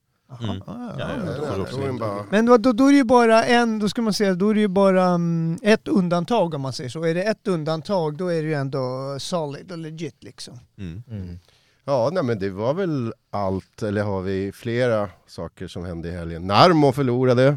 Mm. 0.42 0.62
Ja, 0.66 0.94
ja, 0.98 1.66
ja. 1.72 1.92
bara... 1.98 2.26
Men 2.30 2.46
då, 2.46 2.56
då 2.56 2.86
är 2.86 2.90
det 2.90 2.96
ju 2.96 3.04
bara 3.04 3.44
en, 3.44 3.78
då 3.78 3.88
ska 3.88 4.02
man 4.02 4.12
säga, 4.12 4.34
då 4.34 4.48
är 4.48 4.54
det 4.54 4.60
ju 4.60 4.68
bara 4.68 5.04
mm, 5.04 5.58
ett 5.62 5.88
undantag 5.88 6.54
om 6.54 6.60
man 6.60 6.72
säger 6.72 6.90
så. 6.90 7.04
Är 7.04 7.14
det 7.14 7.22
ett 7.22 7.48
undantag 7.48 8.16
då 8.16 8.28
är 8.28 8.42
det 8.42 8.48
ju 8.48 8.54
ändå 8.54 9.16
solid 9.18 9.72
och 9.72 9.78
legit 9.78 10.22
liksom. 10.22 10.58
Mm. 10.78 11.38
Ja, 11.84 12.10
nej, 12.12 12.22
men 12.22 12.38
det 12.38 12.50
var 12.50 12.74
väl 12.74 13.12
allt, 13.30 13.82
eller 13.82 14.02
har 14.02 14.22
vi 14.22 14.52
flera 14.52 15.08
saker 15.26 15.68
som 15.68 15.84
hände 15.84 16.08
i 16.08 16.12
helgen? 16.12 16.46
Narmo 16.46 16.92
förlorade. 16.92 17.56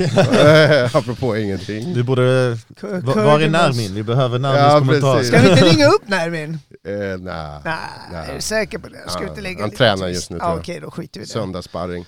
Eh, 0.00 0.96
Apropå 0.96 1.36
ingenting. 1.36 1.94
Du 1.94 2.02
borde... 2.02 2.58
K- 2.80 2.86
Var 3.02 3.40
är 3.40 3.48
Nermin? 3.50 3.94
Vi 3.94 4.02
behöver 4.02 4.38
Nermins 4.38 4.62
Ja, 4.62 4.78
kommentar. 4.78 5.14
precis. 5.16 5.28
Ska 5.32 5.40
vi 5.42 5.50
inte 5.50 5.64
ringa 5.64 5.86
upp 5.86 6.08
Nermin? 6.08 6.58
Eh, 6.86 6.92
nej, 6.92 7.18
Nej, 7.64 7.78
Nej. 8.12 8.30
är 8.30 8.34
du 8.34 8.40
säker 8.40 8.78
på 8.78 8.88
det? 8.88 9.10
Ska 9.10 9.18
vi 9.18 9.24
Ja, 9.24 9.30
inte 9.30 9.40
lägga 9.40 9.60
han 9.60 9.70
lite 9.70 9.78
tränar 9.78 10.08
just 10.08 10.30
nu, 10.30 10.36
jag. 10.40 10.58
Okej, 10.58 10.80
då 10.80 10.90
skiter 10.90 11.20
vi 11.20 11.24
i 11.24 11.26
det. 11.26 11.32
söndagssparring. 11.32 12.04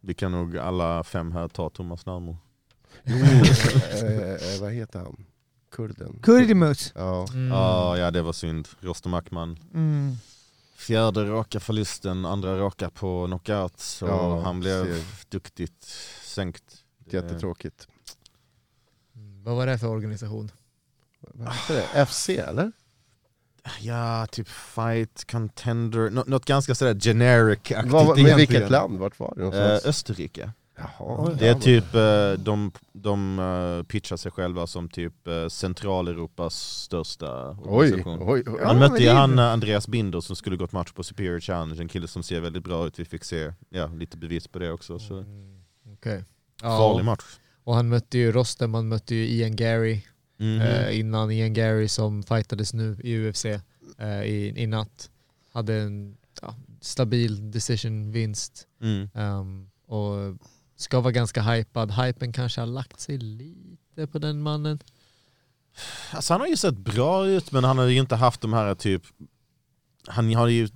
Vi 0.00 0.14
kan 0.14 0.32
nog 0.32 0.58
alla 0.58 1.04
fem 1.04 1.32
här 1.32 1.48
ta 1.48 1.70
Thomas 1.70 2.06
Närmo. 2.06 2.36
Jo, 3.04 3.16
eh, 3.16 4.30
eh, 4.30 4.60
vad 4.60 4.72
heter 4.72 4.98
han? 4.98 5.16
Kurden? 5.72 6.18
Kurdimus. 6.22 6.92
Ja. 6.94 7.26
Mm. 7.32 7.52
Ah, 7.52 7.96
ja, 7.96 8.10
det 8.10 8.22
var 8.22 8.32
synd. 8.32 8.68
Rostam 8.80 9.14
Akman. 9.14 9.58
Mm. 9.74 10.16
Fjärde 10.76 11.24
raka 11.24 11.60
förlusten, 11.60 12.26
andra 12.26 12.58
raka 12.58 12.90
på 12.90 13.26
knockout. 13.26 13.80
Så 13.80 14.06
Ja, 14.06 14.40
han 14.44 14.60
blev 14.60 14.84
ser. 14.84 15.04
duktigt 15.28 15.84
sänkt. 16.24 16.62
Det- 17.04 17.16
Jättetråkigt. 17.16 17.88
Mm. 19.16 19.42
Vad 19.44 19.56
var 19.56 19.66
det 19.66 19.78
för 19.78 19.86
organisation? 19.88 20.50
Det? 21.68 22.06
FC 22.06 22.28
eller? 22.28 22.72
Ja, 23.80 24.26
typ 24.32 24.48
fight, 24.48 25.30
contender, 25.30 26.10
Nå- 26.10 26.24
något 26.26 26.44
ganska 26.44 26.74
sådär 26.74 26.94
generic-aktigt 26.94 27.92
med 27.92 28.02
egentligen. 28.02 28.36
vilket 28.36 28.70
land? 28.70 28.98
Vart 28.98 29.18
var 29.18 29.34
det 29.36 29.58
Eh? 29.84 29.88
Österrike. 29.88 30.52
Jaha. 30.76 31.30
Det 31.38 31.48
är 31.48 31.54
typ, 31.54 31.94
eh, 31.94 32.44
de, 32.44 32.72
de 32.92 33.38
eh, 33.38 33.82
pitchar 33.86 34.16
sig 34.16 34.32
själva 34.32 34.66
som 34.66 34.88
typ 34.88 35.26
eh, 35.26 35.48
Centraleuropas 35.48 36.54
största 36.54 37.50
Oj, 37.50 37.56
organisation. 37.68 38.18
oj, 38.22 38.42
oj. 38.46 38.60
Han 38.64 38.78
men 38.78 38.90
mötte 38.90 39.02
ju 39.02 39.10
han 39.10 39.38
Andreas 39.38 39.88
Binder 39.88 40.20
som 40.20 40.36
skulle 40.36 40.56
gått 40.56 40.72
match 40.72 40.92
på 40.92 41.02
Superior 41.02 41.40
Challenge, 41.40 41.80
en 41.82 41.88
kille 41.88 42.08
som 42.08 42.22
ser 42.22 42.40
väldigt 42.40 42.64
bra 42.64 42.86
ut. 42.86 42.98
Vi 42.98 43.04
fick 43.04 43.24
se 43.24 43.52
ja, 43.68 43.86
lite 43.86 44.16
bevis 44.16 44.48
på 44.48 44.58
det 44.58 44.72
också. 44.72 44.98
Så. 44.98 45.18
Mm. 45.18 45.64
Okej. 46.62 46.68
Farlig 46.78 47.00
Ja, 47.00 47.04
match. 47.04 47.24
och 47.64 47.74
han 47.74 47.88
mötte 47.88 48.18
ju 48.18 48.32
Rostem, 48.32 48.74
han 48.74 48.88
mötte 48.88 49.14
ju 49.14 49.26
Ian 49.28 49.56
Gary 49.56 50.02
Mhm. 50.38 50.60
eh, 50.60 50.98
innan 50.98 51.30
Ian 51.30 51.52
Gary 51.52 51.88
som 51.88 52.22
fightades 52.22 52.74
nu 52.74 52.96
i 53.04 53.16
UFC 53.28 53.44
eh, 53.98 54.22
i, 54.22 54.52
i 54.56 54.66
natt. 54.66 55.10
Hade 55.52 55.74
en 55.74 56.16
ja, 56.42 56.54
stabil 56.80 57.50
decision-vinst 57.50 58.66
Mm. 58.80 59.08
Ehm, 59.14 59.70
och 59.86 60.36
ska 60.76 61.00
vara 61.00 61.12
ganska 61.12 61.42
hypad. 61.42 61.90
Hypen 61.92 62.32
kanske 62.32 62.60
har 62.60 62.66
lagt 62.66 63.00
sig 63.00 63.18
lite 63.18 64.06
på 64.06 64.18
den 64.18 64.42
mannen. 64.42 64.78
Alltså 66.12 66.34
han 66.34 66.40
har 66.40 66.48
ju 66.48 66.56
sett 66.56 66.76
bra 66.76 67.26
ut 67.26 67.52
men 67.52 67.64
han 67.64 67.78
har 67.78 67.84
ju 67.86 67.98
inte 68.00 68.16
haft 68.16 68.40
de 68.40 68.52
här 68.52 68.74
typ 68.74 69.02
Han 70.06 70.34
har 70.34 70.48
ju 70.48 70.68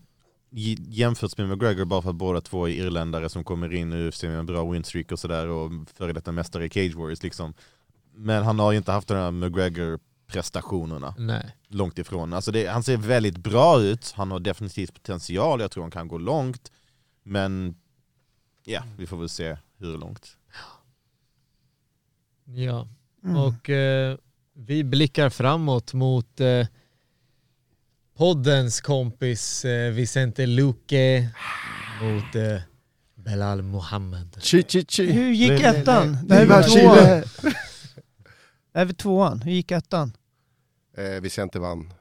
jämförts 0.51 1.39
med 1.39 1.49
McGregor 1.49 1.85
bara 1.85 2.03
för 2.03 2.11
att 2.11 2.17
båda 2.17 2.41
två 2.41 2.69
är 2.69 2.73
irländare 2.73 3.29
som 3.29 3.45
kommer 3.45 3.73
in 3.75 3.93
i 3.93 4.09
UFC 4.09 4.23
med 4.23 4.39
en 4.39 4.47
bra 4.47 4.71
winstreak 4.71 5.13
och 5.13 5.19
sådär 5.19 5.47
och 5.49 5.71
före 5.95 6.13
detta 6.13 6.33
mästare 6.33 6.65
i 6.67 6.71
Cage 6.71 6.95
Warriors 6.95 7.23
liksom 7.23 7.55
Men 8.15 8.45
han 8.45 8.59
har 8.59 8.73
ju 8.73 8.79
inte 8.79 8.93
haft 8.93 9.09
de 9.09 9.15
här 9.15 9.31
McGregor-prestationerna. 9.31 11.15
Nej. 11.19 11.57
Långt 11.69 11.99
ifrån. 11.99 12.33
Alltså 12.33 12.53
det, 12.53 12.67
han 12.67 12.83
ser 12.83 12.97
väldigt 12.97 13.37
bra 13.37 13.81
ut, 13.81 14.13
han 14.17 14.31
har 14.31 14.41
definitivt 14.41 14.95
potential, 14.95 15.61
jag 15.61 15.71
tror 15.71 15.83
han 15.85 15.91
kan 15.91 16.09
gå 16.09 16.19
långt. 16.19 16.73
Men 17.23 17.77
ja, 18.65 18.83
vi 18.99 19.07
får 19.07 19.17
väl 19.17 19.29
se 19.29 19.57
hur 19.79 19.99
långt. 19.99 20.37
Ja, 22.45 22.89
Mm. 23.25 23.37
och 23.37 23.71
eh, 23.71 24.17
vi 24.53 24.85
blickar 24.85 25.31
framåt 25.31 25.95
mot 25.95 26.41
eh, 26.41 26.67
poddens 28.19 28.81
kompis 28.81 29.65
eh, 29.65 29.91
Vicente 29.93 30.47
Luque 30.47 31.29
mot 32.03 32.35
eh, 32.35 32.61
Belal 33.15 33.63
Mohammed. 33.63 34.39
Chi, 34.43 34.63
chi, 34.69 34.85
chi. 34.89 35.13
Hur 35.13 35.31
gick 35.33 35.63
ettan? 35.63 36.19
Det 36.27 36.35
här 36.35 36.43
är 36.43 36.47
väl 36.47 36.65
tvåan? 36.65 36.97
Chile. 36.97 37.25
Det 38.73 38.79
här 38.79 38.83
är 38.83 38.85
väl 38.85 38.95
tvåan? 38.95 39.43
Hur 39.43 39.53
gick 39.53 39.71
ettan? 39.71 40.13
Eh, 40.97 41.21
Vicente 41.21 41.59
vann 41.59 41.93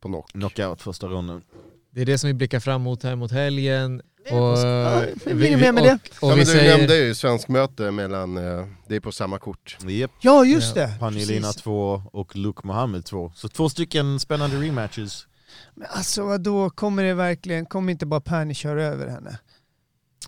på 0.00 0.08
knock. 0.08 0.30
Knockout 0.32 0.82
första 0.82 1.06
ronden. 1.06 1.42
Det 1.90 2.00
är 2.00 2.06
det 2.06 2.18
som 2.18 2.28
vi 2.28 2.34
blickar 2.34 2.60
fram 2.60 2.82
mot 2.82 3.02
här 3.02 3.16
mot 3.16 3.32
helgen. 3.32 4.02
Och, 4.30 4.36
Ja, 4.38 5.04
eh, 5.26 5.34
blir 5.36 5.56
med 5.56 5.74
med 5.74 5.82
det. 5.84 5.98
och, 6.20 6.22
och 6.22 6.30
ja, 6.30 6.34
vi 6.34 6.36
men 6.36 6.38
du 6.38 6.44
säger, 6.46 6.76
nämnde 6.78 6.96
ju 6.96 7.14
svensk 7.14 7.48
möte 7.48 7.90
mellan, 7.90 8.36
eh, 8.36 8.66
det 8.88 8.96
är 8.96 9.00
på 9.00 9.12
samma 9.12 9.38
kort. 9.38 9.76
Yep. 9.88 10.10
Ja, 10.20 10.44
just 10.44 10.76
Ja. 10.76 10.82
det. 10.86 10.94
Panilina 11.00 11.46
Precis. 11.46 11.62
2 11.62 12.02
och 12.12 12.36
Luke 12.36 12.60
Mohammed 12.66 13.04
2. 13.04 13.32
Så 13.34 13.48
två 13.48 13.68
stycken 13.68 14.20
spännande 14.20 14.56
rematches. 14.56 15.26
Men 15.74 15.88
alltså 15.90 16.24
vadå, 16.24 16.70
kommer 16.70 17.04
det 17.04 17.14
verkligen, 17.14 17.66
kommer 17.66 17.92
inte 17.92 18.06
bara 18.06 18.20
Perny 18.20 18.54
köra 18.54 18.84
över 18.84 19.06
henne? 19.06 19.38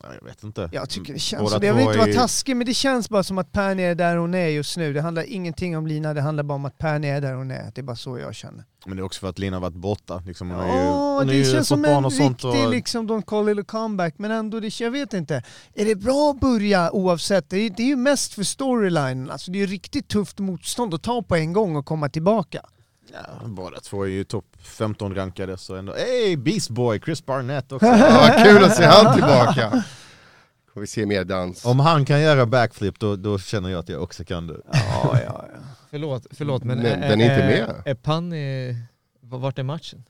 Ja, 0.03 0.09
Jag 0.21 0.25
vet 0.25 0.43
inte. 0.43 0.69
Jag 0.73 0.91
tycker 0.91 1.13
det 1.13 1.19
känns 1.19 1.43
Båda 1.43 1.61
så. 1.61 1.67
Jag 1.67 1.75
vill 1.75 1.87
inte 1.87 1.99
vara 1.99 2.09
är- 2.09 2.15
taskig 2.15 2.57
men 2.57 2.67
det 2.67 2.75
känns 2.75 3.09
bara 3.11 3.23
som 3.23 3.39
att 3.39 3.53
Perny 3.53 3.83
är 3.83 3.95
där 3.95 4.17
hon 4.17 4.35
är 4.35 4.49
just 4.49 4.77
nu. 4.77 4.93
Det 4.93 5.01
handlar 5.01 5.23
ingenting 5.23 5.77
om 5.77 5.87
Lina, 5.87 6.15
det 6.15 6.21
handlar 6.21 6.45
bara 6.45 6.55
om 6.55 6.65
att 6.65 6.79
Perny 6.79 7.09
är 7.09 7.21
där 7.21 7.35
hon 7.35 7.51
är. 7.51 7.73
Det 7.75 7.81
är 7.81 7.83
bara 7.83 7.97
så 7.97 8.19
jag 8.19 8.35
känner. 8.35 8.65
Men 8.87 8.97
det 8.97 9.01
är 9.01 9.05
också 9.05 9.21
för 9.21 9.29
att 9.29 9.39
Lina 9.39 9.57
har 9.57 9.61
varit 9.61 9.75
borta. 9.75 10.23
Liksom, 10.27 10.51
hon 10.51 10.59
har 10.59 10.67
ju, 10.67 10.73
Ja, 10.73 11.19
hon 11.19 11.27
det 11.27 11.35
ju 11.35 11.45
känns 11.45 11.69
som 11.69 11.85
en 11.85 12.11
riktig 12.11 12.49
Och, 12.49 12.71
liksom 12.71 13.07
it 13.07 13.59
a 13.59 13.63
comeback 13.67 14.15
men 14.19 14.31
ändå, 14.31 14.61
det, 14.61 14.81
jag 14.81 14.91
vet 14.91 15.13
inte. 15.13 15.43
Är 15.75 15.85
det 15.85 15.95
bra 15.95 16.31
att 16.31 16.41
börja 16.41 16.93
oavsett? 16.93 17.51
Det 17.51 17.57
är, 17.57 17.71
det 17.71 17.83
är 17.83 17.87
ju 17.87 17.97
mest 17.97 18.35
för 18.35 18.43
storylinen. 18.43 19.31
Alltså 19.31 19.51
det 19.51 19.59
är 19.59 19.61
ju 19.61 19.67
riktigt 19.67 20.09
tufft 20.09 20.39
motstånd 20.39 20.95
att 20.95 21.03
ta 21.03 21.23
på 21.23 21.37
en 21.37 21.53
gång 21.53 21.77
och 21.77 21.87
komma 21.87 22.09
tillbaka. 22.09 22.61
Ja, 23.13 23.49
båda 23.49 23.81
två 23.81 24.03
är 24.03 24.09
ju 24.09 24.25
topp 24.25 24.57
15 24.59 25.15
rankade. 25.15 25.57
Så 25.57 25.75
ändå, 25.75 25.95
hey 25.95 26.37
Beast 26.37 26.71
Boy, 26.71 27.01
Chris 27.01 27.27
Barnett 27.27 27.73
också. 27.73 27.87
Ja, 28.05 28.35
kul 28.45 28.65
att 28.65 28.77
se 28.77 28.85
han 28.85 29.15
tillbaka. 29.15 29.85
Får 30.75 30.81
vi 30.81 30.87
se 30.87 31.07
mer 31.07 31.25
dans. 31.25 31.65
Om 31.65 31.81
han 31.81 32.05
kan 32.05 32.21
göra 32.21 32.47
backflip 32.47 33.01
då, 33.01 33.17
då 33.17 33.39
känner 33.39 33.69
jag 33.69 33.79
att 33.79 33.89
jag 33.89 34.03
också 34.03 34.25
kan 34.25 34.47
det. 34.47 34.61
Ja, 34.73 34.81
ja, 35.13 35.21
ja. 35.25 35.47
förlåt, 35.91 36.27
förlåt 36.31 36.65
men, 36.65 36.79
Men 36.79 37.01
den 37.01 37.21
är 37.21 37.25
inte 37.25 37.47
med. 37.47 37.83
Är, 37.85 37.91
är 37.91 37.95
Panny, 37.95 38.75
vart 39.21 39.59
är 39.59 39.63
matchen? 39.63 40.05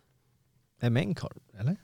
Är 0.81 0.91
main 0.91 1.15
card, 1.15 1.39
eller? 1.59 1.77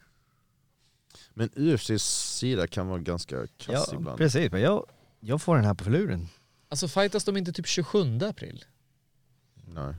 Men 1.34 1.50
UFCs 1.56 2.02
sida 2.38 2.66
kan 2.66 2.88
vara 2.88 2.98
ganska 2.98 3.36
kass 3.36 3.88
Ja, 3.92 3.94
ibland. 3.94 4.18
precis. 4.18 4.52
Men 4.52 4.60
jag, 4.60 4.86
jag 5.20 5.42
får 5.42 5.56
den 5.56 5.64
här 5.64 5.74
på 5.74 5.84
förluren. 5.84 6.28
Alltså 6.68 6.88
fightas 6.88 7.24
de 7.24 7.36
inte 7.36 7.52
typ 7.52 7.66
27 7.66 8.18
april? 8.22 8.64
Nej. 9.54 9.94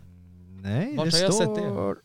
Nej, 0.62 0.96
Vart 0.98 1.12
det 1.12 1.18
har 1.18 1.24
jag 1.24 1.34
sett 1.34 1.56
det? 1.56 1.62
står 1.62 1.98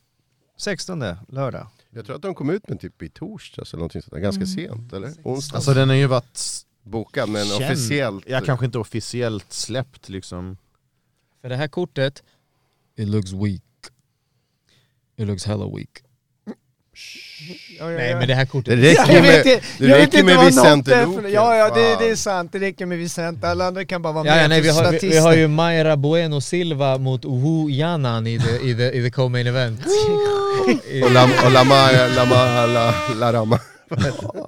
16 0.57 1.05
lördag. 1.29 1.67
Jag 1.91 2.07
tror 2.07 2.17
att 2.17 2.23
de 2.23 2.35
kom 2.35 2.51
ut 2.51 2.69
med 2.69 2.81
typ 2.81 3.03
i 3.03 3.09
torsdags 3.09 3.73
eller 3.73 3.79
någonting 3.79 4.03
sånt 4.03 4.13
där, 4.13 4.21
ganska 4.21 4.47
sent 4.47 4.93
eller? 4.93 5.13
Onsdag. 5.23 5.57
Alltså 5.57 5.75
den 5.75 5.89
har 5.89 5.97
ju 5.97 6.07
varit 6.07 6.41
Bokad 6.83 7.29
men 7.29 7.47
känd. 7.47 7.63
officiellt. 7.65 8.25
Ja, 8.29 8.41
kanske 8.41 8.67
inte 8.67 8.79
officiellt 8.79 9.53
släppt 9.53 10.09
liksom. 10.09 10.57
För 11.41 11.49
det 11.49 11.57
här 11.57 11.69
kortet, 11.69 12.23
it 12.97 13.09
looks 13.09 13.33
weak. 13.33 13.63
It 15.17 15.27
looks 15.27 15.45
hella 15.45 15.67
weak. 15.77 16.03
Nej 17.81 18.15
men 18.15 18.29
det 18.29 18.35
här 18.35 18.47
kortet, 18.47 18.81
Det 18.83 18.91
räcker 18.91 19.23
med, 19.23 19.47
inte- 19.47 19.61
det 19.79 19.87
räcker 19.89 20.03
inte 20.19 20.23
med 20.23 20.47
Vicente 20.47 21.07
Luque. 21.07 21.29
Ja, 21.31 21.57
ja 21.57 21.75
det, 21.75 21.97
det 22.05 22.11
är 22.11 22.17
sant. 22.17 22.53
Det 22.53 22.59
räcker 22.59 22.87
med 22.87 22.99
Vicente. 22.99 23.49
Alla 23.49 23.67
andra 23.67 23.85
kan 23.85 24.03
bara 24.03 24.13
vara 24.13 24.27
Ja, 24.27 24.35
med 24.35 24.45
ja, 24.45 24.49
nej, 24.49 24.61
vi, 24.61 24.69
har, 24.69 24.93
vi, 24.93 24.99
vi 25.09 25.19
har 25.19 25.35
ju 25.35 25.49
Mayra 25.49 25.97
Bueno 25.97 26.41
Silva 26.41 26.99
mot 26.99 27.25
Wu 27.25 27.71
Yanan 27.71 28.27
i 28.27 28.39
the, 28.39 28.69
i 28.69 28.75
the, 28.75 28.99
i 28.99 29.03
the 29.03 29.11
co-main 29.11 29.47
event. 29.47 29.81
Och 31.05 31.11
Lam, 31.13 31.31
och 31.45 31.51
Lama, 31.53 31.91
La, 32.67 32.95
La 33.21 33.33
Rama. 33.33 33.59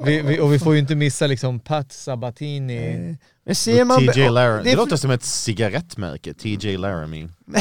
vi, 0.04 0.20
vi, 0.22 0.40
och 0.40 0.52
vi 0.52 0.58
får 0.58 0.74
ju 0.74 0.80
inte 0.80 0.94
missa 0.94 1.26
liksom 1.26 1.60
Pat 1.60 1.92
Sabatini. 1.92 3.16
Men 3.46 3.54
ser 3.54 3.84
man... 3.84 4.06
TJ 4.06 4.28
Laramie. 4.28 4.64
det 4.64 4.70
Det, 4.70 4.76
låter 4.76 4.96
som 4.96 5.10
ett 5.10 5.24
cigarettmärke, 5.24 6.34
TJ 6.34 6.76
Laramie. 6.76 7.28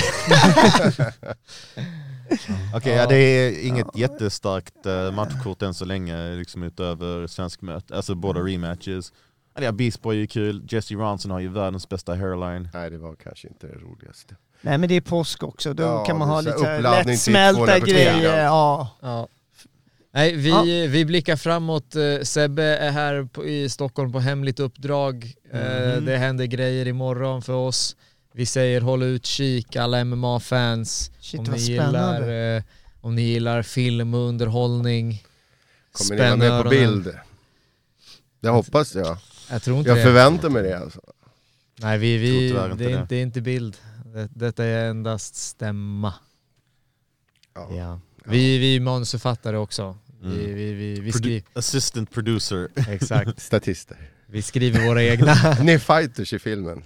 Okej, 2.76 2.94
ja, 2.94 3.06
det 3.08 3.16
är 3.16 3.68
inget 3.68 3.88
jättestarkt 3.96 4.86
uh, 4.86 5.12
matchkort 5.12 5.62
än 5.62 5.74
så 5.74 5.86
länge, 5.86 6.36
liksom 6.36 6.64
utöver 6.64 7.28
svensk 7.28 7.62
möte. 7.62 7.96
Alltså 7.96 8.16
båda 8.16 8.40
rematches. 8.40 9.14
Ja, 9.56 9.64
ja, 9.64 9.72
Beast 9.72 10.02
Boy 10.02 10.16
är 10.16 10.20
ju 10.20 10.28
kul, 10.28 10.64
Jesse 10.70 10.94
Ronson 10.94 11.32
har 11.32 11.40
ju 11.40 11.48
världens 11.48 11.90
bästa 11.90 12.16
hairline. 12.16 12.70
Nej 12.74 12.90
det 12.90 12.98
var 12.98 13.16
kanske 13.16 13.48
inte 13.48 13.68
det 13.68 13.74
roligaste. 13.76 14.36
Nej 14.62 14.78
men 14.78 14.90
det 14.90 14.96
är 14.96 15.02
påsk 15.02 15.44
också, 15.44 15.74
då 15.74 15.84
Ja, 15.84 16.04
kan 16.06 16.18
man 16.18 16.30
ha 16.30 16.42
lite 16.42 16.80
lättsmälta 16.82 17.56
240. 17.66 17.94
grejer. 17.94 18.44
Ja. 18.44 18.90
Ja. 19.02 19.28
Nej, 20.14 20.36
vi, 20.36 20.50
Ja. 20.50 20.62
vi 20.90 21.06
blickar 21.06 21.36
framåt. 21.36 21.96
Eh, 21.96 22.22
Sebbe 22.24 22.64
är 22.64 22.92
här 22.92 23.24
på, 23.34 23.46
i 23.46 23.70
Stockholm 23.70 24.12
på 24.12 24.20
hemligt 24.20 24.60
uppdrag. 24.60 25.34
Eh, 25.54 25.60
Mhm. 25.96 26.06
Det 26.06 26.18
händer 26.18 26.46
grejer 26.46 26.88
imorgon 26.88 27.42
för 27.42 27.54
oss. 27.54 27.96
Vi 28.38 28.46
säger 28.46 28.82
håll 28.82 29.04
utkik 29.04 29.76
alla 29.76 30.04
MMA-fans. 30.06 31.12
Shit 31.20 31.40
om, 31.40 31.46
vad 31.46 31.56
ni 31.56 31.60
spännande. 31.66 32.20
gillar, 32.20 32.56
eh, 32.58 32.64
om 33.02 33.16
ni 33.16 33.22
gillar 33.22 33.62
film 33.64 34.14
och 34.14 34.20
underhållning. 34.28 35.24
Kommer 35.92 36.16
ni 36.16 36.22
vara 36.22 36.36
med 36.36 36.64
på 36.64 36.70
bild? 36.70 37.14
Det 38.40 38.50
hoppas 38.50 38.96
jag. 38.96 39.18
Jag 39.50 39.64
tror 39.64 39.78
inte 39.78 39.90
Jag 39.90 39.98
det. 39.98 40.04
förväntar 40.04 40.50
mig 40.50 40.64
det 40.64 40.80
alltså. 40.80 41.02
Nej, 41.76 41.98
vi, 41.98 42.18
vi, 42.18 42.50
det, 42.50 42.58
är 42.58 42.72
inte, 42.72 43.06
det 43.10 43.16
är 43.16 43.22
inte 43.24 43.42
bild. 43.42 43.78
Det, 44.06 44.30
detta 44.36 44.66
är 44.66 44.90
endast 44.90 45.36
stämma. 45.36 46.14
Ja. 47.56 47.76
Ja. 47.76 48.00
Vi, 48.26 48.58
vi 48.58 48.76
är 48.76 48.80
manusförfattare 48.80 49.58
också. 49.58 49.98
Vi, 50.22 50.28
Mm. 50.28 50.56
vi, 50.56 50.74
vi, 50.74 51.00
vi, 51.00 51.12
Produ- 51.12 51.18
skri, 51.18 51.44
assistant 51.54 52.12
producer. 52.12 52.68
exakt. 52.90 53.42
Statister. 53.42 53.98
vi 54.26 54.42
skriver 54.42 54.86
våra 54.88 55.04
egna. 55.04 55.34
Ni 55.62 55.72
är 55.72 55.80
fighters 55.80 56.34
i 56.34 56.40
filmen. 56.40 56.84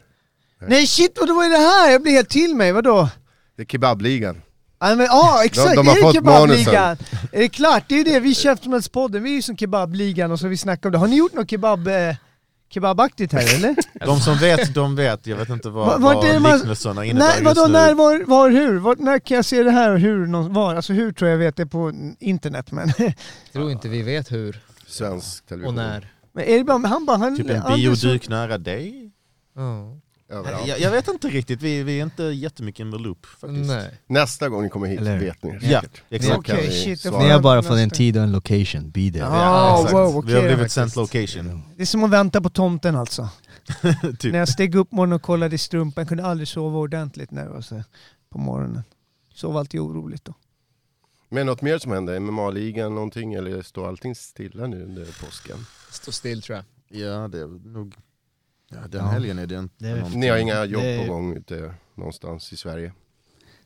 Nej 0.68 0.88
shit, 0.88 1.18
vad 1.20 1.46
är 1.46 1.50
det 1.50 1.58
här? 1.58 1.92
Jag 1.92 2.02
blir 2.02 2.12
helt 2.12 2.30
till 2.30 2.56
mig, 2.56 2.72
vadå? 2.72 3.10
Det 3.56 3.62
är 3.62 3.66
kebabligan. 3.66 4.42
Ja 4.80 4.96
men, 4.96 5.08
ah, 5.12 5.44
exakt, 5.44 5.70
De- 5.70 5.76
de 5.76 5.88
har 5.88 5.94
är 5.94 5.96
det 5.98 6.02
fått 6.02 6.16
kebabligan? 6.16 6.98
Är 7.32 7.40
det 7.40 7.50
klart? 7.50 7.84
Det 7.88 7.96
är 7.96 7.98
ju 7.98 8.04
det, 8.04 8.20
vi 8.20 8.36
Käftsmällspodden, 8.36 9.24
vi 9.24 9.30
är 9.32 9.36
ju 9.36 9.42
som 9.42 9.58
kebabligan 9.58 10.32
och 10.32 10.40
så 10.40 10.48
vi 10.48 10.58
snackar 10.58 10.90
om 10.90 10.92
det. 10.94 10.98
Har 10.98 11.08
ni 11.08 11.16
gjort 11.18 11.34
något 11.34 11.50
kebab, 11.50 11.88
eh, 11.88 12.16
kebabaktigt 12.74 13.34
här 13.34 13.56
eller? 13.56 13.76
De 14.06 14.20
som 14.20 14.38
vet, 14.38 14.74
de 14.74 14.96
vet. 14.96 15.28
Jag 15.28 15.38
vet 15.38 15.50
inte 15.50 15.70
Va- 15.70 15.86
vad, 15.86 16.02
vart 16.02 16.16
vad 16.16 16.42
man- 16.42 16.58
liknelserna 16.58 17.06
innebär 17.06 17.28
Nej, 17.28 17.44
just 17.44 17.46
vadå, 17.58 17.68
nu. 17.68 17.74
när, 17.74 17.94
var, 17.94 18.24
var, 18.26 18.50
hur? 18.50 18.78
Var, 18.80 18.96
när 18.96 19.20
kan 19.20 19.36
jag 19.36 19.46
se 19.46 19.64
det 19.64 19.72
här 19.72 19.92
och 19.92 20.00
hur? 20.00 20.26
Någon, 20.28 20.54
var? 20.54 20.76
Alltså 20.76 20.94
hur 20.94 21.12
tror 21.12 21.30
jag 21.30 21.38
vet 21.38 21.56
det 21.56 21.66
på 21.66 21.94
internet 22.20 22.72
men... 22.72 22.94
tror 23.54 23.72
inte 23.72 23.90
vi 23.90 24.02
vet 24.02 24.32
hur 24.32 24.60
Svensk 24.88 25.46
television. 25.46 25.78
och 25.80 25.84
när. 25.86 26.14
men 26.34 26.44
är 26.44 26.58
det 26.58 26.64
bara, 26.64 26.88
han 26.88 27.06
bara... 27.06 27.18
Han, 27.18 27.38
Typ 27.38 27.50
en 27.50 27.76
bioduk 27.76 28.30
nära 28.30 28.58
dig? 28.58 29.12
Ja. 29.56 29.98
Överallt. 30.32 30.68
Jag, 30.68 30.80
jag 30.80 30.92
vet 30.92 31.08
inte 31.08 31.28
riktigt, 31.28 31.62
vi, 31.62 31.84
vi 31.84 32.00
är 32.00 32.04
inte 32.04 32.24
jättemycket 32.24 32.92
the 32.92 32.98
loop 32.98 33.26
faktiskt. 33.26 33.68
Nej. 33.70 34.00
Nästa 34.08 34.50
gång 34.50 34.64
ni 34.64 34.70
kommer 34.70 34.88
hit 34.88 35.00
Eller- 35.00 35.20
vet 35.20 35.44
ni 35.44 35.58
Ja, 35.62 35.82
exakt. 36.10 36.50
Vi 36.50 36.72
shit, 36.72 36.88
jag 36.88 37.00
svara. 37.00 37.14
får- 37.14 37.24
Ni 37.24 37.30
har 37.30 37.40
bara 37.40 37.64
fått 37.64 37.78
en 37.78 37.90
tid 37.90 38.18
och 38.18 38.24
en 38.24 38.32
location, 38.32 38.92
be 38.92 39.12
there. 39.12 39.18
Ja, 39.20 39.76
exakt. 39.78 39.94
wow, 39.94 40.14
vi 40.14 40.20
okej 40.20 40.36
har 40.50 40.56
blivit 40.56 40.72
sent 40.72 40.96
location. 40.96 41.64
Det 41.76 41.82
är 41.82 41.86
som 41.86 42.04
att 42.04 42.10
vänta 42.10 42.42
på 42.42 42.50
tomten 42.50 42.96
alltså. 42.96 43.30
typ. 44.20 44.32
När 44.32 44.40
jag 44.40 44.50
steg 44.50 44.76
upp 44.76 44.92
morgonen 44.92 45.16
och 45.16 45.22
kollade 45.22 45.56
i 45.56 45.58
strumpan, 45.58 46.06
kunde 46.06 46.26
aldrig 46.26 46.48
sova 46.48 46.78
ordentligt 46.80 47.32
när 47.32 47.44
det 47.44 47.50
var 47.50 47.62
så 47.62 47.84
på 48.30 48.38
morgonen. 48.40 48.84
Sov 49.34 49.58
alltid 49.58 49.80
oroligt 49.80 50.26
då. 50.26 50.34
Men 51.30 51.46
något 51.46 51.62
mer 51.62 51.78
som 51.80 51.92
händer? 51.92 52.20
MMA-ligan 52.20 52.96
någonting 52.96 53.34
eller 53.34 53.62
står 53.62 53.88
allting 53.88 54.16
stilla 54.16 54.68
nu 54.68 54.84
under 54.84 55.06
påsken? 55.06 55.58
Stå 55.92 56.12
still 56.12 56.42
tror 56.42 56.56
jag. 56.90 57.02
Ja, 57.02 57.28
det 57.28 57.40
är 57.40 57.68
nog... 57.74 57.94
Ja, 58.72 58.78
den 58.90 59.02
Ja. 59.06 59.12
helgen 59.12 59.40
är 59.40 59.46
det 59.48 59.56
inte 59.56 59.74
Det 59.78 59.88
är-. 59.90 60.10
Ni 60.16 60.28
har 60.28 60.38
inga 60.38 60.66
jobb 60.66 60.84
Det- 60.84 61.06
på 61.08 61.14
gång 61.14 61.36
ute 61.38 61.74
någonstans 61.98 62.54
i 62.54 62.58
Sverige? 62.58 62.92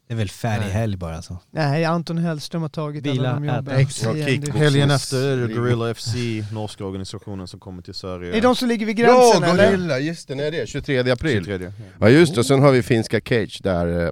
Det 0.07 0.13
är 0.13 0.17
väl 0.17 0.29
färdig 0.29 0.63
Nej. 0.65 0.71
helg 0.73 0.97
bara 0.97 1.15
alltså. 1.15 1.37
Nej, 1.51 1.85
Anton 1.85 2.17
Hellström 2.17 2.61
har 2.61 2.69
tagit 2.69 3.05
Vila, 3.05 3.29
alla 3.29 3.39
de 3.39 3.45
jobben. 3.55 3.87
Ja. 4.03 4.53
Helgen 4.53 4.91
efter 4.91 5.27
är 5.27 5.47
det. 5.47 5.53
Gorilla 5.53 5.93
FC, 5.93 6.15
norska 6.53 6.85
organisationen 6.85 7.47
som 7.47 7.59
kommer 7.59 7.81
till 7.81 7.93
Sverige. 7.93 8.29
Är 8.29 8.33
det 8.33 8.41
de 8.41 8.55
som 8.55 8.67
ligger 8.67 8.85
vid 8.85 8.99
Ja, 8.99 9.05
gränsen 9.05 9.43
eller? 9.43 9.71
Gorilla! 9.71 9.99
Just 9.99 10.27
det, 10.27 10.35
när 10.35 10.43
är 10.43 10.51
det? 10.51 10.67
23 10.67 11.11
april? 11.11 11.45
23. 11.45 11.71
Ja 11.99 12.09
just 12.09 12.33
det, 12.33 12.39
och 12.39 12.45
sen 12.45 12.61
har 12.61 12.71
vi 12.71 12.83
finska 12.83 13.21
Cage 13.21 13.59
där 13.63 14.05
eh, 14.05 14.11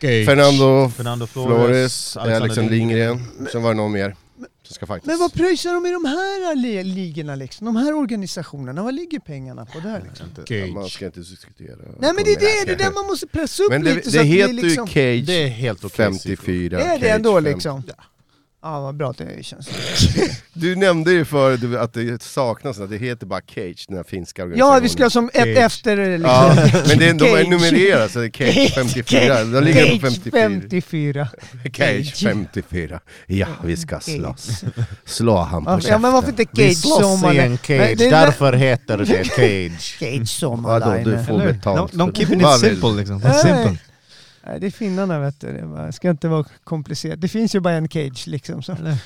Gage. 0.00 0.26
Fernando 0.26 0.88
Fernando 0.88 1.26
Flores, 1.26 2.12
Flores, 2.12 2.16
Alexander 2.16 2.72
Lindgren, 2.72 3.20
sen 3.52 3.62
var 3.62 3.70
det 3.70 3.76
någon 3.76 3.92
mer. 3.92 4.16
Som 4.62 4.74
ska 4.74 4.86
fightas. 4.86 5.06
Men 5.06 5.18
vad 5.18 5.32
pröjsar 5.32 5.74
de 5.74 5.86
i 5.86 5.90
de 5.90 6.04
här 6.04 6.54
li- 6.56 6.84
ligorna 6.84 7.34
liksom? 7.34 7.64
De 7.64 7.76
här 7.76 7.94
organisationerna, 7.94 8.82
vad 8.82 8.94
ligger 8.94 9.18
pengarna 9.20 9.66
på 9.66 9.80
där 9.80 10.02
liksom? 10.08 10.26
Ja, 10.48 10.66
man 10.66 10.88
ska 10.88 11.06
inte 11.06 11.20
diskutera. 11.20 11.76
Nej 11.98 12.12
men 12.14 12.24
det 12.24 12.32
är 12.32 12.40
det, 12.40 12.64
det 12.66 12.72
är 12.72 12.76
där 12.88 12.94
man 12.94 13.06
måste 13.06 13.26
pressa 13.26 13.62
upp 13.62 13.68
Men 13.70 13.84
det, 13.84 13.94
lite 13.94 14.10
så 14.10 14.16
det 14.16 14.20
att 14.20 14.26
heter 14.26 14.52
det 14.54 14.62
liksom... 14.62 14.86
ju 14.86 14.92
Cage 14.92 15.26
Det 15.26 15.42
är 15.42 15.48
helt 15.48 15.80
siffror. 15.80 15.88
54. 16.04 16.80
Är 16.80 16.98
det 16.98 17.08
ändå 17.08 17.34
50. 17.34 17.50
liksom? 17.54 17.82
Ja, 17.88 18.04
vad 18.62 18.94
bra 18.96 19.10
att 19.10 19.18
det 19.18 19.44
känns. 19.44 19.68
Du 20.54 20.76
nämnde 20.76 21.12
ju 21.12 21.24
förut 21.24 21.76
att 21.78 21.92
det 21.94 22.22
saknas, 22.22 22.80
att 22.80 22.90
det 22.90 22.96
heter 22.96 23.26
bara 23.26 23.40
Cage, 23.54 23.84
den 23.88 23.96
här 23.96 24.04
finska 24.04 24.42
Ja, 24.42 24.46
organisationen. 24.46 24.82
vi 24.82 24.88
ska 24.88 25.10
som 25.10 25.30
ett 25.34 25.58
efter 25.58 25.96
liksom. 25.96 26.30
Ja, 26.30 26.54
men 26.88 26.98
det 26.98 27.08
är, 27.08 27.14
de 27.14 27.24
är 27.24 27.44
numrerade, 27.50 28.08
så 28.08 28.18
det 28.18 28.24
är 28.26 28.30
Cage 28.30 28.72
54. 28.74 29.44
De 29.44 29.60
ligger 29.64 29.98
på 29.98 30.06
Cage 30.10 30.20
54. 30.32 30.72
54. 30.72 31.28
Cage 31.72 32.22
54. 32.22 33.00
Ja, 33.26 33.46
vi 33.64 33.76
ska 33.76 34.00
slåss. 34.00 34.64
Slå 35.04 35.36
han 35.36 35.64
på 35.64 35.70
Ja, 35.70 35.76
käften. 35.76 35.92
ja 35.92 35.98
men 35.98 36.12
varför 36.12 36.28
inte 36.28 36.44
Vi 36.52 36.74
Cage 36.74 36.76
slåss 36.76 37.34
i 37.34 37.38
en 37.38 37.58
cage, 37.58 37.96
därför 37.98 38.52
heter 38.52 38.98
det 38.98 39.06
cage. 39.36 39.96
Cage 39.98 40.42
Vadå, 40.42 41.10
du 41.10 41.24
får 41.24 41.38
betalt. 41.38 41.92
De, 41.92 41.98
de 41.98 42.08
för- 42.12 42.14
keeping 42.20 42.40
it 42.40 42.60
simple 42.60 42.90
liksom. 42.92 43.20
Simple. 43.20 43.76
Nej, 44.46 44.60
det 44.60 44.66
är 44.66 44.70
finnarna 44.70 45.18
vet 45.18 45.40
du. 45.40 45.52
Det 45.52 45.92
ska 45.92 46.10
inte 46.10 46.28
vara 46.28 46.44
komplicerat. 46.64 47.20
Det 47.20 47.28
finns 47.28 47.54
ju 47.54 47.60
bara 47.60 47.74
en 47.74 47.88
Cage 47.88 48.26
liksom. 48.26 48.62
Så. 48.62 48.72
Eller? 48.72 48.96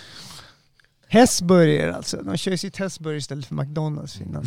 Hästburgare 1.08 1.94
alltså. 1.94 2.16
De 2.22 2.36
kör 2.36 2.50
ju 2.50 2.58
sitt 2.58 2.76
hästburgare 2.76 3.18
istället 3.18 3.46
för 3.46 3.54
McDonalds 3.54 4.14
Finland. 4.14 4.46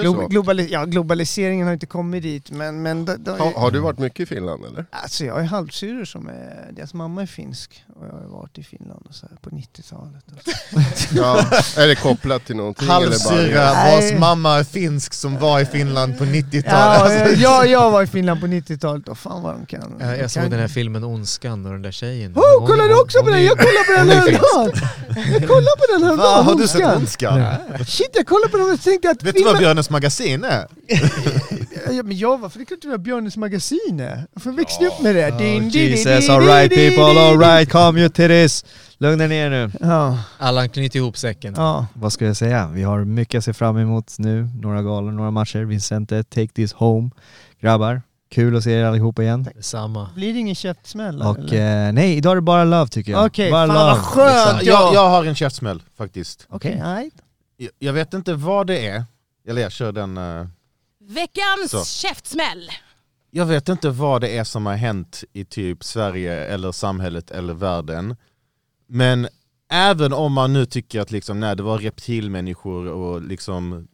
Glo 0.00 0.14
så? 0.14 0.28
globali 0.28 0.68
ja, 0.70 0.84
globaliseringen 0.84 1.66
har 1.66 1.74
inte 1.74 1.86
kommit 1.86 2.22
dit 2.22 2.50
men, 2.50 2.82
men 2.82 3.04
de, 3.04 3.16
de, 3.16 3.30
Har, 3.40 3.52
har 3.52 3.70
du 3.70 3.78
varit 3.78 3.98
mycket 3.98 4.20
i 4.20 4.26
Finland 4.26 4.64
eller? 4.64 4.86
Alltså 4.90 5.24
jag 5.24 5.34
har 5.34 5.42
halvsyrror 5.42 6.04
som 6.04 6.28
är, 6.28 6.70
deras 6.72 6.94
mamma 6.94 7.22
är 7.22 7.26
finsk 7.26 7.84
och 7.96 8.06
jag 8.06 8.12
har 8.12 8.28
varit 8.28 8.58
i 8.58 8.62
Finland 8.62 9.06
och 9.08 9.14
så 9.14 9.26
här, 9.26 9.36
på 9.36 9.50
90-talet. 9.50 10.24
Alltså. 10.36 11.14
Ja, 11.14 11.38
är 11.82 11.86
det 11.86 11.94
kopplat 11.94 12.44
till 12.44 12.56
någonting? 12.56 12.88
Halvsyrra 12.88 13.72
vars 13.74 14.12
mamma 14.20 14.58
är 14.58 14.64
finsk 14.64 15.14
som 15.14 15.38
var 15.38 15.60
i 15.60 15.66
Finland 15.66 16.18
på 16.18 16.24
90-talet. 16.24 17.22
Ja, 17.22 17.28
jag, 17.28 17.36
jag, 17.36 17.66
jag 17.66 17.90
var 17.90 18.02
i 18.02 18.06
Finland 18.06 18.40
på 18.40 18.46
90-talet 18.46 19.08
och 19.08 19.18
fan 19.18 19.42
vad 19.42 19.54
de 19.54 19.66
kan. 19.66 19.94
Jag, 20.00 20.18
jag 20.18 20.30
såg 20.30 20.42
kan. 20.42 20.50
den 20.50 20.60
här 20.60 20.68
filmen 20.68 21.04
Ondskan 21.04 21.66
och 21.66 21.72
den 21.72 21.82
där 21.82 21.90
tjejen. 21.90 22.32
Oh, 22.32 22.58
Hon- 22.58 22.68
kollar 22.68 22.84
du 22.88 23.00
också 23.00 23.22
på 23.22 23.30
den? 23.30 23.44
Jag 23.44 23.58
kollar 23.58 23.84
på 23.84 23.92
den 23.92 24.08
häromdagen! 24.18 24.88
Jag 25.40 25.48
kollar 25.48 25.76
på 25.76 25.92
den 25.92 26.00
Va, 26.00 26.06
häromdagen, 26.06 26.44
har 26.44 26.54
du 26.54 26.68
sett 26.68 26.96
Ondskan. 26.96 27.40
Shit, 27.86 28.10
jag 28.14 28.26
kollade 28.26 28.48
på 28.48 28.56
den 28.56 28.72
och 28.72 28.80
tänkte 28.80 29.10
att 29.10 29.22
Vet 29.22 29.34
du 29.34 29.44
vad 29.44 29.58
Björnes 29.58 29.90
magasin 29.90 30.44
är? 30.44 30.66
Ja, 31.90 32.02
men 32.02 32.18
jag, 32.18 32.40
varför 32.40 32.58
det 32.58 32.64
kan 32.64 32.74
inte 32.76 32.88
vara 32.88 32.98
Björnes 32.98 33.36
magasin 33.36 34.00
är? 34.00 34.26
Varför 34.32 34.50
växte 34.50 34.86
upp 34.86 35.00
med 35.00 35.14
det? 35.14 35.30
Oh, 35.32 35.38
Din, 35.38 35.70
din, 35.70 35.88
Jesus, 35.90 36.28
alright 36.28 36.74
people, 36.74 37.20
alright, 37.28 37.68
calm 37.70 37.96
your 37.98 38.08
titties. 38.08 38.64
Lugna 38.98 39.26
ner 39.26 39.50
nu. 39.50 39.70
Ja, 39.80 40.18
Allan 40.38 40.68
knyter 40.68 40.98
ihop 40.98 41.16
säcken. 41.16 41.54
ja. 41.56 41.86
Vad 41.94 42.12
ska 42.12 42.24
jag 42.26 42.36
säga? 42.36 42.68
Vi 42.72 42.82
har 42.82 43.04
mycket 43.04 43.38
att 43.38 43.44
se 43.44 43.52
fram 43.52 43.76
emot 43.78 44.14
nu. 44.18 44.48
Några 44.62 44.82
galor, 44.82 45.12
några 45.12 45.30
matcher. 45.30 45.58
Vincente, 45.64 46.24
take 46.24 46.48
this 46.48 46.72
home. 46.72 47.10
Grabbar, 47.60 48.02
kul 48.34 48.56
att 48.56 48.64
se 48.64 48.70
er 48.72 48.84
allihopa 48.84 49.22
igen. 49.22 49.48
Samma. 49.60 50.10
Blir 50.14 50.32
det 50.32 50.38
ingen 50.38 50.54
käftsmäll? 50.54 51.22
Och 51.22 51.38
eller? 51.38 51.86
eh, 51.88 51.92
nej, 51.92 52.16
idag 52.16 52.30
är 52.32 52.34
det 52.36 52.42
bara 52.42 52.64
love 52.64 52.88
tycker 52.88 53.12
jag. 53.12 53.26
Okej, 53.26 53.50
bara 53.50 53.66
fan 53.66 53.76
vad 53.76 53.98
skönt! 53.98 54.62
Jag, 54.62 54.82
jag, 54.82 54.94
jag 54.94 55.08
har 55.08 55.24
en 55.24 55.34
käftsmäll 55.34 55.82
faktiskt. 55.96 56.46
Okej, 56.50 56.78
nej. 56.82 57.10
Jag, 57.56 57.70
jag 57.78 57.92
vet 57.92 58.14
inte 58.14 58.34
vad 58.34 58.66
det 58.66 58.86
är, 58.86 59.04
eller 59.48 59.62
jag 59.62 59.72
kör 59.72 59.92
den... 59.92 60.16
eh, 60.16 60.46
Veckans 61.00 61.70
Så. 61.70 61.84
käftsmäll. 61.84 62.70
Jag 63.30 63.46
vet 63.46 63.68
inte 63.68 63.90
vad 63.90 64.20
det 64.20 64.36
är 64.38 64.44
som 64.44 64.66
har 64.66 64.74
hänt 64.74 65.24
i 65.32 65.44
typ 65.44 65.84
Sverige 65.84 66.44
eller 66.44 66.72
samhället 66.72 67.30
eller 67.30 67.54
världen. 67.54 68.16
Men 68.88 69.28
även 69.70 70.12
om 70.12 70.32
man 70.32 70.52
nu 70.52 70.66
tycker 70.66 71.00
att 71.00 71.10
liksom, 71.10 71.40
nej, 71.40 71.56
det 71.56 71.62
var 71.62 71.78
reptilmänniskor 71.78 72.86
och 72.88 73.22
liksom 73.22 73.88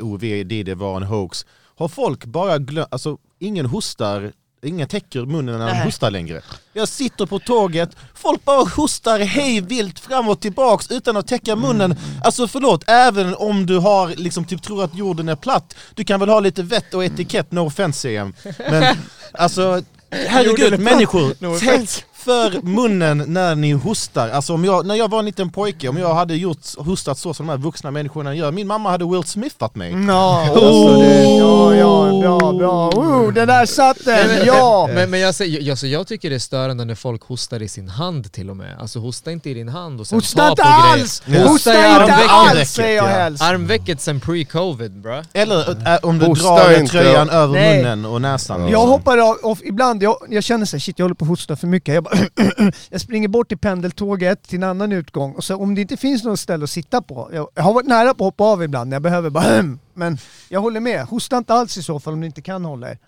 COVID 0.00 0.66
det 0.66 0.74
var 0.74 0.96
en 0.96 1.02
hoax. 1.02 1.46
Har 1.80 1.88
folk 1.88 2.24
bara 2.24 2.58
glömt, 2.58 2.88
alltså 2.90 3.16
ingen 3.38 3.66
hostar, 3.66 4.32
ingen 4.62 4.88
täcker 4.88 5.26
munnen 5.26 5.58
när 5.58 5.66
de 5.74 5.82
hostar 5.82 6.10
längre. 6.10 6.42
Jag 6.72 6.88
sitter 6.88 7.26
på 7.26 7.38
tåget, 7.38 7.96
folk 8.14 8.44
bara 8.44 8.64
hostar 8.64 9.18
hej 9.18 9.60
vilt 9.60 9.98
fram 9.98 10.28
och 10.28 10.40
tillbaks 10.40 10.90
utan 10.90 11.16
att 11.16 11.26
täcka 11.26 11.56
munnen. 11.56 11.96
Alltså 12.24 12.48
förlåt, 12.48 12.84
även 12.86 13.34
om 13.34 13.66
du 13.66 13.78
har 13.78 14.08
liksom 14.08 14.44
typ 14.44 14.62
tror 14.62 14.84
att 14.84 14.94
jorden 14.94 15.28
är 15.28 15.36
platt, 15.36 15.76
du 15.94 16.04
kan 16.04 16.20
väl 16.20 16.28
ha 16.28 16.40
lite 16.40 16.62
vett 16.62 16.94
och 16.94 17.04
etikett, 17.04 17.52
no 17.52 17.60
offense 17.60 18.10
jag. 18.10 18.32
Men 18.58 18.96
alltså, 19.32 19.82
herregud 20.10 20.80
människor, 20.80 21.58
täck 21.60 22.04
för 22.24 22.62
munnen 22.62 23.24
när 23.26 23.54
ni 23.54 23.72
hostar. 23.72 24.28
Alltså 24.28 24.54
om 24.54 24.64
jag, 24.64 24.86
när 24.86 24.94
jag 24.94 25.10
var 25.10 25.18
en 25.18 25.24
liten 25.24 25.50
pojke, 25.50 25.88
om 25.88 25.96
jag 25.96 26.14
hade 26.14 26.34
gjort, 26.36 26.58
hostat 26.78 27.18
så 27.18 27.34
som 27.34 27.46
de 27.46 27.50
här 27.52 27.58
vuxna 27.58 27.90
människorna 27.90 28.34
gör, 28.34 28.52
min 28.52 28.66
mamma 28.66 28.90
hade 28.90 29.04
Will 29.04 29.24
Smithat 29.24 29.74
mig. 29.74 29.94
Ja, 30.08 30.40
alltså 30.50 31.00
det, 31.00 31.24
ja, 31.24 31.74
ja, 31.74 32.20
bra, 32.22 32.52
bra. 32.52 32.88
Oh, 32.90 33.32
det 33.32 33.46
där 33.46 33.66
satt 33.66 34.04
den, 34.04 34.46
ja! 34.46 34.88
Men, 34.94 35.10
men 35.10 35.20
jag, 35.20 35.34
säger, 35.34 35.60
jag, 35.62 35.78
så 35.78 35.86
jag 35.86 36.06
tycker 36.06 36.30
det 36.30 36.36
är 36.36 36.38
störande 36.40 36.84
när 36.84 36.94
folk 36.94 37.22
hostar 37.22 37.62
i 37.62 37.68
sin 37.68 37.88
hand 37.88 38.32
till 38.32 38.50
och 38.50 38.56
med. 38.56 38.76
Alltså 38.80 38.98
hosta 38.98 39.30
inte 39.32 39.50
i 39.50 39.54
din 39.54 39.68
hand 39.68 40.00
och 40.00 40.06
sen 40.06 40.16
Hosta 40.18 40.42
ta 40.42 40.50
inte 40.50 40.62
på 40.62 40.68
grejer. 40.68 40.92
alls! 40.92 41.22
Ja. 41.26 41.48
Hosta 41.48 41.74
i 41.74 41.76
inte 41.76 41.88
armvecket. 42.02 42.30
alls 42.30 42.70
säger 42.70 42.96
jag 42.96 43.04
Ja. 43.04 43.08
helst! 43.08 43.42
Armvecket 43.42 44.00
sen 44.00 44.20
pre-covid 44.20 45.00
bra. 45.02 45.22
Eller 45.32 45.88
äh, 45.94 45.98
om 46.02 46.18
du 46.18 46.26
Hosta 46.26 46.54
drar 46.56 46.78
inte. 46.80 46.92
tröjan 46.92 47.30
över 47.30 47.54
Nej. 47.54 47.76
munnen 47.82 48.04
och 48.04 48.22
näsan. 48.22 48.62
Ja. 48.62 48.68
Jag 48.70 48.86
hoppar 48.86 49.18
av, 49.18 49.36
och 49.42 49.58
ibland, 49.62 50.02
jag, 50.02 50.16
jag 50.28 50.44
känner 50.44 50.72
här, 50.72 50.78
shit 50.78 50.98
jag 50.98 51.04
håller 51.04 51.14
på 51.14 51.24
att 51.24 51.28
hosta 51.28 51.56
för 51.56 51.66
mycket. 51.66 52.04
Jag, 52.90 53.00
springer 53.00 53.28
bort 53.28 53.48
till 53.48 53.58
pendeltåget 53.58 54.42
till 54.42 54.56
en 54.56 54.62
annan 54.62 54.92
utgång 54.92 55.32
och 55.32 55.44
så 55.44 55.56
om 55.56 55.74
det 55.74 55.80
inte 55.80 55.96
finns 55.96 56.24
något 56.24 56.40
ställe 56.40 56.64
att 56.64 56.70
sitta 56.70 57.02
på, 57.02 57.30
jag, 57.32 57.48
jag 57.54 57.62
har 57.62 57.72
varit 57.72 57.86
nära 57.86 58.14
på 58.14 58.24
att 58.24 58.26
hoppa 58.26 58.44
av 58.44 58.62
ibland 58.62 58.90
när 58.90 58.94
jag 58.94 59.02
behöver 59.02 59.30
bara 59.30 59.64
men 59.94 60.18
jag 60.48 60.60
håller 60.60 60.80
med. 60.80 61.04
Hosta 61.04 61.38
inte 61.38 61.54
alls 61.54 61.76
i 61.76 61.82
så 61.82 62.00
fall 62.00 62.12
om 62.12 62.20
du 62.20 62.26
inte 62.26 62.42
kan 62.42 62.64
hålla 62.64 62.90
er. 62.90 62.98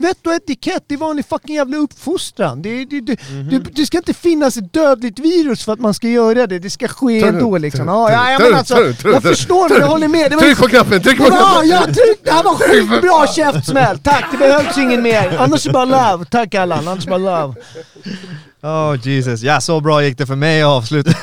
Vett 0.00 0.26
och 0.26 0.34
etikett, 0.34 0.84
det 0.86 0.94
är 0.94 0.98
vanlig 0.98 1.26
fucking 1.26 1.54
jävla 1.54 1.76
uppfostran. 1.76 2.62
Det, 2.62 2.84
det, 2.84 3.00
det, 3.00 3.18
det, 3.50 3.58
det 3.58 3.86
ska 3.86 3.96
inte 3.98 4.14
finnas 4.14 4.56
ett 4.56 4.72
dödligt 4.72 5.18
virus 5.18 5.64
för 5.64 5.72
att 5.72 5.80
man 5.80 5.94
ska 5.94 6.08
göra 6.08 6.46
det, 6.46 6.58
det 6.58 6.70
ska 6.70 6.88
ske 6.88 7.20
ändå 7.22 7.58
liksom. 7.58 7.88
Ja, 7.88 8.12
ja, 8.12 8.32
ja, 8.32 8.38
men 8.38 8.54
alltså, 8.54 8.94
jag 9.04 9.22
förstår 9.22 9.68
men 9.68 9.78
jag 9.80 9.86
håller 9.86 10.08
med. 10.08 10.30
Det 10.30 10.36
var 10.36 10.42
Tryck 10.42 10.58
på 10.58 10.68
knappen, 10.68 11.02
tryck 11.02 11.18
på 11.18 11.24
Ja, 11.24 11.30
knappen! 11.30 11.68
jag 11.68 11.84
tryckte! 11.84 12.24
Det 12.24 12.30
här 12.30 12.44
var 12.44 12.54
skitbra 12.54 13.26
käftsmäll! 13.26 13.98
Tack, 13.98 14.24
det 14.32 14.38
behövs 14.38 14.78
ingen 14.78 15.02
mer. 15.02 15.36
Annars 15.38 15.66
är 15.66 15.72
bara 15.72 15.84
love. 15.84 16.24
Tack 16.24 16.54
Allan, 16.54 16.88
annars 16.88 17.06
är 17.06 17.10
bara 17.10 17.46
love. 17.46 17.54
Oh 18.62 19.08
Jesus, 19.08 19.42
ja 19.42 19.60
så 19.60 19.80
bra 19.80 20.02
gick 20.02 20.18
det 20.18 20.26
för 20.26 20.36
mig 20.36 20.62
att 20.62 20.68
avsluta. 20.68 21.10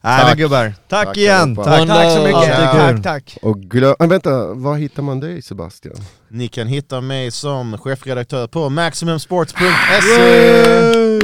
Nej 0.00 0.24
men 0.24 0.36
gubbar, 0.36 0.74
tack, 0.88 1.06
Tack 1.06 1.16
igen! 1.16 1.40
allihopa. 1.40 1.64
Tack, 1.64 1.88
Tack 1.88 2.12
så 2.12 2.18
mycket. 2.22 2.36
Alltid 2.36 2.70
kul. 2.80 3.02
Tack, 3.02 3.02
tack. 3.02 3.38
Och 3.42 3.60
glöm, 3.60 3.94
äh, 4.00 4.06
vänta, 4.06 4.54
var 4.54 4.76
hittar 4.76 5.02
man 5.02 5.20
dig 5.20 5.42
Sebastian? 5.42 5.96
Ni 6.28 6.48
kan 6.48 6.66
hitta 6.66 7.00
mig 7.00 7.30
som 7.30 7.78
chefredaktör 7.78 8.46
på 8.46 8.68
maximumsports.se 8.68 11.20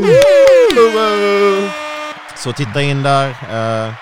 Så 2.36 2.52
titta 2.52 2.82
in 2.82 3.02
där. 3.02 3.28
Eh, 3.28 3.92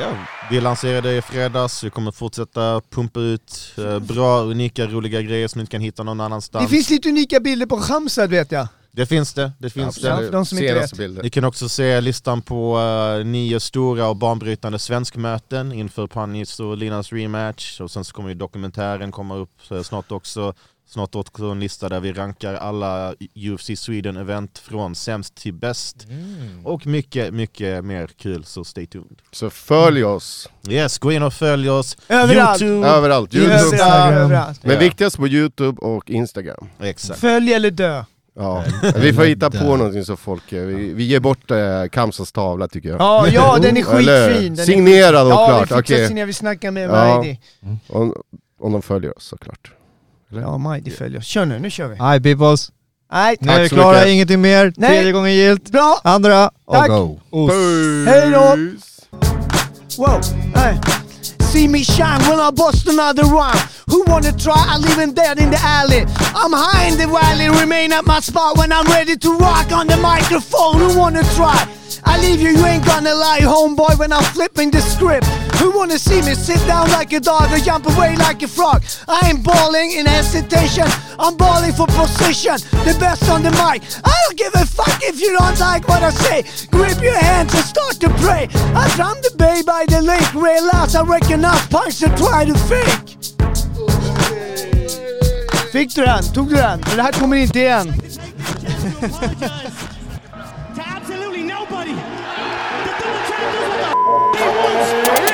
ja, 0.00 0.08
vi 0.50 0.60
lanserade 0.60 1.16
i 1.16 1.22
fredags, 1.22 1.84
vi 1.84 1.90
kommer 1.90 2.12
fortsätta 2.12 2.80
pumpa 2.90 3.20
ut 3.20 3.74
eh, 3.78 3.98
bra, 3.98 4.40
unika, 4.42 4.86
roliga 4.86 5.22
grejer 5.22 5.48
som 5.48 5.58
ni 5.58 5.60
inte 5.60 5.70
kan 5.70 5.80
hitta 5.80 6.02
någon 6.02 6.20
annanstans. 6.20 6.64
Det 6.64 6.68
finns 6.76 6.90
lite 6.90 7.08
unika 7.08 7.40
bilder 7.40 7.66
på 7.66 7.80
Khamsad 7.80 8.30
vet 8.30 8.52
jag. 8.52 8.68
Det 8.92 9.06
finns 9.06 9.34
det. 9.34 9.52
det, 9.58 9.70
finns 9.70 10.02
Ja, 10.02 10.16
det. 10.16 10.26
för 10.26 10.32
de 10.32 10.46
som 10.46 10.58
inte 10.58 10.74
vet. 10.74 10.96
bilder. 10.98 11.22
Ni 11.22 11.30
kan 11.30 11.44
också 11.44 11.68
se 11.68 12.00
listan 12.00 12.42
på 12.42 12.78
eh, 13.20 13.26
nio 13.26 13.60
stora 13.60 14.08
och 14.08 14.16
banbrytande 14.16 14.78
svenskmöten 14.78 15.72
inför 15.72 16.06
Panis 16.06 16.60
och 16.60 16.76
Linas 16.76 17.12
rematch. 17.12 17.80
Och 17.80 17.90
sen 17.90 18.04
så 18.04 18.12
kommer 18.14 18.28
ju 18.28 18.34
dokumentären 18.34 19.12
komma 19.12 19.36
upp 19.36 19.50
snart 19.84 20.12
också. 20.12 20.54
Snart 20.88 21.14
också 21.14 21.44
en 21.44 21.60
lista 21.60 21.88
där 21.88 22.00
vi 22.00 22.12
rankar 22.12 22.54
alla 22.54 23.12
UFC 23.34 23.70
Sweden-event 23.70 24.58
från 24.62 24.94
sämst 24.94 25.34
till 25.34 25.52
bäst. 25.54 26.06
Och 26.64 26.86
mycket, 26.86 27.34
mycket 27.34 27.84
mer 27.84 28.06
kul, 28.06 28.44
så 28.44 28.64
stay 28.64 28.86
tuned. 28.86 29.22
Så 29.32 29.50
följ 29.50 30.04
oss 30.04 30.48
Yes, 30.68 30.98
gå 30.98 31.12
in 31.12 31.22
och 31.22 31.34
följ 31.34 31.70
oss. 31.70 31.96
Överallt. 32.08 32.62
Youtube. 32.62 32.86
överallt, 32.88 33.34
Youtube. 33.34 33.54
Instagram. 33.62 34.14
överallt. 34.14 34.64
Men 34.64 34.78
viktigast 34.78 35.16
på 35.16 35.28
Youtube 35.28 35.80
och 35.80 36.10
Instagram. 36.10 36.68
Exakt. 36.80 37.20
Följ 37.20 37.52
eller 37.54 37.70
dö. 37.70 38.04
Ja. 38.38 38.64
Vi 38.96 39.12
får 39.12 39.24
hitta 39.24 39.50
på 39.50 39.76
någonting 39.76 40.04
så 40.04 40.16
folk, 40.16 40.52
eh, 40.52 40.62
vi, 40.64 40.94
vi 40.94 41.04
ger 41.04 41.20
bort 41.20 41.50
eh, 41.50 41.58
Kamsas 41.92 42.32
tavla 42.32 42.68
tycker 42.68 42.88
jag. 42.88 43.00
Ja, 43.00 43.28
ja 43.28 43.58
den 43.62 43.76
är 43.76 43.82
skitfin. 43.82 44.54
Den 44.54 44.62
är 44.62 44.64
signerad 44.66 45.26
och 45.26 45.32
Ja, 45.32 45.46
klart, 45.46 45.62
vi 45.62 45.66
fixar 45.66 45.78
okej. 45.80 46.06
signerad. 46.08 46.26
Vi 46.26 46.32
snackar 46.32 46.70
med 46.70 46.82
Ja. 46.90 47.18
Majdi. 47.18 47.40
Om, 47.88 48.14
om 48.60 48.72
de 48.72 48.82
följer 48.82 49.16
oss 49.16 49.24
såklart. 49.24 49.72
Ja, 50.28 50.58
Majdi 50.58 50.90
följer 50.90 51.18
oss. 51.18 51.26
Kör 51.26 51.44
nu, 51.46 51.58
nu 51.58 51.70
kör 51.70 51.88
vi. 51.88 51.94
Hi 51.94 52.20
peoples, 52.20 52.72
Nej, 53.12 53.36
nu 53.40 53.52
är 53.52 53.62
vi 53.62 53.68
så 53.68 53.74
klara, 53.74 53.96
mycket. 53.96 54.08
ingenting 54.12 54.40
mer. 54.40 54.72
Nej. 54.76 54.90
Tredje 54.90 55.12
gången 55.12 55.34
gilt. 55.34 55.70
bra! 55.70 56.00
Andra, 56.04 56.50
och 56.64 56.74
Tack. 56.74 56.88
go. 56.88 57.18
Hej 58.06 58.30
då! 58.30 58.56
Whoa, 59.98 60.20
hey. 60.54 60.74
See 61.52 61.68
me 61.68 61.84
shine 61.84 62.18
when 62.30 62.40
I 62.40 62.50
bust 62.50 62.88
another 62.88 63.24
rhyme. 63.24 63.68
Who 63.90 64.04
wanna 64.06 64.32
try? 64.32 64.54
I 64.56 64.78
leave 64.78 64.96
him 64.96 65.12
dead 65.12 65.38
in 65.38 65.50
the 65.50 65.58
alley. 65.60 66.06
I'm 66.34 66.50
high 66.50 66.86
in 66.86 66.96
the 66.96 67.06
valley, 67.06 67.50
remain 67.60 67.92
at 67.92 68.06
my 68.06 68.20
spot 68.20 68.56
when 68.56 68.72
I'm 68.72 68.86
ready 68.86 69.18
to 69.18 69.36
rock 69.36 69.70
on 69.70 69.86
the 69.86 69.98
microphone. 69.98 70.78
Who 70.78 70.98
wanna 70.98 71.22
try? 71.34 71.68
I 72.04 72.18
leave 72.20 72.40
you, 72.40 72.50
you 72.50 72.64
ain't 72.66 72.84
gonna 72.84 73.14
lie, 73.14 73.40
homeboy, 73.40 73.98
when 73.98 74.12
I'm 74.12 74.22
flipping 74.34 74.70
the 74.70 74.80
script. 74.80 75.26
Who 75.60 75.70
wanna 75.76 75.98
see 75.98 76.20
me 76.22 76.34
sit 76.34 76.64
down 76.66 76.90
like 76.90 77.12
a 77.12 77.20
dog 77.20 77.52
or 77.52 77.58
jump 77.58 77.86
away 77.86 78.16
like 78.16 78.42
a 78.42 78.48
frog? 78.48 78.82
I 79.08 79.30
ain't 79.30 79.44
balling 79.44 79.92
in 79.92 80.06
hesitation, 80.06 80.86
I'm 81.18 81.36
balling 81.36 81.72
for 81.72 81.86
position. 81.86 82.56
The 82.84 82.96
best 82.98 83.28
on 83.28 83.42
the 83.42 83.50
mic. 83.62 83.82
I 84.04 84.14
don't 84.24 84.36
give 84.36 84.54
a 84.54 84.66
fuck 84.66 84.98
if 85.02 85.20
you 85.20 85.36
don't 85.38 85.58
like 85.60 85.86
what 85.88 86.02
I 86.02 86.10
say. 86.10 86.42
Grip 86.70 87.00
your 87.02 87.16
hands 87.16 87.54
and 87.54 87.64
start 87.64 88.00
to 88.00 88.08
pray. 88.24 88.48
I 88.74 88.88
from 88.90 89.16
the 89.22 89.32
bay 89.36 89.62
by 89.64 89.84
the 89.86 90.02
lake, 90.02 90.34
realize 90.34 90.94
I 90.94 91.02
recognize 91.02 91.66
punch 91.68 91.98
to 92.00 92.08
try 92.16 92.44
to 92.44 92.54
fake. 92.70 93.16
Fick 95.72 95.94
du 95.94 96.04
den? 96.04 96.22
Tog 96.22 96.48
du 96.48 96.54
den? 96.54 96.82
För 96.82 96.96
det 96.96 97.02
här 97.02 97.12
kommer 97.12 97.36
inte 97.36 97.58
igen. 97.58 97.94
to 104.04 105.31